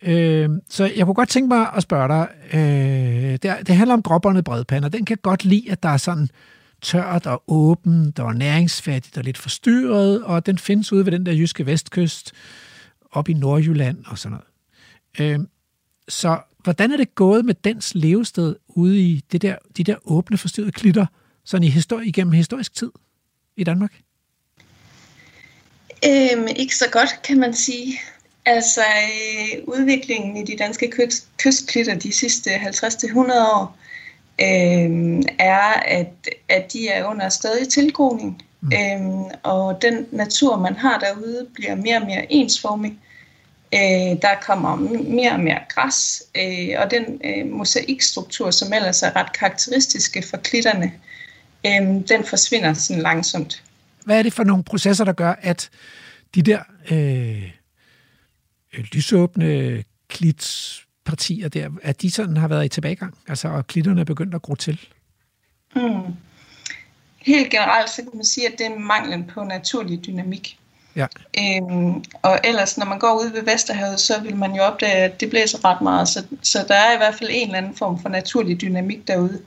Øh, 0.01 0.49
så 0.69 0.91
jeg 0.95 1.05
kunne 1.05 1.13
godt 1.13 1.29
tænke 1.29 1.47
mig 1.47 1.67
at 1.75 1.83
spørge 1.83 2.07
dig, 2.07 2.27
øh, 2.53 3.31
det, 3.31 3.67
det 3.67 3.75
handler 3.75 3.93
om 3.93 4.01
gråbåndet 4.01 4.43
bredpande, 4.43 4.85
og 4.85 4.93
den 4.93 5.05
kan 5.05 5.17
godt 5.21 5.45
lide, 5.45 5.71
at 5.71 5.83
der 5.83 5.89
er 5.89 5.97
sådan 5.97 6.29
tørt 6.81 7.27
og 7.27 7.43
åbent 7.47 8.19
og 8.19 8.35
næringsfattigt 8.35 9.17
og 9.17 9.23
lidt 9.23 9.37
forstyrret, 9.37 10.23
og 10.23 10.45
den 10.45 10.57
findes 10.57 10.93
ude 10.93 11.05
ved 11.05 11.11
den 11.11 11.25
der 11.25 11.33
jyske 11.33 11.65
vestkyst, 11.65 12.31
op 13.11 13.29
i 13.29 13.33
Nordjylland 13.33 13.97
og 14.05 14.17
sådan 14.17 14.37
noget. 15.19 15.39
Øh, 15.39 15.45
så 16.12 16.39
hvordan 16.64 16.91
er 16.91 16.97
det 16.97 17.16
gået 17.16 17.45
med 17.45 17.55
dens 17.64 17.91
levested 17.95 18.55
ude 18.68 18.99
i 19.01 19.24
det 19.32 19.41
der, 19.41 19.55
de 19.78 19.84
der 19.84 19.95
åbne, 20.05 20.38
forstyrrede 20.38 20.72
klitter, 20.72 21.05
sådan 21.43 21.64
i 21.64 21.70
histori- 21.70 22.07
igennem 22.07 22.34
historisk 22.34 22.76
tid 22.76 22.91
i 23.57 23.64
Danmark? 23.64 23.93
Øhm, 26.05 26.47
ikke 26.55 26.76
så 26.76 26.86
godt, 26.91 27.22
kan 27.24 27.39
man 27.39 27.53
sige. 27.53 27.99
Altså, 28.45 28.82
øh, 28.82 29.64
udviklingen 29.68 30.38
i 30.38 30.43
de 30.43 30.57
danske 30.57 30.91
kyst, 30.91 31.28
kystklitter 31.38 31.95
de 31.95 32.12
sidste 32.12 32.49
50-100 32.49 33.18
år 33.18 33.78
øh, 34.41 35.22
er, 35.39 35.74
at, 35.86 36.30
at 36.49 36.74
de 36.74 36.88
er 36.88 37.05
under 37.05 37.30
stadig 37.30 37.70
tilgroning. 37.70 38.43
Mm. 38.62 38.72
Øh, 38.74 39.32
og 39.43 39.82
den 39.82 40.07
natur, 40.12 40.57
man 40.57 40.76
har 40.76 40.99
derude, 40.99 41.47
bliver 41.53 41.76
mere 41.76 41.97
og 41.97 42.05
mere 42.05 42.32
ensformig. 42.32 42.91
Øh, 42.91 43.11
der 44.22 44.36
kommer 44.41 44.76
mere 45.09 45.32
og 45.32 45.39
mere 45.39 45.59
græs, 45.69 46.24
øh, 46.38 46.76
og 46.78 46.91
den 46.91 47.22
øh, 47.24 47.51
mosaikstruktur, 47.51 48.51
som 48.51 48.74
ellers 48.74 49.03
er 49.03 49.15
ret 49.15 49.34
karakteristiske 49.34 50.24
for 50.30 50.38
klitterne, 50.38 50.93
øh, 51.65 52.07
den 52.07 52.26
forsvinder 52.26 52.74
sådan 52.74 53.01
langsomt. 53.01 53.63
Hvad 54.05 54.19
er 54.19 54.24
det 54.24 54.34
for 54.34 54.43
nogle 54.43 54.63
processer, 54.63 55.05
der 55.05 55.13
gør, 55.13 55.36
at 55.41 55.69
de 56.36 56.41
der 56.41 56.59
øh, 56.91 57.51
øh, 58.74 58.84
lysåbne 58.91 59.84
klitspartier 60.07 61.49
der, 61.49 61.69
at 61.82 62.01
de 62.01 62.11
sådan 62.11 62.38
har 62.38 62.47
været 62.47 62.65
i 62.65 62.69
tilbagegang, 62.69 63.17
altså 63.28 63.47
og 63.47 63.67
klitterne 63.67 64.01
er 64.01 64.05
begyndt 64.05 64.36
at 64.36 64.41
gro 64.41 64.55
til? 64.55 64.80
Mm. 65.76 66.13
Helt 67.17 67.49
generelt 67.49 67.89
så 67.89 68.01
kan 68.01 68.11
man 68.13 68.26
sige, 68.26 68.47
at 68.47 68.53
det 68.57 68.65
er 68.65 68.80
manglen 68.80 69.28
på 69.28 69.43
naturlig 69.43 70.05
dynamik. 70.05 70.57
Ja. 70.95 71.07
Øhm, 71.39 72.03
og 72.21 72.39
ellers, 72.43 72.77
når 72.77 72.85
man 72.85 72.99
går 72.99 73.13
ud 73.13 73.31
ved 73.31 73.43
Vesterhavet, 73.43 73.99
så 73.99 74.19
vil 74.21 74.35
man 74.35 74.55
jo 74.55 74.61
opdage, 74.61 74.95
at 74.95 75.19
det 75.19 75.29
blæser 75.29 75.65
ret 75.65 75.81
meget. 75.81 76.09
Så, 76.09 76.23
så 76.41 76.65
der 76.67 76.75
er 76.75 76.93
i 76.93 76.97
hvert 76.97 77.15
fald 77.15 77.29
en 77.33 77.47
eller 77.47 77.57
anden 77.57 77.75
form 77.75 78.01
for 78.01 78.09
naturlig 78.09 78.61
dynamik 78.61 79.07
derude. 79.07 79.41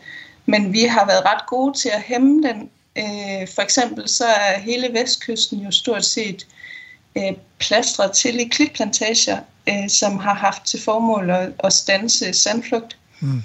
Men 0.46 0.72
vi 0.72 0.82
har 0.82 1.06
været 1.06 1.24
ret 1.24 1.46
gode 1.46 1.78
til 1.78 1.88
at 1.88 2.02
hæmme 2.02 2.42
den. 2.42 2.70
Øh, 2.98 3.48
for 3.54 3.62
eksempel 3.62 4.08
så 4.08 4.24
er 4.24 4.58
hele 4.58 4.88
vestkysten 4.92 5.58
jo 5.58 5.70
stort 5.70 6.04
set 6.04 6.46
øh, 7.16 7.32
plastret 7.58 8.12
til 8.12 8.40
i 8.40 8.48
klitplantager, 8.48 9.38
øh, 9.68 9.88
som 9.88 10.18
har 10.18 10.34
haft 10.34 10.64
til 10.64 10.82
formål 10.82 11.30
at, 11.30 11.52
at 11.64 11.72
stanse 11.72 12.32
sandflugt. 12.32 12.96
Mm. 13.20 13.42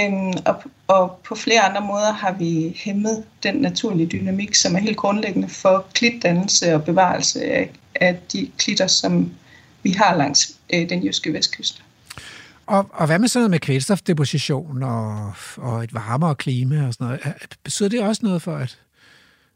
Øhm, 0.00 0.32
og, 0.46 0.62
og 0.86 1.20
på 1.24 1.34
flere 1.34 1.60
andre 1.60 1.80
måder 1.80 2.12
har 2.12 2.32
vi 2.32 2.80
hæmmet 2.84 3.24
den 3.42 3.54
naturlige 3.54 4.06
dynamik, 4.06 4.54
som 4.54 4.74
er 4.74 4.78
helt 4.78 4.96
grundlæggende 4.96 5.48
for 5.48 5.86
klitdannelse 5.94 6.74
og 6.74 6.84
bevarelse 6.84 7.44
af, 7.44 7.70
af 7.94 8.18
de 8.32 8.50
klitter, 8.58 8.86
som 8.86 9.32
vi 9.82 9.90
har 9.90 10.16
langs 10.16 10.56
øh, 10.74 10.88
den 10.88 11.06
jyske 11.06 11.32
vestkyst. 11.32 11.82
Og, 12.66 12.90
og 12.92 13.06
hvad 13.06 13.18
med 13.18 13.28
sådan 13.28 13.40
noget 13.40 13.50
med 13.50 13.58
kvælstofdeposition 13.58 14.82
og, 14.82 15.32
og 15.56 15.84
et 15.84 15.94
varmere 15.94 16.34
klima 16.34 16.86
og 16.86 16.94
sådan 16.94 17.06
noget? 17.06 17.20
Betyder 17.64 17.88
det 17.88 18.02
også 18.02 18.20
noget 18.24 18.42
for, 18.42 18.56
at, 18.56 18.78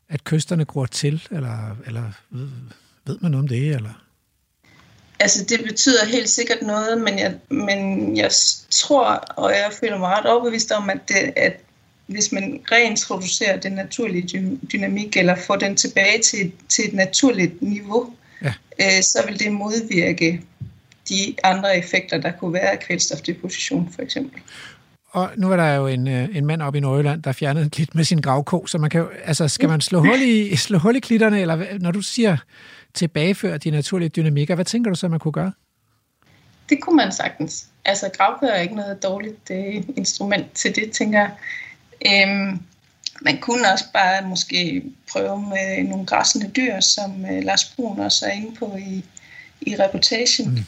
at 0.09 0.25
kysterne 0.25 0.65
gror 0.65 0.87
til, 0.87 1.23
eller, 1.31 1.77
eller 1.87 2.03
ved, 2.31 2.49
ved 3.07 3.19
man 3.21 3.31
noget 3.31 3.43
om 3.43 3.49
det? 3.49 3.75
Eller? 3.75 4.06
Altså 5.21 5.45
det 5.45 5.61
betyder 5.65 6.05
helt 6.07 6.29
sikkert 6.29 6.63
noget, 6.63 7.01
men 7.01 7.19
jeg, 7.19 7.35
men 7.51 8.17
jeg 8.17 8.31
tror, 8.71 9.05
og 9.37 9.51
jeg 9.51 9.71
føler 9.81 9.99
mig 9.99 10.09
ret 10.09 10.27
overbevist 10.27 10.73
om, 10.73 10.91
at, 10.91 10.99
det, 11.09 11.33
at 11.37 11.61
hvis 12.07 12.33
man 12.33 12.61
reintroducerer 12.73 13.61
den 13.61 13.73
naturlige 13.73 14.29
dy- 14.39 14.59
dynamik, 14.73 15.17
eller 15.17 15.35
får 15.47 15.57
den 15.57 15.77
tilbage 15.77 16.23
til, 16.23 16.53
til 16.69 16.89
et 16.89 16.95
naturligt 16.95 17.63
niveau, 17.63 18.13
Ja. 18.43 18.53
øh, 18.81 19.03
så 19.03 19.19
vil 19.27 19.39
det 19.39 19.53
modvirke 19.53 20.43
de 21.09 21.35
andre 21.45 21.79
effekter, 21.79 22.19
der 22.19 22.33
kunne 22.33 22.53
være 22.53 22.71
af 22.71 22.81
kvælstofdeposition 22.81 23.93
for 23.95 24.03
eksempel. 24.03 24.41
Og 25.11 25.31
nu 25.37 25.53
er 25.53 25.57
der 25.57 25.75
jo 25.75 25.87
en, 25.87 26.09
øh, 26.09 26.29
en 26.37 26.47
mand 26.47 26.63
oppe 26.63 26.77
i 26.79 26.81
Nordjylland, 26.81 27.23
der 27.23 27.33
fjernede 27.33 27.65
en 27.65 27.71
klit 27.71 27.95
med 27.95 28.05
sin 28.05 28.21
gravko, 28.21 28.67
så 28.67 28.79
man 28.79 28.91
kan 28.91 29.01
jo, 29.01 29.09
altså, 29.25 29.49
skal 29.49 29.69
man 29.69 29.81
slå 29.81 29.99
hul 30.01 30.23
i, 30.23 30.57
slå 30.57 30.79
hul 30.79 30.97
i 30.97 31.01
klitterne, 31.01 31.41
eller 31.41 31.65
når 31.81 31.91
du 31.91 32.01
siger 32.01 32.37
tilbageføre 32.97 33.59
de 33.59 33.71
naturlige 33.71 34.09
dynamikker, 34.09 34.55
hvad 34.55 34.65
tænker 34.65 34.91
du 34.91 34.95
så, 34.97 35.09
man 35.09 35.19
kunne 35.19 35.33
gøre? 35.33 35.53
Det 36.69 36.81
kunne 36.81 36.97
man 36.97 37.13
sagtens. 37.13 37.69
Altså 37.85 38.11
gravkør 38.17 38.47
er 38.47 38.61
ikke 38.61 38.75
noget 38.75 39.03
dårligt 39.03 39.51
øh, 39.51 39.83
instrument 39.97 40.53
til 40.55 40.77
det, 40.77 40.93
tænker 40.93 41.19
jeg. 41.19 41.31
Øhm, 42.07 42.61
man 43.21 43.39
kunne 43.41 43.73
også 43.73 43.85
bare 43.93 44.29
måske 44.29 44.83
prøve 45.13 45.43
med 45.43 45.85
nogle 45.89 46.07
græssende 46.07 46.51
dyr, 46.57 46.81
som 46.81 47.25
øh, 47.31 47.45
Lars 47.45 47.65
Brun 47.65 48.01
også 48.01 48.27
er 48.27 48.31
inde 48.31 48.55
på 48.55 48.77
i, 48.79 49.05
i 49.61 49.77
reportagen. 49.77 50.51
Mm. 50.51 50.65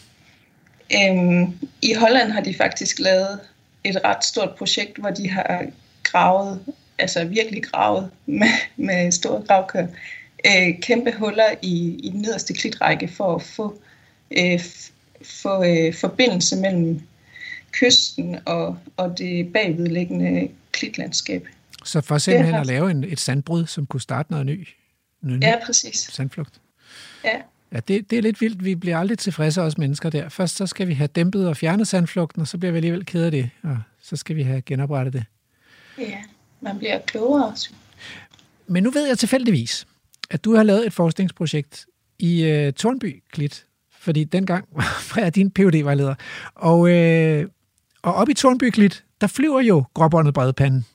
Øhm, 0.96 1.58
I 1.82 1.94
Holland 1.94 2.32
har 2.32 2.40
de 2.40 2.54
faktisk 2.54 2.98
lavet 2.98 3.40
et 3.84 4.00
ret 4.04 4.24
stort 4.24 4.54
projekt, 4.58 4.98
hvor 4.98 5.10
de 5.10 5.30
har 5.30 5.64
gravet, 6.02 6.60
altså 6.98 7.24
virkelig 7.24 7.62
gravet 7.62 8.10
med, 8.26 8.48
med 8.76 9.12
store 9.12 9.42
gravkør, 9.42 9.86
øh, 10.46 10.80
kæmpe 10.82 11.12
huller 11.18 11.54
i, 11.62 12.00
i 12.02 12.10
den 12.10 12.20
nederste 12.20 12.54
klitrække 12.54 13.08
for 13.08 13.34
at 13.34 13.42
få, 13.42 13.80
øh, 14.30 14.60
få 15.22 15.64
øh, 15.64 15.94
forbindelse 15.94 16.56
mellem 16.56 17.00
kysten 17.72 18.36
og, 18.44 18.78
og 18.96 19.18
det 19.18 19.52
bagvedliggende 19.52 20.48
klitlandskab. 20.72 21.46
Så 21.84 22.00
for 22.00 22.18
simpelthen 22.18 22.54
er 22.54 22.60
at 22.60 22.66
lave 22.66 22.90
en, 22.90 23.04
et 23.04 23.20
sandbrud, 23.20 23.66
som 23.66 23.86
kunne 23.86 24.00
starte 24.00 24.30
noget 24.30 24.46
ny, 24.46 24.68
noget 25.20 25.42
Ja, 25.42 25.54
præcis. 25.66 25.96
sandflugt. 25.98 26.60
Ja. 27.24 27.40
Ja, 27.72 27.80
det, 27.88 28.10
det 28.10 28.18
er 28.18 28.22
lidt 28.22 28.40
vildt. 28.40 28.64
Vi 28.64 28.74
bliver 28.74 28.98
aldrig 28.98 29.18
tilfredse 29.18 29.62
os 29.62 29.78
mennesker 29.78 30.10
der. 30.10 30.28
Først 30.28 30.56
så 30.56 30.66
skal 30.66 30.88
vi 30.88 30.94
have 30.94 31.06
dæmpet 31.06 31.48
og 31.48 31.56
fjernet 31.56 31.88
sandflugten, 31.88 32.42
og 32.42 32.48
så 32.48 32.58
bliver 32.58 32.72
vi 32.72 32.78
alligevel 32.78 33.06
ked 33.06 33.24
af 33.24 33.30
det, 33.30 33.50
og 33.62 33.78
så 34.02 34.16
skal 34.16 34.36
vi 34.36 34.42
have 34.42 34.60
genoprettet 34.60 35.12
det. 35.12 35.24
Ja, 35.98 36.18
man 36.60 36.78
bliver 36.78 36.98
klogere 37.06 37.46
også. 37.46 37.70
Men 38.66 38.82
nu 38.82 38.90
ved 38.90 39.06
jeg 39.06 39.18
tilfældigvis, 39.18 39.86
at 40.30 40.44
du 40.44 40.54
har 40.54 40.62
lavet 40.62 40.86
et 40.86 40.92
forskningsprojekt 40.92 41.86
i 42.18 42.44
øh, 42.44 42.72
Tornby 42.72 43.22
Klit, 43.32 43.66
fordi 43.98 44.24
dengang 44.24 44.68
var 44.72 45.12
jeg 45.20 45.34
din 45.34 45.50
phd 45.50 45.82
vejleder 45.82 46.14
Og, 46.54 46.90
øh, 46.90 47.48
og 48.02 48.14
op 48.14 48.28
i 48.28 48.34
Tornby 48.34 48.70
Klit, 48.70 49.04
der 49.20 49.26
flyver 49.26 49.60
jo 49.60 49.84
gråbåndet 49.94 50.34
bredpanden. 50.34 50.86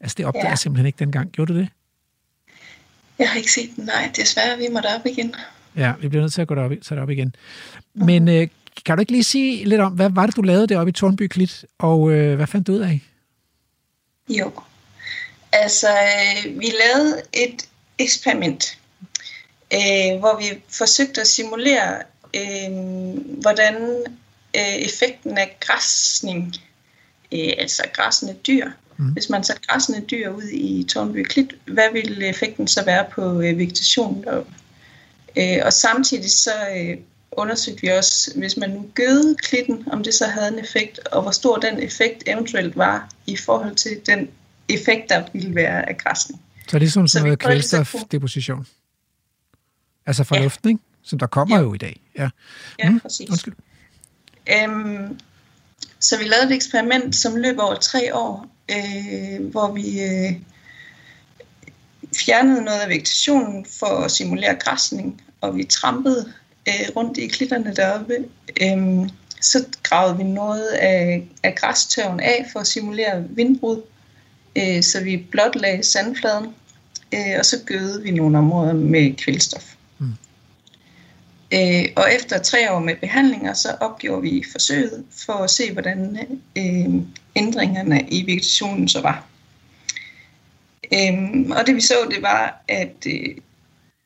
Altså 0.00 0.14
det 0.18 0.26
opdager 0.26 0.44
ja. 0.44 0.50
jeg 0.50 0.58
simpelthen 0.58 0.86
ikke 0.86 0.98
dengang. 0.98 1.32
Gjorde 1.32 1.52
du 1.52 1.58
det? 1.58 1.68
Jeg 3.18 3.30
har 3.30 3.36
ikke 3.36 3.52
set 3.52 3.70
den, 3.76 3.84
nej. 3.84 4.12
Desværre, 4.16 4.58
vi 4.58 4.68
må 4.72 4.78
op 4.78 5.06
igen. 5.06 5.34
Ja, 5.76 5.92
vi 6.00 6.08
bliver 6.08 6.22
nødt 6.22 6.32
til 6.32 6.42
at 6.42 6.48
gå 6.48 6.54
derop, 6.54 6.70
tage 6.70 6.96
det 6.96 6.98
op 6.98 7.10
igen. 7.10 7.34
Men 7.94 8.28
øh, 8.28 8.48
kan 8.84 8.96
du 8.96 9.00
ikke 9.00 9.12
lige 9.12 9.24
sige 9.24 9.64
lidt 9.64 9.80
om, 9.80 9.92
hvad 9.92 10.10
var 10.10 10.26
det, 10.26 10.36
du 10.36 10.42
lavede 10.42 10.66
deroppe 10.66 10.88
i 10.88 10.92
Tornby 10.92 11.26
Klit, 11.26 11.64
og 11.78 12.10
øh, 12.10 12.36
hvad 12.36 12.46
fandt 12.46 12.66
du 12.66 12.72
ud 12.72 12.78
af? 12.78 13.00
Jo, 14.28 14.52
altså 15.52 15.88
øh, 15.88 16.60
vi 16.60 16.72
lavede 16.84 17.22
et 17.32 17.68
eksperiment, 18.00 18.78
øh, 19.74 20.18
hvor 20.18 20.38
vi 20.38 20.62
forsøgte 20.68 21.20
at 21.20 21.26
simulere, 21.26 22.02
øh, 22.34 22.70
hvordan 23.40 23.76
øh, 24.56 24.74
effekten 24.74 25.38
af 25.38 25.56
græsning, 25.60 26.54
øh, 27.32 27.52
altså 27.58 27.82
græsende 27.92 28.34
dyr, 28.46 28.70
mm. 28.96 29.12
hvis 29.12 29.28
man 29.28 29.44
satte 29.44 29.62
græsende 29.66 30.00
dyr 30.00 30.28
ud 30.30 30.48
i 30.52 30.84
Tornby 30.88 31.22
Klit, 31.24 31.54
hvad 31.66 31.92
ville 31.92 32.26
effekten 32.26 32.68
så 32.68 32.84
være 32.84 33.04
på 33.12 33.40
øh, 33.40 33.58
vegetationen 33.58 34.24
deroppe? 34.24 34.52
Øh, 35.36 35.58
og 35.64 35.72
samtidig 35.72 36.30
så 36.30 36.52
øh, 36.76 36.96
undersøgte 37.32 37.82
vi 37.82 37.88
også, 37.88 38.32
hvis 38.36 38.56
man 38.56 38.70
nu 38.70 38.86
gødede 38.94 39.36
klitten, 39.36 39.84
om 39.92 40.02
det 40.02 40.14
så 40.14 40.26
havde 40.26 40.48
en 40.48 40.58
effekt, 40.58 40.98
og 40.98 41.22
hvor 41.22 41.30
stor 41.30 41.56
den 41.56 41.82
effekt 41.82 42.22
eventuelt 42.26 42.76
var 42.76 43.08
i 43.26 43.36
forhold 43.36 43.74
til 43.74 44.00
den 44.06 44.28
effekt, 44.68 45.08
der 45.08 45.24
ville 45.32 45.54
være 45.54 45.88
af 45.88 45.98
græsning. 45.98 46.40
Så 46.68 46.78
det 46.78 46.86
er 46.86 46.90
sådan, 46.90 47.08
sådan 47.08 47.24
noget 47.24 47.38
kvælstofdeposition? 47.38 48.66
Altså 50.06 50.24
fra 50.24 50.36
ja. 50.36 50.42
luften, 50.42 50.70
ikke? 50.70 50.82
Som 51.02 51.18
der 51.18 51.26
kommer 51.26 51.56
ja. 51.56 51.62
jo 51.62 51.74
i 51.74 51.78
dag. 51.78 52.00
Ja, 52.18 52.28
ja 52.78 52.90
mm. 52.90 53.00
præcis. 53.00 53.30
Undskyld. 53.30 53.54
Øhm, 54.52 55.18
så 56.00 56.18
vi 56.18 56.24
lavede 56.24 56.46
et 56.46 56.54
eksperiment, 56.54 57.16
som 57.16 57.36
løb 57.36 57.58
over 57.58 57.74
tre 57.74 58.14
år, 58.14 58.46
øh, 58.70 59.50
hvor 59.50 59.72
vi 59.72 60.00
øh, 60.00 60.32
fjernede 62.16 62.64
noget 62.64 62.80
af 62.80 62.88
vegetationen 62.88 63.66
for 63.78 63.86
at 63.86 64.10
simulere 64.10 64.54
græsning, 64.54 65.22
og 65.40 65.56
vi 65.56 65.64
trampede 65.64 66.32
øh, 66.68 66.96
rundt 66.96 67.18
i 67.18 67.26
klitterne 67.26 67.74
deroppe. 67.74 68.14
Øhm, 68.62 69.10
så 69.40 69.64
gravede 69.82 70.16
vi 70.16 70.22
noget 70.22 70.66
af, 70.66 71.28
af 71.42 71.54
græstørven 71.54 72.20
af 72.20 72.46
for 72.52 72.60
at 72.60 72.66
simulere 72.66 73.24
vindbrud, 73.28 73.82
øh, 74.60 74.82
så 74.82 75.04
vi 75.04 75.16
blot 75.16 75.56
lagde 75.56 75.82
sandfladen, 75.82 76.54
øh, 77.14 77.38
og 77.38 77.46
så 77.46 77.58
gødede 77.66 78.02
vi 78.02 78.10
nogle 78.10 78.38
områder 78.38 78.72
med 78.72 79.16
kvælstof. 79.16 79.74
Mm. 79.98 80.12
Øh, 81.54 81.84
og 81.96 82.14
efter 82.14 82.38
tre 82.38 82.72
år 82.72 82.78
med 82.78 82.96
behandlinger, 82.96 83.52
så 83.52 83.68
opgjorde 83.80 84.22
vi 84.22 84.44
forsøget 84.52 85.04
for 85.26 85.32
at 85.32 85.50
se, 85.50 85.72
hvordan 85.72 86.18
øh, 86.56 87.02
ændringerne 87.36 88.08
i 88.08 88.26
vegetationen 88.26 88.88
så 88.88 89.00
var. 89.00 89.26
Øhm, 90.94 91.50
og 91.50 91.66
det 91.66 91.76
vi 91.76 91.80
så, 91.80 91.94
det 92.10 92.22
var, 92.22 92.62
at, 92.68 93.06
øh, 93.06 93.36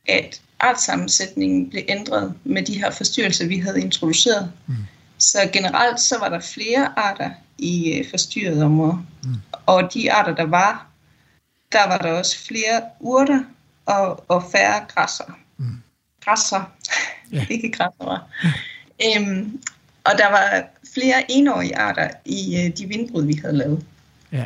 at 0.08 0.40
artsammensætningen 0.60 1.70
blev 1.70 1.82
ændret 1.88 2.34
med 2.44 2.62
de 2.62 2.78
her 2.78 2.90
forstyrrelser, 2.90 3.46
vi 3.46 3.58
havde 3.58 3.80
introduceret. 3.80 4.52
Mm. 4.66 4.74
Så 5.18 5.38
generelt 5.52 6.00
så 6.00 6.18
var 6.18 6.28
der 6.28 6.40
flere 6.40 6.98
arter 6.98 7.30
i 7.58 7.98
øh, 7.98 8.10
forstyrrede 8.10 8.64
områder. 8.64 9.04
Mm. 9.24 9.34
Og 9.66 9.94
de 9.94 10.12
arter, 10.12 10.34
der 10.34 10.44
var, 10.44 10.86
der 11.72 11.88
var 11.88 11.98
der 11.98 12.12
også 12.12 12.38
flere 12.46 12.82
urter 13.00 13.44
og, 13.86 14.24
og 14.28 14.44
færre 14.52 14.84
græsser. 14.88 15.38
Mm. 15.56 15.82
Græsser. 16.24 16.72
Yeah. 17.34 17.50
Ikke 17.54 17.72
græsser, 17.72 18.04
var. 18.04 18.26
Øhm, 19.06 19.60
og 20.04 20.12
der 20.18 20.30
var 20.30 20.62
flere 20.94 21.30
enårige 21.30 21.76
arter 21.76 22.08
i 22.24 22.64
øh, 22.64 22.76
de 22.76 22.86
vindbrud, 22.86 23.24
vi 23.26 23.34
havde 23.34 23.56
lavet. 23.56 23.84
Ja. 24.32 24.44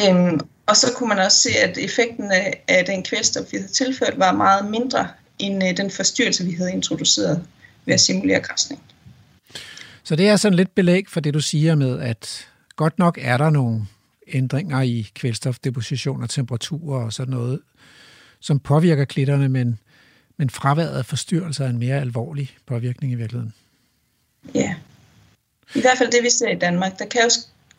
Øhm, 0.00 0.40
og 0.66 0.76
så 0.76 0.92
kunne 0.96 1.08
man 1.08 1.18
også 1.18 1.38
se, 1.38 1.50
at 1.50 1.78
effekten 1.78 2.32
af, 2.32 2.64
af 2.68 2.84
den 2.84 3.02
kvælstof, 3.02 3.52
vi 3.52 3.56
havde 3.56 3.72
tilført, 3.72 4.18
var 4.18 4.32
meget 4.32 4.70
mindre 4.70 5.08
end 5.38 5.64
øh, 5.64 5.76
den 5.76 5.90
forstyrrelse, 5.90 6.44
vi 6.44 6.52
havde 6.52 6.72
introduceret 6.72 7.44
ved 7.84 7.94
at 7.94 8.00
simulere 8.00 8.40
græsning. 8.40 8.82
Så 10.08 10.16
det 10.16 10.28
er 10.28 10.36
sådan 10.36 10.56
lidt 10.56 10.74
belæg 10.74 11.08
for 11.08 11.20
det, 11.20 11.34
du 11.34 11.40
siger 11.40 11.74
med, 11.74 12.00
at 12.00 12.48
godt 12.76 12.98
nok 12.98 13.18
er 13.22 13.36
der 13.36 13.50
nogle 13.50 13.86
ændringer 14.26 14.80
i 14.80 15.10
kvælstofdeposition 15.14 16.22
og 16.22 16.30
temperaturer 16.30 17.04
og 17.04 17.12
sådan 17.12 17.34
noget, 17.34 17.60
som 18.40 18.60
påvirker 18.60 19.04
klitterne, 19.04 19.48
men, 19.48 19.78
men 20.36 20.50
fraværet 20.50 20.98
af 20.98 21.06
forstyrrelser 21.06 21.64
er 21.64 21.68
en 21.68 21.78
mere 21.78 22.00
alvorlig 22.00 22.56
påvirkning 22.66 23.12
i 23.12 23.16
virkeligheden. 23.16 23.54
Ja. 24.54 24.74
I 25.74 25.80
hvert 25.80 25.98
fald 25.98 26.10
det, 26.12 26.22
vi 26.22 26.30
ser 26.30 26.48
i 26.48 26.58
Danmark. 26.58 26.98
Der 26.98 27.06
kan 27.06 27.20
jo 27.22 27.30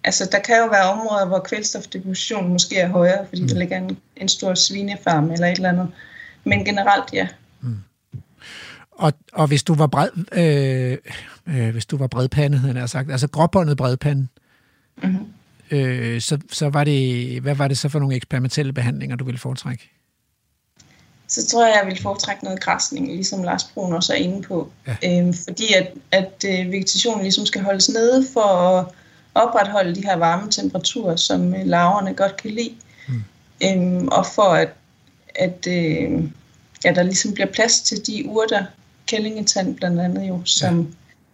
Altså, 0.04 0.30
der 0.32 0.40
kan 0.40 0.58
jo 0.58 0.66
være 0.66 0.92
områder, 0.92 1.26
hvor 1.26 1.40
kvælstofdepositionen 1.40 2.52
måske 2.52 2.78
er 2.78 2.88
højere, 2.88 3.26
fordi 3.28 3.42
mm. 3.42 3.48
der 3.48 3.60
ligger 3.60 3.78
en, 3.78 3.98
en 4.16 4.30
stor 4.30 4.54
svinefarm 4.54 5.32
eller 5.32 5.48
et 5.48 5.56
eller 5.56 5.70
andet. 5.70 5.88
Men 6.44 6.66
generelt, 6.66 7.14
ja. 7.14 7.28
Mm. 7.62 7.78
Og, 8.92 9.14
og 9.34 9.48
hvis 9.48 9.64
du 9.64 9.74
var 9.74 9.88
bred, 9.88 10.10
øh, 10.32 10.98
øh, 11.50 11.70
hvis 11.70 11.86
du 11.86 11.98
var 11.98 12.08
bredpande, 12.08 12.58
havde 12.58 12.80
jeg 12.80 12.90
sagt, 12.90 13.12
altså 13.12 13.28
gråbåndet 13.28 13.78
bredpande, 13.78 14.28
mm-hmm. 15.04 15.26
øh, 15.72 16.22
så, 16.22 16.38
så 16.52 16.70
var 16.70 16.84
det, 16.84 17.42
hvad 17.42 17.56
var 17.56 17.68
det 17.68 17.78
så 17.78 17.90
for 17.90 18.00
nogle 18.00 18.16
eksperimentelle 18.16 18.74
behandlinger, 18.74 19.16
du 19.16 19.26
ville 19.26 19.40
foretrække? 19.40 19.92
Så 21.28 21.48
tror 21.48 21.66
jeg, 21.66 21.80
jeg 21.84 21.92
vil 21.92 22.02
foretrække 22.02 22.44
noget 22.44 22.62
græsning, 22.62 23.08
ligesom 23.08 23.44
Lars 23.44 23.64
Brun 23.64 23.94
også 23.94 24.14
er 24.14 24.18
inde 24.18 24.42
på. 24.42 24.72
Ja. 24.88 24.96
Øhm, 25.04 25.34
fordi 25.34 25.74
at, 25.74 25.94
at 26.12 26.46
øh, 26.46 26.72
vegetationen 26.72 27.22
ligesom 27.22 27.46
skal 27.46 27.62
holdes 27.62 27.90
nede 27.90 28.26
for 28.34 28.42
at 28.42 28.86
opretholde 29.36 29.96
de 29.96 30.02
her 30.02 30.16
varme 30.16 30.52
temperaturer, 30.52 31.16
som 31.16 31.56
øh, 31.56 31.66
larverne 31.66 32.14
godt 32.14 32.38
kan 32.38 32.52
lide. 32.52 32.76
Mm. 33.08 33.24
Øhm, 33.64 34.08
og 34.08 34.26
for 34.26 34.42
at, 34.54 34.70
at 35.36 35.68
øh, 35.68 36.24
ja, 36.86 36.94
der 36.96 37.04
ligesom 37.04 37.34
bliver 37.34 37.48
plads 37.48 37.82
til 37.82 38.08
de 38.08 38.24
urter, 38.28 38.66
kællingetand 39.08 39.76
blandt 39.76 40.00
andet 40.00 40.28
jo, 40.28 40.42
som 40.46 40.80
ja 40.80 40.86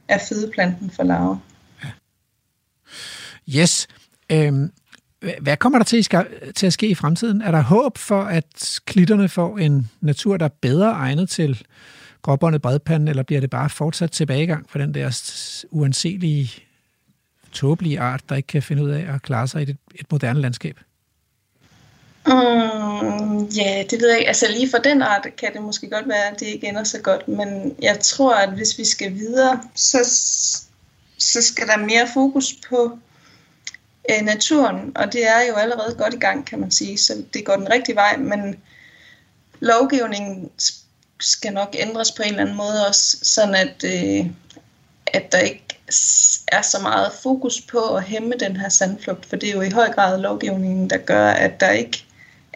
er 0.07 0.19
fødeplanten 0.29 0.89
for 0.89 1.03
larver. 1.03 1.37
Ja. 1.83 1.89
Yes. 3.59 3.87
Øhm, 4.31 4.71
hvad 5.41 5.57
kommer 5.57 5.79
der 5.79 5.83
til, 5.83 6.05
til 6.55 6.67
at 6.67 6.73
ske 6.73 6.87
i 6.87 6.95
fremtiden? 6.95 7.41
Er 7.41 7.51
der 7.51 7.61
håb 7.61 7.97
for, 7.97 8.21
at 8.21 8.79
klitterne 8.85 9.29
får 9.29 9.57
en 9.57 9.91
natur, 10.01 10.37
der 10.37 10.45
er 10.45 10.49
bedre 10.61 10.91
egnet 10.91 11.29
til 11.29 11.65
gråbåndet 12.21 12.61
bredpanden, 12.61 13.07
eller 13.07 13.23
bliver 13.23 13.41
det 13.41 13.49
bare 13.49 13.69
fortsat 13.69 14.11
tilbagegang 14.11 14.69
for 14.69 14.79
den 14.79 14.93
der 14.93 15.21
uanselige 15.71 16.51
tåbelige 17.51 17.99
art, 17.99 18.29
der 18.29 18.35
ikke 18.35 18.47
kan 18.47 18.63
finde 18.63 18.83
ud 18.83 18.89
af 18.89 19.13
at 19.13 19.21
klare 19.21 19.47
sig 19.47 19.59
i 19.61 19.63
et, 19.63 19.77
et 19.95 20.11
moderne 20.11 20.41
landskab? 20.41 20.79
Mm, 22.27 23.43
ja, 23.45 23.83
det 23.89 24.01
ved 24.01 24.09
jeg 24.09 24.19
ikke. 24.19 24.27
Altså 24.27 24.47
lige 24.47 24.69
for 24.69 24.77
den 24.77 25.01
art 25.01 25.27
kan 25.37 25.53
det 25.53 25.61
måske 25.61 25.89
godt 25.89 26.07
være, 26.07 26.27
at 26.31 26.39
det 26.39 26.45
ikke 26.45 26.67
ender 26.67 26.83
så 26.83 26.99
godt, 26.99 27.27
men 27.27 27.75
jeg 27.81 27.99
tror, 27.99 28.35
at 28.35 28.49
hvis 28.49 28.77
vi 28.77 28.85
skal 28.85 29.13
videre, 29.13 29.61
så, 29.75 29.97
så 31.17 31.41
skal 31.41 31.67
der 31.67 31.77
mere 31.77 32.07
fokus 32.13 32.53
på 32.69 32.99
øh, 34.09 34.25
naturen, 34.25 34.91
og 34.95 35.13
det 35.13 35.27
er 35.27 35.41
jo 35.49 35.55
allerede 35.55 35.95
godt 35.95 36.13
i 36.13 36.17
gang, 36.17 36.45
kan 36.45 36.59
man 36.59 36.71
sige, 36.71 36.97
så 36.97 37.23
det 37.33 37.45
går 37.45 37.55
den 37.55 37.71
rigtige 37.71 37.95
vej, 37.95 38.17
men 38.17 38.55
lovgivningen 39.59 40.49
skal 41.19 41.53
nok 41.53 41.75
ændres 41.79 42.11
på 42.11 42.21
en 42.21 42.29
eller 42.29 42.41
anden 42.41 42.57
måde 42.57 42.87
også, 42.87 43.17
sådan 43.21 43.55
at, 43.55 43.83
øh, 43.83 44.25
at 45.07 45.31
der 45.31 45.39
ikke 45.39 45.65
er 46.47 46.61
så 46.61 46.79
meget 46.81 47.11
fokus 47.23 47.61
på 47.61 47.95
at 47.95 48.03
hæmme 48.03 48.33
den 48.39 48.57
her 48.57 48.69
sandflugt, 48.69 49.25
for 49.25 49.35
det 49.35 49.49
er 49.49 49.53
jo 49.53 49.61
i 49.61 49.69
høj 49.69 49.91
grad 49.91 50.21
lovgivningen, 50.21 50.89
der 50.89 50.97
gør, 50.97 51.29
at 51.29 51.59
der 51.59 51.71
ikke 51.71 52.04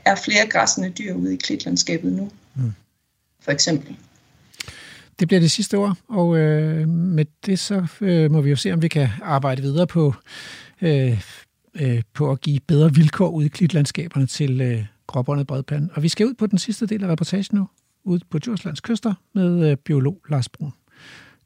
er 0.06 0.16
flere 0.16 0.47
græssende 0.50 0.89
dyr 0.89 1.14
ude 1.14 1.34
i 1.34 1.38
klitlandskabet 1.38 2.14
nu. 2.14 2.32
Mm. 2.56 2.74
For 3.39 3.52
eksempel. 3.52 3.95
Det 5.20 5.28
bliver 5.28 5.41
det 5.41 5.52
sidste 5.52 5.78
ord, 5.78 5.97
og 6.08 6.38
øh, 6.38 6.88
med 6.89 7.26
det 7.45 7.60
så 7.60 7.88
øh, 8.02 8.32
må 8.32 8.41
vi 8.41 8.50
jo 8.50 8.56
se, 8.56 8.74
om 8.74 8.82
vi 8.82 8.88
kan 8.88 9.10
arbejde 9.24 9.62
videre 9.62 9.88
på, 9.88 10.14
øh, 10.82 11.22
øh, 11.76 12.02
på 12.14 12.32
at 12.32 12.41
give 12.41 12.60
bedre 12.68 12.93
vilkår 12.93 13.30
ude 13.30 13.45
i 13.45 13.50
klitlandskaberne 13.50 14.28
til 14.28 14.62
øh, 14.62 14.86
gråbåndet 15.08 15.47
bredpande. 15.47 15.89
Og 15.93 16.04
vi 16.04 16.10
skal 16.10 16.26
ud 16.26 16.34
på 16.34 16.47
den 16.47 16.58
sidste 16.58 16.86
del 16.86 17.04
af 17.04 17.08
reportagen 17.08 17.45
nu, 17.52 17.68
ude 18.04 18.22
på 18.30 18.39
Djurslands 18.39 18.82
kyster 18.82 19.14
med 19.36 19.72
øh, 19.72 19.78
biolog 19.78 20.22
Lars 20.30 20.50
Brun. 20.50 20.74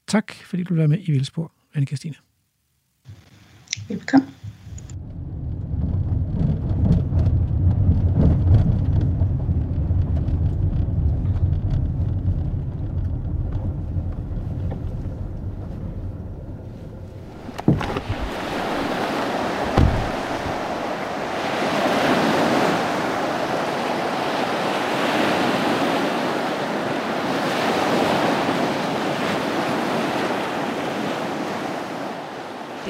Tak, 0.06 0.32
fordi 0.32 0.62
du 0.62 0.74
være 0.74 0.88
med 0.88 0.98
i 1.02 1.10
Vildspor. 1.10 1.52
anne 1.74 1.86
Christine. 1.86 2.14
Velkommen. 3.88 4.28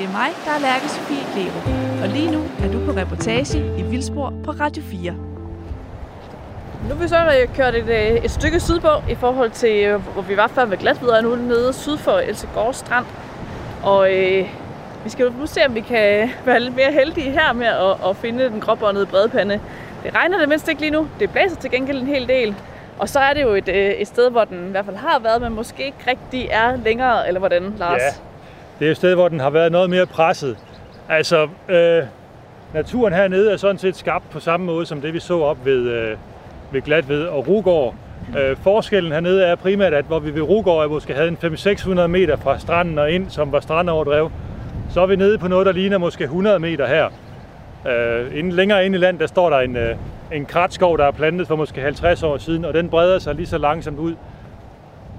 Det 0.04 0.12
er 0.54 0.60
Lærke 0.60 0.88
Sofie 0.88 1.24
Klerup. 1.32 1.66
Og 2.02 2.08
lige 2.08 2.30
nu 2.30 2.42
er 2.62 2.72
du 2.72 2.86
på 2.86 3.00
reportage 3.00 3.78
i 3.78 3.82
Vildspor 3.82 4.32
på 4.44 4.50
Radio 4.50 4.82
4. 4.82 5.12
Nu 6.88 6.90
er 6.90 6.94
vi 6.94 7.08
så 7.08 7.16
øh, 7.16 7.54
kørt 7.56 7.74
et, 7.74 7.88
øh, 7.88 8.24
et 8.24 8.30
stykke 8.30 8.60
sydpå 8.60 8.88
i 9.10 9.14
forhold 9.14 9.50
til, 9.50 9.84
øh, 9.84 10.00
hvor 10.12 10.22
vi 10.22 10.36
var 10.36 10.46
før 10.46 10.64
ved 10.64 10.76
Glatved, 10.76 11.08
og 11.08 11.22
nu 11.22 11.36
nede 11.36 11.72
syd 11.72 11.96
for 11.96 12.12
Elsegård 12.12 12.74
Strand. 12.74 13.06
Og 13.82 14.14
øh, 14.14 14.48
vi 15.04 15.10
skal 15.10 15.24
jo 15.24 15.32
nu 15.38 15.46
se, 15.46 15.60
om 15.66 15.74
vi 15.74 15.80
kan 15.80 16.30
være 16.46 16.60
lidt 16.60 16.76
mere 16.76 16.92
heldige 16.92 17.30
her 17.30 17.52
med 17.52 17.66
at, 17.66 18.10
at 18.10 18.16
finde 18.16 18.44
den 18.44 18.60
gråbåndede 18.60 19.06
bredpande. 19.06 19.60
Det 20.04 20.14
regner 20.14 20.38
det 20.38 20.48
mindst 20.48 20.68
ikke 20.68 20.80
lige 20.80 20.92
nu. 20.92 21.08
Det 21.20 21.30
blæser 21.30 21.56
til 21.56 21.70
gengæld 21.70 22.00
en 22.00 22.06
hel 22.06 22.28
del. 22.28 22.54
Og 22.98 23.08
så 23.08 23.18
er 23.18 23.34
det 23.34 23.42
jo 23.42 23.50
et, 23.50 24.00
et 24.00 24.08
sted, 24.08 24.30
hvor 24.30 24.44
den 24.44 24.68
i 24.68 24.70
hvert 24.70 24.84
fald 24.84 24.96
har 24.96 25.18
været, 25.18 25.42
men 25.42 25.52
måske 25.54 25.84
ikke 25.84 26.10
rigtig 26.10 26.48
er 26.50 26.76
længere, 26.76 27.28
eller 27.28 27.38
hvordan, 27.38 27.74
Lars? 27.78 28.00
Ja, 28.00 28.33
det 28.78 28.86
er 28.86 28.90
et 28.90 28.96
sted, 28.96 29.14
hvor 29.14 29.28
den 29.28 29.40
har 29.40 29.50
været 29.50 29.72
noget 29.72 29.90
mere 29.90 30.06
presset. 30.06 30.56
Altså, 31.08 31.48
øh, 31.68 32.02
naturen 32.74 33.12
hernede 33.12 33.52
er 33.52 33.56
sådan 33.56 33.78
set 33.78 33.96
skabt 33.96 34.30
på 34.30 34.40
samme 34.40 34.66
måde, 34.66 34.86
som 34.86 35.00
det 35.00 35.14
vi 35.14 35.20
så 35.20 35.40
op 35.40 35.64
ved, 35.64 35.88
øh, 35.88 36.16
ved 36.72 36.82
Glatved 36.82 37.22
og 37.26 37.48
Rugård. 37.48 37.94
Øh, 38.38 38.56
forskellen 38.56 39.12
hernede 39.12 39.44
er 39.44 39.54
primært, 39.54 39.94
at 39.94 40.04
hvor 40.04 40.18
vi 40.18 40.34
ved 40.34 40.42
Rugård 40.42 40.88
måske 40.88 41.14
havde 41.14 41.28
en 41.28 41.38
500-600 41.42 42.06
meter 42.06 42.36
fra 42.36 42.58
stranden 42.58 42.98
og 42.98 43.10
ind, 43.10 43.30
som 43.30 43.52
var 43.52 43.60
strandoverdrev, 43.60 44.30
så 44.90 45.00
er 45.00 45.06
vi 45.06 45.16
nede 45.16 45.38
på 45.38 45.48
noget, 45.48 45.66
der 45.66 45.72
ligner 45.72 45.98
måske 45.98 46.24
100 46.24 46.58
meter 46.58 46.86
her. 46.86 47.08
Øh, 47.88 48.38
inden, 48.38 48.52
længere 48.52 48.86
inde 48.86 48.96
i 48.96 49.00
land, 49.00 49.18
der 49.18 49.26
står 49.26 49.50
der 49.50 49.58
en, 49.58 49.76
øh, 49.76 49.96
en 50.32 50.46
kratskov, 50.46 50.98
der 50.98 51.04
er 51.04 51.10
plantet 51.10 51.48
for 51.48 51.56
måske 51.56 51.80
50 51.80 52.22
år 52.22 52.36
siden, 52.36 52.64
og 52.64 52.74
den 52.74 52.88
breder 52.88 53.18
sig 53.18 53.34
lige 53.34 53.46
så 53.46 53.58
langsomt 53.58 53.98
ud. 53.98 54.14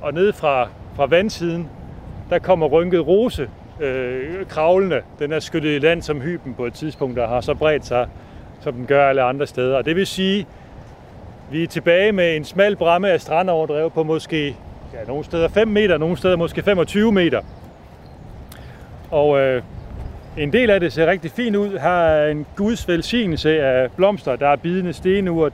Og 0.01 0.14
nede 0.14 0.34
fra, 0.34 0.68
fra 0.95 1.06
vandsiden, 1.06 1.70
der 2.30 2.39
kommer 2.39 2.67
rynket 2.67 3.07
rose 3.07 3.49
øh, 3.80 4.45
kravlende. 4.49 5.01
Den 5.19 5.32
er 5.32 5.39
skyllet 5.39 5.76
i 5.76 5.80
land 5.80 6.01
som 6.01 6.21
hyben 6.21 6.53
på 6.53 6.65
et 6.65 6.73
tidspunkt, 6.73 7.17
der 7.17 7.28
har 7.28 7.41
så 7.41 7.53
bredt 7.53 7.86
sig, 7.86 8.07
som 8.61 8.73
den 8.73 8.86
gør 8.86 9.09
alle 9.09 9.21
andre 9.21 9.47
steder. 9.47 9.78
Og 9.78 9.86
det 9.86 9.95
vil 9.95 10.07
sige, 10.07 10.47
vi 11.51 11.63
er 11.63 11.67
tilbage 11.67 12.11
med 12.11 12.36
en 12.36 12.43
smal 12.43 12.76
bramme 12.76 13.09
af 13.09 13.21
strandoverdrev 13.21 13.91
på 13.91 14.03
måske 14.03 14.47
ja, 14.93 15.07
nogle 15.07 15.23
steder 15.23 15.47
5 15.47 15.67
meter, 15.67 15.97
nogle 15.97 16.17
steder 16.17 16.36
måske 16.36 16.63
25 16.63 17.11
meter. 17.11 17.41
Og 19.11 19.39
øh, 19.39 19.61
en 20.38 20.53
del 20.53 20.69
af 20.69 20.80
det 20.80 20.93
ser 20.93 21.07
rigtig 21.07 21.32
fint 21.32 21.55
ud. 21.55 21.78
Her 21.80 21.89
er 21.89 22.32
en 22.32 22.45
guds 22.55 22.88
velsignelse 22.88 23.61
af 23.61 23.91
blomster. 23.91 24.36
Der 24.36 24.47
er 24.47 24.55
bidende 24.55 24.93
stenurt, 24.93 25.53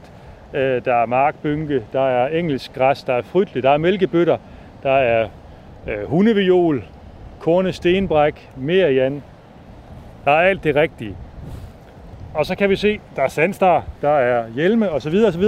øh, 0.54 0.84
der 0.84 0.94
er 0.94 1.06
markbynke, 1.06 1.82
der 1.92 2.08
er 2.08 2.28
engelsk 2.28 2.74
græs, 2.74 3.02
der 3.02 3.14
er 3.14 3.22
frytlig, 3.22 3.62
der 3.62 3.70
er 3.70 3.76
mælkebøtter, 3.76 4.36
der 4.82 4.92
er 4.92 5.28
hundeviol, 6.06 6.84
korne 7.40 7.72
stenbræk, 7.72 8.50
merian. 8.56 9.22
Der 10.24 10.30
er 10.30 10.40
alt 10.40 10.64
det 10.64 10.76
rigtige. 10.76 11.16
Og 12.34 12.46
så 12.46 12.54
kan 12.54 12.70
vi 12.70 12.76
se, 12.76 13.00
der 13.16 13.22
er 13.22 13.28
sandstar, 13.28 13.84
der 14.02 14.08
er 14.08 14.48
hjelme 14.48 14.90
osv. 14.90 15.14
osv. 15.26 15.44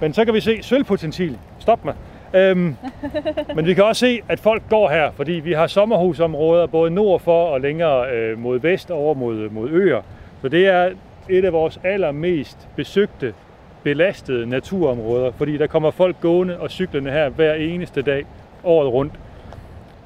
Men 0.00 0.12
så 0.12 0.24
kan 0.24 0.34
vi 0.34 0.40
se 0.40 0.62
sølvpotentil. 0.62 1.38
Stop 1.58 1.84
mig. 1.84 1.94
Øhm, 2.34 2.76
men 3.56 3.66
vi 3.66 3.74
kan 3.74 3.84
også 3.84 4.00
se, 4.00 4.20
at 4.28 4.40
folk 4.40 4.62
går 4.70 4.88
her, 4.88 5.10
fordi 5.10 5.32
vi 5.32 5.52
har 5.52 5.66
sommerhusområder 5.66 6.66
både 6.66 6.90
nord 6.90 7.20
for 7.20 7.46
og 7.46 7.60
længere 7.60 8.10
øh, 8.10 8.38
mod 8.38 8.60
vest 8.60 8.90
over 8.90 9.14
mod, 9.14 9.50
mod 9.50 9.70
øer. 9.70 10.02
Så 10.42 10.48
det 10.48 10.66
er 10.66 10.90
et 11.28 11.44
af 11.44 11.52
vores 11.52 11.80
allermest 11.84 12.68
besøgte, 12.76 13.34
belastede 13.82 14.46
naturområder, 14.46 15.30
fordi 15.30 15.56
der 15.56 15.66
kommer 15.66 15.90
folk 15.90 16.20
gående 16.20 16.58
og 16.60 16.70
cyklende 16.70 17.10
her 17.10 17.28
hver 17.28 17.54
eneste 17.54 18.02
dag 18.02 18.24
året 18.64 18.92
rundt. 18.92 19.12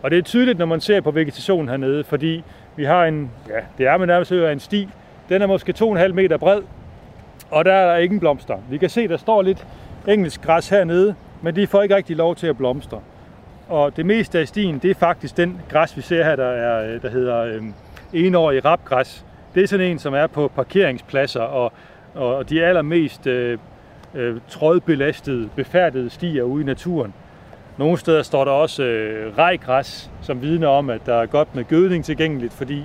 Og 0.02 0.10
det 0.10 0.18
er 0.18 0.22
tydeligt, 0.22 0.58
når 0.58 0.66
man 0.66 0.80
ser 0.80 1.00
på 1.00 1.10
vegetationen 1.10 1.68
hernede, 1.68 2.04
fordi 2.04 2.44
vi 2.76 2.84
har 2.84 3.04
en, 3.04 3.30
ja, 3.48 3.60
det 3.78 3.86
er 3.86 3.96
med 3.96 4.06
nærmest 4.06 4.32
en 4.32 4.60
sti. 4.60 4.88
Den 5.28 5.42
er 5.42 5.46
måske 5.46 5.74
2,5 5.78 6.12
meter 6.12 6.36
bred, 6.36 6.62
og 7.50 7.64
der 7.64 7.72
er 7.72 7.92
der 7.92 7.96
ingen 7.96 8.20
blomster. 8.20 8.56
Vi 8.70 8.78
kan 8.78 8.90
se, 8.90 9.08
der 9.08 9.16
står 9.16 9.42
lidt 9.42 9.66
engelsk 10.08 10.42
græs 10.42 10.68
hernede, 10.68 11.14
men 11.42 11.56
de 11.56 11.66
får 11.66 11.82
ikke 11.82 11.96
rigtig 11.96 12.16
lov 12.16 12.36
til 12.36 12.46
at 12.46 12.56
blomstre. 12.56 13.00
Og 13.68 13.96
det 13.96 14.06
meste 14.06 14.38
af 14.38 14.48
stien, 14.48 14.78
det 14.78 14.90
er 14.90 14.94
faktisk 14.94 15.36
den 15.36 15.60
græs, 15.68 15.96
vi 15.96 16.02
ser 16.02 16.24
her, 16.24 16.36
der, 16.36 16.44
er, 16.46 16.94
øh, 16.94 17.02
der 17.02 17.10
hedder 17.10 17.38
øh, 17.42 17.62
enårig 18.12 18.64
rapgræs. 18.64 19.24
Det 19.54 19.62
er 19.62 19.66
sådan 19.66 19.86
en, 19.86 19.98
som 19.98 20.14
er 20.14 20.26
på 20.26 20.48
parkeringspladser 20.48 21.40
og, 21.40 21.72
og 22.14 22.50
de 22.50 22.64
allermest 22.64 23.26
øh, 23.26 23.58
øh, 24.14 24.36
trådbelastede, 24.48 25.48
befærdede 25.56 26.10
stier 26.10 26.42
ude 26.42 26.62
i 26.62 26.66
naturen. 26.66 27.14
Nogle 27.78 27.98
steder 27.98 28.22
står 28.22 28.44
der 28.44 28.52
også 28.52 28.82
øh, 28.82 29.38
rejgræs, 29.38 30.10
som 30.22 30.42
vidner 30.42 30.68
om, 30.68 30.90
at 30.90 31.00
der 31.06 31.14
er 31.14 31.26
godt 31.26 31.54
med 31.54 31.64
gødning 31.64 32.04
tilgængeligt, 32.04 32.52
fordi 32.52 32.84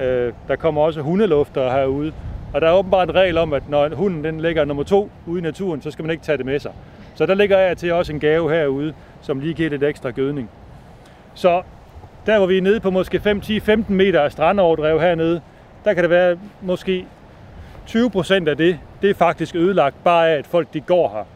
øh, 0.00 0.32
der 0.48 0.56
kommer 0.56 0.82
også 0.82 1.00
hundelufter 1.00 1.70
herude. 1.70 2.12
Og 2.54 2.60
der 2.60 2.68
er 2.68 2.72
åbenbart 2.72 3.08
en 3.08 3.14
regel 3.14 3.38
om, 3.38 3.52
at 3.52 3.68
når 3.68 3.94
hunden 3.94 4.24
den 4.24 4.40
ligger 4.40 4.64
nummer 4.64 4.82
to 4.82 5.10
ude 5.26 5.38
i 5.38 5.42
naturen, 5.42 5.82
så 5.82 5.90
skal 5.90 6.02
man 6.02 6.10
ikke 6.10 6.24
tage 6.24 6.38
det 6.38 6.46
med 6.46 6.58
sig. 6.58 6.72
Så 7.14 7.26
der 7.26 7.34
ligger 7.34 7.58
jeg 7.58 7.76
til 7.76 7.92
også 7.92 8.12
en 8.12 8.20
gave 8.20 8.50
herude, 8.50 8.94
som 9.20 9.40
lige 9.40 9.54
giver 9.54 9.70
lidt 9.70 9.82
ekstra 9.82 10.10
gødning. 10.10 10.50
Så 11.34 11.62
der 12.26 12.38
hvor 12.38 12.46
vi 12.46 12.58
er 12.58 12.62
nede 12.62 12.80
på 12.80 12.90
måske 12.90 13.20
5, 13.20 13.40
10, 13.40 13.60
15 13.60 13.96
meter 13.96 14.20
af 14.20 14.32
strandoverdrev 14.32 15.00
hernede, 15.00 15.40
der 15.84 15.94
kan 15.94 16.02
det 16.02 16.10
være 16.10 16.38
måske 16.62 17.06
20 17.86 18.10
procent 18.10 18.48
af 18.48 18.56
det, 18.56 18.78
det 19.02 19.10
er 19.10 19.14
faktisk 19.14 19.54
ødelagt 19.54 20.04
bare 20.04 20.30
af, 20.30 20.38
at 20.38 20.46
folk 20.46 20.68
de 20.74 20.80
går 20.80 21.08
her. 21.08 21.33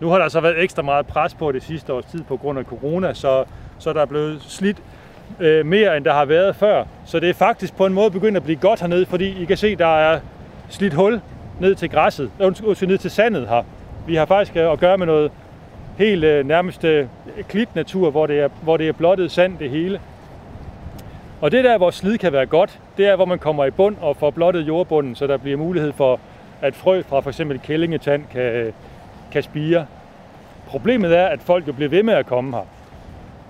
Nu 0.00 0.08
har 0.08 0.18
der 0.18 0.28
så 0.28 0.40
været 0.40 0.62
ekstra 0.62 0.82
meget 0.82 1.06
pres 1.06 1.34
på 1.34 1.52
det 1.52 1.62
sidste 1.62 1.92
års 1.92 2.04
tid 2.04 2.24
på 2.24 2.36
grund 2.36 2.58
af 2.58 2.64
corona, 2.64 3.14
så, 3.14 3.44
så 3.78 3.92
der 3.92 4.00
er 4.00 4.06
blevet 4.06 4.42
slidt 4.42 4.82
øh, 5.40 5.66
mere, 5.66 5.96
end 5.96 6.04
der 6.04 6.12
har 6.12 6.24
været 6.24 6.56
før. 6.56 6.84
Så 7.04 7.20
det 7.20 7.30
er 7.30 7.34
faktisk 7.34 7.76
på 7.76 7.86
en 7.86 7.94
måde 7.94 8.10
begyndt 8.10 8.36
at 8.36 8.42
blive 8.42 8.58
godt 8.58 8.80
hernede, 8.80 9.06
fordi 9.06 9.42
I 9.42 9.44
kan 9.44 9.56
se, 9.56 9.76
der 9.76 9.98
er 9.98 10.20
slidt 10.68 10.94
hul 10.94 11.20
ned 11.60 11.74
til 11.74 11.90
græsset, 11.90 12.30
øh, 12.40 12.46
undskyld, 12.46 12.88
ned 12.88 12.98
til 12.98 13.10
sandet 13.10 13.48
her. 13.48 13.62
Vi 14.06 14.14
har 14.14 14.26
faktisk 14.26 14.56
øh, 14.56 14.72
at 14.72 14.78
gøre 14.78 14.98
med 14.98 15.06
noget 15.06 15.30
helt 15.98 16.24
øh, 16.24 16.46
nærmest 16.46 16.84
øh, 16.84 17.06
klitnatur, 17.48 18.10
hvor 18.10 18.26
det, 18.26 18.40
er, 18.40 18.48
hvor 18.62 18.76
det 18.76 18.88
er 18.88 18.92
blottet 18.92 19.30
sand 19.30 19.58
det 19.58 19.70
hele. 19.70 20.00
Og 21.40 21.52
det 21.52 21.64
der, 21.64 21.78
hvor 21.78 21.90
slid 21.90 22.18
kan 22.18 22.32
være 22.32 22.46
godt, 22.46 22.78
det 22.96 23.06
er, 23.06 23.16
hvor 23.16 23.24
man 23.24 23.38
kommer 23.38 23.64
i 23.64 23.70
bund 23.70 23.96
og 24.00 24.16
får 24.16 24.30
blottet 24.30 24.60
jordbunden, 24.60 25.14
så 25.14 25.26
der 25.26 25.36
bliver 25.36 25.56
mulighed 25.56 25.92
for, 25.92 26.20
at 26.62 26.74
frø 26.74 27.02
fra 27.02 27.20
f.eks. 27.20 27.40
kællingetand 27.62 28.24
kan, 28.32 28.42
øh, 28.42 28.72
kan 29.32 29.42
spire. 29.42 29.86
Problemet 30.66 31.18
er, 31.18 31.26
at 31.26 31.40
folk 31.42 31.68
jo 31.68 31.72
bliver 31.72 31.88
ved 31.88 32.02
med 32.02 32.14
at 32.14 32.26
komme 32.26 32.56
her. 32.56 32.64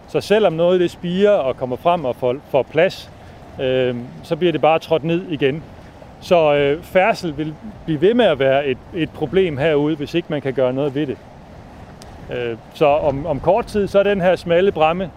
Så 0.08 0.20
selvom 0.20 0.52
noget 0.52 0.80
det 0.80 0.90
spiger 0.90 1.30
og 1.30 1.56
kommer 1.56 1.76
frem 1.76 2.04
og 2.04 2.16
får, 2.16 2.36
får 2.50 2.62
plads, 2.62 3.10
øh, 3.60 3.96
så 4.22 4.36
bliver 4.36 4.52
det 4.52 4.60
bare 4.60 4.78
trådt 4.78 5.04
ned 5.04 5.22
igen. 5.28 5.62
Så 6.20 6.54
øh, 6.54 6.82
færdsel 6.82 7.36
vil 7.36 7.54
blive 7.84 8.00
ved 8.00 8.14
med 8.14 8.24
at 8.24 8.38
være 8.38 8.66
et, 8.66 8.78
et 8.94 9.10
problem 9.10 9.56
herude, 9.56 9.96
hvis 9.96 10.14
ikke 10.14 10.28
man 10.30 10.40
kan 10.40 10.54
gøre 10.54 10.72
noget 10.72 10.94
ved 10.94 11.06
det. 11.06 11.16
Øh, 12.32 12.56
så 12.74 12.86
om, 12.86 13.26
om 13.26 13.40
kort 13.40 13.66
tid, 13.66 13.88
så 13.88 13.98
er 13.98 14.02
den 14.02 14.20
her 14.20 14.36
smalle 14.36 14.72
bramme, 14.72 15.10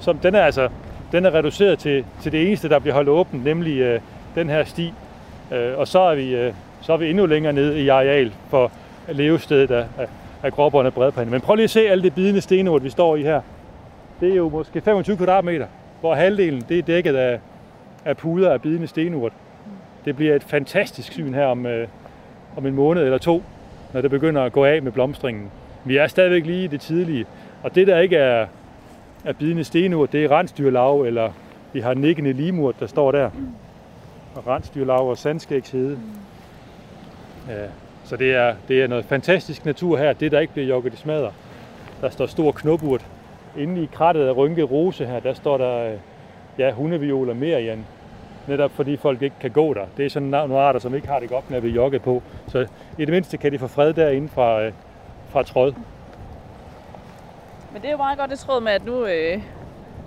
som 0.00 0.18
den 0.18 0.34
er 0.34 0.42
altså 0.42 0.68
den 1.12 1.24
er 1.24 1.34
reduceret 1.34 1.78
til, 1.78 2.04
til 2.22 2.32
det 2.32 2.46
eneste, 2.46 2.68
der 2.68 2.78
bliver 2.78 2.94
holdt 2.94 3.08
åbent, 3.08 3.44
nemlig 3.44 3.78
øh, 3.78 4.00
den 4.34 4.50
her 4.50 4.64
sti. 4.64 4.92
Øh, 5.52 5.78
og 5.78 5.88
så 5.88 6.00
er, 6.00 6.14
vi, 6.14 6.34
øh, 6.34 6.54
så 6.80 6.92
er 6.92 6.96
vi 6.96 7.10
endnu 7.10 7.26
længere 7.26 7.52
ned 7.52 7.74
i 7.76 7.88
areal 7.88 8.32
for 8.48 8.70
levested 9.08 9.70
af, 9.70 9.86
af, 9.98 10.08
af 10.42 10.52
gråbånd 10.52 10.86
og 10.86 10.94
bredpande. 10.94 11.32
Men 11.32 11.40
prøv 11.40 11.54
lige 11.54 11.64
at 11.64 11.70
se 11.70 11.80
alle 11.80 12.02
det 12.02 12.14
bidende 12.14 12.40
stenort, 12.40 12.84
vi 12.84 12.90
står 12.90 13.16
i 13.16 13.22
her. 13.22 13.40
Det 14.20 14.30
er 14.30 14.36
jo 14.36 14.48
måske 14.48 14.80
25 14.80 15.16
kvadratmeter, 15.16 15.66
hvor 16.00 16.14
halvdelen 16.14 16.64
det 16.68 16.78
er 16.78 16.82
dækket 16.82 17.16
af, 17.16 17.40
af 18.04 18.16
puder 18.16 18.52
af 18.52 18.62
bidende 18.62 18.86
stenurt. 18.86 19.32
Det 20.04 20.16
bliver 20.16 20.36
et 20.36 20.44
fantastisk 20.44 21.12
syn 21.12 21.34
her 21.34 21.46
om, 21.46 21.66
øh, 21.66 21.88
om 22.56 22.66
en 22.66 22.74
måned 22.74 23.02
eller 23.02 23.18
to, 23.18 23.42
når 23.92 24.00
det 24.00 24.10
begynder 24.10 24.42
at 24.42 24.52
gå 24.52 24.64
af 24.64 24.82
med 24.82 24.92
blomstringen. 24.92 25.50
Vi 25.84 25.96
er 25.96 26.06
stadigvæk 26.06 26.46
lige 26.46 26.64
i 26.64 26.66
det 26.66 26.80
tidlige, 26.80 27.26
og 27.62 27.74
det 27.74 27.86
der 27.86 27.98
ikke 27.98 28.16
er, 28.16 28.46
er 29.24 29.32
bidende 29.32 29.64
stenurt, 29.64 30.12
det 30.12 30.24
er 30.24 30.30
rensdyrlav, 30.30 31.02
eller 31.02 31.30
vi 31.72 31.80
har 31.80 31.94
nikkende 31.94 32.32
limurt, 32.32 32.80
der 32.80 32.86
står 32.86 33.12
der. 33.12 33.30
Og 34.34 34.46
rensdyrlav 34.46 35.10
og 35.10 35.18
sandskægshede. 35.18 35.98
Ja, 37.48 37.66
så 38.04 38.16
det 38.16 38.34
er, 38.34 38.54
det 38.68 38.82
er 38.82 38.86
noget 38.86 39.04
fantastisk 39.04 39.64
natur 39.64 39.98
her, 39.98 40.12
det 40.12 40.32
der 40.32 40.40
ikke 40.40 40.52
bliver 40.52 40.68
jogget 40.68 40.94
i 40.94 40.96
smadder. 40.96 41.30
Der 42.00 42.10
står 42.10 42.26
stor 42.26 42.52
knopurt. 42.52 43.06
Inde 43.58 43.82
i 43.82 43.88
krattet 43.92 44.26
af 44.26 44.36
rynke 44.36 44.62
rose 44.62 45.06
her, 45.06 45.20
der 45.20 45.34
står 45.34 45.58
der 45.58 45.92
ja, 46.58 46.70
hundeviol 46.70 47.30
og 47.30 47.36
merian 47.36 47.84
netop 48.46 48.70
fordi 48.74 48.96
folk 48.96 49.22
ikke 49.22 49.36
kan 49.40 49.50
gå 49.50 49.74
der. 49.74 49.86
Det 49.96 50.06
er 50.06 50.10
sådan 50.10 50.28
nogle 50.28 50.58
arter, 50.58 50.80
som 50.80 50.94
ikke 50.94 51.08
har 51.08 51.20
det 51.20 51.28
godt 51.28 51.50
med 51.50 51.56
at 51.56 51.62
blive 51.62 51.74
jogget 51.74 52.02
på. 52.02 52.22
Så 52.48 52.66
i 52.98 53.04
det 53.04 53.08
mindste 53.08 53.36
kan 53.36 53.52
de 53.52 53.58
få 53.58 53.66
fred 53.66 53.92
derinde 53.92 54.28
fra, 54.28 54.62
øh, 54.62 54.72
fra 55.30 55.42
tråd. 55.42 55.72
Men 57.72 57.82
det 57.82 57.86
er 57.86 57.92
jo 57.92 57.96
meget 57.96 58.18
godt 58.18 58.30
det 58.30 58.38
tråd 58.38 58.60
med, 58.60 58.72
at 58.72 58.86
nu 58.86 59.06
øh, 59.06 59.42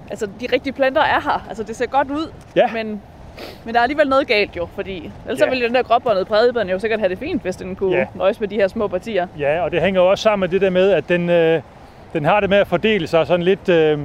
altså, 0.09 0.25
de 0.39 0.47
rigtige 0.53 0.73
planter 0.73 1.01
er 1.01 1.21
her. 1.21 1.45
Altså 1.47 1.63
det 1.63 1.75
ser 1.75 1.85
godt 1.85 2.11
ud, 2.11 2.31
ja. 2.55 2.73
men, 2.73 3.01
men 3.65 3.73
der 3.73 3.79
er 3.79 3.83
alligevel 3.83 4.09
noget 4.09 4.27
galt 4.27 4.57
jo, 4.57 4.67
fordi 4.75 5.11
ellers 5.25 5.39
ja. 5.39 5.49
ville 5.49 5.65
den 5.65 5.75
der 5.75 5.83
gråbåndede 5.83 6.25
bredbånd 6.25 6.69
jo 6.69 6.79
sikkert 6.79 6.99
have 6.99 7.09
det 7.09 7.19
fint, 7.19 7.41
hvis 7.41 7.55
den 7.55 7.75
kunne 7.75 7.97
ja. 7.97 8.05
nøjes 8.15 8.39
med 8.39 8.47
de 8.47 8.55
her 8.55 8.67
små 8.67 8.87
partier. 8.87 9.27
Ja, 9.39 9.61
og 9.61 9.71
det 9.71 9.81
hænger 9.81 10.01
jo 10.01 10.09
også 10.09 10.21
sammen 10.21 10.39
med 10.39 10.49
det 10.49 10.61
der 10.61 10.69
med, 10.69 10.91
at 10.91 11.09
den, 11.09 11.29
øh, 11.29 11.61
den 12.13 12.25
har 12.25 12.39
det 12.39 12.49
med 12.49 12.57
at 12.57 12.67
fordele 12.67 13.07
sig 13.07 13.27
sådan 13.27 13.43
lidt... 13.43 13.69
Øh, 13.69 13.99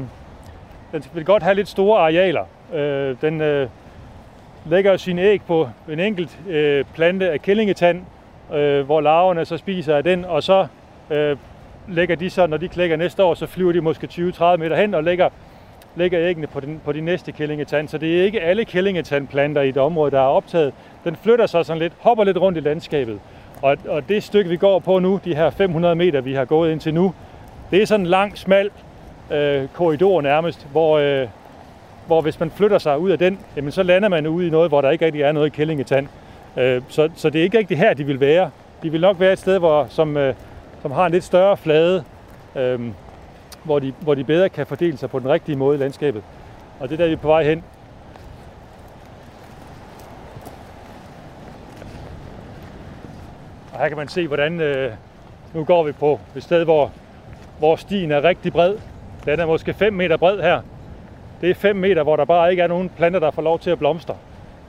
den 0.93 1.05
vil 1.15 1.25
godt 1.25 1.43
have 1.43 1.55
lidt 1.55 1.69
store 1.69 2.01
arealer. 2.01 2.45
Øh, 2.75 3.17
den 3.21 3.41
øh, 3.41 3.69
lægger 4.67 4.97
sine 4.97 5.23
æg 5.23 5.43
på 5.47 5.69
en 5.89 6.01
enkelt 6.01 6.39
øh, 6.49 6.85
plante 6.95 7.31
af 7.31 7.43
kællingetand, 7.43 8.03
øh, 8.55 8.85
hvor 8.85 9.01
larverne 9.01 9.45
så 9.45 9.57
spiser 9.57 9.97
af 9.97 10.05
den, 10.05 10.25
og 10.25 10.43
så 10.43 10.67
øh, 11.11 11.37
lægger 11.89 12.17
de 12.17 12.31
så, 12.31 12.47
når 12.47 12.57
de 12.57 12.69
klækker 12.69 12.97
næste 12.97 13.25
år, 13.25 13.35
så 13.35 13.47
flyver 13.47 13.73
de 13.73 13.81
måske 13.81 14.09
20-30 14.13 14.57
meter 14.57 14.77
hen 14.77 14.95
og 14.95 15.05
lægger, 15.05 15.29
lægger 15.97 16.21
æggene 16.21 16.47
på, 16.47 16.61
den, 16.61 16.81
på 16.85 16.93
de 16.93 17.01
næste 17.01 17.33
kællingetand. 17.33 17.89
Så 17.89 17.99
det 17.99 18.21
er 18.21 18.25
ikke 18.25 18.41
alle 18.41 18.65
kællingetandplanter 18.65 19.63
i 19.63 19.71
det 19.71 19.77
område, 19.77 20.11
der 20.11 20.21
er 20.21 20.27
optaget. 20.27 20.73
Den 21.05 21.17
flytter 21.17 21.47
sig 21.47 21.67
sådan 21.67 21.83
lidt, 21.83 21.93
hopper 21.99 22.25
lidt 22.25 22.37
rundt 22.37 22.59
i 22.59 22.61
landskabet. 22.61 23.21
Og, 23.63 23.77
og 23.89 24.09
det 24.09 24.23
stykke, 24.23 24.51
vi 24.51 24.57
går 24.57 24.79
på 24.79 24.99
nu, 24.99 25.21
de 25.25 25.35
her 25.35 25.51
500 25.51 25.95
meter, 25.95 26.21
vi 26.21 26.35
har 26.35 26.45
gået 26.45 26.73
indtil 26.73 26.95
nu, 26.95 27.15
det 27.71 27.83
er 27.83 27.87
sådan 27.87 28.07
en 28.07 28.11
lang, 28.11 28.39
smal 28.39 28.71
øh, 29.31 29.69
korridor 29.75 30.21
nærmest, 30.21 30.67
hvor, 30.73 30.99
øh, 30.99 31.29
hvor 32.07 32.21
hvis 32.21 32.41
man 32.41 32.51
flytter 32.51 32.79
sig 32.79 32.99
ud 32.99 33.11
af 33.11 33.19
den, 33.19 33.39
jamen 33.57 33.73
så 33.73 33.83
lander 33.83 34.09
man 34.09 34.27
ude 34.27 34.47
i 34.47 34.51
noget, 34.51 34.71
hvor 34.71 34.81
der 34.81 34.91
ikke 34.91 35.05
rigtig 35.05 35.23
er 35.23 35.33
noget 35.33 35.53
kællingetand. 35.53 36.09
Øh, 36.57 36.83
så, 36.89 37.09
så 37.15 37.31
det 37.31 37.39
er 37.39 37.43
ikke 37.43 37.59
rigtig 37.59 37.79
her, 37.79 37.95
de 37.95 38.05
vil 38.05 38.21
være. 38.21 38.51
De 38.83 38.93
vil 38.93 39.01
nok 39.01 39.21
være 39.21 39.33
et 39.33 39.39
sted, 39.39 39.59
hvor, 39.59 39.87
som, 39.89 40.17
øh, 40.17 40.35
som 40.83 40.91
har 40.91 41.07
en 41.07 41.13
lidt 41.13 41.25
større 41.25 41.57
flade, 41.57 42.05
øh, 42.57 42.81
hvor, 43.65 43.79
de, 43.79 43.93
hvor 44.01 44.15
de 44.15 44.25
bedre 44.25 44.49
kan 44.49 44.67
fordele 44.67 44.97
sig 44.97 45.11
på 45.11 45.19
den 45.19 45.29
rigtige 45.29 45.57
måde 45.57 45.77
i 45.77 45.81
landskabet. 45.81 46.23
Og 46.81 46.89
det 46.89 46.95
er 46.95 46.97
der, 46.97 47.07
vi 47.07 47.13
er 47.13 47.17
på 47.17 47.29
vej 47.29 47.45
hen. 47.45 47.65
Og 53.73 53.81
her 53.81 53.89
kan 53.89 53.97
man 53.97 54.09
se, 54.09 54.27
hvordan 54.27 54.61
øh, 54.61 54.93
nu 55.55 55.65
går 55.65 55.83
vi 55.83 55.93
på 55.93 56.21
et 56.37 56.43
sted, 56.43 56.65
hvor, 56.65 56.93
hvor 57.59 57.77
stien 57.77 58.11
er 58.11 58.25
rigtig 58.25 58.53
bred. 58.53 58.77
Den 59.25 59.41
er 59.41 59.47
måske 59.47 59.75
5 59.75 59.93
meter 59.93 60.17
bred 60.17 60.41
her. 60.41 60.61
Det 61.41 61.51
er 61.51 61.55
5 61.55 61.77
meter, 61.77 62.03
hvor 62.03 62.17
der 62.17 62.25
bare 62.25 62.51
ikke 62.51 62.63
er 62.63 62.67
nogen 62.67 62.89
planter, 62.89 63.21
der 63.21 63.31
får 63.31 63.43
lov 63.43 63.59
til 63.59 63.71
at 63.71 63.79
blomstre. 63.79 64.17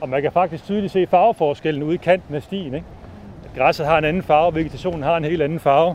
Og 0.00 0.08
man 0.08 0.22
kan 0.22 0.32
faktisk 0.32 0.64
tydeligt 0.64 0.92
se 0.92 1.06
farveforskellen 1.06 1.82
ude 1.82 1.94
i 1.94 1.98
kanten 1.98 2.34
af 2.34 2.42
stien. 2.42 2.74
Ikke? 2.74 2.86
Græsset 3.56 3.86
har 3.86 3.98
en 3.98 4.04
anden 4.04 4.22
farve, 4.22 4.54
vegetationen 4.54 5.02
har 5.02 5.16
en 5.16 5.24
helt 5.24 5.42
anden 5.42 5.60
farve. 5.60 5.94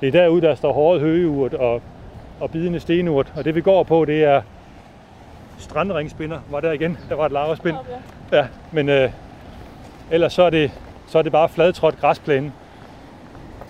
Det 0.00 0.08
er 0.08 0.12
derude, 0.12 0.40
der 0.40 0.54
står 0.54 0.72
hårde 0.72 1.00
høgeurt 1.00 1.54
og, 1.54 1.82
og 2.40 2.50
bidende 2.50 2.80
stenurt. 2.80 3.32
Og 3.36 3.44
det 3.44 3.54
vi 3.54 3.60
går 3.60 3.82
på, 3.82 4.04
det 4.04 4.24
er 4.24 4.42
strandringspinder. 5.58 6.38
Var 6.50 6.60
der 6.60 6.72
igen? 6.72 6.98
Der 7.08 7.14
var 7.14 7.26
et 7.26 7.32
larvespind. 7.32 7.76
Ja, 8.32 8.46
men 8.72 8.88
øh, 8.88 9.10
ellers 10.10 10.32
så 10.32 10.42
er, 10.42 10.50
det, 10.50 10.70
så 11.06 11.18
er 11.18 11.22
det 11.22 11.32
bare 11.32 11.48
fladtrådt 11.48 12.00
græsplæne. 12.00 12.52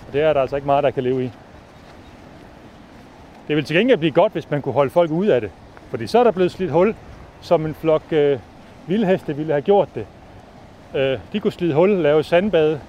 Og 0.06 0.12
det 0.12 0.22
er 0.22 0.32
der 0.32 0.40
altså 0.40 0.56
ikke 0.56 0.66
meget, 0.66 0.84
der 0.84 0.90
kan 0.90 1.02
leve 1.02 1.24
i. 1.24 1.30
Det 3.48 3.56
vil 3.56 3.64
til 3.64 3.76
gengæld 3.76 3.98
blive 3.98 4.12
godt, 4.12 4.32
hvis 4.32 4.50
man 4.50 4.62
kunne 4.62 4.72
holde 4.72 4.90
folk 4.90 5.10
ude 5.10 5.34
af 5.34 5.40
det. 5.40 5.50
Fordi 5.90 6.06
så 6.06 6.18
er 6.18 6.24
der 6.24 6.30
blevet 6.30 6.52
slidt 6.52 6.70
hul, 6.70 6.94
som 7.40 7.66
en 7.66 7.74
flok 7.74 8.02
øh, 8.10 8.38
vildheste 8.86 9.36
ville 9.36 9.52
have 9.52 9.62
gjort 9.62 9.88
det. 9.94 10.06
Øh, 10.94 11.18
de 11.32 11.40
kunne 11.40 11.52
slide 11.52 11.74
hul, 11.74 11.90
lave 11.90 12.22
sandbade, 12.22 12.80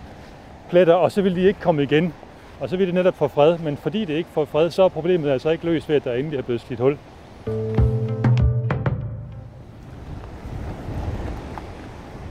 pletter, 0.69 0.93
og 0.93 1.11
så 1.11 1.21
ville 1.21 1.41
de 1.41 1.47
ikke 1.47 1.59
komme 1.59 1.83
igen. 1.83 2.13
Og 2.59 2.69
så 2.69 2.77
vil 2.77 2.87
det 2.87 2.93
netop 2.93 3.17
få 3.17 3.27
fred. 3.27 3.57
Men 3.57 3.77
fordi 3.77 4.05
det 4.05 4.13
ikke 4.13 4.29
får 4.33 4.45
fred, 4.45 4.71
så 4.71 4.83
er 4.83 4.89
problemet 4.89 5.31
altså 5.31 5.49
ikke 5.49 5.65
løst 5.65 5.89
ved, 5.89 5.95
at 5.95 6.03
der 6.03 6.13
endelig 6.13 6.37
er 6.37 6.41
blevet 6.41 6.61
slidt 6.61 6.79
hul. 6.79 6.97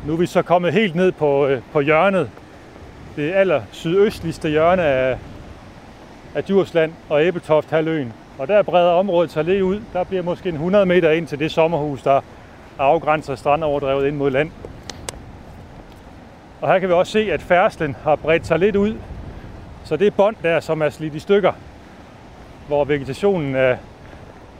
Nu 0.06 0.12
er 0.12 0.16
vi 0.16 0.26
så 0.26 0.42
kommet 0.42 0.72
helt 0.72 0.94
ned 0.94 1.12
på, 1.12 1.46
øh, 1.46 1.62
på 1.72 1.80
hjørnet. 1.80 2.30
Det 3.16 3.32
aller 3.32 3.62
sydøstligste 3.72 4.48
hjørne 4.48 4.82
af, 4.82 5.18
af 6.34 6.44
Djursland 6.44 6.92
og 7.08 7.24
Æbeltoft 7.24 7.70
halvøen. 7.70 8.12
Og 8.38 8.48
der 8.48 8.62
breder 8.62 8.90
området 8.90 9.30
sig 9.30 9.44
lige 9.44 9.64
ud. 9.64 9.80
Der 9.92 10.04
bliver 10.04 10.22
måske 10.22 10.48
en 10.48 10.54
100 10.54 10.86
meter 10.86 11.10
ind 11.10 11.26
til 11.26 11.38
det 11.38 11.50
sommerhus, 11.50 12.02
der 12.02 12.20
afgrænser 12.78 13.34
strandoverdrevet 13.34 14.06
ind 14.08 14.16
mod 14.16 14.30
land. 14.30 14.50
Og 16.60 16.72
her 16.72 16.78
kan 16.78 16.88
vi 16.88 16.94
også 16.94 17.12
se, 17.12 17.32
at 17.32 17.42
færdslen 17.42 17.96
har 18.02 18.16
bredt 18.16 18.46
sig 18.46 18.58
lidt 18.58 18.76
ud. 18.76 18.94
Så 19.84 19.96
det 19.96 20.06
er 20.06 20.10
bånd 20.10 20.36
der, 20.42 20.60
som 20.60 20.82
er 20.82 20.90
slidt 20.90 21.14
i 21.14 21.18
stykker, 21.18 21.52
hvor 22.66 22.84
vegetationen 22.84 23.56
af, 23.56 23.78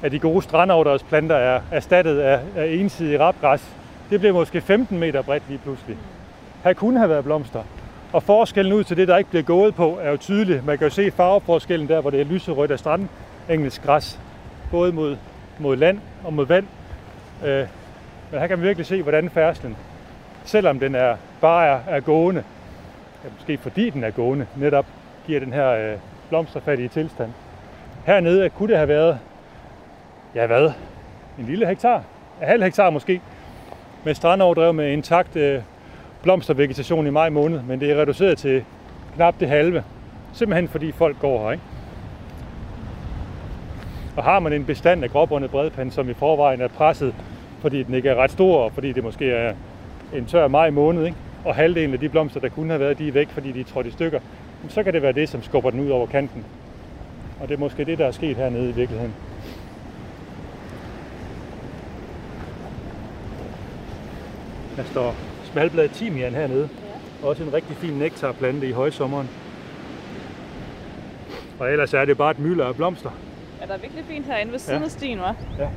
af 0.03 0.11
de 0.11 0.19
gode 0.19 0.43
strandoverdrevsplanter 0.43 1.37
er 1.37 1.61
erstattet 1.71 2.19
af, 2.19 2.41
af 2.57 2.67
ensidig 2.67 3.21
rapgræs. 3.21 3.75
Det 4.11 4.21
bliver 4.21 4.33
måske 4.33 4.61
15 4.61 4.99
meter 4.99 5.23
bredt 5.23 5.43
lige 5.49 5.59
pludselig. 5.59 5.97
Her 6.65 6.73
kunne 6.73 6.99
have 6.99 7.11
været 7.11 7.25
blomster. 7.25 7.63
Og 8.13 8.23
forskellen 8.23 8.73
ud 8.73 8.85
til 8.85 8.97
det, 8.97 9.09
der 9.09 9.17
ikke 9.17 9.31
bliver 9.31 9.43
gået 9.43 9.75
på, 9.75 9.99
er 10.03 10.11
jo 10.11 10.17
tydelig. 10.17 10.63
Man 10.65 10.79
kan 10.79 10.87
jo 10.87 10.95
se 10.95 11.11
farveforskellen 11.11 11.89
der, 11.89 12.01
hvor 12.01 12.11
det 12.11 12.21
er 12.21 12.25
lyserødt 12.25 12.71
af 12.71 12.79
stranden, 12.79 13.09
engelsk 13.51 13.83
græs, 13.83 14.21
både 14.71 14.93
mod, 14.93 15.17
mod 15.59 15.77
land 15.77 15.99
og 16.25 16.33
mod 16.33 16.47
vand. 16.47 16.67
Øh, 17.45 17.67
men 18.31 18.41
her 18.41 18.47
kan 18.47 18.59
man 18.59 18.67
virkelig 18.67 18.87
se, 18.87 19.03
hvordan 19.03 19.31
færdslen, 19.31 19.77
selvom 20.45 20.81
den 20.81 20.95
er, 20.95 21.17
bare 21.41 21.67
er, 21.67 21.79
er 21.89 22.01
gående, 22.01 22.45
ja, 23.25 23.29
måske 23.35 23.59
fordi 23.59 23.91
den 23.91 24.05
er 24.05 24.11
gående, 24.11 24.47
netop 24.57 24.87
giver 25.27 25.41
den 25.41 25.53
her 25.53 25.71
øh, 25.71 25.99
blomsterfattige 26.29 26.89
tilstand. 26.89 27.31
Hernede 28.07 28.51
kunne 28.51 28.69
det 28.69 28.77
have 28.77 28.89
været, 28.89 29.19
ja 30.35 30.47
hvad, 30.47 30.73
en 31.39 31.45
lille 31.45 31.67
hektar, 31.67 31.97
en 32.41 32.47
halv 32.47 32.63
hektar 32.63 32.91
måske, 32.91 33.21
med 34.05 34.15
strandoverdrev 34.15 34.75
med 34.75 34.93
intakt 34.93 35.37
øh, 35.37 35.63
blomstervegetation 36.23 37.07
i 37.07 37.11
maj 37.11 37.31
måned, 37.31 37.63
men 37.63 37.81
det 37.81 37.91
er 37.91 38.01
reduceret 38.01 38.39
til 38.39 38.65
knap 39.15 39.41
det 39.41 39.49
halve, 39.49 39.85
simpelthen 40.33 40.69
fordi 40.69 40.93
folk 40.93 41.21
går 41.21 41.45
her, 41.45 41.53
ikke? 41.53 41.65
Og 44.17 44.25
har 44.25 44.39
man 44.41 44.53
en 44.53 44.65
bestand 44.65 45.05
af 45.05 45.11
gråbåndet 45.11 45.51
bredpande, 45.51 45.93
som 45.93 46.11
i 46.11 46.15
forvejen 46.15 46.61
er 46.61 46.69
presset, 46.69 47.15
fordi 47.61 47.83
den 47.83 47.95
ikke 47.95 48.09
er 48.09 48.15
ret 48.15 48.31
stor, 48.31 48.59
og 48.59 48.73
fordi 48.73 48.93
det 48.93 49.05
måske 49.05 49.31
er 49.31 49.55
en 50.15 50.27
tør 50.27 50.49
maj 50.49 50.71
måned, 50.71 51.07
ikke? 51.07 51.19
og 51.45 51.55
halvdelen 51.55 51.95
af 51.95 52.01
de 52.01 52.09
blomster, 52.09 52.41
der 52.41 52.49
kunne 52.49 52.71
have 52.71 52.81
været, 52.81 52.99
de 52.99 53.09
er 53.09 53.13
væk, 53.13 53.29
fordi 53.29 53.53
de 53.53 53.61
er 53.61 53.65
trådt 53.65 53.87
i 53.87 53.91
stykker, 53.91 54.21
så 54.69 54.83
kan 54.83 54.93
det 54.93 55.03
være 55.03 55.13
det, 55.13 55.29
som 55.29 55.43
skubber 55.43 55.71
den 55.71 55.81
ud 55.81 55.91
over 55.91 56.07
kanten. 56.07 56.45
Og 57.41 57.49
det 57.49 57.55
er 57.55 57.59
måske 57.59 57.85
det, 57.85 57.99
der 57.99 58.07
er 58.07 58.11
sket 58.11 58.37
hernede 58.37 58.71
i 58.71 58.73
virkeligheden. 58.73 59.15
Der 64.77 64.85
står 64.85 65.15
smalbladet 65.45 65.91
timian 65.91 66.35
hernede. 66.35 66.69
Ja. 67.23 67.29
Også 67.29 67.43
en 67.43 67.53
rigtig 67.53 67.77
fin 67.77 67.93
nektarplante 67.93 68.69
i 68.69 68.73
højsommeren. 68.73 69.29
Og 71.59 71.71
ellers 71.71 71.95
er 71.95 72.05
det 72.05 72.17
bare 72.17 72.31
et 72.31 72.39
mylder 72.39 72.67
af 72.67 72.75
blomster. 72.75 73.11
Ja, 73.61 73.67
der 73.67 73.75
er 73.75 73.79
virkelig 73.79 74.05
fint 74.05 74.27
herinde 74.27 74.53
ved 74.53 74.59
siden 74.59 74.79
ja. 74.79 74.85
af 74.85 74.91
stien, 74.91 75.19
hva'? 75.19 75.35
Ja. 75.59 75.69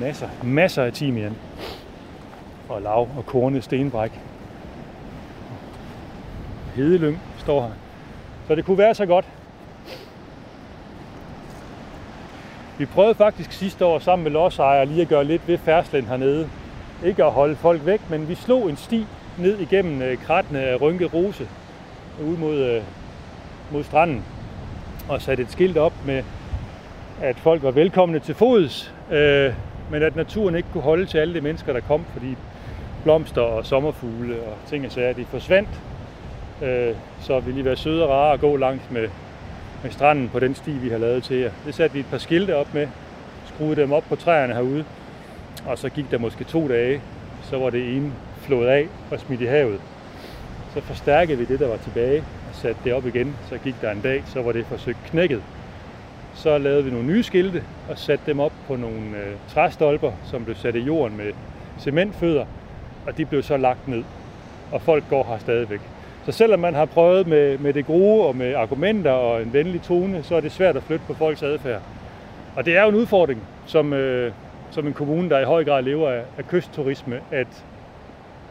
Masser, 0.00 0.28
masser 0.42 0.82
af 0.82 0.92
timian. 0.92 1.36
Og 2.68 2.82
lav 2.82 3.08
og 3.16 3.26
kornet 3.26 3.64
stenbræk. 3.64 4.20
Hedelyng 6.74 7.20
står 7.38 7.62
her. 7.62 7.70
Så 8.48 8.54
det 8.54 8.64
kunne 8.64 8.78
være 8.78 8.94
så 8.94 9.06
godt. 9.06 9.24
Vi 12.78 12.86
prøvede 12.86 13.14
faktisk 13.14 13.52
sidste 13.52 13.84
år 13.84 13.98
sammen 13.98 14.22
med 14.24 14.32
lodsejere 14.32 14.86
lige 14.86 15.02
at 15.02 15.08
gøre 15.08 15.24
lidt 15.24 15.48
ved 15.48 15.58
færdslen 15.58 16.04
hernede. 16.04 16.48
Ikke 17.04 17.24
at 17.24 17.32
holde 17.32 17.56
folk 17.56 17.86
væk, 17.86 18.00
men 18.10 18.28
vi 18.28 18.34
slog 18.34 18.70
en 18.70 18.76
sti 18.76 19.06
ned 19.38 19.58
igennem 19.58 20.02
øh, 20.02 20.18
krattene 20.18 20.60
af 20.60 20.80
Rynke 20.80 21.04
Rose 21.04 21.48
ud 22.22 22.36
mod, 22.36 22.56
øh, 22.58 22.82
mod 23.72 23.84
stranden 23.84 24.24
og 25.08 25.22
satte 25.22 25.42
et 25.42 25.50
skilt 25.50 25.76
op 25.76 25.92
med, 26.06 26.22
at 27.22 27.36
folk 27.36 27.62
var 27.62 27.70
velkomne 27.70 28.18
til 28.18 28.34
fods, 28.34 28.94
øh, 29.10 29.52
men 29.90 30.02
at 30.02 30.16
naturen 30.16 30.54
ikke 30.54 30.68
kunne 30.72 30.82
holde 30.82 31.06
til 31.06 31.18
alle 31.18 31.34
de 31.34 31.40
mennesker, 31.40 31.72
der 31.72 31.80
kom, 31.80 32.04
fordi 32.12 32.36
blomster 33.04 33.42
og 33.42 33.66
sommerfugle 33.66 34.34
og 34.42 34.56
ting 34.68 34.86
og 34.86 34.92
sager, 34.92 35.12
de 35.12 35.24
forsvandt. 35.24 35.68
Øh, 36.62 36.94
så 37.20 37.40
ville 37.40 37.60
de 37.60 37.64
være 37.64 37.76
søde 37.76 38.04
og 38.04 38.10
rare 38.10 38.32
at 38.32 38.40
gå 38.40 38.56
langs 38.56 38.90
med, 38.90 39.08
med 39.82 39.90
stranden 39.90 40.28
på 40.28 40.38
den 40.38 40.54
sti, 40.54 40.70
vi 40.70 40.88
har 40.88 40.98
lavet 40.98 41.22
til 41.22 41.36
jer. 41.36 41.50
Det 41.66 41.74
satte 41.74 41.94
vi 41.94 42.00
et 42.00 42.06
par 42.10 42.18
skilte 42.18 42.56
op 42.56 42.74
med, 42.74 42.88
skruede 43.46 43.76
dem 43.76 43.92
op 43.92 44.04
på 44.08 44.16
træerne 44.16 44.54
herude, 44.54 44.84
og 45.66 45.78
så 45.78 45.88
gik 45.88 46.10
der 46.10 46.18
måske 46.18 46.44
to 46.44 46.68
dage, 46.68 47.00
så 47.42 47.58
var 47.58 47.70
det 47.70 47.96
ene 47.96 48.12
flået 48.38 48.66
af 48.66 48.86
og 49.10 49.20
smidt 49.20 49.40
i 49.40 49.46
havet. 49.46 49.80
Så 50.74 50.80
forstærkede 50.80 51.38
vi 51.38 51.44
det, 51.44 51.60
der 51.60 51.68
var 51.68 51.76
tilbage, 51.76 52.18
og 52.20 52.54
satte 52.54 52.80
det 52.84 52.94
op 52.94 53.06
igen. 53.06 53.36
Så 53.48 53.58
gik 53.58 53.74
der 53.80 53.90
en 53.90 54.00
dag, 54.00 54.22
så 54.26 54.42
var 54.42 54.52
det 54.52 54.66
forsøgt 54.66 54.98
knækket. 55.06 55.42
Så 56.34 56.58
lavede 56.58 56.84
vi 56.84 56.90
nogle 56.90 57.06
nye 57.06 57.22
skilte 57.22 57.62
og 57.90 57.98
satte 57.98 58.24
dem 58.26 58.40
op 58.40 58.52
på 58.66 58.76
nogle 58.76 59.00
øh, 59.00 59.34
træstolper, 59.48 60.12
som 60.24 60.44
blev 60.44 60.56
sat 60.56 60.74
i 60.74 60.80
jorden 60.80 61.16
med 61.16 61.32
cementfødder, 61.80 62.44
og 63.06 63.16
de 63.16 63.24
blev 63.24 63.42
så 63.42 63.56
lagt 63.56 63.88
ned. 63.88 64.04
Og 64.72 64.82
folk 64.82 65.04
går 65.10 65.24
her 65.24 65.38
stadigvæk. 65.38 65.80
Så 66.26 66.32
selvom 66.32 66.60
man 66.60 66.74
har 66.74 66.84
prøvet 66.84 67.26
med, 67.26 67.58
med 67.58 67.72
det 67.72 67.86
gode 67.86 68.26
og 68.26 68.36
med 68.36 68.54
argumenter 68.54 69.10
og 69.10 69.42
en 69.42 69.52
venlig 69.52 69.82
tone, 69.82 70.22
så 70.22 70.34
er 70.34 70.40
det 70.40 70.52
svært 70.52 70.76
at 70.76 70.82
flytte 70.82 71.04
på 71.06 71.14
folks 71.14 71.42
adfærd. 71.42 71.82
Og 72.56 72.64
det 72.64 72.76
er 72.76 72.82
jo 72.82 72.88
en 72.88 72.94
udfordring, 72.94 73.42
som, 73.66 73.92
øh, 73.92 74.32
som 74.70 74.86
en 74.86 74.92
kommune, 74.92 75.30
der 75.30 75.38
i 75.38 75.44
høj 75.44 75.64
grad 75.64 75.82
lever 75.82 76.10
af, 76.10 76.22
af 76.38 76.48
kystturisme, 76.48 77.20
at 77.30 77.64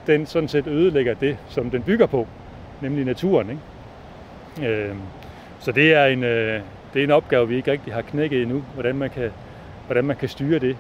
den 0.07 0.25
sådan 0.25 0.49
set 0.49 0.67
ødelægger 0.67 1.13
det, 1.13 1.37
som 1.49 1.69
den 1.69 1.81
bygger 1.81 2.05
på, 2.05 2.27
nemlig 2.81 3.05
naturen. 3.05 3.49
Ikke? 3.49 4.71
Øh, 4.71 4.95
så 5.59 5.71
det 5.71 5.93
er 5.93 6.05
en, 6.05 6.23
øh, 6.23 6.61
det 6.93 6.99
er 6.99 7.03
en 7.03 7.11
opgave, 7.11 7.47
vi 7.47 7.55
ikke 7.55 7.71
rigtig 7.71 7.93
har 7.93 8.01
knækket 8.01 8.41
endnu, 8.41 8.63
hvordan 8.73 8.95
man 8.95 9.09
kan, 9.09 9.31
hvordan 9.85 10.05
man 10.05 10.15
kan 10.15 10.29
styre 10.29 10.59
det. 10.59 10.77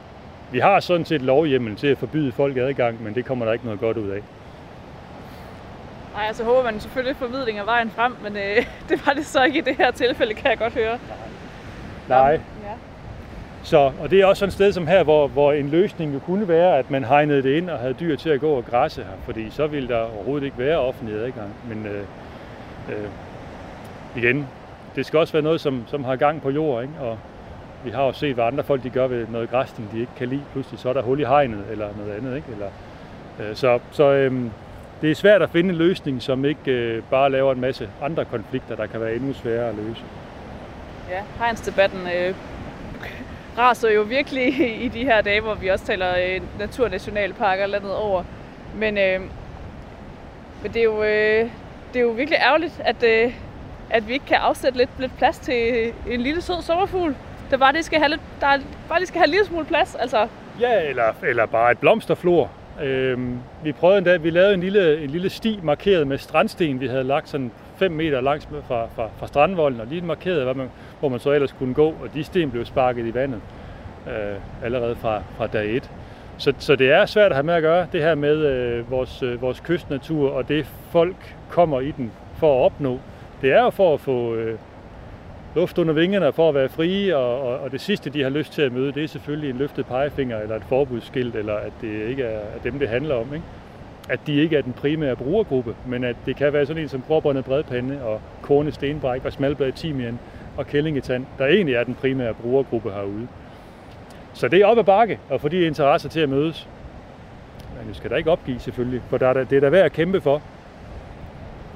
Vi 0.51 0.59
har 0.59 0.79
sådan 0.79 1.05
set 1.05 1.21
lovhjemmel 1.21 1.75
til 1.75 1.87
at 1.87 1.97
forbyde 1.97 2.31
folk 2.31 2.57
adgang, 2.57 3.03
men 3.03 3.15
det 3.15 3.25
kommer 3.25 3.45
der 3.45 3.53
ikke 3.53 3.65
noget 3.65 3.79
godt 3.79 3.97
ud 3.97 4.09
af. 4.09 4.21
Nej, 6.13 6.27
altså 6.27 6.43
håber 6.43 6.63
man 6.63 6.79
selvfølgelig 6.79 7.15
formidling 7.15 7.57
af 7.57 7.65
vejen 7.65 7.89
frem, 7.89 8.15
men 8.23 8.37
øh, 8.37 8.65
det 8.89 9.05
var 9.05 9.13
det 9.13 9.25
så 9.25 9.43
ikke 9.43 9.57
i 9.57 9.61
det 9.61 9.75
her 9.75 9.91
tilfælde, 9.91 10.33
kan 10.33 10.49
jeg 10.49 10.57
godt 10.57 10.73
høre. 10.73 10.99
Nej. 12.09 12.31
Ja. 12.63 12.73
Så, 13.63 13.91
og 14.01 14.11
det 14.11 14.21
er 14.21 14.25
også 14.25 14.39
sådan 14.39 14.47
et 14.49 14.53
sted 14.53 14.71
som 14.71 14.87
her, 14.87 15.03
hvor, 15.03 15.27
hvor 15.27 15.53
en 15.53 15.69
løsning 15.69 16.13
jo 16.13 16.19
kunne 16.19 16.47
være, 16.47 16.77
at 16.77 16.91
man 16.91 17.03
hegnede 17.03 17.43
det 17.43 17.57
ind 17.57 17.69
og 17.69 17.79
havde 17.79 17.93
dyr 17.93 18.15
til 18.15 18.29
at 18.29 18.39
gå 18.39 18.51
og 18.51 18.65
græsse 18.65 19.03
her, 19.03 19.17
fordi 19.25 19.49
så 19.49 19.67
ville 19.67 19.89
der 19.89 20.01
overhovedet 20.01 20.45
ikke 20.45 20.57
være 20.57 20.77
offentlig 20.77 21.15
adgang. 21.15 21.55
Men 21.69 21.85
øh, 21.85 22.03
øh, 22.89 23.09
igen, 24.15 24.47
det 24.95 25.05
skal 25.05 25.19
også 25.19 25.33
være 25.33 25.43
noget, 25.43 25.61
som, 25.61 25.83
som 25.87 26.03
har 26.03 26.15
gang 26.15 26.41
på 26.41 26.49
jord, 26.49 26.81
ikke? 26.81 26.93
og 26.99 27.17
vi 27.83 27.89
har 27.89 28.03
jo 28.03 28.13
set, 28.13 28.33
hvad 28.33 28.45
andre 28.45 28.63
folk 28.63 28.83
de 28.83 28.89
gør 28.89 29.07
ved 29.07 29.27
noget 29.27 29.49
græsning, 29.49 29.91
de 29.91 29.99
ikke 29.99 30.11
kan 30.17 30.27
lide. 30.27 30.41
Pludselig 30.51 30.79
så 30.79 30.89
er 30.89 30.93
der 30.93 31.01
hul 31.01 31.19
i 31.19 31.23
hegnet 31.23 31.63
eller 31.71 31.89
noget 31.97 32.13
andet. 32.17 32.35
Ikke? 32.35 32.47
Eller, 32.51 32.69
øh, 33.39 33.55
så 33.55 33.79
så 33.91 34.03
øh, 34.03 34.43
det 35.01 35.11
er 35.11 35.15
svært 35.15 35.41
at 35.41 35.49
finde 35.49 35.69
en 35.69 35.75
løsning, 35.75 36.21
som 36.21 36.45
ikke 36.45 36.71
øh, 36.71 37.03
bare 37.09 37.29
laver 37.29 37.51
en 37.51 37.61
masse 37.61 37.89
andre 38.01 38.25
konflikter, 38.25 38.75
der 38.75 38.85
kan 38.85 39.01
være 39.01 39.15
endnu 39.15 39.33
sværere 39.33 39.69
at 39.69 39.75
løse. 39.75 40.01
Ja, 41.09 41.21
hegnsdebatten 41.39 41.99
øh, 41.99 42.35
raser 43.57 43.89
jo 43.89 44.01
virkelig 44.01 44.81
i 44.83 44.87
de 44.87 45.03
her 45.03 45.21
dage, 45.21 45.41
hvor 45.41 45.53
vi 45.53 45.67
også 45.67 45.85
taler 45.85 46.15
øh, 46.17 46.41
naturnationalparker 46.59 47.65
landet 47.65 47.95
over. 47.95 48.23
Men, 48.75 48.97
øh, 48.97 49.21
men 50.61 50.73
det, 50.73 50.79
er 50.79 50.83
jo, 50.83 51.03
øh, 51.03 51.49
det 51.93 51.99
er 51.99 52.03
jo 52.03 52.09
virkelig 52.09 52.39
ærgerligt, 52.39 52.81
at, 52.85 53.03
øh, 53.03 53.33
at 53.89 54.07
vi 54.07 54.13
ikke 54.13 54.25
kan 54.25 54.37
afsætte 54.37 54.77
lidt, 54.77 54.89
lidt 54.99 55.17
plads 55.17 55.39
til 55.39 55.93
en 56.09 56.21
lille 56.21 56.41
sød 56.41 56.61
sommerfugl. 56.61 57.15
Der 57.53 57.59
bare 57.59 57.73
det 57.73 57.85
skal 57.85 57.99
have 57.99 58.09
lidt, 58.09 58.21
der 58.41 58.47
er, 58.47 58.57
bare 58.89 58.99
lige 58.99 59.07
skal 59.07 59.19
have 59.19 59.25
en 59.25 59.31
lille 59.31 59.45
smule 59.45 59.65
plads. 59.65 59.95
Altså, 59.95 60.27
Ja, 60.59 60.89
eller, 60.89 61.03
eller 61.27 61.45
bare 61.45 61.71
et 61.71 61.77
blomsterflor. 61.77 62.51
Øhm, 62.83 63.37
vi 63.63 63.71
prøvede 63.71 63.97
endda, 63.97 64.17
vi 64.17 64.29
lavede 64.29 64.53
en 64.53 64.59
lille, 64.59 65.03
en 65.03 65.09
lille 65.09 65.29
sti 65.29 65.59
markeret 65.63 66.07
med 66.07 66.17
strandsten, 66.17 66.79
vi 66.79 66.87
havde 66.87 67.03
lagt 67.03 67.29
sådan 67.29 67.51
5 67.77 67.91
meter 67.91 68.21
langs 68.21 68.51
med- 68.51 68.61
fra, 68.67 68.87
fra, 68.95 69.09
fra 69.19 69.27
strandvolden, 69.27 69.79
og 69.81 69.87
lige 69.87 70.01
markeret, 70.01 70.43
hvor 70.43 70.53
man, 70.53 70.69
hvor 70.99 71.09
man 71.09 71.19
så 71.19 71.31
ellers 71.31 71.51
kunne 71.51 71.73
gå, 71.73 71.85
og 71.87 72.13
de 72.13 72.23
sten 72.23 72.51
blev 72.51 72.65
sparket 72.65 73.05
i 73.05 73.13
vandet 73.13 73.41
øh, 74.07 74.35
allerede 74.65 74.95
fra, 74.95 75.21
fra 75.37 75.47
dag 75.47 75.75
1. 75.75 75.89
Så, 76.37 76.53
så 76.59 76.75
det 76.75 76.91
er 76.91 77.05
svært 77.05 77.31
at 77.31 77.35
have 77.35 77.45
med 77.45 77.53
at 77.53 77.61
gøre, 77.61 77.87
det 77.91 78.01
her 78.01 78.15
med 78.15 78.37
øh, 78.37 78.91
vores, 78.91 79.23
øh, 79.23 79.41
vores 79.41 79.59
kystnatur, 79.59 80.31
og 80.31 80.47
det 80.47 80.65
folk 80.91 81.35
kommer 81.49 81.79
i 81.79 81.91
den 81.91 82.11
for 82.37 82.59
at 82.61 82.65
opnå. 82.65 82.99
Det 83.41 83.51
er 83.51 83.63
jo 83.63 83.69
for 83.69 83.93
at 83.93 83.99
få 83.99 84.35
øh, 84.35 84.57
luft 85.55 85.77
under 85.77 85.93
vingerne 85.93 86.33
for 86.33 86.49
at 86.49 86.55
være 86.55 86.69
frie, 86.69 87.17
og, 87.17 87.41
og, 87.41 87.59
og 87.59 87.71
det 87.71 87.81
sidste, 87.81 88.09
de 88.09 88.23
har 88.23 88.29
lyst 88.29 88.53
til 88.53 88.61
at 88.61 88.71
møde, 88.71 88.91
det 88.91 89.03
er 89.03 89.07
selvfølgelig 89.07 89.49
en 89.49 89.57
løftet 89.57 89.85
pegefinger 89.85 90.39
eller 90.39 90.55
et 90.55 90.63
forbudsskilt, 90.69 91.35
eller 91.35 91.53
at 91.53 91.71
det 91.81 92.09
ikke 92.09 92.23
er 92.23 92.39
at 92.39 92.63
dem, 92.63 92.79
det 92.79 92.89
handler 92.89 93.15
om. 93.15 93.33
Ikke? 93.33 93.45
At 94.09 94.19
de 94.27 94.35
ikke 94.35 94.57
er 94.57 94.61
den 94.61 94.73
primære 94.73 95.15
brugergruppe, 95.15 95.75
men 95.87 96.03
at 96.03 96.15
det 96.25 96.35
kan 96.35 96.53
være 96.53 96.65
sådan 96.65 96.81
en 96.81 96.89
som 96.89 97.03
gråbåndet 97.07 97.45
bredpande 97.45 98.03
og 98.03 98.21
korne 98.41 98.71
stenbræk 98.71 99.25
og 99.25 99.33
smalblad 99.33 99.71
timian 99.71 100.19
og 100.57 100.67
kællingetand, 100.67 101.25
der 101.37 101.45
egentlig 101.45 101.75
er 101.75 101.83
den 101.83 101.95
primære 101.95 102.33
brugergruppe 102.33 102.91
herude. 102.91 103.27
Så 104.33 104.47
det 104.47 104.61
er 104.61 104.65
op 104.65 104.77
ad 104.77 104.83
bakke 104.83 105.19
at 105.29 105.41
få 105.41 105.47
de 105.47 105.65
interesser 105.65 106.09
til 106.09 106.19
at 106.19 106.29
mødes. 106.29 106.67
Men 107.79 107.89
vi 107.89 107.93
skal 107.93 108.09
da 108.09 108.15
ikke 108.15 108.31
opgive 108.31 108.59
selvfølgelig, 108.59 109.01
for 109.09 109.17
der 109.17 109.27
er 109.27 109.33
det 109.33 109.55
er 109.55 109.59
da 109.59 109.69
værd 109.69 109.85
at 109.85 109.93
kæmpe 109.93 110.21
for. 110.21 110.41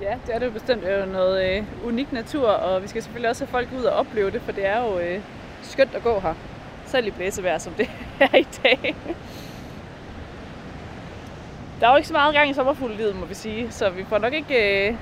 Ja, 0.01 0.17
det 0.27 0.35
er 0.35 0.39
det 0.39 0.45
jo 0.45 0.51
bestemt 0.51 0.83
Det 0.83 0.91
er 0.91 1.05
jo 1.05 1.11
noget 1.11 1.57
øh, 1.57 1.63
unik 1.85 2.11
natur, 2.11 2.49
og 2.49 2.83
vi 2.83 2.87
skal 2.87 3.03
selvfølgelig 3.03 3.29
også 3.29 3.45
have 3.45 3.51
folk 3.51 3.69
ud 3.79 3.83
og 3.83 3.95
opleve 3.95 4.31
det, 4.31 4.41
for 4.41 4.51
det 4.51 4.65
er 4.65 4.83
jo 4.83 4.99
øh, 4.99 5.21
skønt 5.61 5.95
at 5.95 6.03
gå 6.03 6.19
her. 6.19 6.33
Selv 6.85 7.07
i 7.07 7.11
blæsevejr, 7.11 7.57
som 7.57 7.73
det 7.73 7.89
er 8.19 8.37
i 8.37 8.47
dag. 8.63 8.95
Der 11.79 11.87
er 11.87 11.91
jo 11.91 11.95
ikke 11.95 12.07
så 12.07 12.13
meget 12.13 12.33
gang 12.33 12.49
i 12.49 12.53
sommerfuglelivet, 12.53 13.15
må 13.15 13.25
vi 13.25 13.33
sige, 13.33 13.71
så 13.71 13.89
vi 13.89 14.03
får 14.03 14.17
nok 14.17 14.33
ikke... 14.33 14.87
Øh, 14.89 14.95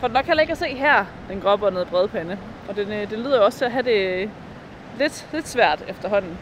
får 0.00 0.08
nok 0.08 0.24
heller 0.24 0.40
ikke 0.40 0.52
at 0.52 0.58
se 0.58 0.68
her, 0.68 1.04
den 1.28 1.40
gråbåndede 1.40 1.86
bredpande. 1.86 2.38
Og 2.68 2.76
den, 2.76 2.92
øh, 2.92 3.10
den 3.10 3.18
lyder 3.18 3.36
jo 3.36 3.44
også 3.44 3.58
til 3.58 3.64
at 3.64 3.72
have 3.72 3.82
det 3.82 4.22
øh, 4.22 4.28
lidt, 4.98 5.26
lidt 5.32 5.48
svært 5.48 5.84
efterhånden. 5.88 6.38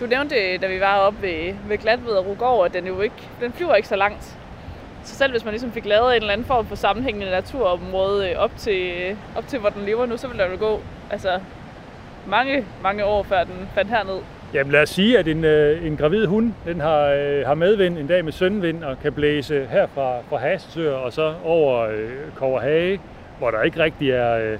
Du 0.00 0.06
nævnte, 0.06 0.36
øh, 0.36 0.62
da 0.62 0.66
vi 0.66 0.80
var 0.80 0.96
oppe 0.98 1.22
ved, 1.22 1.54
ved 1.68 1.78
Glatved 1.78 2.12
og 2.12 2.26
Rugård, 2.26 2.66
at 2.66 2.72
den 2.72 2.86
jo 2.86 3.00
ikke, 3.00 3.28
den 3.40 3.52
flyver 3.52 3.74
ikke 3.74 3.88
så 3.88 3.96
langt. 3.96 4.38
Så 5.08 5.14
selv 5.16 5.32
hvis 5.32 5.44
man 5.44 5.52
ligesom 5.52 5.72
fik 5.72 5.84
lavet 5.84 6.16
en 6.16 6.22
eller 6.22 6.32
anden 6.32 6.46
form 6.46 6.66
for 6.66 6.76
sammenhængende 6.76 7.30
naturområde 7.30 8.30
øh, 8.30 8.38
op 8.38 8.50
til, 8.56 9.16
op 9.36 9.46
til, 9.46 9.58
hvor 9.58 9.68
den 9.68 9.82
lever 9.86 10.06
nu, 10.06 10.16
så 10.16 10.28
ville 10.28 10.44
der 10.44 10.50
jo 10.50 10.56
gå 10.58 10.80
altså, 11.10 11.40
mange, 12.26 12.64
mange 12.82 13.04
år, 13.04 13.22
før 13.22 13.44
den 13.44 13.68
fandt 13.74 13.90
herned. 13.90 14.18
Jamen 14.54 14.72
lad 14.72 14.82
os 14.82 14.88
sige, 14.88 15.18
at 15.18 15.28
en, 15.28 15.44
øh, 15.44 15.86
en 15.86 15.96
gravid 15.96 16.26
hund, 16.26 16.52
den 16.66 16.80
har, 16.80 17.04
øh, 17.04 17.46
har 17.46 17.54
medvind 17.54 17.98
en 17.98 18.06
dag 18.06 18.24
med 18.24 18.32
søndenvind 18.32 18.84
og 18.84 18.96
kan 19.02 19.12
blæse 19.12 19.66
her 19.70 19.86
fra, 19.94 20.20
fra 20.28 20.36
Hasesøer 20.36 20.92
og 20.92 21.12
så 21.12 21.34
over 21.44 21.80
øh, 21.80 22.10
Koverhage, 22.34 23.00
hvor 23.38 23.50
der 23.50 23.62
ikke 23.62 23.82
rigtig 23.82 24.10
er, 24.10 24.52
øh, 24.52 24.58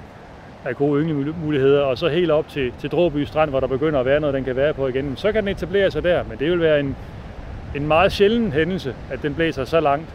er 0.65 0.73
gode 0.73 1.01
ynglemuligheder, 1.01 1.81
og 1.81 1.97
så 1.97 2.07
helt 2.07 2.31
op 2.31 2.47
til, 2.47 2.73
til 2.79 2.89
Dråby 2.89 3.23
Strand, 3.23 3.49
hvor 3.49 3.59
der 3.59 3.67
begynder 3.67 3.99
at 3.99 4.05
være 4.05 4.19
noget, 4.19 4.33
den 4.33 4.43
kan 4.43 4.55
være 4.55 4.73
på 4.73 4.87
igen. 4.87 5.13
Så 5.17 5.31
kan 5.31 5.43
den 5.43 5.51
etablere 5.51 5.91
sig 5.91 6.03
der, 6.03 6.23
men 6.23 6.39
det 6.39 6.51
vil 6.51 6.61
være 6.61 6.79
en, 6.79 6.95
en 7.75 7.87
meget 7.87 8.11
sjælden 8.11 8.51
hændelse, 8.51 8.95
at 9.11 9.21
den 9.21 9.35
blæser 9.35 9.65
så 9.65 9.79
langt. 9.79 10.09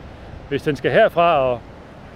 Hvis 0.55 0.63
den 0.63 0.77
skal 0.77 0.91
herfra 0.91 1.39
og, 1.39 1.61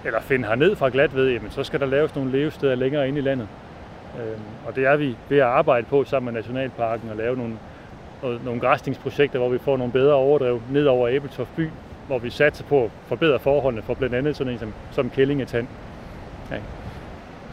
eller 0.05 0.21
finde 0.21 0.47
herned 0.47 0.75
fra 0.75 0.89
Glatved, 0.89 1.29
jamen, 1.29 1.51
så 1.51 1.63
skal 1.63 1.79
der 1.79 1.85
laves 1.85 2.15
nogle 2.15 2.31
levesteder 2.31 2.75
længere 2.75 3.07
ind 3.07 3.17
i 3.17 3.21
landet. 3.21 3.47
Øh, 4.19 4.39
og 4.67 4.75
det 4.75 4.85
er 4.85 4.95
vi 4.95 5.15
ved 5.29 5.37
at 5.37 5.43
arbejde 5.43 5.85
på 5.85 6.03
sammen 6.03 6.33
med 6.33 6.41
Nationalparken 6.41 7.09
og 7.09 7.15
lave 7.15 7.37
nogle, 7.37 7.57
nogle, 8.45 8.61
græsningsprojekter, 8.61 9.39
hvor 9.39 9.49
vi 9.49 9.57
får 9.57 9.77
nogle 9.77 9.93
bedre 9.93 10.13
overdrev 10.13 10.61
ned 10.71 10.85
over 10.85 11.07
Æbeltoft 11.07 11.55
by, 11.55 11.69
hvor 12.07 12.19
vi 12.19 12.29
satser 12.29 12.63
på 12.63 12.83
at 12.83 12.91
forbedre 13.07 13.39
forholdene 13.39 13.81
for 13.81 13.93
blandt 13.93 14.15
andet 14.15 14.35
sådan 14.35 14.53
en 14.53 14.59
som, 14.59 14.73
som 14.91 15.09
kællingetand. 15.09 15.67
Ja. 16.51 16.57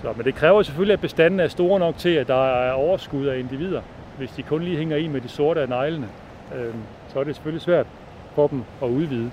Så, 0.02 0.12
men 0.16 0.24
det 0.24 0.34
kræver 0.34 0.62
selvfølgelig, 0.62 0.92
at 0.92 1.00
bestanden 1.00 1.40
er 1.40 1.48
store 1.48 1.78
nok 1.78 1.96
til, 1.96 2.10
at 2.10 2.28
der 2.28 2.46
er 2.46 2.72
overskud 2.72 3.26
af 3.26 3.38
individer. 3.38 3.82
Hvis 4.18 4.30
de 4.30 4.42
kun 4.42 4.62
lige 4.62 4.76
hænger 4.76 4.96
i 4.96 5.08
med 5.08 5.20
de 5.20 5.28
sorte 5.28 5.60
af 5.60 5.68
neglene, 5.68 6.08
øh, 6.56 6.74
så 7.12 7.20
er 7.20 7.24
det 7.24 7.34
selvfølgelig 7.34 7.62
svært 7.62 7.86
for 8.34 8.46
dem 8.46 8.64
at 8.82 8.88
udvide. 8.88 9.30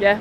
Ja, 0.00 0.18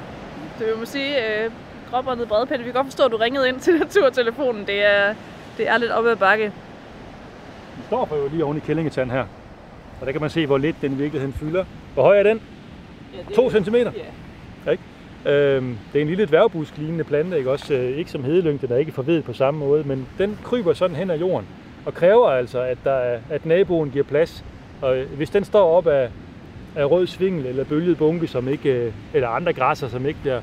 det 0.60 0.68
vil 0.68 0.78
man 0.78 0.86
sige, 0.86 1.44
øh, 1.44 1.52
gråbåndet 1.92 2.28
bredpande. 2.28 2.64
Vi 2.64 2.72
kan 2.72 2.74
godt 2.74 2.88
forstå, 2.88 3.06
at 3.06 3.12
du 3.12 3.18
ringede 3.18 3.50
ind 3.50 3.60
til 3.60 3.76
naturtelefonen. 3.80 4.66
Det 4.68 4.86
er, 4.86 5.14
det 5.58 5.68
er 5.68 5.78
lidt 5.78 5.92
op 5.92 6.06
ad 6.06 6.16
bakke. 6.16 6.44
Den 6.44 7.84
står 7.88 8.06
for 8.06 8.16
jo 8.16 8.28
lige 8.28 8.46
oven 8.46 8.58
i 8.58 8.60
kællingetand 8.60 9.12
her. 9.12 9.26
Og 10.02 10.06
der 10.06 10.12
kan 10.12 10.22
man 10.22 10.30
se, 10.30 10.46
hvor 10.46 10.58
lidt 10.58 10.76
den 10.82 10.92
i 10.92 10.96
virkeligheden 10.96 11.34
fylder. 11.34 11.66
Hvor 11.94 12.04
høj 12.04 12.20
er 12.20 12.24
den? 12.24 12.42
Ja, 13.30 13.36
2 13.36 13.52
cm? 13.52 13.76
Ja. 13.76 14.72
Ikke? 14.72 14.84
Øhm, 15.26 15.78
det 15.94 16.00
er 16.00 16.02
en 16.02 16.08
lille 16.08 16.26
dværgbusk-lignende 16.26 17.04
plante, 17.04 17.38
ikke? 17.38 17.52
Også, 17.52 17.74
øh, 17.74 17.98
ikke 17.98 18.12
som 18.12 18.24
hedelyng, 18.24 18.62
den 18.62 18.72
er 18.72 18.78
ikke 18.78 18.92
forvedet 18.92 19.24
på 19.24 19.34
samme 19.34 19.60
måde, 19.60 19.84
men 19.84 20.08
den 20.18 20.40
kryber 20.44 20.74
sådan 20.74 20.96
hen 20.96 21.10
ad 21.10 21.18
jorden 21.18 21.48
og 21.86 21.94
kræver 21.94 22.30
altså, 22.30 22.62
at, 22.62 22.78
der 22.84 22.92
er, 22.92 23.20
at 23.30 23.46
naboen 23.46 23.92
giver 23.92 24.04
plads. 24.04 24.44
Og 24.82 24.98
hvis 25.16 25.30
den 25.30 25.44
står 25.44 25.78
op 25.78 25.88
af, 25.88 26.10
af 26.76 26.92
rød 26.92 27.08
svingel 27.08 27.46
eller 27.46 27.64
bølget 27.64 27.98
bunke, 27.98 28.28
som 28.28 28.48
ikke, 28.48 28.70
øh, 28.70 28.94
eller 29.14 29.28
andre 29.28 29.54
græsser, 29.54 29.88
som 29.88 30.06
ikke 30.06 30.20
bliver, 30.22 30.42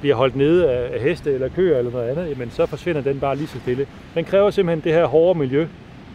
bliver 0.00 0.14
holdt 0.16 0.36
nede 0.36 0.70
af, 0.70 0.94
af 0.94 1.00
heste 1.00 1.32
eller 1.32 1.48
køer 1.48 1.78
eller 1.78 1.90
noget 1.90 2.10
andet, 2.10 2.30
jamen 2.30 2.50
så 2.50 2.66
forsvinder 2.66 3.00
den 3.00 3.20
bare 3.20 3.36
lige 3.36 3.46
så 3.46 3.58
stille. 3.60 3.86
Den 4.14 4.24
kræver 4.24 4.50
simpelthen 4.50 4.84
det 4.84 4.92
her 4.92 5.06
hårde 5.06 5.38
miljø, 5.38 5.66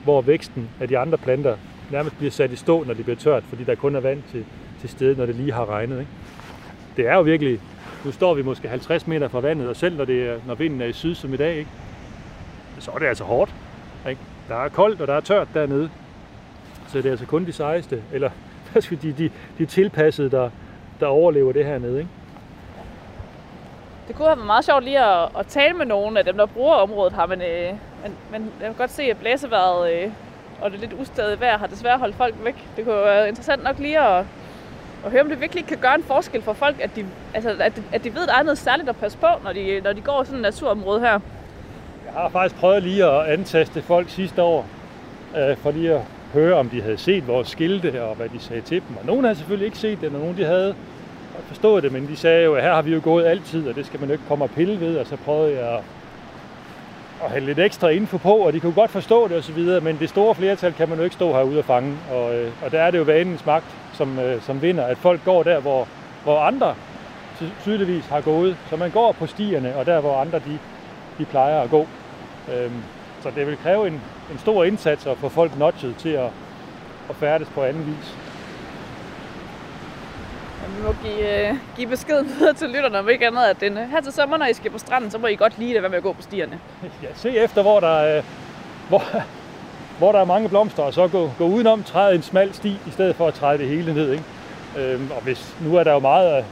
hvor 0.04 0.22
væksten 0.22 0.70
af 0.80 0.88
de 0.88 0.98
andre 0.98 1.18
planter 1.18 1.56
nærmest 1.92 2.18
bliver 2.18 2.32
sat 2.32 2.52
i 2.52 2.56
stå, 2.56 2.84
når 2.84 2.94
det 2.94 3.06
bliver 3.06 3.18
tørt, 3.18 3.44
fordi 3.44 3.64
der 3.64 3.76
kun 3.76 3.96
er 3.96 4.00
vand 4.00 4.24
til, 4.32 4.46
til 4.82 4.90
stede, 4.90 5.18
når 5.18 5.26
det 5.26 5.36
lige 5.36 5.54
har 5.54 5.70
regnet. 5.70 6.00
Ikke? 6.00 6.12
Det 6.98 7.08
er 7.08 7.16
jo 7.16 7.22
virkelig, 7.22 7.60
nu 8.06 8.12
står 8.12 8.34
vi 8.34 8.42
måske 8.42 8.68
50 8.68 9.08
meter 9.08 9.28
fra 9.28 9.40
vandet, 9.40 9.68
og 9.68 9.76
selv 9.76 9.98
når, 9.98 10.06
det 10.06 10.30
er, 10.30 10.38
når 10.48 10.56
vinden 10.56 10.82
er 10.82 10.86
i 10.86 10.94
syd 10.94 11.16
som 11.16 11.34
i 11.34 11.38
dag, 11.38 11.56
ikke? 11.58 11.70
så 12.80 12.92
er 12.92 13.00
det 13.00 13.06
altså 13.06 13.24
hårdt. 13.24 13.54
Ikke? 14.10 14.22
Der 14.48 14.56
er 14.56 14.70
koldt, 14.70 15.02
og 15.02 15.08
der 15.08 15.14
er 15.14 15.20
tørt 15.20 15.48
dernede. 15.54 15.90
Så 16.88 16.98
det 16.98 17.06
er 17.06 17.12
altså 17.12 17.26
kun 17.26 17.46
de 17.46 17.52
sejeste, 17.52 18.02
eller 18.14 18.30
hvad 18.74 18.82
skal 18.82 19.02
de, 19.02 19.14
de, 19.14 19.30
de 19.58 19.66
tilpassede, 19.66 20.32
der, 20.32 20.50
der 21.00 21.08
overlever 21.08 21.54
det 21.54 21.66
her 21.66 21.80
nede. 21.80 22.00
Ikke? 22.00 22.10
Det 24.08 24.16
kunne 24.16 24.28
have 24.28 24.38
været 24.38 24.48
meget 24.48 24.66
sjovt 24.66 24.84
lige 24.84 25.00
at, 25.00 25.30
at 25.40 25.48
tale 25.48 25.74
med 25.74 25.86
nogen 25.86 26.18
af 26.18 26.26
dem, 26.26 26.38
der 26.38 26.46
bruger 26.46 26.76
området 26.76 27.14
her, 27.14 27.26
men, 27.26 27.42
øh, 27.42 27.74
men, 28.04 28.14
men 28.32 28.42
jeg 28.60 28.68
kan 28.68 28.74
godt 28.78 28.92
se, 28.92 29.04
at 29.04 29.18
blæseværet 29.18 29.94
øh, 29.94 30.12
og 30.62 30.72
det 30.72 30.80
lidt 30.80 30.94
ustadige 30.94 31.40
vejr 31.40 31.58
har 31.58 31.68
desværre 31.68 31.98
holdt 31.98 32.16
folk 32.16 32.36
væk. 32.44 32.56
Det 32.78 32.86
kunne 32.86 32.96
være 32.96 33.28
interessant 33.28 33.64
nok 33.64 33.80
lige 33.80 34.00
at, 34.00 34.26
at 35.06 35.12
høre, 35.12 35.22
om 35.22 35.30
det 35.30 35.42
virkelig 35.42 35.66
kan 35.66 35.78
gøre 35.78 35.96
en 35.96 36.04
forskel 36.04 36.42
for 36.42 36.54
folk, 36.54 36.76
at 36.80 36.96
de, 36.96 37.06
altså, 37.34 37.50
at, 37.60 37.82
at 37.92 38.04
de 38.04 38.14
ved, 38.14 38.22
at 38.22 38.28
der 38.28 38.36
er 38.36 38.44
noget 38.44 38.58
særligt 38.58 38.90
at 38.90 38.96
passe 38.96 39.18
på, 39.18 39.28
når 39.44 39.54
de, 39.54 39.82
når 39.84 39.94
de 39.94 40.02
går 40.02 40.22
i 40.22 40.26
sådan 40.26 40.40
et 40.40 40.42
naturområde 40.42 41.00
her. 41.00 41.20
Jeg 42.06 42.14
har 42.14 42.30
faktisk 42.30 42.60
prøvet 42.60 42.84
lige 42.84 43.06
at 43.06 43.26
antaste 43.26 43.82
folk 43.82 44.10
sidste 44.10 44.42
år, 44.42 44.66
øh, 45.38 45.58
for 45.58 45.72
lige 45.72 45.94
at 45.94 46.02
høre, 46.34 46.54
om 46.54 46.70
de 46.70 46.82
havde 46.82 46.98
set 46.98 47.28
vores 47.28 47.48
skilte, 47.48 48.04
og 48.04 48.16
hvad 48.16 48.30
de 48.30 48.40
sagde 48.40 48.62
til 48.62 48.82
dem. 48.88 48.98
Og 49.00 49.06
nogen 49.06 49.24
havde 49.24 49.36
selvfølgelig 49.36 49.66
ikke 49.66 49.78
set 49.78 50.02
det, 50.02 50.14
og 50.14 50.20
nogen 50.20 50.38
de 50.38 50.46
havde 50.46 50.76
forstået 51.48 51.84
det, 51.84 51.92
men 51.92 52.08
de 52.08 52.16
sagde 52.16 52.44
jo, 52.44 52.54
at 52.56 52.64
her 52.64 52.74
har 52.74 52.82
vi 52.82 52.94
jo 52.94 53.02
gået 53.04 53.26
altid, 53.26 53.68
og 53.68 53.76
det 53.76 53.86
skal 53.86 54.00
man 54.00 54.10
jo 54.10 54.14
ikke 54.14 54.26
komme 54.28 54.46
og 54.46 54.50
pille 54.52 54.80
ved, 54.80 54.98
og 54.98 55.08
så 55.08 55.16
prøvede 55.16 55.60
jeg 55.60 55.70
at, 55.70 55.82
at 57.24 57.30
have 57.30 57.46
lidt 57.46 57.60
ekstra 57.60 57.90
info 57.90 58.18
på, 58.18 58.34
og 58.34 58.54
de 58.54 58.60
kunne 58.60 58.74
godt 58.74 58.92
forstå 58.92 59.28
det 59.28 59.38
osv., 59.38 59.82
men 59.82 59.98
det 60.00 60.10
store 60.10 60.36
flertal 60.36 60.74
kan 60.74 60.90
man 60.90 60.98
jo 60.98 61.04
ikke 61.04 61.14
stå 61.14 61.34
herude 61.34 61.60
og 61.60 61.66
fange. 61.66 61.98
Og, 62.12 62.36
øh, 62.36 62.52
og 62.66 62.72
der 62.72 62.82
er 62.82 62.92
det 62.92 62.98
jo 62.98 63.04
vanens 63.04 63.46
magt, 63.46 63.76
som, 63.94 64.20
øh, 64.20 64.42
som 64.42 64.62
vinder, 64.62 64.84
at 64.84 64.98
folk 64.98 65.26
går 65.26 65.44
der, 65.44 65.60
hvor, 65.60 65.88
hvor 66.24 66.40
andre 66.40 66.76
tydeligvis 67.62 68.06
har 68.06 68.22
gået. 68.22 68.58
Så 68.70 68.76
man 68.76 68.92
går 68.92 69.12
på 69.12 69.28
stierne, 69.28 69.76
og 69.76 69.86
der, 69.86 70.00
hvor 70.00 70.16
andre 70.16 70.40
de, 70.40 70.60
de 71.18 71.26
plejer 71.26 71.62
at 71.62 71.70
gå. 71.70 71.88
Øhm, 72.54 72.84
så 73.22 73.30
det 73.36 73.48
vil 73.48 73.58
kræve 73.58 73.88
en, 73.88 74.02
en 74.32 74.40
stor 74.40 74.64
indsats 74.64 75.06
at 75.06 75.18
få 75.18 75.30
folk 75.30 75.58
notchet 75.58 75.96
til 75.96 76.10
at, 76.10 76.30
at 77.10 77.16
færdes 77.16 77.48
på 77.50 77.64
anden 77.64 77.86
vis. 77.86 78.16
Vi 80.78 80.84
må 80.84 80.96
give, 81.04 81.50
øh, 81.50 81.56
give 81.76 81.88
besked 81.88 82.24
videre 82.24 82.54
til 82.54 82.70
lytterne 82.70 83.00
om 83.00 83.10
ikke 83.10 83.28
andet, 83.28 83.44
at 83.44 83.60
den, 83.60 83.78
øh, 83.78 83.90
her 83.90 84.02
til 84.02 84.14
sommer, 84.14 84.38
når 84.38 84.46
I 84.46 84.54
skal 84.54 84.72
på 84.72 84.78
stranden, 84.78 85.12
så 85.12 85.18
må 85.18 85.28
I 85.28 85.36
godt 85.36 85.60
lige 85.60 85.74
det 85.74 85.82
være 85.82 85.90
med 85.90 85.98
at 85.98 86.04
gå 86.04 86.14
på 86.14 86.22
stierne. 86.22 86.60
Ja, 87.04 87.08
se 87.16 87.30
efter, 87.30 87.62
hvor 87.62 87.80
der, 87.80 88.18
øh, 88.18 88.24
hvor, 88.90 89.04
hvor 89.98 90.12
der 90.12 90.20
er 90.20 90.26
mange 90.26 90.50
blomster, 90.50 90.84
og 90.84 90.94
så 90.94 91.08
gå, 91.08 91.32
gå 91.38 91.46
udenom, 91.46 91.84
træde 91.84 92.16
en 92.16 92.22
smal 92.22 92.54
sti, 92.54 92.70
i 92.88 92.92
stedet 92.92 93.16
for 93.16 93.28
at 93.28 93.34
træde 93.34 93.58
det 93.58 93.68
hele 93.68 93.94
ned. 93.94 94.12
Ikke? 94.12 94.24
Øhm, 94.78 95.12
og 95.16 95.22
hvis, 95.22 95.56
nu 95.62 95.76
er 95.76 95.84
der 95.84 95.94
jo 95.94 96.00
meget 96.00 96.38
øh, 96.38 96.44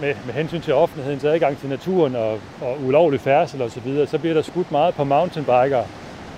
med, 0.00 0.14
med 0.26 0.34
hensyn 0.34 0.60
til 0.60 0.74
offentlighedens 0.74 1.24
adgang 1.24 1.58
til 1.58 1.68
naturen 1.68 2.16
og, 2.16 2.40
og 2.60 2.76
ulovlig 2.86 3.20
færdsel 3.20 3.62
osv., 3.62 3.70
så, 3.70 3.80
videre, 3.80 4.06
så 4.06 4.18
bliver 4.18 4.34
der 4.34 4.42
skudt 4.42 4.72
meget 4.72 4.94
på 4.94 5.04
mountainbikere, 5.04 5.84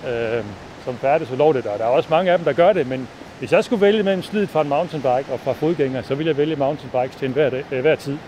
øh, 0.07 0.45
som 0.85 0.97
færdes 0.97 1.31
ulovligt. 1.31 1.67
Og 1.67 1.79
der 1.79 1.85
er 1.85 1.89
også 1.89 2.09
mange 2.11 2.33
af 2.33 2.39
dem, 2.39 2.45
der 2.45 2.53
gør 2.53 2.73
det, 2.73 2.87
men 2.87 3.09
hvis 3.39 3.53
jeg 3.53 3.65
skulle 3.65 3.83
vælge 3.83 4.03
mellem 4.03 4.23
slidet 4.23 4.49
fra 4.49 4.63
en 4.63 4.69
mountainbike 4.69 5.33
og 5.33 5.41
fra 5.41 5.53
fodgænger, 5.53 6.03
så 6.03 6.15
ville 6.15 6.29
jeg 6.29 6.37
vælge 6.37 6.57
mountainbikes 6.57 7.17
til 7.17 7.27
enhver, 7.27 7.63
øh, 7.73 7.81
hver 7.81 7.95
tid. 7.95 8.19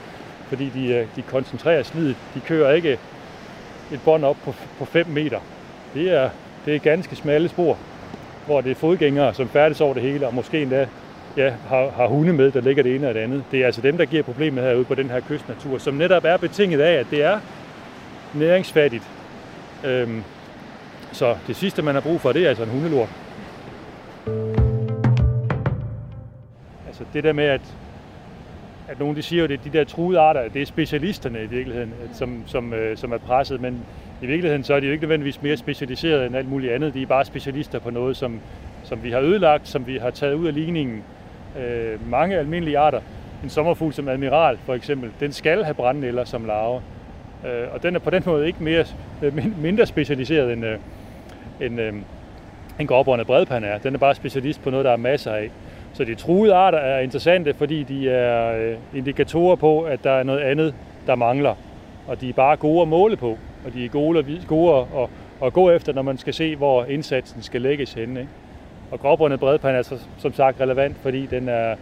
Fordi 0.48 0.68
de, 0.68 0.86
øh, 0.86 1.06
de 1.16 1.22
koncentrerer 1.22 1.82
slidet. 1.82 2.16
De 2.34 2.40
kører 2.40 2.72
ikke 2.72 2.98
et 3.92 4.00
bånd 4.05 4.24
op 4.24 4.36
på, 4.44 4.55
på 4.78 4.84
5 4.84 5.06
meter. 5.06 5.40
Det 5.94 6.10
er, 6.10 6.30
det 6.66 6.74
er 6.74 6.78
ganske 6.78 7.16
smalle 7.16 7.48
spor, 7.48 7.78
hvor 8.46 8.60
det 8.60 8.70
er 8.70 8.74
fodgængere, 8.74 9.34
som 9.34 9.48
færdes 9.48 9.80
over 9.80 9.94
det 9.94 10.02
hele, 10.02 10.26
og 10.26 10.34
måske 10.34 10.62
endda 10.62 10.86
ja, 11.36 11.52
har, 11.68 11.90
har 11.96 12.06
hunde 12.06 12.32
med, 12.32 12.50
der 12.50 12.60
ligger 12.60 12.82
det 12.82 12.94
ene 12.94 13.09
og 13.09 13.14
det 13.14 13.20
andet. 13.20 13.44
Det 13.50 13.60
er 13.60 13.66
altså 13.66 13.80
dem, 13.80 13.96
der 13.96 14.05
giver 14.05 14.22
problemet 14.22 14.64
herude 14.64 14.84
på 14.84 14.94
den 14.94 15.10
her 15.10 15.20
kystnatur, 15.20 15.78
som 15.78 15.94
netop 15.94 16.24
er 16.24 16.36
betinget 16.36 16.80
af, 16.80 16.92
at 16.92 17.06
det 17.10 17.22
er 17.22 17.40
næringsfattigt. 18.34 19.05
Øhm, 19.84 20.24
så 21.12 21.36
det 21.47 21.56
sidste, 21.56 21.82
man 21.82 21.94
har 21.94 22.02
brug 22.02 22.20
for, 22.20 22.32
det 22.32 22.44
er 22.44 22.48
altså 22.48 22.64
en 22.64 22.70
hundelort. 22.70 23.09
Altså 26.86 27.05
det 27.12 27.24
der 27.24 27.32
med, 27.32 27.44
at, 27.44 27.60
at 28.89 28.98
nogen 28.98 29.16
de 29.16 29.22
siger 29.22 29.44
jo, 29.47 29.52
at 29.52 29.64
de 29.64 29.70
der 29.78 29.85
truede 29.85 30.20
arter, 30.20 30.48
det 30.48 30.62
er 30.62 30.66
specialisterne 30.66 31.43
i 31.43 31.47
virkeligheden, 31.47 31.94
som, 32.12 32.43
som, 32.47 32.72
øh, 32.74 32.97
som 32.97 33.12
er 33.12 33.18
presset, 33.18 33.60
men 33.60 33.82
i 34.22 34.26
virkeligheden 34.26 34.64
så 34.64 34.74
er 34.74 34.80
de 34.80 34.86
jo 34.86 34.93
ikke 34.93 35.02
nødvendigvis 35.02 35.43
mere 35.43 35.56
specialiserede 35.56 36.26
end 36.26 36.36
alt 36.36 36.48
muligt 36.48 36.72
andet. 36.72 36.94
De 36.94 37.02
er 37.02 37.06
bare 37.06 37.24
specialister 37.24 37.78
på 37.78 37.90
noget, 37.90 38.16
som, 38.16 38.40
som 38.85 39.02
vi 39.02 39.10
har 39.10 39.20
ødelagt, 39.20 39.68
som 39.68 39.86
vi 39.86 39.98
har 39.98 40.10
taget 40.10 40.35
ud 40.35 40.47
af 40.47 40.55
ligningen. 40.55 41.02
Øh, 41.60 42.10
mange 42.10 42.39
almindelige 42.39 42.78
arter, 42.78 43.01
en 43.43 43.51
sommerfugl 43.51 43.93
som 43.93 44.09
admiral 44.09 44.59
for 44.66 44.74
eksempel, 44.74 45.10
den 45.20 45.32
skal 45.32 45.64
have 45.64 45.74
brændenælder 45.74 46.24
som 46.24 46.44
larve. 46.44 46.82
Øh, 47.47 47.74
og 47.74 47.82
den 47.82 47.94
er 47.94 47.98
på 47.98 48.10
den 48.10 48.22
måde 48.26 48.47
ikke 48.47 48.64
mere, 48.64 48.85
mindre 49.68 49.86
specialiseret 49.86 50.52
end, 50.52 50.64
øh, 50.64 50.78
en, 51.60 51.78
øh, 51.78 51.93
en 52.80 52.86
gråbrøndet 52.86 53.26
bredpand 53.26 53.64
er. 53.64 53.78
Den 53.78 53.94
er 53.94 53.98
bare 53.98 54.14
specialist 54.14 54.62
på 54.62 54.70
noget, 54.70 54.85
der 54.85 54.93
er 54.93 54.97
masser 54.97 55.32
af. 55.32 55.51
Så 55.93 56.05
de 56.05 56.14
truede 56.14 56.55
arter 56.55 56.78
er 56.78 57.01
interessante, 57.01 57.55
fordi 57.55 57.82
de 57.82 58.10
er 58.10 58.59
øh, 58.59 58.76
indikatorer 58.94 59.56
på, 59.56 59.80
at 59.80 60.05
der 60.05 60.10
er 60.10 60.22
noget 60.22 60.40
andet, 60.40 60.74
der 61.06 61.14
mangler. 61.14 61.55
Og 62.06 62.20
de 62.20 62.28
er 62.28 62.32
bare 62.32 62.56
gode 62.56 62.82
at 62.82 62.89
måle 62.89 63.16
på, 63.16 63.39
og 63.66 63.74
de 63.74 63.85
er 63.85 63.89
gode, 63.89 64.18
at, 64.18 64.24
gode 64.48 64.86
at, 64.97 65.09
at 65.47 65.52
gå 65.52 65.70
efter, 65.70 65.93
når 65.93 66.02
man 66.02 66.18
skal 66.18 66.35
se, 66.35 66.56
hvor 66.56 66.85
indsatsen 66.85 67.43
skal 67.43 67.62
lægges 67.62 67.93
henne. 67.93 68.20
Ikke? 68.20 68.32
Og 68.90 69.01
gråbrøndet 69.01 69.40
bredpand 69.40 69.76
er 69.76 69.82
så, 69.82 69.98
som 70.18 70.32
sagt 70.32 70.60
relevant, 70.60 70.97
fordi 71.02 71.26
den 71.26 71.48
er 71.48 71.74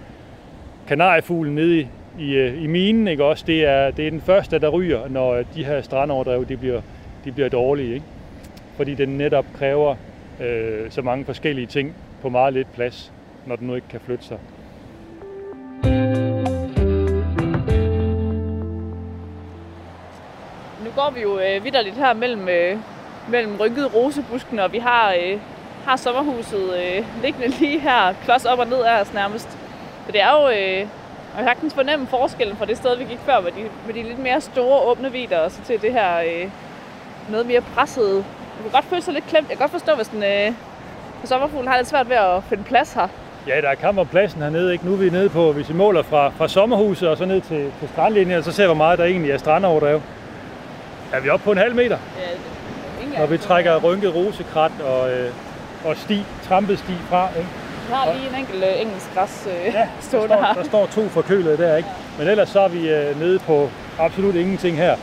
kanariefuglen 0.89 1.55
nede 1.55 1.81
i, 1.81 1.89
i, 2.19 2.35
øh, 2.35 2.63
i 2.63 2.67
minen. 2.67 3.09
Ikke? 3.09 3.25
Også 3.25 3.45
det 3.47 3.65
er, 3.65 3.91
det 3.91 4.07
er 4.07 4.11
den 4.11 4.21
første, 4.21 4.59
der 4.59 4.69
ryger, 4.69 5.09
når 5.09 5.43
de 5.55 5.65
her 5.65 5.83
strandoverdrev 5.83 6.47
de 6.49 6.57
bliver, 6.57 6.81
de 7.25 7.33
bliver 7.33 7.49
dårlige. 7.49 7.95
Ikke? 7.95 8.07
Fordi 8.77 8.95
den 8.95 9.09
netop 9.09 9.45
kræver 9.59 9.97
øh, 10.41 10.91
så 10.91 11.03
mange 11.03 11.25
forskellige 11.25 11.67
ting 11.67 11.95
på 12.23 12.29
meget 12.29 12.53
lidt 12.53 12.73
plads, 12.73 13.13
når 13.47 13.57
den 13.57 13.67
nu 13.67 13.75
ikke 13.75 13.89
kan 13.89 14.01
flytte 14.01 14.25
sig. 14.25 14.39
Nu 20.85 20.91
går 20.95 21.13
vi 21.15 21.21
jo 21.21 21.39
øh, 21.39 21.65
vidderligt 21.65 21.97
her 21.97 22.13
mellem, 22.13 22.49
øh, 22.49 22.79
mellem 23.29 23.57
rynkede 23.61 23.87
rosebusken, 23.87 24.59
og 24.59 24.73
vi 24.73 24.79
har, 24.79 25.13
øh, 25.13 25.39
har 25.85 25.97
sommerhuset 25.97 26.79
øh, 26.79 27.23
liggende 27.23 27.49
lige 27.61 27.81
her, 27.81 28.15
klods 28.25 28.45
op 28.45 28.59
og 28.59 28.67
ned 28.67 28.81
af 28.83 29.01
os 29.01 29.15
nærmest. 29.15 29.51
Så 30.07 30.13
det 30.13 30.21
er 30.21 30.31
jo, 30.31 30.49
øh, 30.49 30.89
man 31.35 31.45
kan 31.45 31.47
sagtens 31.47 31.75
fornemme 31.75 32.07
forskellen 32.07 32.57
fra 32.57 32.65
det 32.65 32.77
sted, 32.77 32.97
vi 32.97 33.05
gik 33.05 33.19
før, 33.19 33.41
med 33.41 33.53
de, 33.53 33.69
med 33.87 33.95
de 33.95 34.03
lidt 34.03 34.19
mere 34.19 34.41
store 34.41 34.81
åbne 34.81 35.13
vidder, 35.13 35.39
og 35.39 35.51
så 35.51 35.63
til 35.63 35.83
det 35.83 35.93
her 35.93 36.19
øh, 36.19 36.51
noget 37.31 37.47
mere 37.47 37.61
pressede. 37.61 38.25
Jeg 38.57 38.63
kan 38.63 38.71
godt 38.73 38.85
føle 38.85 39.03
sig 39.03 39.15
lidt 39.15 39.27
klemt. 39.27 39.49
Jeg 39.49 39.57
kan 39.59 39.65
godt 39.65 39.71
forstå, 39.71 39.95
hvis 39.95 40.09
den 40.09 40.23
øh, 40.23 40.53
sommerfugl 41.25 41.67
har 41.69 41.77
lidt 41.77 41.89
svært 41.89 42.09
ved 42.09 42.17
at 42.17 42.43
finde 42.49 42.65
plads 42.65 42.93
her. 42.93 43.09
Ja, 43.49 43.61
der 43.61 43.69
er 43.69 43.75
kamp 43.75 43.99
om 43.99 44.07
pladsen 44.07 44.43
hernede. 44.43 44.73
Ikke? 44.73 44.87
Nu 44.87 44.93
er 44.93 44.97
vi 44.97 45.11
nede 45.11 45.29
på, 45.29 45.53
hvis 45.53 45.69
vi 45.69 45.75
måler 45.75 46.03
fra, 46.03 46.29
fra 46.29 46.49
sommerhuset 46.49 47.09
og 47.09 47.17
så 47.17 47.25
ned 47.25 47.41
til, 47.41 47.73
til 47.81 47.89
strandlinjen, 47.93 48.39
og 48.39 48.45
så 48.45 48.53
ser 48.53 48.63
vi, 48.63 48.67
hvor 48.67 48.75
meget 48.75 48.99
der 48.99 49.05
egentlig 49.05 49.31
er 49.31 49.39
strandoverdrev. 49.39 50.01
Er 51.13 51.21
vi 51.21 51.29
oppe 51.29 51.45
på 51.45 51.53
en 51.53 51.59
halv 51.59 51.75
meter? 51.75 51.99
Ja, 52.19 53.07
det 53.07 53.19
Når 53.19 53.27
vi 53.27 53.39
trækker 53.39 53.77
rynket 53.77 54.15
rosekrat 54.15 54.73
og, 54.85 55.13
øh, 55.13 55.31
og 55.85 55.97
sti, 55.97 56.25
trampet 56.49 56.79
sti 56.79 56.93
fra. 57.09 57.29
Ikke? 57.37 57.49
Vi 57.89 57.93
har 57.93 58.13
lige 58.15 58.29
en 58.29 58.35
enkelt 58.35 58.65
øh, 58.65 58.81
engelsk 58.83 59.15
græs 59.15 59.49
øh, 59.51 59.75
ja, 59.75 59.89
stående 60.01 60.29
der 60.29 60.37
står, 60.37 60.47
her. 60.47 60.55
Der 60.55 60.65
står 60.65 60.87
to 60.87 61.09
forkølede 61.09 61.57
der, 61.57 61.77
ikke? 61.77 61.89
Men 62.19 62.29
ellers 62.29 62.49
så 62.49 62.61
er 62.61 62.69
vi 62.69 62.91
øh, 62.91 63.21
nede 63.21 63.39
på 63.39 63.71
absolut 63.99 64.35
ingenting 64.35 64.77
her. 64.77 64.97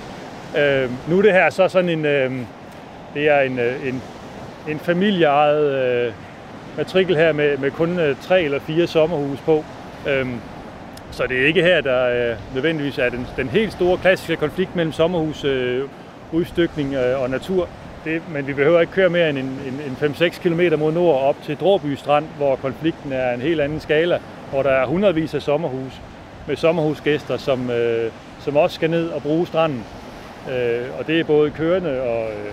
Øh, 0.58 0.92
nu 1.10 1.18
er 1.18 1.22
det 1.22 1.34
her 1.34 1.50
så 1.50 1.68
sådan 1.68 1.90
en, 1.90 2.06
øh, 2.06 2.32
det 3.14 3.30
er 3.30 3.40
en, 3.40 3.60
øh, 3.60 3.88
en, 3.88 4.02
en 4.68 4.80
familieejet 4.80 5.74
øh, 5.74 6.14
matrikel 6.78 7.16
her 7.16 7.34
med, 7.34 7.58
med 7.58 7.72
kun 7.72 8.00
øh, 8.00 8.16
tre 8.22 8.44
eller 8.44 8.60
fire 8.60 8.88
sommerhus 8.88 9.40
på. 9.40 9.66
Øhm, 10.08 10.40
så 11.12 11.24
det 11.28 11.42
er 11.42 11.48
ikke 11.48 11.62
her, 11.62 11.82
der 11.82 12.32
øh, 12.32 12.38
nødvendigvis 12.54 12.98
er 12.98 13.10
den, 13.10 13.28
den 13.38 13.50
helt 13.50 13.74
store 13.74 13.98
klassiske 13.98 14.36
konflikt 14.36 14.76
mellem 14.76 14.94
sommerhus, 14.94 15.44
øh, 15.44 15.84
udstykning 16.32 16.94
øh, 16.94 17.22
og 17.22 17.30
natur. 17.30 17.68
Det, 18.06 18.22
men 18.30 18.48
vi 18.48 18.54
behøver 18.54 18.82
ikke 18.82 18.94
køre 18.94 19.10
mere 19.10 19.30
end 19.30 19.38
en, 19.38 19.46
en, 19.46 19.82
en 20.02 20.14
5-6 20.14 20.42
km 20.42 20.80
mod 20.80 20.92
nord 20.92 21.22
op 21.22 21.36
til 21.44 21.58
Dråby 21.58 21.96
Strand, 21.96 22.26
hvor 22.38 22.56
konflikten 22.56 23.12
er 23.12 23.34
en 23.34 23.42
helt 23.42 23.62
anden 23.62 23.80
skala, 23.80 24.20
hvor 24.52 24.64
der 24.64 24.70
er 24.70 24.86
hundredvis 24.86 25.34
af 25.34 25.42
sommerhus 25.42 26.02
med 26.48 26.56
sommerhusgæster, 26.56 27.38
som, 27.38 27.70
øh, 27.70 28.12
som 28.40 28.58
også 28.58 28.76
skal 28.76 28.90
ned 28.90 29.10
og 29.10 29.22
bruge 29.22 29.48
stranden. 29.48 29.84
Øh, 30.52 31.00
og 31.00 31.08
det 31.08 31.20
er 31.20 31.24
både 31.24 31.52
kørende 31.52 32.02
og, 32.02 32.24
øh, 32.24 32.52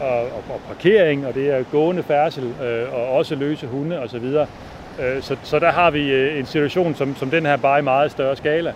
og, 0.00 0.22
og, 0.22 0.44
og 0.48 0.60
parkering, 0.68 1.26
og 1.26 1.34
det 1.34 1.50
er 1.50 1.62
gående 1.62 2.02
færdsel, 2.02 2.44
øh, 2.62 2.94
og 2.94 3.08
også 3.08 3.34
løse 3.34 3.66
hunde 3.66 4.00
osv. 4.00 4.24
Øh, 4.24 5.22
så, 5.22 5.36
så 5.42 5.58
der 5.58 5.70
har 5.70 5.90
vi 5.90 6.12
øh, 6.12 6.38
en 6.38 6.46
situation 6.46 6.94
som, 6.94 7.16
som 7.16 7.30
den 7.30 7.46
her 7.46 7.56
bare 7.56 7.78
i 7.78 7.82
meget 7.82 8.10
større 8.10 8.36
skala. 8.36 8.72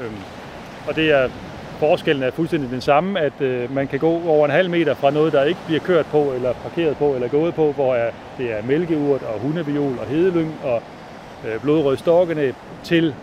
Øh, 0.00 0.12
og 0.88 0.96
det 0.96 1.10
er 1.10 1.28
forskellen 1.78 2.22
er 2.22 2.30
fuldstændig 2.30 2.70
den 2.70 2.80
samme, 2.80 3.20
at 3.20 3.40
øh, 3.40 3.74
man 3.74 3.86
kan 3.86 3.98
gå 3.98 4.22
over 4.26 4.44
en 4.44 4.50
halv 4.50 4.70
meter 4.70 4.94
fra 4.94 5.10
noget, 5.10 5.32
der 5.32 5.44
ikke 5.44 5.60
bliver 5.66 5.80
kørt 5.80 6.06
på, 6.06 6.32
eller 6.32 6.52
parkeret 6.52 6.96
på, 6.96 7.14
eller 7.14 7.28
gået 7.28 7.54
på, 7.54 7.72
hvor 7.72 7.94
er, 7.94 8.10
det 8.38 8.52
er 8.52 8.62
mælkeurt 8.62 9.22
og 9.22 9.40
hundeviol 9.40 9.98
og 9.98 10.06
hedelyng 10.06 10.54
og 10.64 10.82
øh, 11.46 11.60
blodrød 11.60 11.96
storkenæb, 11.96 12.54
til 12.84 13.14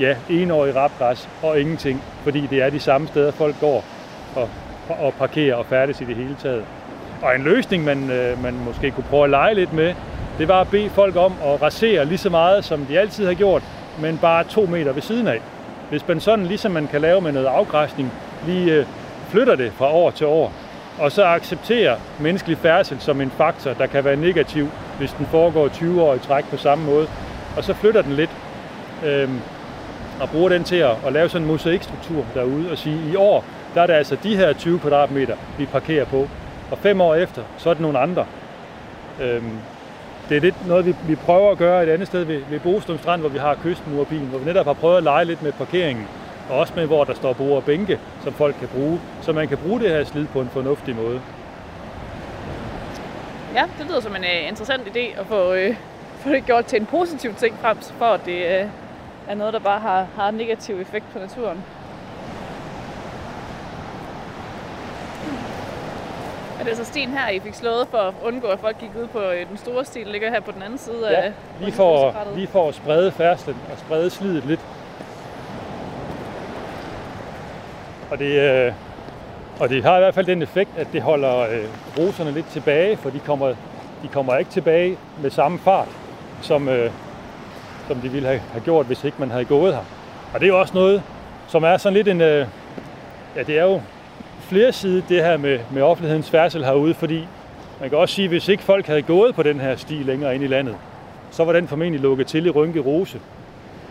ja, 0.00 0.16
enårig 0.30 0.76
rapgræs 0.76 1.28
og 1.42 1.60
ingenting, 1.60 2.02
fordi 2.22 2.46
det 2.46 2.62
er 2.62 2.70
de 2.70 2.80
samme 2.80 3.06
steder, 3.08 3.32
folk 3.32 3.60
går 3.60 3.84
og, 4.36 4.48
og 4.88 5.14
parkere 5.14 5.54
og 5.54 5.66
færdes 5.66 6.00
i 6.00 6.04
det 6.04 6.16
hele 6.16 6.36
taget. 6.42 6.64
Og 7.22 7.36
en 7.36 7.42
løsning, 7.42 7.84
man, 7.84 8.10
øh, 8.10 8.42
man 8.42 8.54
måske 8.54 8.90
kunne 8.90 9.04
prøve 9.10 9.24
at 9.24 9.30
lege 9.30 9.54
lidt 9.54 9.72
med, 9.72 9.94
det 10.38 10.48
var 10.48 10.60
at 10.60 10.68
bede 10.68 10.90
folk 10.90 11.16
om 11.16 11.32
at 11.44 11.62
rasere 11.62 12.04
lige 12.04 12.18
så 12.18 12.30
meget, 12.30 12.64
som 12.64 12.86
de 12.86 12.98
altid 12.98 13.26
har 13.26 13.34
gjort, 13.34 13.62
men 14.00 14.18
bare 14.18 14.44
to 14.44 14.66
meter 14.66 14.92
ved 14.92 15.02
siden 15.02 15.28
af. 15.28 15.40
Hvis 15.90 16.08
man 16.08 16.20
sådan, 16.20 16.46
ligesom 16.46 16.72
man 16.72 16.86
kan 16.86 17.00
lave 17.00 17.20
med 17.20 17.32
noget 17.32 17.46
afgræsning, 17.46 18.12
lige 18.46 18.72
øh, 18.72 18.86
flytter 19.28 19.56
det 19.56 19.72
fra 19.72 19.92
år 19.92 20.10
til 20.10 20.26
år, 20.26 20.52
og 20.98 21.12
så 21.12 21.24
accepterer 21.24 21.96
menneskelig 22.20 22.58
færdsel 22.58 23.00
som 23.00 23.20
en 23.20 23.30
faktor, 23.30 23.72
der 23.72 23.86
kan 23.86 24.04
være 24.04 24.16
negativ, 24.16 24.68
hvis 24.98 25.12
den 25.12 25.26
foregår 25.26 25.68
20 25.68 26.02
år 26.02 26.14
i 26.14 26.18
træk 26.18 26.44
på 26.50 26.56
samme 26.56 26.84
måde, 26.84 27.06
og 27.56 27.64
så 27.64 27.74
flytter 27.74 28.02
den 28.02 28.12
lidt, 28.12 28.30
øh, 29.04 29.28
og 30.20 30.30
bruger 30.30 30.48
den 30.48 30.64
til 30.64 30.76
at, 30.76 30.96
at 31.06 31.12
lave 31.12 31.28
sådan 31.28 31.42
en 31.42 31.52
mosaikstruktur 31.52 32.24
derude, 32.34 32.70
og 32.70 32.78
sige, 32.78 33.12
i 33.12 33.16
år, 33.16 33.44
der 33.74 33.82
er 33.82 33.86
det 33.86 33.94
altså 33.94 34.16
de 34.22 34.36
her 34.36 34.52
20 34.52 34.78
kvadratmeter, 34.78 35.36
vi 35.58 35.66
parkerer 35.66 36.04
på, 36.04 36.28
og 36.70 36.78
fem 36.78 37.00
år 37.00 37.14
efter, 37.14 37.42
så 37.58 37.70
er 37.70 37.74
det 37.74 37.82
nogle 37.82 37.98
andre. 37.98 38.26
Øhm, 39.20 39.58
det 40.28 40.36
er 40.36 40.40
lidt 40.40 40.66
noget, 40.66 40.86
vi, 40.86 40.94
vi 41.08 41.14
prøver 41.14 41.50
at 41.50 41.58
gøre 41.58 41.82
et 41.82 41.88
andet 41.88 42.08
sted 42.08 42.24
ved, 42.24 42.42
ved 42.50 42.60
Bostrøm 42.60 42.98
Strand, 42.98 43.20
hvor 43.20 43.30
vi 43.30 43.38
har 43.38 43.54
kystmurpin, 43.62 44.20
hvor 44.20 44.38
vi 44.38 44.44
netop 44.44 44.66
har 44.66 44.72
prøvet 44.72 44.96
at 44.96 45.02
lege 45.02 45.24
lidt 45.24 45.42
med 45.42 45.52
parkeringen, 45.52 46.06
og 46.50 46.58
også 46.58 46.72
med, 46.76 46.86
hvor 46.86 47.04
der 47.04 47.14
står 47.14 47.32
bord 47.32 47.56
og 47.56 47.64
bænke, 47.64 48.00
som 48.22 48.32
folk 48.32 48.56
kan 48.58 48.68
bruge, 48.68 49.00
så 49.22 49.32
man 49.32 49.48
kan 49.48 49.58
bruge 49.58 49.80
det 49.80 49.90
her 49.90 50.04
slid 50.04 50.26
på 50.26 50.40
en 50.40 50.48
fornuftig 50.48 50.96
måde. 50.96 51.20
Ja, 53.54 53.64
det 53.78 53.86
lyder 53.86 54.00
som 54.00 54.16
en 54.16 54.22
uh, 54.22 54.48
interessant 54.48 54.82
idé 54.82 55.20
at 55.20 55.26
få, 55.26 55.52
uh, 55.52 55.76
få 56.18 56.28
det 56.28 56.46
gjort 56.46 56.64
til 56.64 56.80
en 56.80 56.86
positiv 56.86 57.34
ting 57.34 57.56
frem 57.60 57.76
for, 57.76 58.04
at 58.04 58.20
det 58.26 58.62
uh, 58.64 58.70
er 59.28 59.34
noget, 59.34 59.52
der 59.52 59.60
bare 59.60 59.80
har, 59.80 60.06
har 60.16 60.28
en 60.28 60.34
negativ 60.34 60.80
effekt 60.80 61.04
på 61.12 61.18
naturen. 61.18 61.64
Er 66.60 66.64
det 66.64 66.76
så 66.76 66.84
stien 66.84 67.08
her, 67.08 67.28
I 67.28 67.40
fik 67.40 67.54
slået 67.54 67.88
for 67.90 67.98
at 67.98 68.14
undgå, 68.24 68.46
at 68.46 68.58
folk 68.58 68.78
gik 68.78 68.90
ud 69.02 69.06
på 69.06 69.20
øh, 69.20 69.48
den 69.48 69.56
store 69.56 69.84
sti, 69.84 70.04
der 70.04 70.10
ligger 70.12 70.30
her 70.30 70.40
på 70.40 70.52
den 70.52 70.62
anden 70.62 70.78
side 70.78 71.10
Ja, 71.10 71.20
af 71.20 71.32
lige 71.60 71.72
for, 71.72 72.14
lige 72.36 72.46
for 72.46 72.68
at 72.68 72.74
sprede 72.74 73.12
færdslen 73.12 73.56
og 73.72 73.78
sprede 73.78 74.10
slidet 74.10 74.44
lidt. 74.44 74.60
Og 78.10 78.18
det, 78.18 78.40
øh, 78.40 78.72
og 79.60 79.68
det 79.68 79.84
har 79.84 79.96
i 79.96 80.00
hvert 80.00 80.14
fald 80.14 80.26
den 80.26 80.42
effekt, 80.42 80.70
at 80.76 80.86
det 80.92 81.02
holder 81.02 81.38
øh, 81.40 81.64
roserne 81.98 82.30
lidt 82.30 82.46
tilbage, 82.46 82.96
for 82.96 83.10
de 83.10 83.18
kommer, 83.18 83.48
de 84.02 84.08
kommer 84.12 84.36
ikke 84.36 84.50
tilbage 84.50 84.98
med 85.22 85.30
samme 85.30 85.58
fart, 85.58 85.88
som, 86.42 86.68
øh, 86.68 86.90
som 87.88 87.96
de 87.96 88.08
ville 88.08 88.28
have, 88.28 88.40
have 88.52 88.64
gjort, 88.64 88.86
hvis 88.86 89.04
ikke 89.04 89.16
man 89.20 89.30
havde 89.30 89.44
gået 89.44 89.74
her. 89.74 89.84
Og 90.34 90.40
det 90.40 90.46
er 90.46 90.48
jo 90.48 90.60
også 90.60 90.74
noget, 90.74 91.02
som 91.48 91.64
er 91.64 91.76
sådan 91.76 91.94
lidt 91.94 92.08
en... 92.08 92.20
Øh, 92.20 92.46
ja, 93.36 93.42
det 93.42 93.58
er 93.58 93.64
jo 93.64 93.80
flere 94.44 94.72
side 94.72 95.02
det 95.08 95.24
her 95.24 95.36
med, 95.36 95.58
med 95.72 95.82
offentlighedens 95.82 96.30
færdsel 96.30 96.64
herude, 96.64 96.94
fordi 96.94 97.26
man 97.80 97.88
kan 97.88 97.98
også 97.98 98.14
sige, 98.14 98.24
at 98.24 98.30
hvis 98.30 98.48
ikke 98.48 98.62
folk 98.62 98.86
havde 98.86 99.02
gået 99.02 99.34
på 99.34 99.42
den 99.42 99.60
her 99.60 99.76
sti 99.76 99.94
længere 99.94 100.34
ind 100.34 100.44
i 100.44 100.46
landet, 100.46 100.76
så 101.30 101.44
var 101.44 101.52
den 101.52 101.68
formentlig 101.68 102.00
lukket 102.00 102.26
til 102.26 102.46
i 102.46 102.50
Rynke 102.50 102.80
Rose. 102.80 103.20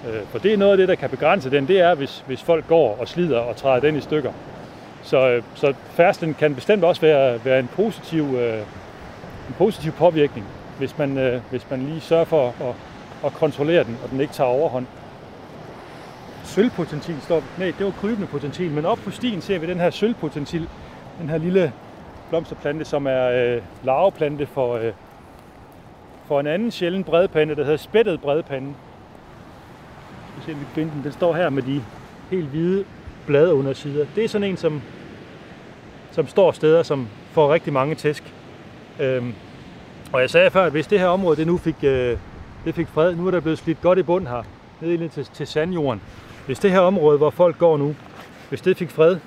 Øh, 0.07 0.21
For 0.31 0.39
det 0.39 0.53
er 0.53 0.57
noget 0.57 0.71
af 0.71 0.77
det, 0.77 0.87
der 0.87 0.95
kan 0.95 1.09
begrænse 1.09 1.51
den, 1.51 1.67
det 1.67 1.79
er, 1.79 1.95
hvis, 1.95 2.23
hvis 2.27 2.41
folk 2.41 2.67
går 2.67 2.97
og 3.01 3.07
slider 3.07 3.39
og 3.39 3.55
træder 3.55 3.79
den 3.79 3.95
i 3.95 4.01
stykker. 4.01 4.31
Så, 5.03 5.29
øh, 5.29 5.43
så 5.55 5.73
færdslen 5.91 6.33
kan 6.33 6.55
bestemt 6.55 6.83
også 6.83 7.01
være, 7.01 7.45
være 7.45 7.59
en, 7.59 7.69
positiv, 7.75 8.23
øh, 8.23 8.57
en 9.47 9.55
positiv 9.57 9.91
påvirkning, 9.91 10.45
hvis 10.77 10.97
man, 10.97 11.17
øh, 11.17 11.41
hvis 11.49 11.65
man 11.69 11.81
lige 11.81 12.01
sørger 12.01 12.25
for 12.25 12.47
at, 12.47 12.75
at 13.25 13.33
kontrollere 13.33 13.83
den, 13.83 13.97
og 14.03 14.09
den 14.11 14.21
ikke 14.21 14.33
tager 14.33 14.49
overhånd. 14.49 14.85
Sølvpotentil 16.43 17.21
står, 17.21 17.43
nej, 17.57 17.73
det 17.77 17.85
var 17.85 17.91
krybende 17.91 18.27
potentil, 18.27 18.71
men 18.71 18.85
op 18.85 18.97
på 18.97 19.11
stien 19.11 19.41
ser 19.41 19.59
vi 19.59 19.67
den 19.67 19.79
her 19.79 19.89
sølvpotentil, 19.89 20.69
den 21.21 21.29
her 21.29 21.37
lille 21.37 21.73
blomsterplante, 22.29 22.85
som 22.85 23.07
er 23.07 23.29
øh, 23.29 23.61
larveplante 23.83 24.45
for, 24.45 24.75
øh, 24.75 24.93
for 26.25 26.39
en 26.39 26.47
anden 26.47 26.71
sjælden 26.71 27.03
bredpande, 27.03 27.55
der 27.55 27.63
hedder 27.63 27.77
spættet 27.77 28.21
bredpande. 28.21 28.73
Vi 30.37 30.43
ser, 30.45 30.53
vi 30.53 30.81
den. 30.81 30.91
Den 31.03 31.11
står 31.11 31.33
her 31.33 31.49
med 31.49 31.63
de 31.63 31.81
helt 32.31 32.47
hvide 32.47 32.85
bladundersider. 33.25 34.05
Det 34.15 34.23
er 34.23 34.27
sådan 34.27 34.49
en, 34.49 34.57
som, 34.57 34.81
som 36.11 36.27
står 36.27 36.51
steder, 36.51 36.83
som 36.83 37.07
får 37.31 37.53
rigtig 37.53 37.73
mange 37.73 37.95
tæsk. 37.95 38.33
Øhm, 38.99 39.33
og 40.13 40.21
jeg 40.21 40.29
sagde 40.29 40.51
før, 40.51 40.63
at 40.63 40.71
hvis 40.71 40.87
det 40.87 40.99
her 40.99 41.07
område 41.07 41.37
det 41.37 41.47
nu 41.47 41.57
fik, 41.57 41.75
øh, 41.83 42.17
det 42.65 42.75
fik 42.75 42.87
fred, 42.87 43.15
nu 43.15 43.27
er 43.27 43.31
der 43.31 43.39
blevet 43.39 43.59
slidt 43.59 43.81
godt 43.81 43.99
i 43.99 44.03
bund 44.03 44.27
her, 44.27 44.43
ned 44.81 44.91
ind 44.91 45.09
til, 45.09 45.25
til 45.25 45.47
sandjorden. 45.47 46.01
Hvis 46.45 46.59
det 46.59 46.71
her 46.71 46.79
område, 46.79 47.17
hvor 47.17 47.29
folk 47.29 47.57
går 47.57 47.77
nu, 47.77 47.95
hvis 48.49 48.61
det 48.61 48.77
fik 48.77 48.89
fred 48.89 49.17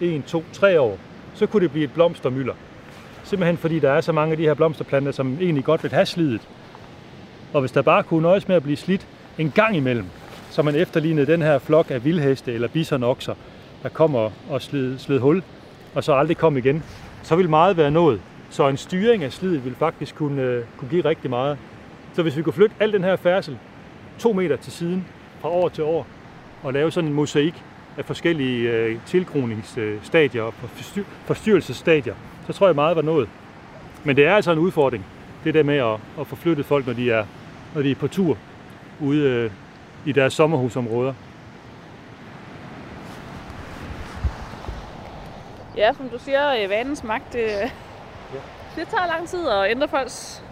1, 0.00 0.24
2, 0.24 0.44
3 0.52 0.80
år, 0.80 0.98
så 1.34 1.46
kunne 1.46 1.62
det 1.62 1.70
blive 1.70 1.84
et 1.84 1.92
blomstermylder. 1.92 2.54
Simpelthen 3.24 3.56
fordi 3.56 3.78
der 3.78 3.90
er 3.90 4.00
så 4.00 4.12
mange 4.12 4.30
af 4.30 4.36
de 4.36 4.42
her 4.42 4.54
blomsterplanter, 4.54 5.12
som 5.12 5.38
egentlig 5.40 5.64
godt 5.64 5.82
vil 5.82 5.92
have 5.92 6.06
slidet. 6.06 6.48
Og 7.52 7.60
hvis 7.60 7.72
der 7.72 7.82
bare 7.82 8.02
kunne 8.02 8.22
nøjes 8.22 8.48
med 8.48 8.56
at 8.56 8.62
blive 8.62 8.76
slidt 8.76 9.06
en 9.38 9.50
gang 9.50 9.76
imellem, 9.76 10.06
så 10.50 10.62
man 10.62 10.74
efterlignede 10.74 11.26
den 11.32 11.42
her 11.42 11.58
flok 11.58 11.90
af 11.90 12.04
vildheste 12.04 12.52
eller 12.52 12.68
bisonokser, 12.68 13.34
der 13.82 13.88
kommer 13.88 14.30
og 14.50 14.62
slid, 14.62 14.98
slid 14.98 15.18
hul, 15.18 15.42
og 15.94 16.04
så 16.04 16.14
aldrig 16.14 16.36
kom 16.36 16.56
igen, 16.56 16.82
så 17.22 17.36
vil 17.36 17.48
meget 17.48 17.76
være 17.76 17.90
nået. 17.90 18.20
Så 18.50 18.68
en 18.68 18.76
styring 18.76 19.24
af 19.24 19.32
slidet 19.32 19.64
vil 19.64 19.74
faktisk 19.74 20.14
kunne, 20.14 20.42
øh, 20.42 20.64
kunne 20.76 20.88
give 20.88 21.04
rigtig 21.04 21.30
meget. 21.30 21.58
Så 22.12 22.22
hvis 22.22 22.36
vi 22.36 22.42
kunne 22.42 22.52
flytte 22.52 22.76
al 22.80 22.92
den 22.92 23.04
her 23.04 23.16
færdsel 23.16 23.58
to 24.18 24.32
meter 24.32 24.56
til 24.56 24.72
siden 24.72 25.06
fra 25.40 25.48
år 25.48 25.68
til 25.68 25.84
år, 25.84 26.06
og 26.64 26.72
lave 26.72 26.90
sådan 26.90 27.08
en 27.08 27.14
mosaik 27.14 27.62
af 27.98 28.04
forskellige 28.04 28.70
øh, 28.70 28.98
tilgroningsstadier 29.06 30.42
og 30.42 30.54
forstyr- 30.64 31.04
forstyrrelsesstadier, 31.24 32.14
så 32.46 32.52
tror 32.52 32.66
jeg 32.66 32.74
meget 32.74 32.96
var 32.96 33.02
nået. 33.02 33.28
Men 34.04 34.16
det 34.16 34.26
er 34.26 34.34
altså 34.34 34.52
en 34.52 34.58
udfordring, 34.58 35.06
det 35.44 35.54
der 35.54 35.62
med 35.62 35.76
at, 35.76 35.96
at 36.20 36.26
få 36.26 36.36
flyttet 36.36 36.66
folk, 36.66 36.86
når 36.86 36.92
de 36.92 37.10
er, 37.10 37.24
når 37.74 37.82
de 37.82 37.90
er 37.90 37.94
på 37.94 38.08
tur 38.08 38.38
ude 39.00 39.28
øh, 39.30 39.50
i 40.04 40.12
deres 40.12 40.32
sommerhusområder. 40.32 41.14
Ja, 45.76 45.92
som 45.92 46.08
du 46.08 46.18
siger, 46.18 46.62
øh, 46.62 46.70
vanens 46.70 47.04
magt, 47.04 47.32
det, 47.32 47.48
det 48.76 48.88
tager 48.88 49.06
lang 49.06 49.28
tid 49.28 49.48
at 49.48 49.70
ændre 49.70 49.88
folks 49.88 50.44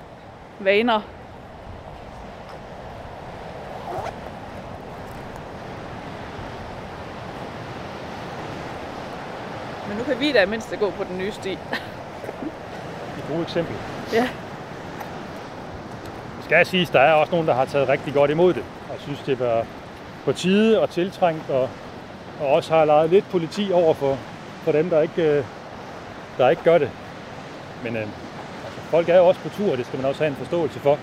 vaner. 0.61 1.01
Kan 10.13 10.21
vi 10.21 10.33
da 10.33 10.47
mindst 10.47 10.75
gå 10.81 10.91
på 10.91 11.05
den 11.05 11.19
nye 11.19 11.33
sti. 11.33 11.53
Et 11.53 11.59
godt 13.29 13.43
eksempel. 13.43 13.75
Ja. 14.13 14.29
Det 16.37 16.45
skal 16.45 16.67
siges, 16.67 16.91
der 16.91 17.01
er 17.01 17.13
også 17.13 17.33
nogen, 17.33 17.47
der 17.47 17.55
har 17.55 17.65
taget 17.65 17.89
rigtig 17.89 18.15
godt 18.15 18.31
imod 18.31 18.55
det, 18.55 18.65
og 18.89 18.97
synes, 18.99 19.19
det 19.21 19.41
var 19.41 19.67
på 20.25 20.33
tide 20.33 20.81
og 20.81 20.91
tiltrængt, 20.91 21.51
og, 21.51 21.69
og 22.41 22.47
også 22.47 22.75
har 22.75 22.85
lejet 22.85 23.11
lidt 23.11 23.31
politi 23.31 23.71
over 23.73 23.95
for, 23.95 24.19
for 24.65 24.73
dem, 24.73 24.91
der 24.91 25.01
ikke, 25.01 25.23
øh, 25.23 25.45
der 26.39 26.49
ikke 26.49 26.63
gør 26.63 26.79
det. 26.79 26.91
Men 27.85 27.97
øh, 27.97 28.03
altså, 28.03 28.81
folk 28.91 29.09
er 29.09 29.17
jo 29.17 29.27
også 29.27 29.41
på 29.41 29.49
tur, 29.49 29.73
og 29.73 29.79
det 29.79 29.87
skal 29.87 29.99
man 29.99 30.09
også 30.09 30.21
have 30.21 30.31
en 30.31 30.37
forståelse 30.37 30.81
for. 30.81 30.99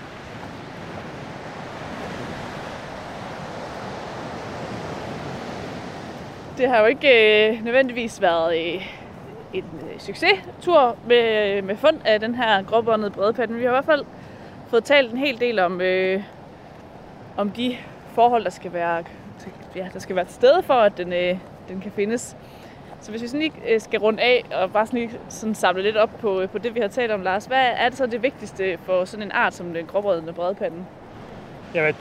Det 6.60 6.68
har 6.68 6.80
jo 6.80 6.86
ikke 6.86 7.48
øh, 7.48 7.64
nødvendigvis 7.64 8.20
været 8.20 8.58
øh, 8.58 8.92
en 9.52 9.64
øh, 9.92 9.98
succestur 9.98 10.96
med, 11.06 11.56
øh, 11.56 11.64
med 11.64 11.76
fund 11.76 11.96
af 12.04 12.20
den 12.20 12.34
her 12.34 12.62
gråbåndede 12.62 13.10
bredpande. 13.10 13.54
Vi 13.54 13.62
har 13.62 13.70
i 13.70 13.74
hvert 13.74 13.84
fald 13.84 14.04
fået 14.68 14.84
talt 14.84 15.12
en 15.12 15.18
hel 15.18 15.40
del 15.40 15.58
om, 15.58 15.80
øh, 15.80 16.22
om 17.36 17.50
de 17.50 17.76
forhold, 18.14 18.44
der 18.44 18.50
skal 18.50 18.72
være, 18.72 19.04
ja, 19.76 19.88
der 19.92 19.98
skal 19.98 20.16
være 20.16 20.24
til 20.24 20.34
stede 20.34 20.62
for, 20.62 20.74
at 20.74 20.98
den, 20.98 21.12
øh, 21.12 21.38
den 21.68 21.80
kan 21.80 21.92
findes. 21.92 22.36
Så 23.00 23.10
hvis 23.10 23.22
vi 23.22 23.26
sådan 23.26 23.40
lige 23.40 23.74
øh, 23.74 23.80
skal 23.80 24.00
runde 24.00 24.22
af 24.22 24.44
og 24.54 24.72
bare 24.72 24.86
sådan 24.86 25.00
lige 25.00 25.10
sådan 25.28 25.54
samle 25.54 25.82
lidt 25.82 25.96
op 25.96 26.10
på, 26.20 26.40
øh, 26.40 26.48
på 26.48 26.58
det, 26.58 26.74
vi 26.74 26.80
har 26.80 26.88
talt 26.88 27.12
om, 27.12 27.22
Lars. 27.22 27.46
Hvad 27.46 27.66
er 27.76 27.88
det 27.88 27.98
så 27.98 28.06
det 28.06 28.22
vigtigste 28.22 28.78
for 28.82 29.04
sådan 29.04 29.26
en 29.26 29.32
art 29.32 29.54
som 29.54 29.74
den 29.74 29.86
gråbrødende 29.86 30.32
bredpande? 30.32 30.84
Jamen, 31.74 31.94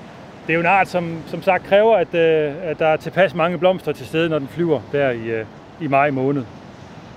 det 0.50 0.54
er 0.54 0.58
jo 0.58 0.62
en 0.62 0.66
art, 0.66 0.88
som, 0.88 1.18
som 1.28 1.42
sagt 1.42 1.64
kræver, 1.64 1.96
at, 1.96 2.14
øh, 2.14 2.54
at 2.64 2.80
der 2.80 2.86
er 2.86 2.98
tilpas 2.98 3.36
mange 3.36 3.58
blomster 3.58 3.92
til 3.92 4.06
stede, 4.06 4.30
når 4.30 4.40
den 4.40 4.48
flyver 4.48 4.82
der 4.92 5.10
i, 5.10 5.28
øh, 5.28 5.46
i 5.82 5.88
maj 5.88 6.12
måned. 6.12 6.44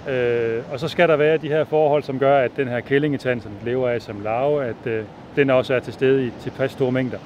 Øh, 0.09 0.59
og 0.73 0.81
så 0.81 0.89
skal 0.89 1.09
der 1.09 1.17
være 1.17 1.37
de 1.37 1.49
her 1.49 1.65
forhold, 1.65 2.03
som 2.03 2.19
gør, 2.19 2.39
at 2.39 2.51
den 2.57 2.69
her 2.69 2.81
kællingetand, 2.81 3.41
som 3.41 3.51
den 3.51 3.69
lever 3.69 3.89
af 3.89 4.03
som 4.03 4.21
larve, 4.21 4.65
at 4.65 4.87
øh, 4.87 5.05
den 5.37 5.51
også 5.51 5.75
er 5.75 5.81
til 5.81 5.93
stede 5.93 6.27
i 6.27 6.33
tilpas 6.43 6.71
store 6.71 6.93
mængder. 6.93 7.19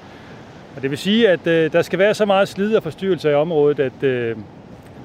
Og 0.76 0.82
det 0.82 0.90
vil 0.90 0.98
sige, 0.98 1.28
at 1.28 1.46
øh, 1.46 1.72
der 1.72 1.82
skal 1.82 1.98
være 1.98 2.14
så 2.14 2.24
meget 2.24 2.48
slid 2.48 2.76
og 2.76 2.82
forstyrrelse 2.82 3.30
i 3.30 3.34
området, 3.34 3.80
at 3.80 4.02
øh, 4.02 4.36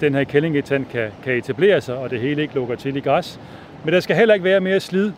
den 0.02 0.16
her 0.16 0.24
kællingetand 0.24 0.86
kan, 0.86 1.10
kan 1.24 1.34
etablere 1.34 1.82
sig, 1.82 1.96
og 1.96 2.10
det 2.10 2.20
hele 2.20 2.42
ikke 2.42 2.56
lukker 2.56 2.76
til 2.76 2.96
i 2.96 3.00
græs. 3.00 3.40
Men 3.84 3.94
der 3.94 4.00
skal 4.00 4.16
heller 4.16 4.34
ikke 4.34 4.44
være 4.44 4.60
mere 4.60 4.80
slid, 4.80 5.12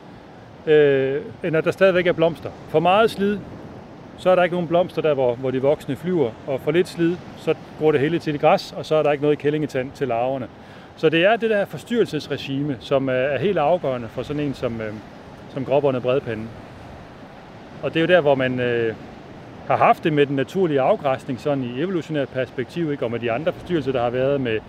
øh, 0.65 1.21
end 1.43 1.57
at 1.57 1.65
der 1.65 1.71
stadigvæk 1.71 2.07
er 2.07 2.13
blomster. 2.13 2.49
For 2.69 2.79
meget 2.79 3.11
slid, 3.11 3.37
så 4.17 4.29
er 4.29 4.35
der 4.35 4.43
ikke 4.43 4.55
nogen 4.55 4.67
blomster 4.67 5.01
der, 5.01 5.13
hvor, 5.13 5.35
hvor 5.35 5.51
de 5.51 5.61
voksne 5.61 5.95
flyver, 5.95 6.31
og 6.47 6.59
for 6.59 6.71
lidt 6.71 6.87
slid, 6.87 7.15
så 7.37 7.55
går 7.79 7.91
det 7.91 8.01
hele 8.01 8.19
til 8.19 8.33
det 8.33 8.41
græs, 8.41 8.71
og 8.77 8.85
så 8.85 8.95
er 8.95 9.03
der 9.03 9.11
ikke 9.11 9.21
noget 9.21 9.39
kællingetand 9.39 9.91
til 9.91 10.07
larverne. 10.07 10.47
Så 10.95 11.09
det 11.09 11.25
er 11.25 11.35
det 11.35 11.49
der 11.49 11.65
forstyrrelsesregime, 11.65 12.77
som 12.79 13.09
er, 13.09 13.37
helt 13.37 13.57
afgørende 13.57 14.07
for 14.07 14.23
sådan 14.23 14.43
en 14.43 14.53
som, 14.53 14.81
øhm, 14.81 14.97
som 15.53 15.65
gråbåndet 15.65 16.01
bredpande. 16.01 16.43
Og 17.83 17.93
det 17.93 17.99
er 17.99 18.01
jo 18.01 18.07
der, 18.07 18.21
hvor 18.21 18.35
man 18.35 18.59
øh, 18.59 18.95
har 19.67 19.77
haft 19.77 20.03
det 20.03 20.13
med 20.13 20.25
den 20.25 20.35
naturlige 20.35 20.81
afgræsning, 20.81 21.39
sådan 21.39 21.63
i 21.63 21.81
evolutionært 21.81 22.29
perspektiv, 22.29 22.91
ikke? 22.91 23.05
og 23.05 23.11
med 23.11 23.19
de 23.19 23.31
andre 23.31 23.53
forstyrrelser, 23.53 23.91
der 23.91 24.01
har 24.01 24.09
været 24.09 24.41
med, 24.41 24.59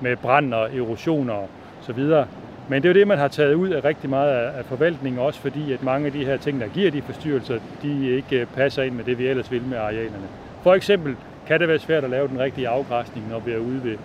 med 0.00 0.16
brand 0.16 0.54
og 0.54 0.76
erosion 0.76 1.30
og 1.30 1.48
så 1.80 1.92
videre. 1.92 2.26
Men 2.68 2.82
det 2.82 2.88
er 2.88 2.92
jo 2.92 2.98
det, 2.98 3.08
man 3.08 3.18
har 3.18 3.28
taget 3.28 3.54
ud 3.54 3.68
af 3.68 3.84
rigtig 3.84 4.10
meget 4.10 4.30
af, 4.30 4.64
forvaltningen, 4.64 5.20
også 5.20 5.40
fordi 5.40 5.72
at 5.72 5.82
mange 5.82 6.06
af 6.06 6.12
de 6.12 6.24
her 6.24 6.36
ting, 6.36 6.60
der 6.60 6.68
giver 6.68 6.90
de 6.90 7.02
forstyrrelser, 7.02 7.58
de 7.82 8.10
ikke 8.10 8.40
øh, 8.40 8.46
passer 8.46 8.82
ind 8.82 8.94
med 8.94 9.04
det, 9.04 9.18
vi 9.18 9.26
ellers 9.26 9.50
vil 9.50 9.62
med 9.62 9.78
arealerne. 9.78 10.26
For 10.62 10.74
eksempel 10.74 11.16
kan 11.46 11.60
det 11.60 11.68
være 11.68 11.78
svært 11.78 12.04
at 12.04 12.10
lave 12.10 12.28
den 12.28 12.38
rigtige 12.38 12.68
afgræsning, 12.68 13.28
når 13.28 13.38
vi 13.38 13.52
er 13.52 13.58
ude 13.58 13.84
ved, 13.84 13.96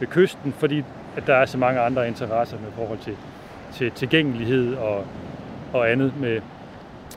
ved 0.00 0.08
kysten, 0.08 0.52
fordi 0.52 0.84
at 1.16 1.26
der 1.26 1.34
er 1.34 1.46
så 1.46 1.58
mange 1.58 1.80
andre 1.80 2.08
interesser 2.08 2.56
med 2.56 2.72
forhold 2.76 2.98
til, 2.98 3.16
til 3.72 3.90
tilgængelighed 3.90 4.74
og, 4.74 5.04
og 5.72 5.90
andet 5.90 6.12
med, 6.20 6.40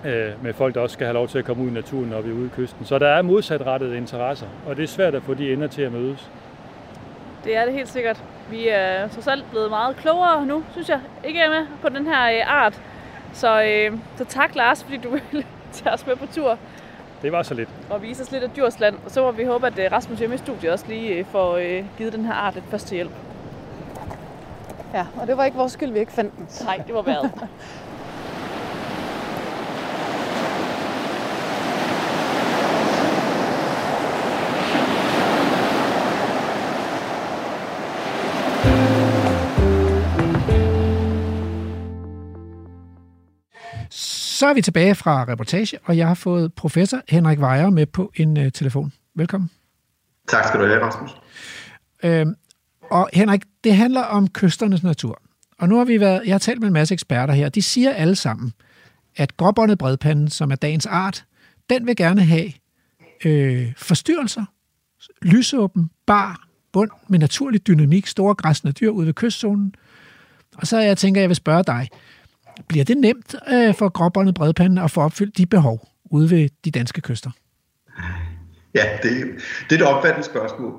øh, 0.05 0.43
med 0.43 0.53
folk, 0.53 0.75
der 0.75 0.81
også 0.81 0.93
skal 0.93 1.05
have 1.05 1.13
lov 1.13 1.27
til 1.27 1.39
at 1.39 1.45
komme 1.45 1.63
ud 1.63 1.69
i 1.69 1.73
naturen, 1.73 2.09
når 2.09 2.21
vi 2.21 2.29
er 2.29 2.33
ude 2.33 2.45
i 2.45 2.55
kysten. 2.55 2.85
Så 2.85 2.99
der 2.99 3.07
er 3.07 3.21
modsatrettede 3.21 3.97
interesser, 3.97 4.47
og 4.67 4.77
det 4.77 4.83
er 4.83 4.87
svært 4.87 5.15
at 5.15 5.23
få 5.23 5.33
de 5.33 5.53
ender 5.53 5.67
til 5.67 5.81
at 5.81 5.91
mødes. 5.91 6.29
Det 7.43 7.57
er 7.57 7.65
det 7.65 7.73
helt 7.73 7.89
sikkert. 7.89 8.23
Vi 8.49 8.67
er 8.67 9.07
trods 9.07 9.27
alt 9.27 9.45
blevet 9.51 9.69
meget 9.69 9.95
klogere 9.95 10.45
nu, 10.45 10.63
synes 10.71 10.89
jeg. 10.89 10.99
Ikke 11.23 11.39
med 11.49 11.65
på 11.81 11.89
den 11.89 12.05
her 12.07 12.23
øh, 12.31 12.53
art. 12.63 12.81
Så, 13.33 13.63
øh, 13.63 13.97
så 14.17 14.25
tak 14.25 14.55
Lars, 14.55 14.83
fordi 14.83 14.97
du 14.97 15.09
ville 15.31 15.45
tage 15.71 15.93
os 15.93 16.07
med 16.07 16.15
på 16.15 16.25
tur 16.33 16.57
Det 17.21 17.31
var 17.31 17.43
så 17.43 17.53
lidt. 17.53 17.69
og 17.89 18.01
vise 18.01 18.23
os 18.23 18.31
lidt 18.31 18.43
af 18.43 18.49
Djursland. 18.49 18.95
Og 19.05 19.11
så 19.11 19.21
må 19.21 19.31
vi 19.31 19.43
håbe, 19.43 19.67
at 19.67 19.79
øh, 19.79 19.91
Rasmus 19.91 20.19
hjemme 20.19 20.35
i 20.35 20.37
studiet 20.37 20.71
også 20.71 20.85
lige 20.87 21.09
øh, 21.15 21.25
får 21.25 21.55
øh, 21.57 21.83
givet 21.97 22.13
den 22.13 22.25
her 22.25 22.33
art 22.33 22.53
lidt 22.53 22.65
første 22.69 22.95
hjælp. 22.95 23.11
Ja, 24.93 25.05
og 25.21 25.27
det 25.27 25.37
var 25.37 25.45
ikke 25.45 25.57
vores 25.57 25.71
skyld, 25.71 25.91
vi 25.91 25.99
ikke 25.99 26.11
fandt 26.11 26.37
den. 26.37 26.47
Nej, 26.65 26.77
det 26.87 26.95
var 26.95 27.01
vejret. 27.01 27.31
Så 44.41 44.47
er 44.47 44.53
vi 44.53 44.61
tilbage 44.61 44.95
fra 44.95 45.25
reportage, 45.27 45.79
og 45.83 45.97
jeg 45.97 46.07
har 46.07 46.13
fået 46.13 46.53
professor 46.53 47.01
Henrik 47.09 47.39
Wejer 47.39 47.69
med 47.69 47.85
på 47.85 48.11
en 48.15 48.37
uh, 48.37 48.51
telefon. 48.53 48.93
Velkommen. 49.15 49.49
Tak 50.27 50.47
skal 50.47 50.59
du 50.59 50.65
have, 50.65 50.83
Rasmus. 50.83 51.09
Øhm, 52.03 52.35
og 52.91 53.09
Henrik, 53.13 53.41
det 53.63 53.75
handler 53.75 54.01
om 54.01 54.27
kysternes 54.27 54.83
natur. 54.83 55.21
Og 55.59 55.69
nu 55.69 55.77
har 55.77 55.85
vi 55.85 55.99
været, 55.99 56.21
jeg 56.25 56.33
har 56.33 56.39
talt 56.39 56.59
med 56.59 56.67
en 56.67 56.73
masse 56.73 56.93
eksperter 56.93 57.33
her, 57.33 57.49
de 57.49 57.61
siger 57.61 57.93
alle 57.93 58.15
sammen, 58.15 58.53
at 59.15 59.37
gråbåndet 59.37 59.77
bredpanden, 59.77 60.29
som 60.29 60.51
er 60.51 60.55
dagens 60.55 60.85
art, 60.85 61.25
den 61.69 61.87
vil 61.87 61.95
gerne 61.95 62.23
have 62.23 62.51
øh, 63.25 63.73
forstyrrelser, 63.77 64.45
lysåben, 65.21 65.89
bar, 66.05 66.47
bund 66.71 66.91
med 67.07 67.19
naturlig 67.19 67.67
dynamik, 67.67 68.07
store 68.07 68.35
græsne 68.35 68.71
dyr 68.71 68.89
ude 68.89 69.07
ved 69.07 69.13
kystzonen. 69.13 69.75
Og 70.57 70.67
så 70.67 70.79
jeg 70.79 70.97
tænker 70.97 71.21
jeg 71.21 71.29
vil 71.29 71.35
spørge 71.35 71.63
dig, 71.63 71.89
bliver 72.67 72.85
det 72.85 72.97
nemt 72.97 73.35
øh, 73.53 73.75
for 73.75 73.89
gråbåndet 73.89 74.35
bredpanden 74.35 74.77
at 74.77 74.91
få 74.91 75.01
opfyldt 75.01 75.37
de 75.37 75.45
behov 75.45 75.87
ude 76.11 76.29
ved 76.29 76.49
de 76.65 76.71
danske 76.71 77.01
kyster? 77.01 77.31
Ja, 78.75 78.83
det, 79.03 79.11
det 79.69 79.81
er 79.81 79.85
et 79.85 79.93
opfattende 79.95 80.25
spørgsmål. 80.25 80.73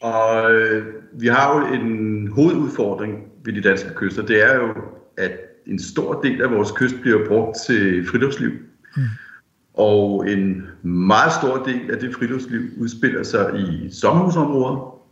Og 0.00 0.52
øh, 0.52 0.94
vi 1.12 1.26
har 1.26 1.58
jo 1.58 1.74
en 1.74 2.28
hovedudfordring 2.28 3.12
ved 3.44 3.52
de 3.52 3.60
danske 3.60 3.90
kyster. 3.94 4.22
Det 4.22 4.42
er 4.50 4.54
jo, 4.54 4.74
at 5.16 5.32
en 5.66 5.78
stor 5.78 6.20
del 6.20 6.42
af 6.42 6.50
vores 6.50 6.70
kyst 6.70 6.94
bliver 7.00 7.28
brugt 7.28 7.56
til 7.66 8.06
friluftsliv. 8.06 8.50
Mm. 8.96 9.02
Og 9.74 10.30
en 10.30 10.62
meget 10.82 11.32
stor 11.32 11.64
del 11.64 11.90
af 11.90 11.98
det 11.98 12.14
friluftsliv 12.14 12.60
udspiller 12.78 13.22
sig 13.22 13.60
i 13.60 13.90
sommerhusområder. 13.92 15.02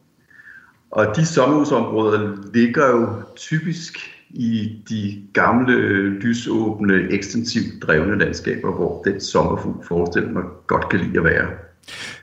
Og 0.91 1.17
de 1.17 1.27
sommerhusområder 1.27 2.37
ligger 2.55 2.89
jo 2.89 3.23
typisk 3.37 4.20
i 4.31 4.83
de 4.89 5.23
gamle, 5.33 6.09
lysåbne, 6.09 6.95
ekstensivt 7.11 7.83
drevne 7.83 8.19
landskaber, 8.19 8.73
hvor 8.73 9.03
den 9.03 9.21
sommerfugl 9.21 9.87
forestiller 9.87 10.31
mig 10.31 10.43
godt 10.67 10.89
kan 10.89 11.01
lide 11.01 11.19
at 11.19 11.25
være. 11.25 11.49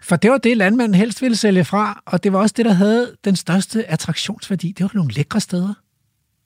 For 0.01 0.15
det 0.15 0.31
var 0.31 0.37
det, 0.37 0.57
landmanden 0.57 0.95
helst 0.95 1.21
ville 1.21 1.37
sælge 1.37 1.65
fra, 1.65 2.01
og 2.05 2.23
det 2.23 2.33
var 2.33 2.39
også 2.39 2.53
det, 2.57 2.65
der 2.65 2.73
havde 2.73 3.15
den 3.25 3.35
største 3.35 3.91
attraktionsværdi. 3.91 4.67
Det 4.77 4.83
var 4.83 4.91
nogle 4.93 5.13
lækre 5.13 5.39
steder. 5.39 5.73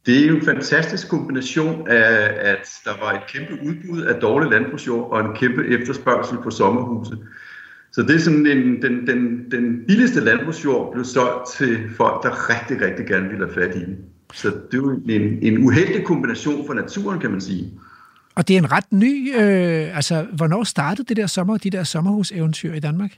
Det 0.05 0.23
er 0.23 0.27
jo 0.27 0.35
en 0.35 0.45
fantastisk 0.45 1.09
kombination 1.09 1.87
af, 1.87 2.29
at 2.51 2.69
der 2.85 2.91
var 2.99 3.11
et 3.13 3.21
kæmpe 3.27 3.53
udbud 3.67 4.01
af 4.01 4.21
dårlig 4.21 4.51
landbrugsjord 4.51 5.11
og 5.11 5.19
en 5.19 5.35
kæmpe 5.35 5.67
efterspørgsel 5.67 6.37
på 6.43 6.49
sommerhuse. 6.49 7.17
Så 7.91 8.01
det 8.01 8.15
er 8.15 8.19
sådan 8.19 8.45
en, 8.45 8.81
den, 8.81 9.07
den, 9.07 9.51
den 9.51 9.85
billigste 9.87 10.19
landbrugsjord 10.19 10.93
blev 10.93 11.05
solgt 11.05 11.51
til 11.57 11.89
folk, 11.97 12.23
der 12.23 12.49
rigtig, 12.49 12.87
rigtig 12.87 13.05
gerne 13.07 13.29
ville 13.29 13.45
have 13.45 13.53
fat 13.53 13.75
i 13.75 13.79
den. 13.79 13.97
Så 14.33 14.47
det 14.47 14.73
er 14.73 14.77
jo 14.77 14.89
en, 14.89 15.21
en 15.41 15.57
uheldig 15.65 16.05
kombination 16.05 16.65
for 16.65 16.73
naturen, 16.73 17.19
kan 17.19 17.31
man 17.31 17.41
sige. 17.41 17.73
Og 18.35 18.47
det 18.47 18.53
er 18.53 18.57
en 18.57 18.71
ret 18.71 18.91
ny... 18.91 19.35
Øh, 19.35 19.95
altså, 19.95 20.25
hvornår 20.33 20.63
startede 20.63 21.07
det 21.07 21.17
der 21.17 21.27
sommer, 21.27 21.57
de 21.57 21.69
der 21.69 21.83
sommerhuseventyr 21.83 22.73
i 22.73 22.79
Danmark? 22.79 23.11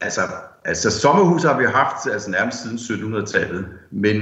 Altså, 0.00 0.20
altså 0.64 0.90
sommerhus 0.90 1.42
har 1.42 1.58
vi 1.58 1.64
haft 1.64 2.12
altså 2.12 2.30
nærmest 2.30 2.62
siden 2.62 2.76
1700-tallet, 2.78 3.66
men 3.90 4.16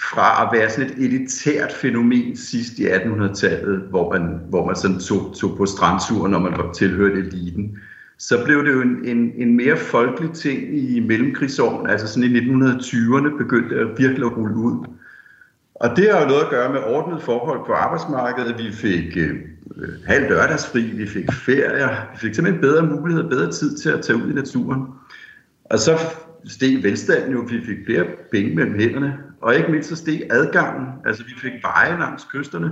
fra 0.00 0.46
at 0.46 0.58
være 0.58 0.70
sådan 0.70 0.90
et 0.90 1.04
elitært 1.04 1.72
fænomen 1.72 2.36
sidst 2.36 2.78
i 2.78 2.86
1800-tallet, 2.86 3.80
hvor 3.90 4.12
man, 4.12 4.40
hvor 4.48 4.66
man 4.66 4.76
sådan 4.76 5.00
tog, 5.00 5.34
tog 5.36 5.56
på 5.56 5.66
strandtur, 5.66 6.28
når 6.28 6.38
man 6.38 6.52
var 6.52 6.72
tilhørte 6.72 7.18
eliten, 7.18 7.78
så 8.18 8.44
blev 8.44 8.64
det 8.64 8.72
jo 8.72 8.80
en, 8.80 9.04
en, 9.04 9.32
en 9.36 9.56
mere 9.56 9.76
folkelig 9.76 10.32
ting 10.32 10.78
i 10.78 11.00
mellemkrigsårene, 11.00 11.90
altså 11.90 12.06
sådan 12.08 12.30
i 12.30 12.38
1920'erne 12.38 13.36
begyndte 13.38 13.78
det 13.78 13.98
virkelig 13.98 14.26
at 14.26 14.36
rulle 14.36 14.56
ud. 14.56 14.86
Og 15.74 15.96
det 15.96 16.12
har 16.12 16.20
jo 16.20 16.28
noget 16.28 16.42
at 16.42 16.50
gøre 16.50 16.72
med 16.72 16.80
ordnet 16.80 17.22
forhold 17.22 17.66
på 17.66 17.72
arbejdsmarkedet. 17.72 18.58
Vi 18.58 18.72
fik 18.72 19.16
øh, 19.16 19.36
halv 20.06 20.28
lørdagsfri, 20.28 20.80
vi 20.80 21.06
fik 21.06 21.32
ferier, 21.32 21.88
vi 22.12 22.18
fik 22.18 22.34
simpelthen 22.34 22.60
bedre 22.60 22.86
mulighed, 22.86 23.24
bedre 23.24 23.52
tid 23.52 23.76
til 23.76 23.90
at 23.90 24.02
tage 24.02 24.16
ud 24.16 24.30
i 24.30 24.34
naturen. 24.34 24.82
Og 25.64 25.78
så 25.78 25.98
steg 26.48 26.82
velstanden 26.82 27.32
jo, 27.32 27.40
vi 27.40 27.60
fik 27.64 27.78
flere 27.86 28.04
penge 28.32 28.54
mellem 28.56 28.78
hænderne, 28.78 29.18
og 29.40 29.56
ikke 29.56 29.70
mindst 29.70 29.88
så 29.88 29.96
steg 29.96 30.22
adgangen. 30.30 30.86
Altså 31.06 31.24
vi 31.24 31.32
fik 31.38 31.52
veje 31.62 31.98
langs 31.98 32.24
kysterne, 32.24 32.70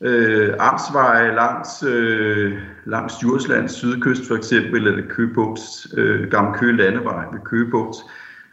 øh, 0.00 0.54
amtsveje 0.58 1.34
langs, 1.34 1.82
øh, 1.82 2.52
langs 2.84 3.14
Djurslands 3.14 3.72
sydkyst 3.72 4.28
for 4.28 4.34
eksempel, 4.34 4.86
eller 4.86 5.08
Købugts, 5.08 5.86
øh, 5.96 6.30
Gamle 6.30 6.58
Køge 6.58 6.76
Landevej 6.76 7.24
ved 7.32 7.40
Købugts. 7.44 7.98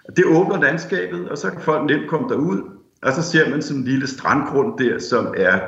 Og 0.03 0.18
det 0.18 0.26
åbner 0.26 0.62
landskabet, 0.62 1.30
og 1.30 1.38
så 1.38 1.49
kan 1.49 1.62
folk 1.62 1.86
nemt 1.86 2.10
komme 2.10 2.30
derud, 2.30 2.81
og 3.03 3.14
så 3.14 3.22
ser 3.22 3.49
man 3.49 3.61
sådan 3.61 3.82
en 3.82 3.88
lille 3.88 4.07
strandgrund 4.07 4.78
der, 4.78 4.99
som 4.99 5.34
er 5.38 5.60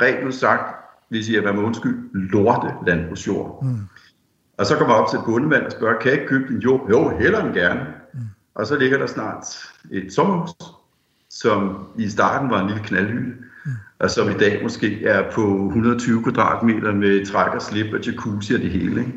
rent 0.00 0.26
udsagt, 0.26 0.74
hvis 1.08 1.30
jeg 1.30 1.44
være 1.44 1.54
med 1.54 1.62
undskyld, 1.62 2.10
lorte 2.12 2.74
landbrugsjord. 2.86 3.64
Mm. 3.64 3.78
Og 4.58 4.66
så 4.66 4.76
kommer 4.76 4.94
jeg 4.94 5.02
op 5.02 5.10
til 5.10 5.18
bundemand 5.26 5.62
og 5.62 5.72
spørger, 5.72 5.98
kan 5.98 6.10
jeg 6.10 6.20
ikke 6.20 6.28
købe 6.28 6.52
din 6.52 6.58
jord? 6.58 6.86
Jo, 6.90 7.18
heller 7.18 7.44
end 7.44 7.54
gerne. 7.54 7.80
Mm. 8.14 8.20
Og 8.54 8.66
så 8.66 8.76
ligger 8.76 8.98
der 8.98 9.06
snart 9.06 9.44
et 9.90 10.12
sommerhus, 10.12 10.50
som 11.30 11.86
i 11.98 12.08
starten 12.08 12.50
var 12.50 12.60
en 12.60 12.66
lille 12.66 12.82
knaldhytte, 12.84 13.32
mm. 13.64 13.70
og 13.98 14.10
som 14.10 14.30
i 14.30 14.34
dag 14.34 14.62
måske 14.62 15.04
er 15.04 15.30
på 15.32 15.66
120 15.66 16.22
kvadratmeter 16.22 16.92
med 16.92 17.26
træk 17.26 17.54
og 17.54 17.62
slip 17.62 17.94
og 17.94 18.00
jacuzzi 18.00 18.54
og 18.54 18.60
det 18.60 18.70
hele. 18.70 19.00
Ikke? 19.00 19.12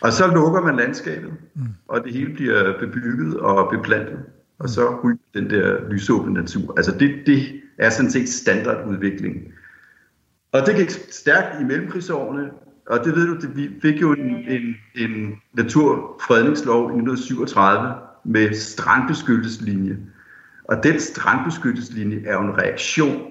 Og 0.00 0.12
så 0.12 0.26
lukker 0.26 0.60
man 0.60 0.76
landskabet, 0.76 1.32
mm. 1.54 1.62
og 1.88 2.04
det 2.04 2.12
hele 2.12 2.34
bliver 2.34 2.78
bebygget 2.80 3.36
og 3.40 3.70
beplantet, 3.70 4.18
og 4.62 4.68
så 4.68 5.00
ryger 5.04 5.18
den 5.34 5.50
der 5.50 5.88
lysåbne 5.90 6.34
natur. 6.34 6.74
Altså 6.76 6.92
det, 6.98 7.14
det 7.26 7.60
er 7.78 7.90
sådan 7.90 8.10
set 8.10 8.28
standardudvikling. 8.28 9.36
Og 10.52 10.66
det 10.66 10.76
gik 10.76 10.90
stærkt 11.10 11.60
i 11.60 11.64
mellemkrigsårene, 11.64 12.50
og 12.86 13.04
det 13.04 13.16
ved 13.16 13.26
du, 13.26 13.34
det, 13.40 13.56
vi 13.56 13.70
fik 13.82 14.00
jo 14.00 14.12
en, 14.12 14.36
en, 14.48 14.74
en 14.94 15.34
naturfredningslov 15.52 16.82
i 16.82 16.98
1937 16.98 17.94
med 18.24 18.54
strandbeskyttelseslinje. 18.54 19.98
Og 20.64 20.82
den 20.82 21.00
strandbeskyttelseslinje 21.00 22.22
er 22.26 22.32
jo 22.32 22.40
en 22.40 22.58
reaktion 22.58 23.22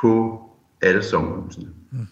på 0.00 0.42
alle 0.82 1.02
sommerhusene. 1.02 1.68
Mm. 1.90 2.06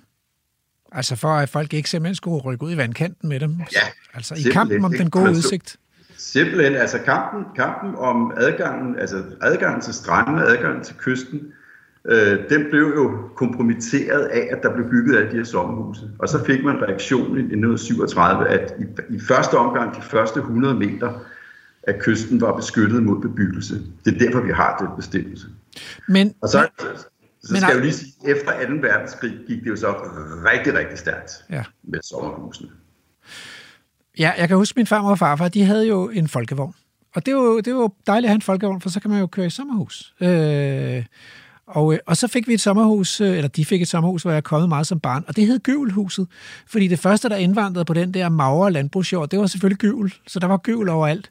Altså 0.93 1.17
for 1.17 1.29
at 1.29 1.49
folk 1.49 1.75
ikke 1.75 1.91
simpelthen 1.91 2.15
skulle 2.15 2.43
rykke 2.43 2.65
ud 2.65 2.73
i 2.73 2.77
vandkanten 2.77 3.29
med 3.29 3.41
dem. 3.41 3.57
Ja. 3.73 3.81
Altså 4.15 4.35
i 4.35 4.53
kampen 4.53 4.85
om 4.85 4.93
den 4.93 5.11
gode 5.11 5.31
udsigt. 5.31 5.77
Simpelthen, 6.19 6.75
altså 6.75 6.99
kampen, 7.05 7.45
kampen 7.57 7.95
om 7.95 8.33
adgangen, 8.37 8.99
altså 8.99 9.23
adgangen 9.43 9.81
til 9.81 9.95
stranden, 9.95 10.39
adgangen 10.39 10.85
til 10.85 10.95
kysten, 10.97 11.41
øh, 12.05 12.39
den 12.51 12.67
blev 12.71 12.93
jo 12.97 13.29
kompromitteret 13.37 14.25
af, 14.25 14.49
at 14.51 14.63
der 14.63 14.75
blev 14.75 14.91
bygget 14.91 15.17
alle 15.17 15.31
de 15.31 15.37
her 15.37 15.45
sommerhuse. 15.45 16.11
Og 16.19 16.29
så 16.29 16.45
fik 16.45 16.65
man 16.65 16.83
reaktionen 16.83 17.37
i 17.37 17.41
1937, 17.41 18.49
at 18.49 18.75
i, 18.79 19.15
i 19.15 19.21
første 19.21 19.55
omgang, 19.55 19.97
de 19.97 20.03
første 20.03 20.41
100 20.41 20.75
meter 20.75 21.13
af 21.83 21.99
kysten 22.01 22.41
var 22.41 22.57
beskyttet 22.57 23.03
mod 23.03 23.21
bebyggelse. 23.21 23.75
Det 24.05 24.15
er 24.15 24.19
derfor, 24.19 24.41
vi 24.41 24.53
har 24.53 24.77
den 24.77 24.89
bestemmelse. 24.97 25.47
Men, 26.09 26.35
og 26.41 26.49
så, 26.49 26.69
så 26.79 27.53
men- 27.53 27.61
skal 27.61 27.69
jeg 27.69 27.77
jo 27.77 27.81
lige 27.81 27.93
sige, 27.93 28.13
efter 28.27 28.53
2. 28.69 28.73
verdenskrig 28.83 29.39
gik 29.47 29.61
det 29.65 29.71
jo 29.71 29.77
så 29.77 29.93
rigtig, 30.53 30.75
rigtig 30.75 30.99
stærkt 30.99 31.31
Ja. 31.51 31.65
med 31.85 31.99
sommerhusene. 32.03 32.69
Ja, 34.19 34.33
jeg 34.39 34.49
kan 34.49 34.57
huske, 34.57 34.77
min 34.77 34.87
farmor 34.87 35.11
og 35.11 35.19
farfar, 35.19 35.49
de 35.49 35.65
havde 35.65 35.87
jo 35.89 36.09
en 36.09 36.29
folkevogn. 36.29 36.75
Og 37.15 37.27
det 37.27 37.35
var, 37.35 37.41
jo- 37.43 37.61
det 37.61 37.75
var 37.75 37.81
jo 37.81 37.93
dejligt 38.07 38.25
at 38.27 38.31
have 38.31 38.35
en 38.35 38.43
folkevogn, 38.43 38.81
for 38.81 38.89
så 38.89 39.01
kan 39.01 39.11
man 39.11 39.21
jo 39.21 39.27
køre 39.27 39.47
i 39.47 39.51
sommerhus. 39.51 40.15
Øh, 40.21 41.05
og, 41.67 41.93
øh, 41.93 41.99
og 42.07 42.17
så 42.17 42.29
fik 42.29 42.49
vi 42.49 42.55
et 42.55 42.61
sommerhus, 42.61 43.21
øh, 43.21 43.37
eller 43.37 43.49
de 43.49 43.65
fik 43.65 43.83
et 43.83 43.89
sommerhus, 43.89 44.23
hvor 44.23 44.33
jeg 44.33 44.45
kommet 44.45 44.69
meget 44.69 44.87
som 44.87 45.01
barn, 45.01 45.25
og 45.29 45.37
det 45.37 45.47
hed 45.47 45.59
Gyvelhuset. 45.59 46.27
Fordi 46.67 46.89
det 46.89 46.99
første, 46.99 47.29
der 47.29 47.37
indvandrede 47.37 47.85
på 47.85 47.95
den 47.95 48.15
der 48.15 48.29
magre 48.29 48.73
landbrugsjord, 48.73 49.29
det 49.31 49.39
var 49.39 49.47
selvfølgelig 49.47 49.79
gyvel. 49.79 50.15
Så 50.27 50.39
der 50.39 50.47
var 50.47 50.57
gyvel 50.57 50.89
overalt. 50.89 51.31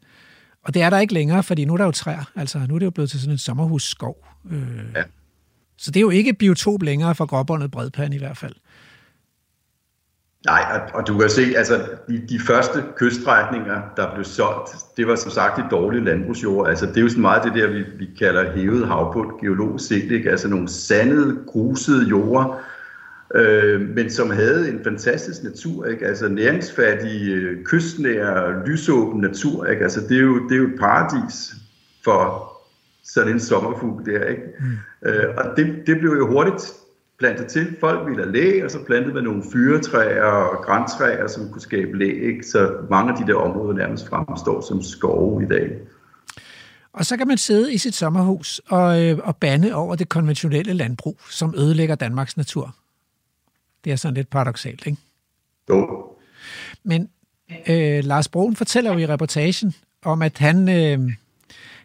Og 0.64 0.73
det 0.73 0.81
er 0.81 0.89
der 0.89 0.99
ikke 0.99 1.14
længere, 1.14 1.43
fordi 1.43 1.65
nu 1.65 1.73
er 1.73 1.77
der 1.77 1.85
jo 1.85 1.91
træer. 1.91 2.23
Altså, 2.35 2.59
nu 2.69 2.76
er 2.76 2.80
det 2.80 2.85
jo 2.85 2.91
blevet 2.91 3.09
til 3.09 3.19
sådan 3.19 3.31
en 3.31 3.38
sommerhusskov. 3.38 4.15
Øh, 4.51 4.61
ja. 4.95 5.03
Så 5.77 5.91
det 5.91 5.97
er 5.99 6.01
jo 6.01 6.09
ikke 6.09 6.34
biotop 6.34 6.81
længere 6.84 7.15
for 7.15 7.26
gråbåndet 7.26 7.72
bredpand 7.72 8.14
i 8.14 8.18
hvert 8.18 8.38
fald. 8.38 8.53
Nej, 10.47 10.63
og, 10.73 10.99
og 10.99 11.07
du 11.07 11.17
kan 11.17 11.29
se, 11.29 11.53
altså 11.57 11.81
de, 12.07 12.21
de 12.29 12.39
første 12.39 12.83
kyststrækninger, 12.95 13.81
der 13.97 14.13
blev 14.13 14.25
solgt, 14.25 14.69
det 14.97 15.07
var 15.07 15.15
som 15.15 15.31
sagt 15.31 15.59
et 15.59 15.65
dårligt 15.71 16.05
landbrugsjord. 16.05 16.69
Altså 16.69 16.85
det 16.85 16.97
er 16.97 17.01
jo 17.01 17.09
sådan 17.09 17.21
meget 17.21 17.43
det 17.43 17.53
der, 17.53 17.67
vi, 17.67 17.83
vi 17.97 18.09
kalder 18.19 18.51
hævet 18.51 18.87
havbund 18.87 19.41
geologisk 19.41 19.87
set, 19.87 20.11
ikke? 20.11 20.31
Altså 20.31 20.47
nogle 20.47 20.67
sandede, 20.67 21.37
grusede 21.47 22.07
jorder, 22.09 22.61
øh, 23.35 23.81
men 23.81 24.09
som 24.09 24.29
havde 24.29 24.69
en 24.69 24.79
fantastisk 24.83 25.43
natur, 25.43 25.85
ikke? 25.85 26.05
altså 26.05 26.27
næringsfattig, 26.27 27.29
øh, 27.29 27.63
kystnær, 27.63 28.63
lysåben 28.65 29.21
natur. 29.21 29.65
Ikke? 29.65 29.83
Altså, 29.83 30.01
det, 30.09 30.17
er 30.17 30.21
jo, 30.21 30.47
det 30.49 30.55
er 30.55 30.59
jo 30.59 30.67
et 30.67 30.79
paradis 30.79 31.53
for 32.03 32.51
sådan 33.03 33.33
en 33.33 33.39
sommerfugl 33.39 34.05
der. 34.05 34.23
Ikke? 34.23 34.43
Mm. 34.59 35.09
Øh, 35.09 35.35
og 35.37 35.57
det, 35.57 35.83
det 35.87 35.99
blev 35.99 36.11
jo 36.11 36.27
hurtigt 36.27 36.73
plantet 37.19 37.48
til. 37.48 37.76
Folk 37.80 38.10
ville 38.10 38.23
have 38.23 38.34
læ, 38.34 38.64
og 38.64 38.72
så 38.72 38.77
plantede 38.85 39.14
man 39.14 39.23
nogle 39.23 39.44
fyretræer 39.53 40.23
og 40.23 40.65
græntræer, 40.65 41.27
som 41.27 41.49
kunne 41.49 41.61
skabe 41.61 41.98
læ. 41.98 42.27
Ikke? 42.27 42.44
Så 42.44 42.76
mange 42.89 43.11
af 43.11 43.18
de 43.18 43.27
der 43.31 43.35
områder 43.35 43.73
nærmest 43.73 44.10
fremstår 44.10 44.61
som 44.61 44.81
skove 44.81 45.44
i 45.44 45.48
dag. 45.48 45.77
Og 46.94 47.06
så 47.06 47.18
kan 47.18 47.27
man 47.27 47.38
sidde 47.38 47.73
i 47.73 47.77
sit 47.77 47.95
sommerhus 47.95 48.61
og, 48.68 49.03
øh, 49.03 49.19
og 49.23 49.35
bande 49.35 49.73
over 49.73 49.95
det 49.95 50.10
konventionelle 50.10 50.73
landbrug, 50.73 51.19
som 51.30 51.53
ødelægger 51.57 51.95
Danmarks 51.95 52.38
natur. 52.38 52.76
Det 53.84 53.91
er 53.91 53.95
sådan 53.95 54.15
lidt 54.15 54.30
paradoxalt, 54.30 54.85
ikke? 54.85 54.98
Jo. 55.69 56.06
Men 56.84 57.10
øh, 57.69 58.03
Lars 58.03 58.27
Broen 58.27 58.56
fortæller 58.56 58.94
jo 58.94 58.99
i 58.99 59.07
reportagen 59.07 59.76
om, 60.06 60.22
at 60.22 60.38
han, 60.38 60.69
øh, 60.69 61.11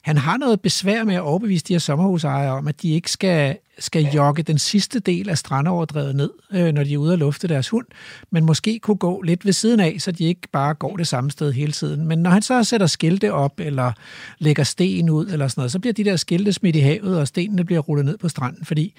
han 0.02 0.18
har 0.18 0.36
noget 0.36 0.60
besvær 0.60 1.04
med 1.04 1.14
at 1.14 1.20
overbevise 1.20 1.64
de 1.68 1.74
her 1.74 1.78
sommerhusejere 1.78 2.52
om, 2.52 2.68
at 2.68 2.82
de 2.82 2.90
ikke 2.90 3.10
skal, 3.10 3.58
skal 3.78 4.04
jogge 4.04 4.42
den 4.42 4.58
sidste 4.58 5.00
del 5.00 5.28
af 5.28 5.38
strandoverdrevet 5.38 6.16
ned, 6.16 6.30
øh, 6.52 6.72
når 6.72 6.84
de 6.84 6.94
er 6.94 6.98
ude 6.98 7.12
og 7.12 7.18
lufte 7.18 7.48
deres 7.48 7.68
hund, 7.68 7.86
men 8.30 8.44
måske 8.44 8.78
kunne 8.78 8.96
gå 8.96 9.22
lidt 9.22 9.46
ved 9.46 9.52
siden 9.52 9.80
af, 9.80 9.96
så 9.98 10.12
de 10.12 10.24
ikke 10.24 10.48
bare 10.52 10.74
går 10.74 10.96
det 10.96 11.06
samme 11.06 11.30
sted 11.30 11.52
hele 11.52 11.72
tiden. 11.72 12.08
Men 12.08 12.18
når 12.18 12.30
han 12.30 12.42
så 12.42 12.64
sætter 12.64 12.86
skilte 12.86 13.32
op, 13.32 13.60
eller 13.60 13.92
lægger 14.38 14.64
sten 14.64 15.10
ud, 15.10 15.26
eller 15.26 15.48
sådan 15.48 15.60
noget, 15.60 15.72
så 15.72 15.78
bliver 15.78 15.94
de 15.94 16.04
der 16.04 16.16
skilte 16.16 16.52
smidt 16.52 16.76
i 16.76 16.80
havet, 16.80 17.18
og 17.18 17.28
stenene 17.28 17.64
bliver 17.64 17.80
rullet 17.80 18.04
ned 18.04 18.18
på 18.18 18.28
stranden, 18.28 18.64
fordi 18.64 18.94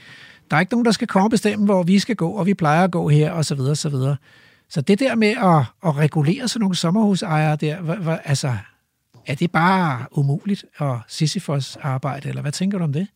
der 0.51 0.55
er 0.55 0.61
ikke 0.61 0.73
nogen, 0.73 0.85
der 0.85 0.91
skal 0.91 1.07
komme 1.07 1.25
og 1.25 1.31
bestemme, 1.31 1.65
hvor 1.65 1.83
vi 1.83 1.99
skal 1.99 2.15
gå, 2.15 2.29
og 2.29 2.45
vi 2.45 2.53
plejer 2.53 2.83
at 2.83 2.91
gå 2.91 3.09
her, 3.09 3.31
og 3.31 3.45
så 3.45 3.55
videre, 3.55 3.75
så 3.75 3.89
videre. 3.89 4.15
Så 4.69 4.81
det 4.81 4.99
der 4.99 5.15
med 5.15 5.29
at, 5.29 5.89
at 5.89 5.97
regulere 5.97 6.47
sådan 6.47 6.61
nogle 6.61 6.75
sommerhusejere 6.75 7.55
der, 7.55 7.81
hva, 7.81 7.95
hva, 7.95 8.17
altså, 8.25 8.55
er 9.27 9.35
det 9.35 9.51
bare 9.51 10.05
umuligt 10.11 10.65
at 10.79 10.95
Sisyfos 11.07 11.77
arbejde, 11.81 12.29
eller 12.29 12.41
hvad 12.41 12.51
tænker 12.51 12.77
du 12.77 12.83
om 12.83 12.93
det? 12.93 13.07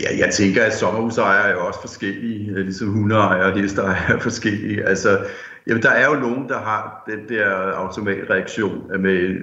Jeg, 0.00 0.18
jeg 0.18 0.34
tænker, 0.34 0.64
at 0.64 0.74
sommerhusejere 0.74 1.48
er 1.48 1.52
jo 1.52 1.66
også 1.66 1.80
forskellige, 1.80 2.50
øh, 2.50 2.56
ligesom 2.56 2.88
hundeejere 2.88 3.52
og 3.52 3.60
hesteejere 3.60 4.16
er 4.16 4.20
forskellige. 4.20 4.84
Altså, 4.84 5.26
jamen, 5.66 5.82
der 5.82 5.90
er 5.90 6.06
jo 6.14 6.20
nogen, 6.20 6.48
der 6.48 6.58
har 6.58 7.04
den 7.10 7.28
der 7.28 7.48
automatreaktion 7.72 8.82
med, 9.00 9.40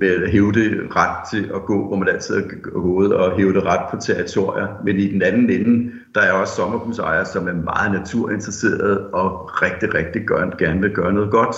med 0.00 0.22
at 0.22 0.30
hæve 0.30 0.52
det 0.52 0.96
ret 0.96 1.28
til 1.30 1.50
at 1.54 1.62
gå, 1.64 1.86
hvor 1.86 1.96
man 1.96 2.08
altid 2.08 2.34
har 2.36 2.70
gået 2.70 3.14
og 3.14 3.36
hæve 3.36 3.54
det 3.54 3.62
ret 3.62 3.90
på 3.90 3.96
territorier. 4.00 4.68
Men 4.84 4.96
i 4.96 5.12
den 5.12 5.22
anden 5.22 5.50
ende, 5.50 5.92
der 6.14 6.20
er 6.20 6.32
også 6.32 6.54
sommerhusejere, 6.54 7.26
som 7.26 7.48
er 7.48 7.52
meget 7.52 7.92
naturinteresserede 7.92 9.06
og 9.06 9.62
rigtig, 9.62 9.94
rigtig 9.94 10.26
gerne 10.58 10.80
vil 10.80 10.90
gøre 10.90 11.12
noget 11.12 11.30
godt. 11.30 11.56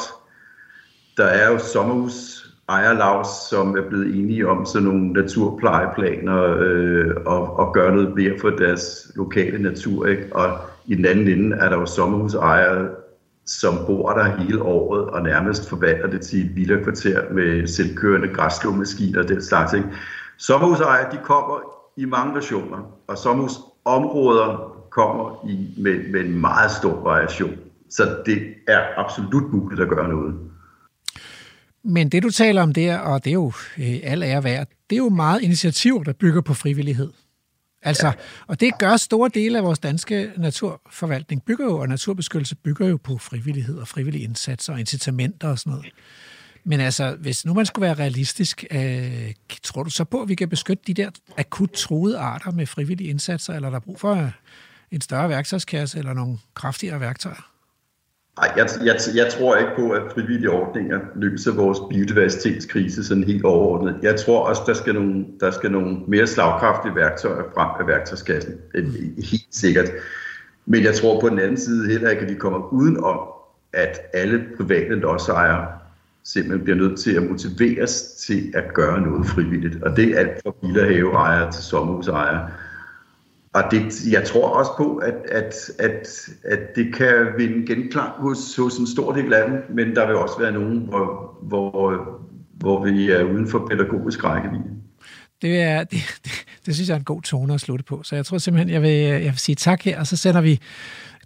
Der 1.16 1.24
er 1.24 1.50
jo 1.50 1.58
sommerhus 1.58 2.35
ejerlavs, 2.68 3.28
som 3.50 3.76
er 3.76 3.88
blevet 3.88 4.18
enige 4.18 4.48
om 4.48 4.66
sådan 4.66 4.88
nogle 4.88 5.12
naturplejeplaner 5.12 6.56
øh, 6.58 7.14
og, 7.26 7.58
og 7.58 7.74
gøre 7.74 7.94
noget 7.94 8.14
mere 8.14 8.38
for 8.40 8.50
deres 8.50 9.12
lokale 9.16 9.62
natur. 9.62 10.06
Ikke? 10.06 10.36
Og 10.36 10.58
i 10.86 10.94
den 10.94 11.04
anden 11.04 11.28
ende 11.28 11.56
er 11.56 11.68
der 11.68 11.76
jo 11.76 11.86
sommerhusejere, 11.86 12.88
som 13.46 13.74
bor 13.86 14.10
der 14.10 14.24
hele 14.24 14.62
året 14.62 15.04
og 15.04 15.22
nærmest 15.22 15.68
forvandler 15.68 16.10
det 16.10 16.20
til 16.20 16.46
et 16.46 16.56
villakvarter 16.56 17.32
med 17.32 17.66
selvkørende 17.66 18.28
græsslåmaskiner 18.28 19.22
og 19.22 19.28
den 19.28 19.42
slags. 19.42 19.72
Ikke? 19.72 19.88
Sommerhusejere, 20.38 21.12
de 21.12 21.18
kommer 21.24 21.60
i 21.96 22.04
mange 22.04 22.34
versioner, 22.34 22.78
og 23.08 23.18
sommerhusområder 23.18 24.72
kommer 24.90 25.46
i, 25.48 25.74
med, 25.82 26.12
med 26.12 26.20
en 26.20 26.40
meget 26.40 26.70
stor 26.70 27.02
variation. 27.02 27.54
Så 27.90 28.02
det 28.26 28.38
er 28.68 28.80
absolut 28.96 29.52
muligt 29.52 29.80
at 29.80 29.88
gøre 29.88 30.08
noget. 30.08 30.34
Men 31.86 32.08
det, 32.08 32.22
du 32.22 32.30
taler 32.30 32.62
om 32.62 32.72
der, 32.72 32.98
og 32.98 33.24
det 33.24 33.30
er 33.30 33.34
jo 33.34 33.52
øh, 33.78 34.00
al 34.02 34.22
ære 34.22 34.44
værd, 34.44 34.68
det 34.90 34.96
er 34.96 35.00
jo 35.00 35.08
meget 35.08 35.42
initiativ, 35.42 36.04
der 36.04 36.12
bygger 36.12 36.40
på 36.40 36.54
frivillighed. 36.54 37.12
Altså, 37.82 38.06
ja. 38.06 38.12
og 38.46 38.60
det 38.60 38.78
gør 38.78 38.96
store 38.96 39.30
dele 39.34 39.58
af 39.58 39.64
vores 39.64 39.78
danske 39.78 40.30
naturforvaltning, 40.36 41.42
bygger 41.42 41.64
jo, 41.64 41.78
og 41.78 41.88
naturbeskyttelse 41.88 42.56
bygger 42.56 42.88
jo 42.88 42.96
på 42.96 43.18
frivillighed 43.18 43.78
og 43.78 43.88
frivillige 43.88 44.24
indsatser 44.24 44.72
og 44.72 44.80
incitamenter 44.80 45.48
og 45.48 45.58
sådan 45.58 45.70
noget. 45.70 45.86
Men 46.64 46.80
altså, 46.80 47.16
hvis 47.20 47.44
nu 47.44 47.54
man 47.54 47.66
skulle 47.66 47.86
være 47.86 47.94
realistisk, 47.94 48.64
øh, 48.70 49.32
tror 49.62 49.82
du 49.82 49.90
så 49.90 50.04
på, 50.04 50.22
at 50.22 50.28
vi 50.28 50.34
kan 50.34 50.48
beskytte 50.48 50.82
de 50.86 50.94
der 50.94 51.10
akut 51.38 51.70
troede 51.70 52.18
arter 52.18 52.50
med 52.50 52.66
frivillige 52.66 53.10
indsatser, 53.10 53.54
eller 53.54 53.68
er 53.68 53.72
der 53.72 53.80
brug 53.80 54.00
for 54.00 54.30
en 54.90 55.00
større 55.00 55.28
værktøjskasse 55.28 55.98
eller 55.98 56.12
nogle 56.12 56.38
kraftigere 56.54 57.00
værktøjer? 57.00 57.55
Nej, 58.40 58.52
jeg, 58.56 58.68
jeg, 58.84 58.96
jeg 59.14 59.32
tror 59.32 59.56
ikke 59.56 59.70
på, 59.76 59.90
at 59.90 60.02
frivillige 60.12 60.50
ordninger 60.50 61.00
løser 61.14 61.54
vores 61.54 61.78
biodiversitetskrise 61.90 63.04
sådan 63.04 63.24
helt 63.24 63.44
overordnet. 63.44 63.96
Jeg 64.02 64.16
tror 64.16 64.48
også, 64.48 64.62
der 64.66 64.74
skal 64.74 64.94
nogle, 64.94 65.26
der 65.40 65.50
skal 65.50 65.70
nogle 65.70 65.96
mere 66.08 66.26
slagkraftige 66.26 66.94
værktøjer 66.94 67.42
frem 67.54 67.70
af 67.80 67.86
værktøjskassen. 67.86 68.54
Øh, 68.74 68.84
helt 69.18 69.46
sikkert. 69.50 69.90
Men 70.66 70.84
jeg 70.84 70.94
tror 70.94 71.20
på 71.20 71.28
den 71.28 71.38
anden 71.38 71.56
side 71.56 71.88
heller 71.88 72.10
ikke, 72.10 72.22
at 72.22 72.30
vi 72.30 72.34
kommer 72.34 72.72
udenom, 72.72 73.18
at 73.72 74.00
alle 74.12 74.44
private 74.56 74.94
lodsejere 74.94 75.66
simpelthen 76.24 76.64
bliver 76.64 76.76
nødt 76.76 76.98
til 76.98 77.16
at 77.16 77.22
motiveres 77.22 78.02
til 78.02 78.52
at 78.54 78.74
gøre 78.74 79.00
noget 79.00 79.26
frivilligt. 79.26 79.82
Og 79.82 79.96
det 79.96 80.08
er 80.08 80.18
alt 80.18 80.42
fra 80.42 80.50
bilhaveejere 80.60 81.52
til 81.52 81.62
sommerhusejere. 81.62 82.50
Og 83.56 83.62
det, 83.70 84.06
jeg 84.10 84.24
tror 84.24 84.48
også 84.48 84.70
på, 84.76 84.96
at, 84.96 85.14
at, 85.28 85.54
at, 85.78 86.28
at 86.44 86.76
det 86.76 86.94
kan 86.94 87.26
vinde 87.38 87.66
genklang 87.66 88.10
hos, 88.10 88.56
hos 88.56 88.76
en 88.76 88.86
stor 88.86 89.12
del 89.12 89.34
af 89.34 89.50
dem, 89.50 89.76
men 89.76 89.96
der 89.96 90.06
vil 90.06 90.16
også 90.16 90.38
være 90.38 90.52
nogen, 90.52 90.78
hvor, 90.78 91.38
hvor, 91.42 92.04
hvor 92.54 92.84
vi 92.84 93.10
er 93.10 93.22
uden 93.22 93.48
for 93.48 93.66
pædagogisk 93.70 94.24
rækkevidde. 94.24 94.64
Det, 95.42 95.62
er, 95.62 95.84
det, 95.84 95.98
det, 96.24 96.32
det 96.66 96.74
synes 96.74 96.88
jeg 96.88 96.94
er 96.94 96.98
en 96.98 97.04
god 97.04 97.22
tone 97.22 97.54
at 97.54 97.60
slutte 97.60 97.84
på. 97.84 98.02
Så 98.02 98.16
jeg 98.16 98.26
tror 98.26 98.38
simpelthen, 98.38 98.74
jeg 98.74 98.82
vil, 98.82 98.90
jeg 98.90 99.20
vil 99.20 99.38
sige 99.38 99.56
tak 99.56 99.82
her, 99.82 100.00
og 100.00 100.06
så 100.06 100.16
sender 100.16 100.40
vi 100.40 100.60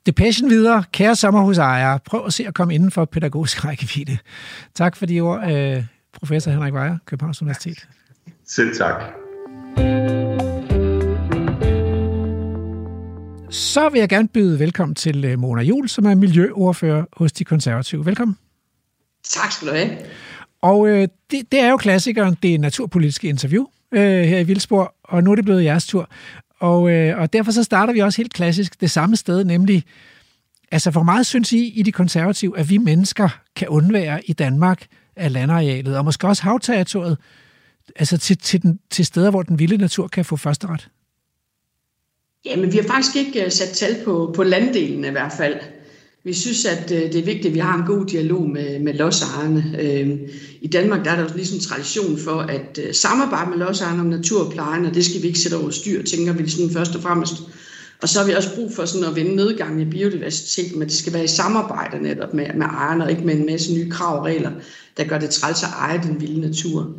Depression 0.07 0.51
videre. 0.51 0.85
Kære 0.93 1.17
sommerhusejere, 1.17 1.99
prøv 2.05 2.27
at 2.27 2.33
se 2.33 2.47
at 2.47 2.55
komme 2.55 2.75
inden 2.75 2.91
for 2.91 3.05
pædagogisk 3.05 3.65
rækkevidde. 3.65 4.19
Tak 4.75 4.97
for 4.97 5.07
de 5.07 5.21
ord, 5.21 5.53
øh, 5.53 5.85
professor 6.13 6.51
Henrik 6.51 6.75
Weyer, 6.75 6.99
Københavns 7.07 7.43
Universitet. 7.43 7.89
Selv 8.47 8.75
tak. 8.77 9.03
Så 13.51 13.89
vil 13.89 13.99
jeg 13.99 14.09
gerne 14.09 14.29
byde 14.29 14.59
velkommen 14.59 14.95
til 14.95 15.25
øh, 15.25 15.39
Mona 15.39 15.63
Jul, 15.63 15.89
som 15.89 16.07
er 16.07 16.15
miljøordfører 16.15 17.05
hos 17.13 17.33
De 17.33 17.45
Konservative. 17.45 18.07
Velkommen. 18.07 18.37
Tak 19.25 19.53
skal 19.53 19.69
du 19.69 19.73
have. 19.73 19.91
Og 20.63 20.89
øh, 20.89 21.09
det, 21.31 21.53
det 21.53 21.61
er 21.61 21.71
jo 21.71 21.77
klassikeren, 21.77 22.37
det 22.43 22.61
naturpolitiske 22.61 23.29
interview 23.29 23.67
øh, 23.93 24.25
her 24.25 24.39
i 24.39 24.45
Vildsborg, 24.45 24.95
og 25.05 25.25
nu 25.25 25.31
er 25.31 25.35
det 25.35 25.45
blevet 25.45 25.65
jeres 25.65 25.87
tur. 25.87 26.11
Og, 26.61 26.91
øh, 26.91 27.19
og 27.19 27.33
derfor 27.33 27.53
så 27.53 27.63
starter 27.63 27.93
vi 27.93 27.99
også 27.99 28.17
helt 28.17 28.33
klassisk 28.33 28.81
det 28.81 28.91
samme 28.91 29.17
sted, 29.17 29.45
nemlig, 29.45 29.85
altså 30.73 30.91
hvor 30.91 31.03
meget 31.03 31.27
synes 31.27 31.53
I 31.53 31.69
i 31.69 31.83
De 31.83 31.93
Konservative, 31.93 32.59
at 32.59 32.71
vi 32.71 32.79
mennesker 32.79 33.29
kan 33.57 33.69
undvære 33.69 34.21
i 34.27 34.33
Danmark 34.33 34.87
af 35.17 35.33
landarealet, 35.33 35.97
og 35.97 36.05
måske 36.05 36.29
også 36.29 36.43
havterritoriet, 36.43 37.19
altså 37.97 38.19
til, 38.19 38.39
til, 38.39 38.63
den, 38.63 38.81
til 38.91 39.07
steder, 39.07 39.31
hvor 39.31 39.43
den 39.43 39.59
vilde 39.59 39.77
natur 39.77 40.09
kan 40.09 40.25
få 40.25 40.37
førsteret? 40.37 40.89
Jamen, 42.45 42.73
vi 42.73 42.77
har 42.77 42.85
faktisk 42.85 43.17
ikke 43.17 43.45
øh, 43.45 43.53
sat 43.53 43.69
tal 43.69 44.05
på, 44.05 44.33
på 44.37 44.43
landdelen 44.43 45.05
i 45.05 45.09
hvert 45.09 45.33
fald. 45.37 45.57
Vi 46.25 46.33
synes, 46.33 46.65
at 46.65 46.93
øh, 46.93 47.13
det 47.13 47.17
er 47.17 47.25
vigtigt, 47.25 47.47
at 47.47 47.55
vi 47.55 47.59
har 47.59 47.79
en 47.79 47.87
god 47.87 48.07
dialog 48.07 48.49
med, 48.49 48.79
med 48.79 48.95
lodsejerne. 48.95 49.77
Øh, 49.81 50.19
I 50.61 50.69
Danmark 50.69 51.05
der 51.05 51.11
er 51.11 51.17
der 51.17 51.23
jo 51.23 51.37
ligesom 51.37 51.59
tradition 51.59 52.19
for 52.19 52.41
at 52.41 52.79
samarbejde 52.93 53.51
med 53.51 53.59
lodsejerne 53.59 54.01
om 54.01 54.07
naturplejen, 54.07 54.87
og 54.87 54.95
det 54.95 55.05
skal 55.05 55.23
vi 55.23 55.27
ikke 55.27 55.39
sætte 55.39 55.55
over 55.57 55.71
styr, 55.71 56.03
tænker 56.03 56.33
vi 56.33 56.51
sådan 56.51 56.71
først 56.71 56.95
og 56.95 57.03
fremmest. 57.03 57.35
Og 58.03 58.09
så 58.09 58.19
har 58.19 58.27
vi 58.27 58.33
også 58.33 58.55
brug 58.55 58.73
for 58.75 58.85
sådan 58.85 59.09
at 59.09 59.17
vende 59.17 59.37
nedgangen 59.37 59.81
i 59.81 59.91
biodiversitet, 59.91 60.77
men 60.77 60.89
det 60.89 60.97
skal 60.97 61.13
være 61.13 61.25
i 61.25 61.27
samarbejde 61.27 62.03
netop 62.03 62.35
med, 62.35 62.47
med 62.55 62.67
ejerne, 62.67 63.05
og 63.05 63.11
ikke 63.11 63.25
med 63.25 63.35
en 63.35 63.47
masse 63.47 63.75
nye 63.75 63.91
krav 63.91 64.19
og 64.19 64.25
regler, 64.25 64.51
der 64.97 65.05
gør 65.05 65.19
det 65.19 65.31
træls 65.31 65.63
at 65.63 65.69
eje 65.79 66.01
den 66.03 66.21
vilde 66.21 66.41
natur. 66.41 66.95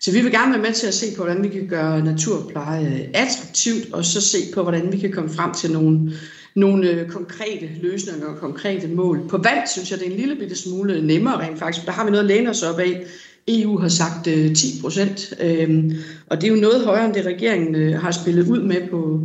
Så 0.00 0.12
vi 0.12 0.20
vil 0.20 0.32
gerne 0.32 0.52
være 0.52 0.62
med 0.62 0.72
til 0.72 0.86
at 0.86 0.94
se 0.94 1.06
på, 1.16 1.24
hvordan 1.24 1.42
vi 1.42 1.48
kan 1.48 1.66
gøre 1.68 2.04
naturpleje 2.04 3.10
attraktivt, 3.14 3.92
og 3.92 4.04
så 4.04 4.20
se 4.20 4.38
på, 4.54 4.62
hvordan 4.62 4.92
vi 4.92 4.98
kan 4.98 5.12
komme 5.12 5.30
frem 5.30 5.54
til 5.54 5.72
nogle, 5.72 6.12
nogle 6.54 6.90
øh, 6.90 7.10
konkrete 7.10 7.68
løsninger 7.82 8.26
og 8.26 8.36
konkrete 8.36 8.88
mål. 8.88 9.28
På 9.28 9.36
vand 9.36 9.68
synes 9.72 9.90
jeg, 9.90 9.98
det 9.98 10.06
er 10.06 10.10
en 10.10 10.16
lille 10.16 10.36
bitte 10.36 10.56
smule 10.56 11.06
nemmere 11.06 11.40
rent 11.40 11.58
faktisk. 11.58 11.86
Der 11.86 11.92
har 11.92 12.04
vi 12.04 12.10
noget 12.10 12.22
at 12.22 12.28
læne 12.28 12.50
os 12.50 12.62
op 12.62 12.78
af. 12.78 13.04
EU 13.48 13.78
har 13.78 13.88
sagt 13.88 14.26
øh, 14.26 14.54
10 14.54 14.80
procent, 14.82 15.34
øhm, 15.40 15.92
og 16.26 16.40
det 16.40 16.48
er 16.48 16.54
jo 16.54 16.60
noget 16.60 16.84
højere 16.84 17.06
end 17.06 17.14
det, 17.14 17.26
regeringen 17.26 17.74
øh, 17.74 18.00
har 18.00 18.10
spillet 18.10 18.48
ud 18.48 18.62
med 18.62 18.88
på, 18.90 19.20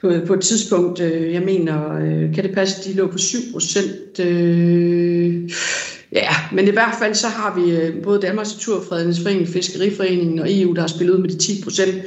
på, 0.00 0.12
på 0.26 0.34
et 0.34 0.40
tidspunkt. 0.40 1.00
jeg 1.00 1.42
mener, 1.42 1.98
kan 2.34 2.44
det 2.44 2.54
passe, 2.54 2.78
at 2.78 2.84
de 2.84 2.92
lå 2.92 3.06
på 3.06 3.18
7 3.18 3.38
procent? 3.52 4.20
Ja, 6.12 6.30
men 6.52 6.68
i 6.68 6.70
hvert 6.70 6.94
fald 6.98 7.14
så 7.14 7.28
har 7.28 7.54
vi 7.60 7.70
øh, 7.70 8.02
både 8.02 8.20
Danmarks 8.22 8.54
Naturfredningsforening, 8.54 9.48
Fiskeriforeningen 9.48 10.38
og 10.38 10.46
EU, 10.50 10.72
der 10.74 10.80
har 10.80 10.88
spillet 10.88 11.14
ud 11.14 11.18
med 11.18 11.28
de 11.28 11.38
10 11.38 11.62
procent. 11.62 12.02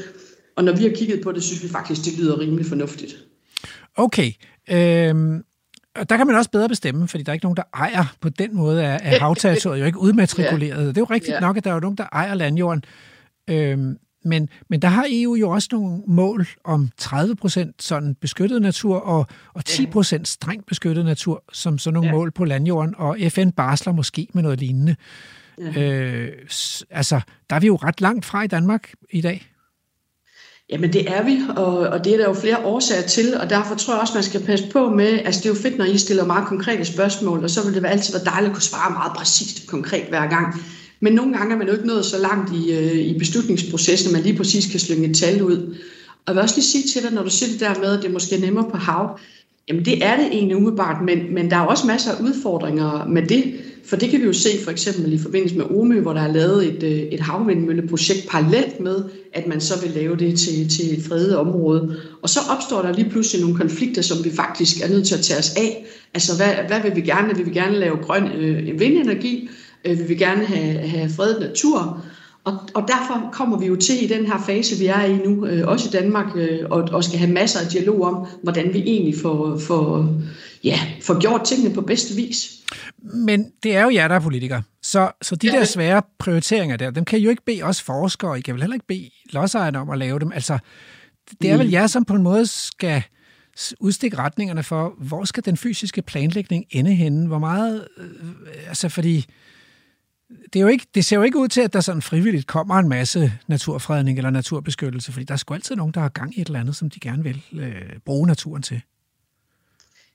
Og 0.55 0.63
når 0.63 0.71
vi 0.75 0.83
har 0.83 0.89
kigget 0.95 1.21
på 1.23 1.31
det, 1.31 1.43
synes 1.43 1.63
vi 1.63 1.69
faktisk, 1.69 2.05
det 2.05 2.19
lyder 2.19 2.39
rimelig 2.39 2.65
fornuftigt. 2.65 3.15
Okay, 3.95 4.31
Øhm, 4.71 5.43
og 5.95 6.09
der 6.09 6.17
kan 6.17 6.27
man 6.27 6.35
også 6.35 6.49
bedre 6.49 6.69
bestemme, 6.69 7.07
fordi 7.07 7.23
der 7.23 7.31
er 7.31 7.33
ikke 7.33 7.45
nogen, 7.45 7.57
der 7.57 7.63
ejer 7.73 8.15
på 8.21 8.29
den 8.29 8.55
måde 8.55 8.83
af, 8.85 8.99
af 9.03 9.19
havterritoriet, 9.21 9.79
jo 9.81 9.85
ikke 9.85 9.99
udmatrikuleret. 9.99 10.81
Ja. 10.81 10.87
Det 10.87 10.97
er 10.97 11.01
jo 11.01 11.05
rigtigt 11.05 11.33
Ja. 11.35 11.39
nok, 11.39 11.57
at 11.57 11.63
der 11.63 11.69
er 11.69 11.73
jo 11.73 11.79
nogen, 11.79 11.97
der 11.97 12.05
ejer 12.11 12.33
landjorden. 12.33 12.83
Øhm, 13.49 13.97
men, 14.23 14.49
men 14.69 14.81
der 14.81 14.87
har 14.87 15.07
EU 15.09 15.35
jo 15.35 15.49
også 15.49 15.69
nogle 15.71 16.01
mål 16.07 16.47
om 16.63 16.89
30 16.97 17.35
procent 17.35 17.83
sådan 17.83 18.15
beskyttet 18.15 18.61
natur 18.61 18.97
og, 18.97 19.27
og 19.53 19.65
10 19.65 19.85
procent 19.85 20.27
strengt 20.27 20.65
beskyttet 20.65 21.05
natur 21.05 21.43
som 21.53 21.77
sådan 21.77 21.93
nogle 21.93 22.09
ja. 22.09 22.15
mål 22.15 22.31
på 22.31 22.45
landjorden, 22.45 22.95
og 22.97 23.17
FN 23.29 23.49
barsler 23.49 23.93
måske 23.93 24.27
med 24.33 24.43
noget 24.43 24.59
lignende. 24.59 24.95
Ja. 25.57 25.81
Øh, 25.81 26.31
altså, 26.89 27.21
der 27.49 27.55
er 27.55 27.59
vi 27.59 27.67
jo 27.67 27.75
ret 27.75 28.01
langt 28.01 28.25
fra 28.25 28.43
i 28.43 28.47
Danmark 28.47 28.91
i 29.09 29.21
dag. 29.21 29.51
Jamen 30.69 30.93
det 30.93 31.11
er 31.11 31.23
vi, 31.23 31.39
og, 31.57 31.77
og 31.77 32.05
det 32.05 32.13
er 32.13 32.17
der 32.17 32.27
jo 32.27 32.33
flere 32.33 32.65
årsager 32.65 33.01
til, 33.01 33.37
og 33.37 33.49
derfor 33.49 33.75
tror 33.75 33.93
jeg 33.93 34.01
også, 34.01 34.13
man 34.13 34.23
skal 34.23 34.45
passe 34.45 34.65
på 34.71 34.89
med, 34.89 35.19
altså 35.25 35.39
det 35.39 35.45
er 35.45 35.53
jo 35.53 35.61
fedt, 35.61 35.77
når 35.77 35.85
I 35.85 35.97
stiller 35.97 36.25
meget 36.25 36.47
konkrete 36.47 36.85
spørgsmål, 36.85 37.43
og 37.43 37.49
så 37.49 37.65
vil 37.65 37.73
det 37.73 37.83
være 37.83 37.91
altid 37.91 38.13
være 38.13 38.25
dejligt 38.25 38.49
at 38.49 38.53
kunne 38.55 38.63
svare 38.63 38.91
meget 38.91 39.11
præcist 39.17 39.67
konkret 39.67 40.05
hver 40.09 40.27
gang. 40.27 40.55
Men 41.01 41.13
nogle 41.13 41.37
gange 41.37 41.53
er 41.53 41.57
man 41.57 41.67
jo 41.67 41.73
ikke 41.73 41.87
nået 41.87 42.05
så 42.05 42.17
langt 42.17 42.51
i, 42.55 42.71
øh, 42.71 42.95
i 42.95 43.17
beslutningsprocessen, 43.19 44.07
at 44.07 44.13
man 44.13 44.23
lige 44.23 44.37
præcis 44.37 44.71
kan 44.71 44.79
slynge 44.79 45.09
et 45.09 45.15
tal 45.15 45.43
ud. 45.43 45.57
Og 46.25 46.27
jeg 46.27 46.35
vil 46.35 46.41
også 46.41 46.55
lige 46.55 46.65
sige 46.65 46.87
til 46.87 47.03
dig, 47.03 47.13
når 47.13 47.23
du 47.23 47.29
siger 47.29 47.51
det 47.51 47.59
der 47.59 47.79
med, 47.79 47.97
at 47.97 48.03
det 48.03 48.11
måske 48.11 48.35
er 48.35 48.39
nemmere 48.39 48.69
på 48.71 48.77
hav, 48.77 49.19
jamen 49.69 49.85
det 49.85 50.05
er 50.05 50.17
det 50.17 50.25
egentlig 50.25 50.57
umiddelbart, 50.57 51.05
men, 51.05 51.33
men 51.33 51.49
der 51.49 51.57
er 51.57 51.61
også 51.61 51.87
masser 51.87 52.11
af 52.11 52.21
udfordringer 52.21 53.05
med 53.07 53.21
det, 53.21 53.53
for 53.85 53.95
det 53.95 54.09
kan 54.09 54.19
vi 54.19 54.25
jo 54.25 54.33
se 54.33 54.49
for 54.63 54.71
eksempel 54.71 55.13
i 55.13 55.17
forbindelse 55.17 55.57
med 55.57 55.65
Omø, 55.65 56.01
hvor 56.01 56.13
der 56.13 56.21
er 56.21 56.33
lavet 56.33 56.67
et, 56.67 56.83
øh, 56.83 56.91
et 56.91 57.19
havvindmølleprojekt 57.19 58.27
parallelt 58.29 58.79
med, 58.79 59.03
at 59.33 59.47
man 59.47 59.61
så 59.61 59.81
vil 59.81 59.91
lave 59.91 60.17
det 60.17 60.39
til, 60.39 60.69
til 60.69 60.97
et 60.97 61.03
fredet 61.03 61.37
område. 61.37 61.97
Og 62.21 62.29
så 62.29 62.39
opstår 62.49 62.81
der 62.81 62.93
lige 62.93 63.09
pludselig 63.09 63.41
nogle 63.41 63.57
konflikter, 63.57 64.01
som 64.01 64.25
vi 64.25 64.31
faktisk 64.31 64.81
er 64.83 64.89
nødt 64.89 65.07
til 65.07 65.15
at 65.15 65.21
tage 65.21 65.39
os 65.39 65.53
af. 65.57 65.85
Altså 66.13 66.35
hvad, 66.35 66.53
hvad 66.67 66.81
vil 66.81 66.95
vi 66.95 67.01
gerne? 67.01 67.35
Vil 67.35 67.45
vi 67.45 67.51
gerne 67.51 67.79
lave 67.79 67.97
grøn 67.97 68.27
øh, 68.27 68.79
vindenergi? 68.79 69.49
Øh, 69.85 69.99
vil 69.99 70.09
vi 70.09 70.15
gerne 70.15 70.45
have, 70.45 70.87
have 70.87 71.09
fredet 71.09 71.39
natur? 71.39 72.03
Og, 72.43 72.59
og 72.73 72.87
derfor 72.87 73.29
kommer 73.31 73.59
vi 73.59 73.65
jo 73.65 73.75
til 73.75 74.03
i 74.03 74.07
den 74.07 74.25
her 74.25 74.43
fase, 74.45 74.79
vi 74.79 74.85
er 74.85 75.03
i 75.03 75.17
nu, 75.17 75.45
øh, 75.45 75.67
også 75.67 75.89
i 75.89 75.91
Danmark, 75.91 76.35
øh, 76.35 76.59
og, 76.69 76.81
og 76.81 77.03
skal 77.03 77.19
have 77.19 77.31
masser 77.31 77.59
af 77.59 77.67
dialog 77.67 78.03
om, 78.03 78.27
hvordan 78.43 78.73
vi 78.73 78.79
egentlig 78.79 79.15
får, 79.21 79.57
får, 79.57 80.15
ja, 80.63 80.79
får 81.01 81.19
gjort 81.19 81.43
tingene 81.43 81.75
på 81.75 81.81
bedste 81.81 82.15
vis. 82.15 82.51
Men 83.01 83.51
det 83.63 83.75
er 83.75 83.83
jo 83.83 83.89
jer, 83.89 84.07
der 84.07 84.15
er 84.15 84.19
politikere. 84.19 84.63
Så, 84.81 85.11
så 85.21 85.35
de 85.35 85.47
ja. 85.47 85.59
der 85.59 85.63
svære 85.63 86.01
prioriteringer 86.19 86.77
der, 86.77 86.91
dem 86.91 87.05
kan 87.05 87.19
I 87.19 87.21
jo 87.21 87.29
ikke 87.29 87.45
bede 87.45 87.63
os 87.63 87.81
forskere, 87.81 88.37
I 88.37 88.41
kan 88.41 88.53
vel 88.53 88.61
heller 88.61 88.73
ikke 88.73 88.87
bede 88.87 89.09
lodsejerne 89.29 89.79
om 89.79 89.89
at 89.89 89.97
lave 89.97 90.19
dem. 90.19 90.31
Altså, 90.31 90.57
det 91.41 91.49
er 91.49 91.57
vel 91.57 91.67
Mm. 91.67 91.73
jer, 91.73 91.87
som 91.87 92.05
på 92.05 92.13
en 92.13 92.23
måde 92.23 92.47
skal 92.47 93.03
udstikke 93.79 94.17
retningerne 94.17 94.63
for, 94.63 94.93
hvor 94.97 95.25
skal 95.25 95.45
den 95.45 95.57
fysiske 95.57 96.01
planlægning 96.01 96.65
ende 96.69 96.93
henne? 96.93 97.27
Hvor 97.27 97.39
meget... 97.39 97.87
Øh, 97.97 98.05
altså, 98.67 98.89
fordi 98.89 99.25
det, 100.53 100.59
er 100.59 100.61
jo 100.61 100.67
ikke, 100.67 100.87
det 100.95 101.05
ser 101.05 101.15
jo 101.15 101.23
ikke 101.23 101.37
ud 101.37 101.47
til, 101.47 101.61
at 101.61 101.73
der 101.73 101.81
sådan 101.81 102.01
frivilligt 102.01 102.47
kommer 102.47 102.75
en 102.75 102.89
masse 102.89 103.33
naturfredning 103.47 104.17
eller 104.17 104.29
naturbeskyttelse, 104.29 105.11
fordi 105.11 105.25
der 105.25 105.33
er 105.33 105.37
sgu 105.37 105.53
altid 105.53 105.75
nogen, 105.75 105.93
der 105.93 106.01
har 106.01 106.09
gang 106.09 106.37
i 106.37 106.41
et 106.41 106.47
eller 106.47 106.59
andet, 106.59 106.75
som 106.75 106.89
de 106.89 106.99
gerne 106.99 107.23
vil 107.23 107.41
øh, 107.53 107.71
bruge 108.05 108.27
naturen 108.27 108.61
til. 108.61 108.81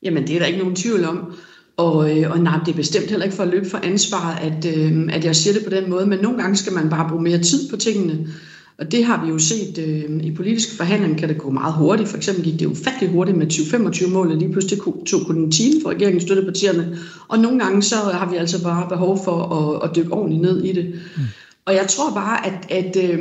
Jamen, 0.03 0.27
det 0.27 0.35
er 0.35 0.39
der 0.39 0.47
ikke 0.47 0.59
nogen 0.59 0.77
tvivl 0.77 1.05
om. 1.05 1.39
Og, 1.77 2.19
øh, 2.19 2.31
og 2.31 2.39
nej, 2.39 2.59
det 2.67 2.73
er 2.73 2.77
bestemt 2.77 3.11
heller 3.11 3.25
ikke 3.25 3.37
for 3.37 3.43
at 3.43 3.49
løbe 3.49 3.71
for 3.71 3.79
ansvaret, 3.79 4.39
at, 4.41 4.77
øh, 4.79 5.09
at 5.13 5.25
jeg 5.25 5.37
siger 5.37 5.55
det 5.55 5.65
på 5.65 5.71
den 5.71 5.91
måde, 5.91 6.07
men 6.07 6.19
nogle 6.19 6.43
gange 6.43 6.57
skal 6.57 6.73
man 6.73 6.91
bare 6.91 7.09
bruge 7.09 7.23
mere 7.23 7.39
tid 7.39 7.71
på 7.71 7.77
tingene. 7.77 8.29
Og 8.79 8.93
det 8.93 9.05
har 9.05 9.25
vi 9.25 9.31
jo 9.31 9.39
set 9.39 9.79
øh, 9.79 10.25
i 10.25 10.35
politiske 10.35 10.77
forhandlinger, 10.77 11.19
kan 11.19 11.29
det 11.29 11.39
gå 11.39 11.51
meget 11.51 11.75
hurtigt. 11.75 12.09
For 12.09 12.17
eksempel 12.17 12.45
gik 12.45 12.61
det 12.61 12.67
ufattelig 12.67 13.11
hurtigt 13.11 13.39
med 13.39 13.53
2025-målet, 13.53 14.39
lige 14.39 14.53
pludselig 14.53 14.79
tog 15.07 15.21
kun 15.27 15.37
en 15.37 15.51
time 15.51 15.83
for 15.83 15.91
regeringen 15.91 16.21
støttepartierne. 16.21 16.99
Og 17.29 17.39
nogle 17.39 17.59
gange 17.59 17.83
så 17.83 17.97
har 17.97 18.31
vi 18.31 18.37
altså 18.37 18.63
bare 18.63 18.89
behov 18.89 19.25
for 19.25 19.39
at, 19.43 19.91
at 19.91 19.97
dykke 19.97 20.13
ordentligt 20.13 20.43
ned 20.43 20.65
i 20.65 20.73
det. 20.73 20.95
Mm. 21.17 21.23
Og 21.67 21.75
jeg 21.75 21.87
tror 21.89 22.15
bare, 22.15 22.47
at, 22.47 22.67
at 22.71 22.97
øh, 22.97 23.19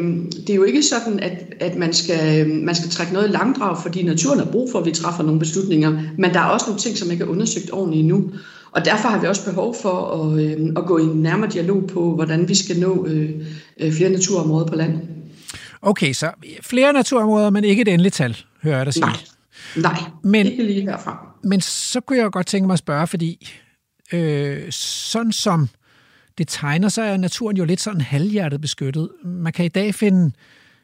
det 0.47 0.49
er 0.49 0.55
jo 0.55 0.63
ikke 0.63 0.83
sådan, 0.83 1.19
at, 1.19 1.53
at 1.59 1.77
man, 1.77 1.93
skal, 1.93 2.49
man 2.49 2.75
skal 2.75 2.89
trække 2.89 3.13
noget 3.13 3.27
i 3.27 3.31
langdrag, 3.31 3.77
fordi 3.81 4.03
naturen 4.03 4.39
har 4.39 4.45
brug 4.45 4.71
for, 4.71 4.79
at 4.79 4.85
vi 4.85 4.91
træffer 4.91 5.23
nogle 5.23 5.39
beslutninger. 5.39 5.99
Men 6.17 6.33
der 6.33 6.39
er 6.39 6.45
også 6.45 6.65
nogle 6.67 6.79
ting, 6.79 6.97
som 6.97 7.11
ikke 7.11 7.23
er 7.23 7.27
undersøgt 7.27 7.73
ordentligt 7.73 8.01
endnu. 8.01 8.31
Og 8.71 8.85
derfor 8.85 9.07
har 9.07 9.21
vi 9.21 9.27
også 9.27 9.45
behov 9.45 9.75
for 9.81 10.23
at, 10.23 10.43
øh, 10.43 10.67
at 10.77 10.85
gå 10.85 10.97
i 10.97 11.03
en 11.03 11.21
nærmere 11.21 11.49
dialog 11.51 11.83
på, 11.87 12.15
hvordan 12.15 12.49
vi 12.49 12.55
skal 12.55 12.79
nå 12.79 13.05
øh, 13.05 13.29
øh, 13.79 13.91
flere 13.91 14.09
naturområder 14.09 14.67
på 14.67 14.75
land. 14.75 15.14
Okay, 15.85 16.13
så 16.13 16.31
flere 16.61 16.93
naturområder, 16.93 17.49
men 17.49 17.63
ikke 17.63 17.81
et 17.81 17.87
endeligt 17.87 18.13
tal, 18.13 18.37
hører 18.63 18.77
jeg 18.77 18.85
dig 18.85 18.93
sige. 18.93 19.05
Nej, 19.05 19.13
nej 19.75 19.99
men, 20.23 20.45
ikke 20.45 20.63
lige 20.63 20.81
herfra. 20.81 21.27
Men 21.43 21.61
så 21.61 21.99
kunne 22.01 22.19
jeg 22.19 22.31
godt 22.31 22.47
tænke 22.47 22.67
mig 22.67 22.73
at 22.73 22.79
spørge, 22.79 23.07
fordi 23.07 23.51
øh, 24.13 24.71
sådan 24.71 25.31
som 25.31 25.69
det 26.37 26.47
tegner, 26.47 26.89
så 26.89 27.01
er 27.01 27.17
naturen 27.17 27.57
jo 27.57 27.65
lidt 27.65 27.81
sådan 27.81 28.01
halvhjertet 28.01 28.61
beskyttet. 28.61 29.09
Man 29.25 29.53
kan 29.53 29.65
i 29.65 29.67
dag 29.67 29.95
finde... 29.95 30.31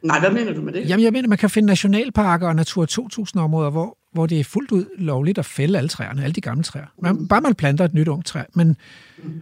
Nej, 0.03 0.19
hvad 0.19 0.31
mener 0.31 0.53
du 0.53 0.61
med 0.61 0.73
det? 0.73 0.89
Jamen, 0.89 1.03
jeg 1.03 1.13
mener, 1.13 1.27
man 1.27 1.37
kan 1.37 1.49
finde 1.49 1.67
nationalparker 1.67 2.47
og 2.47 2.55
Natur 2.55 2.85
2000-områder, 2.91 3.69
hvor, 3.69 3.97
hvor 4.13 4.25
det 4.25 4.39
er 4.39 4.43
fuldt 4.43 4.71
ud 4.71 4.85
lovligt 4.97 5.37
at 5.37 5.45
fælde 5.45 5.77
alle 5.77 5.87
træerne, 5.87 6.23
alle 6.23 6.33
de 6.33 6.41
gamle 6.41 6.63
træer. 6.63 6.85
Man, 7.01 7.27
bare 7.27 7.41
man 7.41 7.55
planter 7.55 7.85
et 7.85 7.93
nyt 7.93 8.07
ungt 8.07 8.25
træ. 8.25 8.41
Men, 8.53 8.77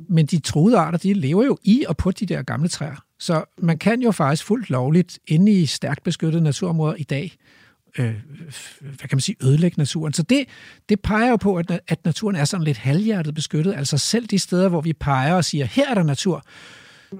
men 0.10 0.26
de 0.26 0.40
truede 0.40 0.78
arter, 0.78 0.98
de 0.98 1.14
lever 1.14 1.46
jo 1.46 1.58
i 1.64 1.86
og 1.88 1.98
på 1.98 2.12
de 2.12 2.26
der 2.26 2.42
gamle 2.42 2.68
træer. 2.68 3.04
Så 3.20 3.44
man 3.58 3.78
kan 3.78 4.02
jo 4.02 4.12
faktisk 4.12 4.44
fuldt 4.44 4.70
lovligt 4.70 5.20
inde 5.28 5.52
i 5.52 5.66
stærkt 5.66 6.04
beskyttede 6.04 6.44
naturområder 6.44 6.96
i 6.96 7.04
dag, 7.04 7.38
øh, 7.98 8.14
hvad 8.82 8.98
kan 8.98 9.10
man 9.12 9.20
sige, 9.20 9.36
ødelægge 9.44 9.76
naturen. 9.78 10.14
Så 10.14 10.24
det, 10.24 10.46
det 10.90 11.02
peger 11.02 11.30
jo 11.30 11.36
på, 11.36 11.56
at, 11.56 11.82
at 11.88 12.06
naturen 12.06 12.36
er 12.36 12.46
sådan 12.46 12.64
lidt 12.64 12.78
halvhjertet 12.78 13.36
beskyttet. 13.36 13.74
Altså 13.74 13.98
selv 13.98 14.28
de 14.28 14.40
steder, 14.40 14.70
hvor 14.70 14.82
vi 14.82 14.94
peger 14.94 15.34
og 15.34 15.46
siger, 15.46 15.66
her 15.66 15.90
er 15.90 15.94
der 15.94 16.04
natur, 16.04 16.44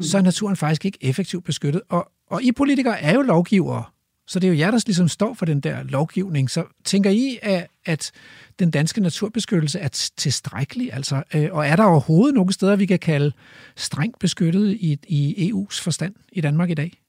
så 0.02 0.18
er 0.18 0.22
naturen 0.22 0.56
faktisk 0.56 0.86
ikke 0.86 0.98
effektivt 1.02 1.46
beskyttet. 1.46 1.82
Og, 1.90 2.12
og 2.28 2.44
I 2.44 2.52
politikere 2.52 3.02
er 3.02 3.14
jo 3.14 3.22
lovgivere, 3.22 3.84
så 4.30 4.40
det 4.40 4.48
er 4.48 4.52
jo 4.52 4.58
jer, 4.58 4.72
der 4.72 4.84
ligesom 4.86 5.08
står 5.08 5.34
for 5.34 5.46
den 5.46 5.60
der 5.60 5.84
lovgivning. 5.84 6.50
Så 6.50 6.64
tænker 6.84 7.10
I, 7.10 7.40
at, 7.42 7.68
at 7.86 8.12
den 8.60 8.72
danske 8.72 9.02
naturbeskyttelse 9.02 9.80
er 9.80 9.88
tilstrækkelig? 10.18 10.94
Altså, 10.94 11.24
øh, 11.36 11.50
og 11.52 11.68
er 11.68 11.76
der 11.76 11.84
overhovedet 11.84 12.36
nogle 12.36 12.54
steder, 12.54 12.76
vi 12.76 12.86
kan 12.86 13.00
kalde 13.00 13.32
strengt 13.76 14.20
beskyttet 14.20 14.72
i, 14.72 15.00
i 15.08 15.52
EU's 15.52 15.82
forstand 15.84 16.16
i 16.32 16.42
Danmark 16.42 16.70
i 16.70 16.74
dag? 16.74 17.00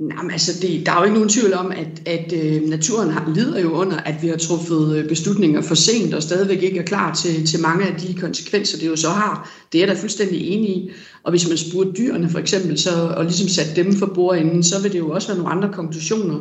Jamen, 0.00 0.16
men 0.22 0.30
altså 0.30 0.52
det, 0.62 0.86
der 0.86 0.92
er 0.92 0.98
jo 0.98 1.04
ikke 1.04 1.14
nogen 1.14 1.28
tvivl 1.28 1.54
om, 1.54 1.70
at, 1.70 2.02
at 2.06 2.32
øh, 2.32 2.68
naturen 2.68 3.10
har, 3.10 3.32
lider 3.34 3.60
jo 3.60 3.70
under, 3.70 3.96
at 3.96 4.22
vi 4.22 4.28
har 4.28 4.36
truffet 4.36 4.96
øh, 4.96 5.08
beslutninger 5.08 5.60
for 5.60 5.74
sent 5.74 6.14
og 6.14 6.22
stadigvæk 6.22 6.62
ikke 6.62 6.78
er 6.78 6.82
klar 6.82 7.14
til, 7.14 7.46
til 7.46 7.60
mange 7.60 7.86
af 7.86 7.94
de 8.00 8.14
konsekvenser, 8.14 8.78
det 8.78 8.86
jo 8.86 8.96
så 8.96 9.08
har. 9.08 9.50
Det 9.72 9.78
er 9.78 9.86
jeg 9.86 9.96
da 9.96 10.00
fuldstændig 10.00 10.48
enig 10.48 10.70
i. 10.70 10.90
Og 11.22 11.30
hvis 11.30 11.48
man 11.48 11.56
spurgte 11.56 11.92
dyrene 11.92 12.30
for 12.30 12.38
eksempel, 12.38 12.78
så, 12.78 12.90
og 13.16 13.24
ligesom 13.24 13.48
satte 13.48 13.84
dem 13.84 13.96
for 13.96 14.06
bordenden, 14.06 14.62
så 14.62 14.82
vil 14.82 14.92
det 14.92 14.98
jo 14.98 15.10
også 15.10 15.28
være 15.28 15.38
nogle 15.38 15.52
andre 15.52 15.72
konklusioner. 15.72 16.40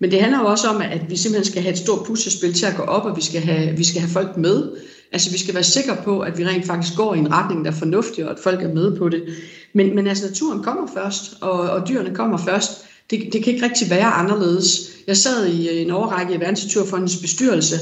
Men 0.00 0.10
det 0.10 0.20
handler 0.20 0.38
jo 0.38 0.46
også 0.46 0.68
om, 0.68 0.80
at 0.80 1.10
vi 1.10 1.16
simpelthen 1.16 1.52
skal 1.52 1.62
have 1.62 1.72
et 1.72 1.78
stort 1.78 2.06
puslespil 2.06 2.52
til 2.52 2.66
at 2.66 2.76
gå 2.76 2.82
op, 2.82 3.04
og 3.04 3.16
vi 3.16 3.22
skal 3.22 3.40
have, 3.40 3.76
vi 3.76 3.84
skal 3.84 4.00
have 4.00 4.10
folk 4.10 4.36
med. 4.36 4.70
Altså 5.12 5.30
vi 5.30 5.38
skal 5.38 5.54
være 5.54 5.64
sikre 5.64 5.96
på, 6.04 6.20
at 6.20 6.38
vi 6.38 6.46
rent 6.46 6.66
faktisk 6.66 6.96
går 6.96 7.14
i 7.14 7.18
en 7.18 7.32
retning, 7.32 7.64
der 7.64 7.70
er 7.70 7.74
fornuftig, 7.74 8.24
og 8.24 8.30
at 8.30 8.38
folk 8.42 8.62
er 8.62 8.74
med 8.74 8.96
på 8.96 9.08
det. 9.08 9.22
Men, 9.72 9.94
men 9.94 10.06
altså 10.06 10.26
naturen 10.26 10.62
kommer 10.62 10.88
først, 10.94 11.22
og, 11.40 11.52
og 11.52 11.88
dyrene 11.88 12.14
kommer 12.14 12.38
først. 12.38 12.84
Det, 13.12 13.32
det 13.32 13.44
kan 13.44 13.52
ikke 13.54 13.66
rigtig 13.66 13.90
være 13.90 14.06
anderledes. 14.06 14.90
Jeg 15.06 15.16
sad 15.16 15.46
i 15.46 15.68
øh, 15.68 15.82
en 15.82 15.90
overrække 15.90 16.34
i 16.34 16.40
Verdensnaturfondens 16.40 17.16
bestyrelse, 17.16 17.76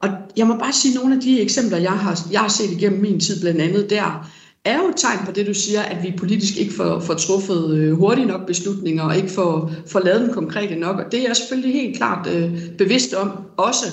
og 0.00 0.08
jeg 0.36 0.46
må 0.46 0.56
bare 0.56 0.72
sige, 0.72 0.92
at 0.92 1.00
nogle 1.00 1.14
af 1.14 1.20
de 1.20 1.40
eksempler, 1.40 1.78
jeg 1.78 1.92
har, 1.92 2.20
jeg 2.32 2.40
har 2.40 2.48
set 2.48 2.70
igennem 2.70 3.00
min 3.00 3.20
tid, 3.20 3.40
blandt 3.40 3.60
andet 3.60 3.90
der, 3.90 4.30
er 4.64 4.78
jo 4.78 4.88
et 4.88 4.94
tegn 4.96 5.18
på 5.26 5.32
det, 5.32 5.46
du 5.46 5.54
siger, 5.54 5.82
at 5.82 6.02
vi 6.02 6.14
politisk 6.18 6.56
ikke 6.56 6.74
får, 6.74 7.00
får 7.00 7.14
truffet 7.14 7.74
øh, 7.74 7.92
hurtigt 7.92 8.28
nok 8.28 8.46
beslutninger, 8.46 9.02
og 9.02 9.16
ikke 9.16 9.28
får, 9.28 9.72
får 9.86 10.00
lavet 10.00 10.20
dem 10.20 10.32
konkrete 10.32 10.76
nok. 10.76 10.98
Og 10.98 11.12
det 11.12 11.20
er 11.20 11.26
jeg 11.26 11.36
selvfølgelig 11.36 11.72
helt 11.72 11.96
klart 11.96 12.26
øh, 12.26 12.70
bevidst 12.78 13.14
om 13.14 13.30
også, 13.56 13.86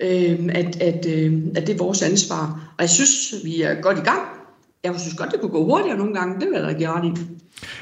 øh, 0.00 0.38
at, 0.48 0.82
at, 0.82 1.06
øh, 1.06 1.32
at 1.54 1.66
det 1.66 1.74
er 1.74 1.78
vores 1.78 2.02
ansvar. 2.02 2.72
Og 2.78 2.82
jeg 2.82 2.90
synes, 2.90 3.34
vi 3.44 3.62
er 3.62 3.80
godt 3.82 3.98
i 3.98 4.02
gang. 4.02 4.39
Jeg 4.84 5.00
synes 5.00 5.14
godt, 5.14 5.32
det 5.32 5.40
kunne 5.40 5.50
gå 5.50 5.64
hurtigere 5.64 5.98
nogle 5.98 6.14
gange. 6.14 6.40
Det 6.40 6.48
vil 6.48 6.60
jeg 6.60 6.80
da 6.80 6.92
ret 6.92 7.04
i. 7.04 7.22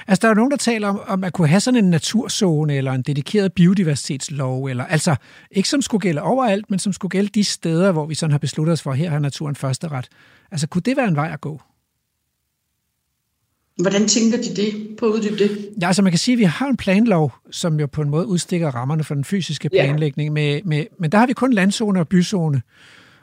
Altså, 0.06 0.20
der 0.22 0.28
er 0.28 0.30
jo 0.30 0.34
nogen, 0.34 0.50
der 0.50 0.56
taler 0.56 0.88
om, 0.88 1.00
om 1.06 1.24
at 1.24 1.32
kunne 1.32 1.48
have 1.48 1.60
sådan 1.60 1.84
en 1.84 1.90
naturzone, 1.90 2.76
eller 2.76 2.92
en 2.92 3.02
dedikeret 3.02 3.52
biodiversitetslov, 3.52 4.64
eller 4.64 4.84
altså 4.84 5.16
ikke 5.50 5.68
som 5.68 5.82
skulle 5.82 6.00
gælde 6.00 6.22
overalt, 6.22 6.70
men 6.70 6.78
som 6.78 6.92
skulle 6.92 7.10
gælde 7.10 7.28
de 7.28 7.44
steder, 7.44 7.92
hvor 7.92 8.06
vi 8.06 8.14
sådan 8.14 8.30
har 8.30 8.38
besluttet 8.38 8.72
os 8.72 8.82
for, 8.82 8.90
at 8.90 8.98
her 8.98 9.10
har 9.10 9.18
naturen 9.18 9.56
første 9.56 9.88
ret. 9.88 10.08
Altså, 10.50 10.66
kunne 10.66 10.82
det 10.82 10.96
være 10.96 11.08
en 11.08 11.16
vej 11.16 11.30
at 11.32 11.40
gå? 11.40 11.60
Hvordan 13.82 14.08
tænker 14.08 14.38
de 14.38 14.56
det? 14.56 14.96
På 14.98 15.06
at 15.06 15.12
uddybe 15.12 15.38
det. 15.38 15.68
Ja, 15.80 15.86
altså 15.86 16.02
man 16.02 16.12
kan 16.12 16.18
sige, 16.18 16.32
at 16.32 16.38
vi 16.38 16.44
har 16.44 16.68
en 16.68 16.76
planlov, 16.76 17.32
som 17.50 17.80
jo 17.80 17.86
på 17.86 18.02
en 18.02 18.10
måde 18.10 18.26
udstikker 18.26 18.70
rammerne 18.70 19.04
for 19.04 19.14
den 19.14 19.24
fysiske 19.24 19.68
planlægning, 19.68 20.32
med, 20.32 20.60
med, 20.64 20.84
men 20.98 21.12
der 21.12 21.18
har 21.18 21.26
vi 21.26 21.32
kun 21.32 21.52
landzone 21.52 22.00
og 22.00 22.08
byzone. 22.08 22.62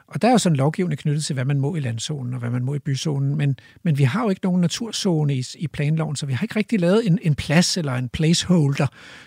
Og 0.08 0.22
der 0.22 0.28
er 0.28 0.32
jo 0.32 0.38
sådan 0.38 0.56
lovgivning 0.56 0.98
knyttet 0.98 1.24
til, 1.24 1.34
hvad 1.34 1.44
man 1.44 1.60
må 1.60 1.76
i 1.76 1.80
landzonen 1.80 2.34
og 2.34 2.40
hvad 2.40 2.50
man 2.50 2.64
må 2.64 2.74
i 2.74 2.78
byzonen, 2.78 3.36
men, 3.36 3.58
men 3.82 3.98
vi 3.98 4.04
har 4.04 4.22
jo 4.22 4.30
ikke 4.30 4.44
nogen 4.44 4.60
naturzone 4.60 5.34
i, 5.34 5.44
i 5.58 5.66
planloven, 5.66 6.16
så 6.16 6.26
vi 6.26 6.32
har 6.32 6.44
ikke 6.44 6.56
rigtig 6.56 6.80
lavet 6.80 7.06
en, 7.06 7.18
en 7.22 7.34
plads 7.34 7.76
eller 7.76 7.92
en 7.92 8.08
placeholder 8.08 8.86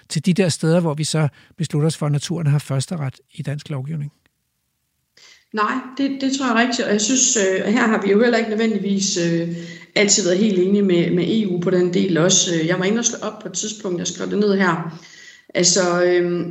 til 0.10 0.26
de 0.26 0.34
der 0.34 0.50
steder, 0.50 0.80
hvor 0.80 0.94
vi 0.94 1.04
så 1.04 1.28
beslutter 1.58 1.88
os 1.88 1.98
for, 1.98 2.06
at 2.06 2.12
naturen 2.12 2.48
har 2.48 2.60
første 2.60 2.98
ret 2.98 3.20
i 3.34 3.42
dansk 3.42 3.70
lovgivning. 3.70 4.12
Nej, 5.54 5.74
det, 5.98 6.18
det 6.22 6.32
tror 6.38 6.46
jeg 6.46 6.68
rigtigt, 6.68 6.88
og 6.88 6.92
jeg 6.92 7.02
synes, 7.02 7.38
øh, 7.38 7.66
her 7.66 7.88
har 7.88 8.02
vi 8.02 8.12
jo 8.12 8.22
heller 8.22 8.38
ikke 8.38 8.50
nødvendigvis 8.50 9.18
øh, 9.18 9.56
altid 9.96 10.24
været 10.24 10.38
helt 10.38 10.60
enige 10.60 10.82
med, 10.82 11.12
med 11.12 11.26
EU 11.28 11.60
på 11.60 11.70
den 11.70 11.94
del 11.94 12.18
også. 12.18 12.56
Øh, 12.56 12.68
jeg 12.68 12.80
var 12.80 12.86
inde 12.86 13.00
og 13.00 13.06
slå 13.06 13.18
op 13.22 13.40
på 13.42 13.48
et 13.48 13.54
tidspunkt, 13.54 14.00
jeg 14.00 14.08
skrev 14.08 14.30
det 14.30 14.40
ned 14.40 14.58
her. 14.58 15.00
Altså, 15.54 16.04
øh, 16.04 16.48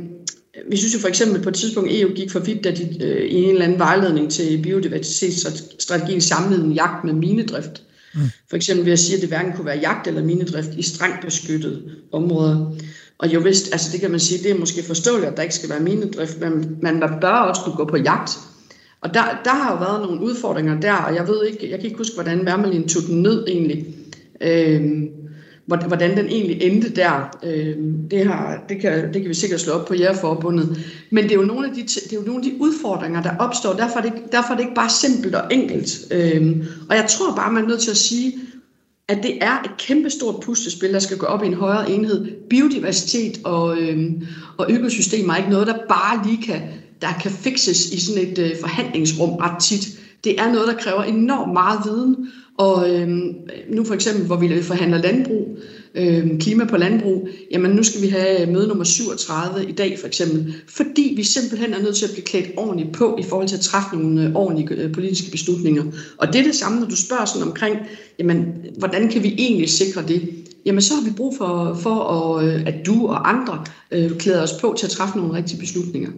vi 0.69 0.77
synes 0.77 0.93
jo 0.93 0.99
for 0.99 1.07
eksempel 1.07 1.41
på 1.41 1.49
et 1.49 1.55
tidspunkt, 1.55 1.91
EU 1.91 2.09
gik 2.09 2.31
for 2.31 2.39
vidt, 2.39 2.63
da 2.63 2.71
de 2.71 3.03
øh, 3.03 3.25
i 3.25 3.35
en 3.35 3.49
eller 3.49 3.65
anden 3.65 3.79
vejledning 3.79 4.31
til 4.31 4.61
biodiversitetsstrategien 4.63 6.21
samlede 6.21 6.65
en 6.65 6.71
jagt 6.71 7.03
med 7.03 7.13
minedrift. 7.13 7.83
Mm. 8.13 8.21
For 8.49 8.55
eksempel 8.55 8.85
ved 8.85 8.93
at 8.93 8.99
sige, 8.99 9.15
at 9.15 9.21
det 9.21 9.29
hverken 9.29 9.53
kunne 9.53 9.65
være 9.65 9.79
jagt 9.79 10.07
eller 10.07 10.23
minedrift 10.23 10.69
i 10.77 10.81
strengt 10.81 11.25
beskyttede 11.25 11.81
områder. 12.11 12.75
Og 13.17 13.33
jo 13.33 13.39
vist, 13.39 13.71
altså 13.71 13.91
det 13.91 14.01
kan 14.01 14.11
man 14.11 14.19
sige, 14.19 14.43
det 14.43 14.51
er 14.51 14.59
måske 14.59 14.83
forståeligt, 14.83 15.31
at 15.31 15.37
der 15.37 15.43
ikke 15.43 15.55
skal 15.55 15.69
være 15.69 15.79
minedrift, 15.79 16.39
men 16.39 16.77
man 16.81 17.03
bør 17.21 17.27
også 17.27 17.61
kunne 17.61 17.75
gå 17.75 17.85
på 17.85 17.97
jagt. 17.97 18.31
Og 19.01 19.13
der, 19.13 19.23
der 19.45 19.53
har 19.53 19.71
jo 19.71 19.77
været 19.77 20.01
nogle 20.07 20.21
udfordringer 20.21 20.79
der, 20.79 20.93
og 20.93 21.15
jeg 21.15 21.27
ved 21.27 21.45
ikke, 21.45 21.71
jeg 21.71 21.79
kan 21.79 21.85
ikke 21.85 21.97
huske, 21.97 22.13
hvordan 22.13 22.45
Værmelin 22.45 22.87
tog 22.87 23.03
den 23.07 23.21
ned 23.21 23.45
egentlig. 23.47 23.85
Øhm, 24.41 25.07
hvordan 25.77 26.17
den 26.17 26.25
egentlig 26.25 26.61
endte 26.61 26.89
der, 26.89 27.37
øh, 27.43 27.75
det, 28.11 28.25
har, 28.25 28.63
det, 28.69 28.81
kan, 28.81 29.13
det 29.13 29.21
kan 29.21 29.29
vi 29.29 29.33
sikkert 29.33 29.61
slå 29.61 29.73
op 29.73 29.87
på 29.87 29.95
jægerforbundet. 29.95 30.79
Men 31.09 31.23
det 31.23 31.31
er, 31.31 31.35
jo 31.35 31.41
nogle 31.41 31.67
af 31.67 31.73
de, 31.73 31.81
det 31.81 32.11
er 32.11 32.15
jo 32.15 32.25
nogle 32.25 32.45
af 32.45 32.51
de 32.51 32.61
udfordringer, 32.61 33.21
der 33.21 33.37
opstår. 33.39 33.73
Derfor 33.73 33.99
er 33.99 34.01
det, 34.01 34.13
derfor 34.31 34.53
er 34.53 34.57
det 34.57 34.63
ikke 34.63 34.75
bare 34.75 34.89
simpelt 34.89 35.35
og 35.35 35.53
enkelt. 35.53 36.07
Øh, 36.11 36.65
og 36.89 36.95
jeg 36.95 37.05
tror 37.09 37.35
bare, 37.35 37.51
man 37.51 37.63
er 37.63 37.67
nødt 37.67 37.81
til 37.81 37.91
at 37.91 37.97
sige, 37.97 38.33
at 39.07 39.23
det 39.23 39.37
er 39.41 39.61
et 39.65 39.71
kæmpestort 39.77 40.43
puslespil, 40.43 40.93
der 40.93 40.99
skal 40.99 41.17
gå 41.17 41.25
op 41.25 41.43
i 41.43 41.47
en 41.47 41.53
højere 41.53 41.91
enhed. 41.91 42.27
Biodiversitet 42.49 43.39
og, 43.43 43.77
øh, 43.77 44.11
og 44.57 44.71
økosystemer 44.71 45.33
er 45.33 45.37
ikke 45.37 45.49
noget, 45.49 45.67
der 45.67 45.77
bare 45.89 46.27
lige 46.27 46.43
kan, 46.43 46.61
der 47.01 47.07
kan 47.21 47.31
fixes 47.31 47.85
i 47.91 47.99
sådan 47.99 48.27
et 48.27 48.37
øh, 48.37 48.51
forhandlingsrum 48.61 49.35
ret 49.35 49.61
tit. 49.61 49.87
Det 50.23 50.39
er 50.39 50.51
noget, 50.53 50.67
der 50.67 50.73
kræver 50.73 51.03
enormt 51.03 51.53
meget 51.53 51.79
viden, 51.85 52.15
og 52.59 52.89
øh, 52.89 53.09
nu 53.69 53.83
for 53.83 53.93
eksempel, 53.93 54.25
hvor 54.25 54.35
vi 54.35 54.61
forhandler 54.61 54.97
landbrug, 54.97 55.57
øh, 55.95 56.39
klima 56.39 56.65
på 56.65 56.77
landbrug, 56.77 57.27
jamen 57.51 57.71
nu 57.71 57.83
skal 57.83 58.01
vi 58.01 58.07
have 58.07 58.41
øh, 58.41 58.47
møde 58.47 58.67
nummer 58.67 58.83
37 58.83 59.69
i 59.69 59.71
dag 59.71 59.99
for 59.99 60.07
eksempel, 60.07 60.53
fordi 60.67 61.13
vi 61.15 61.23
simpelthen 61.23 61.73
er 61.73 61.81
nødt 61.81 61.95
til 61.95 62.05
at 62.05 62.11
blive 62.11 62.25
klædt 62.25 62.47
ordentligt 62.57 62.93
på 62.93 63.17
i 63.19 63.23
forhold 63.23 63.47
til 63.47 63.55
at 63.55 63.61
træffe 63.61 63.97
nogle 63.97 64.23
øh, 64.23 64.35
ordentlige 64.35 64.81
øh, 64.81 64.91
politiske 64.91 65.31
beslutninger. 65.31 65.83
Og 66.17 66.27
det 66.27 66.35
er 66.35 66.43
det 66.43 66.55
samme, 66.55 66.79
når 66.79 66.87
du 66.87 66.95
spørger 66.95 67.25
sådan 67.25 67.47
omkring, 67.47 67.77
jamen 68.19 68.45
hvordan 68.77 69.09
kan 69.09 69.23
vi 69.23 69.35
egentlig 69.37 69.69
sikre 69.69 70.03
det? 70.07 70.29
Jamen 70.65 70.81
så 70.81 70.93
har 70.95 71.03
vi 71.09 71.15
brug 71.17 71.35
for, 71.37 71.77
for 71.81 71.95
at, 72.03 72.45
øh, 72.45 72.63
at 72.65 72.85
du 72.85 73.07
og 73.07 73.29
andre 73.29 73.63
øh, 73.91 74.17
klæder 74.17 74.43
os 74.43 74.53
på 74.61 74.75
til 74.77 74.85
at 74.85 74.91
træffe 74.91 75.17
nogle 75.17 75.33
rigtige 75.33 75.59
beslutninger. 75.59 76.09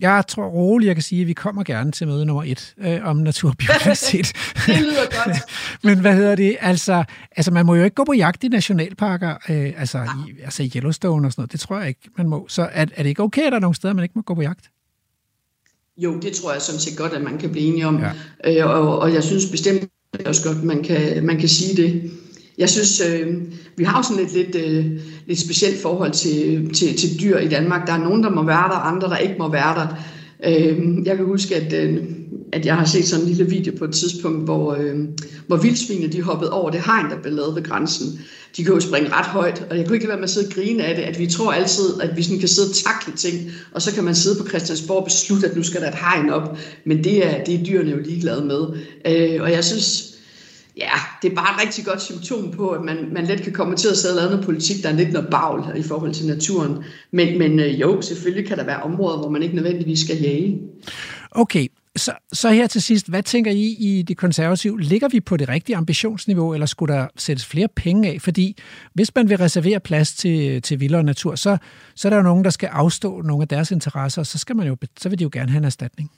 Jeg 0.00 0.24
tror 0.28 0.46
roligt, 0.46 0.86
jeg 0.86 0.96
kan 0.96 1.02
sige, 1.02 1.20
at 1.20 1.26
vi 1.26 1.32
kommer 1.32 1.62
gerne 1.62 1.92
til 1.92 2.06
møde 2.06 2.26
nummer 2.26 2.44
et 2.46 2.74
øh, 2.78 3.00
om 3.04 3.16
naturbiodiversitet. 3.16 4.32
det 4.66 4.80
lyder 4.80 5.24
godt. 5.24 5.36
Men 5.86 6.00
hvad 6.00 6.14
hedder 6.14 6.34
det? 6.34 6.56
Altså, 6.60 7.04
altså, 7.36 7.50
man 7.50 7.66
må 7.66 7.74
jo 7.74 7.84
ikke 7.84 7.94
gå 7.94 8.04
på 8.04 8.12
jagt 8.12 8.44
i 8.44 8.48
nationalparker, 8.48 9.36
øh, 9.48 9.72
altså, 9.76 9.98
i, 10.28 10.34
altså 10.44 10.62
i 10.62 10.72
Yellowstone 10.76 11.28
og 11.28 11.32
sådan 11.32 11.42
noget. 11.42 11.52
Det 11.52 11.60
tror 11.60 11.78
jeg 11.78 11.88
ikke, 11.88 12.10
man 12.16 12.28
må. 12.28 12.46
Så 12.48 12.62
er, 12.62 12.86
er 12.94 13.02
det 13.02 13.06
ikke 13.06 13.22
okay, 13.22 13.42
at 13.42 13.52
der 13.52 13.56
er 13.56 13.60
nogle 13.60 13.74
steder, 13.74 13.94
man 13.94 14.02
ikke 14.02 14.12
må 14.14 14.22
gå 14.22 14.34
på 14.34 14.42
jagt? 14.42 14.70
Jo, 15.96 16.18
det 16.18 16.32
tror 16.32 16.52
jeg 16.52 16.62
sådan 16.62 16.80
set 16.80 16.96
godt, 16.96 17.12
at 17.12 17.22
man 17.22 17.38
kan 17.38 17.50
blive 17.52 17.66
enige 17.66 17.86
om. 17.86 18.00
Ja. 18.44 18.64
Øh, 18.64 18.70
og, 18.70 18.98
og 18.98 19.14
jeg 19.14 19.24
synes 19.24 19.46
bestemt 19.50 19.84
også 20.26 20.44
godt, 20.44 20.64
man 20.64 20.82
kan, 20.82 21.24
man 21.26 21.38
kan 21.38 21.48
sige 21.48 21.82
det. 21.82 22.10
Jeg 22.58 22.70
synes, 22.70 23.00
øh, 23.00 23.36
vi 23.76 23.84
har 23.84 23.98
jo 23.98 24.02
sådan 24.02 24.24
et 24.24 24.32
lidt, 24.32 24.54
øh, 24.54 25.00
lidt 25.26 25.38
specielt 25.38 25.82
forhold 25.82 26.12
til, 26.12 26.70
til, 26.74 26.96
til 26.96 27.20
dyr 27.20 27.38
i 27.38 27.48
Danmark. 27.48 27.86
Der 27.86 27.92
er 27.92 28.04
nogen, 28.04 28.22
der 28.22 28.30
må 28.30 28.42
være 28.42 28.68
der, 28.68 28.76
andre, 28.76 29.08
der 29.08 29.16
ikke 29.16 29.34
må 29.38 29.52
være 29.52 29.74
der. 29.74 29.86
Øh, 30.44 31.06
jeg 31.06 31.16
kan 31.16 31.26
huske, 31.26 31.56
at, 31.56 31.72
øh, 31.72 32.02
at 32.52 32.66
jeg 32.66 32.76
har 32.76 32.84
set 32.84 33.04
sådan 33.04 33.24
en 33.24 33.30
lille 33.30 33.50
video 33.50 33.72
på 33.78 33.84
et 33.84 33.94
tidspunkt, 33.94 34.44
hvor, 34.44 34.74
øh, 34.74 34.96
hvor 35.46 35.56
vildsvinene 35.56 36.12
de 36.12 36.22
hoppede 36.22 36.52
over 36.52 36.70
det 36.70 36.80
hegn, 36.86 37.10
der 37.10 37.22
blev 37.22 37.34
lavet 37.34 37.54
ved 37.54 37.62
grænsen. 37.62 38.20
De 38.56 38.64
kan 38.64 38.74
jo 38.74 38.80
springe 38.80 39.08
ret 39.12 39.26
højt, 39.26 39.66
og 39.70 39.78
jeg 39.78 39.86
kunne 39.86 39.96
ikke 39.96 40.08
være 40.08 40.16
med 40.16 40.24
at 40.24 40.30
sidde 40.30 40.46
og 40.46 40.52
grine 40.52 40.84
af 40.84 40.96
det, 40.96 41.02
at 41.02 41.18
vi 41.18 41.26
tror 41.26 41.52
altid, 41.52 42.00
at 42.00 42.16
vi 42.16 42.22
sådan 42.22 42.38
kan 42.38 42.48
sidde 42.48 42.68
og 42.68 42.74
takle 42.74 43.12
ting, 43.16 43.50
og 43.72 43.82
så 43.82 43.94
kan 43.94 44.04
man 44.04 44.14
sidde 44.14 44.42
på 44.42 44.48
Christiansborg 44.48 44.98
og 44.98 45.04
beslutte, 45.04 45.48
at 45.48 45.56
nu 45.56 45.62
skal 45.62 45.80
der 45.80 45.88
et 45.88 45.94
hegn 45.94 46.30
op. 46.30 46.58
Men 46.84 47.04
det 47.04 47.26
er, 47.26 47.44
det 47.44 47.54
er 47.54 47.64
dyrene 47.64 47.90
jo 47.90 47.98
ligeglade 48.04 48.44
med. 48.44 48.60
Øh, 49.06 49.42
og 49.42 49.52
jeg 49.52 49.64
synes, 49.64 50.17
ja, 50.78 50.90
det 51.22 51.30
er 51.30 51.34
bare 51.34 51.54
et 51.54 51.66
rigtig 51.66 51.84
godt 51.84 52.02
symptom 52.02 52.50
på, 52.50 52.70
at 52.70 52.82
man, 52.84 53.08
man 53.12 53.26
let 53.26 53.42
kan 53.42 53.52
komme 53.52 53.76
til 53.76 53.88
at 53.88 53.96
sidde 53.96 54.14
og 54.14 54.16
lave 54.16 54.30
noget 54.30 54.44
politik, 54.44 54.82
der 54.82 54.88
er 54.88 54.92
lidt 54.92 55.12
noget 55.12 55.28
bagl 55.30 55.78
i 55.78 55.82
forhold 55.82 56.14
til 56.14 56.26
naturen. 56.26 56.84
Men, 57.10 57.38
men 57.38 57.60
øh, 57.60 57.80
jo, 57.80 58.00
selvfølgelig 58.00 58.48
kan 58.48 58.58
der 58.58 58.64
være 58.64 58.82
områder, 58.82 59.18
hvor 59.18 59.28
man 59.28 59.42
ikke 59.42 59.54
nødvendigvis 59.54 60.00
skal 60.00 60.16
jage. 60.16 60.60
Okay, 61.30 61.66
så, 61.96 62.12
så 62.32 62.50
her 62.50 62.66
til 62.66 62.82
sidst, 62.82 63.08
hvad 63.08 63.22
tænker 63.22 63.50
I 63.50 63.64
i 63.64 64.02
de 64.02 64.14
konservative? 64.14 64.80
Ligger 64.80 65.08
vi 65.08 65.20
på 65.20 65.36
det 65.36 65.48
rigtige 65.48 65.76
ambitionsniveau, 65.76 66.54
eller 66.54 66.66
skulle 66.66 66.94
der 66.94 67.06
sættes 67.16 67.46
flere 67.46 67.68
penge 67.76 68.08
af? 68.08 68.20
Fordi 68.20 68.56
hvis 68.94 69.14
man 69.14 69.28
vil 69.28 69.38
reservere 69.38 69.80
plads 69.80 70.14
til, 70.14 70.62
til 70.62 70.80
vildere 70.80 71.02
natur, 71.02 71.34
så, 71.34 71.56
så 71.94 72.08
er 72.08 72.10
der 72.10 72.16
jo 72.16 72.22
nogen, 72.22 72.44
der 72.44 72.50
skal 72.50 72.68
afstå 72.72 73.22
nogle 73.22 73.42
af 73.42 73.48
deres 73.48 73.70
interesser, 73.70 74.22
og 74.22 74.26
så, 74.26 74.38
skal 74.38 74.56
man 74.56 74.66
jo, 74.66 74.76
så 75.00 75.08
vil 75.08 75.18
de 75.18 75.22
jo 75.22 75.30
gerne 75.32 75.50
have 75.50 75.58
en 75.58 75.64
erstatning. 75.64 76.10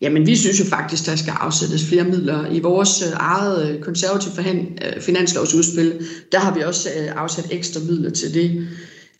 Jamen, 0.00 0.26
vi 0.26 0.36
synes 0.36 0.60
jo 0.60 0.64
faktisk, 0.64 1.06
der 1.06 1.16
skal 1.16 1.32
afsættes 1.40 1.84
flere 1.84 2.04
midler. 2.04 2.50
I 2.50 2.60
vores 2.60 3.02
øh, 3.02 3.12
eget 3.12 3.70
øh, 3.70 3.80
konservative 3.80 4.32
øh, 4.50 5.00
finanslovsudspil, 5.00 6.06
der 6.32 6.38
har 6.38 6.54
vi 6.54 6.62
også 6.62 6.88
afsat 7.16 7.46
ekstra 7.50 7.80
midler 7.80 8.10
til 8.10 8.34
det. 8.34 8.68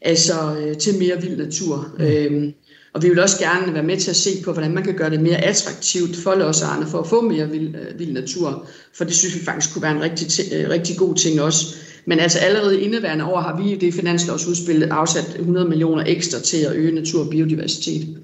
Altså 0.00 0.34
til 0.80 0.98
mere 0.98 1.22
vild 1.22 1.36
natur. 1.36 1.94
Mm. 1.98 2.04
Øhm, 2.04 2.52
og 2.94 3.02
vi 3.02 3.08
vil 3.08 3.18
også 3.18 3.38
gerne 3.38 3.74
være 3.74 3.82
med 3.82 3.96
til 3.96 4.10
at 4.10 4.16
se 4.16 4.30
på, 4.44 4.52
hvordan 4.52 4.74
man 4.74 4.84
kan 4.84 4.94
gøre 4.94 5.10
det 5.10 5.20
mere 5.20 5.44
attraktivt 5.44 6.16
for 6.16 6.34
lodsejerne 6.34 6.86
for 6.86 6.98
at 6.98 7.06
få 7.06 7.20
mere 7.20 7.50
vild, 7.50 7.74
vild 7.98 8.12
natur. 8.12 8.66
For 8.94 9.04
det 9.04 9.14
synes 9.14 9.34
vi 9.34 9.44
faktisk 9.44 9.72
kunne 9.72 9.82
være 9.82 9.92
en 9.92 10.02
rigtig, 10.02 10.26
rigtig 10.70 10.96
god 10.96 11.14
ting 11.14 11.40
også. 11.40 11.76
Men 12.06 12.20
altså 12.20 12.38
allerede 12.38 12.80
indeværende 12.80 13.24
år 13.24 13.40
har 13.40 13.62
vi 13.62 13.72
i 13.72 13.76
det 13.76 13.94
finanslovsudspil 13.94 14.82
afsat 14.82 15.36
100 15.38 15.68
millioner 15.68 16.04
ekstra 16.06 16.40
til 16.40 16.56
at 16.56 16.76
øge 16.76 16.94
natur 16.94 17.24
og 17.24 17.30
biodiversitet. 17.30 18.18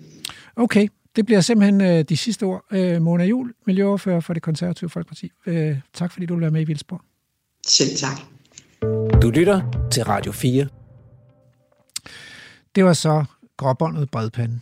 Okay, 0.56 0.88
det 1.16 1.26
bliver 1.26 1.40
simpelthen 1.40 1.80
øh, 1.80 2.04
de 2.08 2.16
sidste 2.16 2.42
ord. 2.42 2.64
Øh, 2.70 3.02
Mona 3.02 3.24
Jul, 3.24 3.54
miljøoverfører 3.66 4.20
for 4.20 4.34
det 4.34 4.42
konservative 4.42 4.90
Folkeparti. 4.90 5.30
Øh, 5.46 5.78
tak 5.94 6.12
fordi 6.12 6.26
du 6.26 6.34
vil 6.34 6.40
være 6.40 6.50
med 6.50 6.60
i 6.60 6.64
Vildsborg. 6.64 7.00
Selv 7.66 7.96
tak. 7.96 8.20
Du 9.22 9.30
lytter 9.30 9.88
til 9.90 10.04
Radio 10.04 10.32
4. 10.32 10.66
Det 12.74 12.84
var 12.84 12.92
så 12.92 13.24
gråbåndet 13.56 14.10
bredpande. 14.10 14.60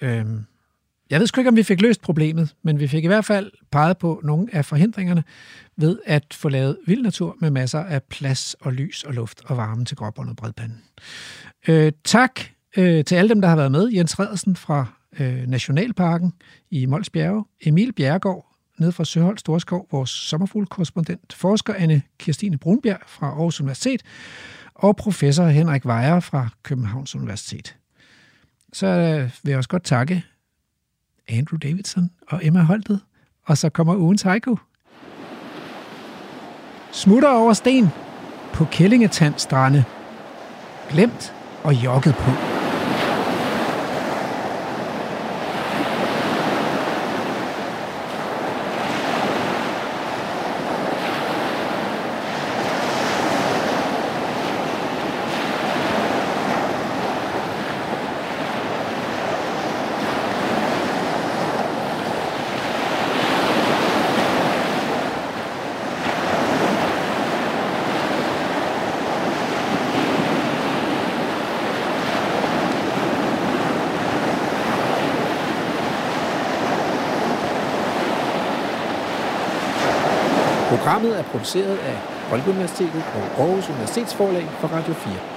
Øh, 0.00 0.24
jeg 1.10 1.20
ved 1.20 1.26
sgu 1.26 1.40
ikke, 1.40 1.48
om 1.48 1.56
vi 1.56 1.62
fik 1.62 1.80
løst 1.80 2.00
problemet, 2.00 2.54
men 2.62 2.80
vi 2.80 2.88
fik 2.88 3.04
i 3.04 3.06
hvert 3.06 3.24
fald 3.24 3.50
peget 3.72 3.98
på 3.98 4.20
nogle 4.24 4.48
af 4.52 4.64
forhindringerne 4.64 5.24
ved 5.76 5.98
at 6.04 6.34
få 6.34 6.48
lavet 6.48 6.78
vild 6.86 7.02
natur 7.02 7.36
med 7.40 7.50
masser 7.50 7.78
af 7.78 8.02
plads 8.02 8.56
og 8.60 8.72
lys 8.72 9.04
og 9.04 9.14
luft 9.14 9.42
og 9.44 9.56
varme 9.56 9.84
til 9.84 9.96
gråbåndet 9.96 10.36
bredpanden. 10.36 10.82
Øh, 11.68 11.92
tak 12.04 12.40
øh, 12.76 13.04
til 13.04 13.14
alle 13.14 13.28
dem, 13.28 13.40
der 13.40 13.48
har 13.48 13.56
været 13.56 13.72
med. 13.72 13.88
Jens 13.92 14.20
Redersen 14.20 14.56
fra 14.56 15.01
øh, 15.20 15.46
Nationalparken 15.46 16.32
i 16.70 16.86
Mols 16.86 17.10
Bjerge, 17.10 17.44
Emil 17.60 17.92
Bjergård 17.92 18.52
nede 18.78 18.92
fra 18.92 19.04
Søholt 19.04 19.40
Storskov, 19.40 19.88
vores 19.92 20.10
sommerfuglkorrespondent, 20.10 21.32
forsker 21.32 21.74
Anne 21.74 22.02
Kirstine 22.18 22.58
Brunbjerg 22.58 23.00
fra 23.06 23.26
Aarhus 23.26 23.60
Universitet, 23.60 24.02
og 24.74 24.96
professor 24.96 25.44
Henrik 25.44 25.84
Weyer 25.84 26.20
fra 26.20 26.48
Københavns 26.62 27.14
Universitet. 27.14 27.76
Så 28.72 28.86
øh, 28.86 29.30
vil 29.42 29.50
jeg 29.50 29.56
også 29.56 29.68
godt 29.68 29.84
takke 29.84 30.24
Andrew 31.28 31.58
Davidson 31.58 32.10
og 32.28 32.40
Emma 32.46 32.60
Holtet, 32.60 33.00
og 33.46 33.58
så 33.58 33.68
kommer 33.68 33.96
ugens 33.96 34.22
haiku. 34.22 34.56
Smutter 36.92 37.28
over 37.28 37.52
sten 37.52 37.88
på 38.54 38.64
Kællingetandstrande. 38.64 39.84
Glemt 40.90 41.34
og 41.64 41.84
jogget 41.84 42.14
på. 42.14 42.30
Programmet 80.82 81.18
er 81.18 81.21
produceret 81.32 81.76
af 81.90 81.96
Folkeuniversitetet 82.30 83.02
og 83.16 83.22
Aarhus 83.42 83.68
Universitetsforlag 83.68 84.46
for 84.60 84.68
Radio 84.68 84.94
4. 84.94 85.31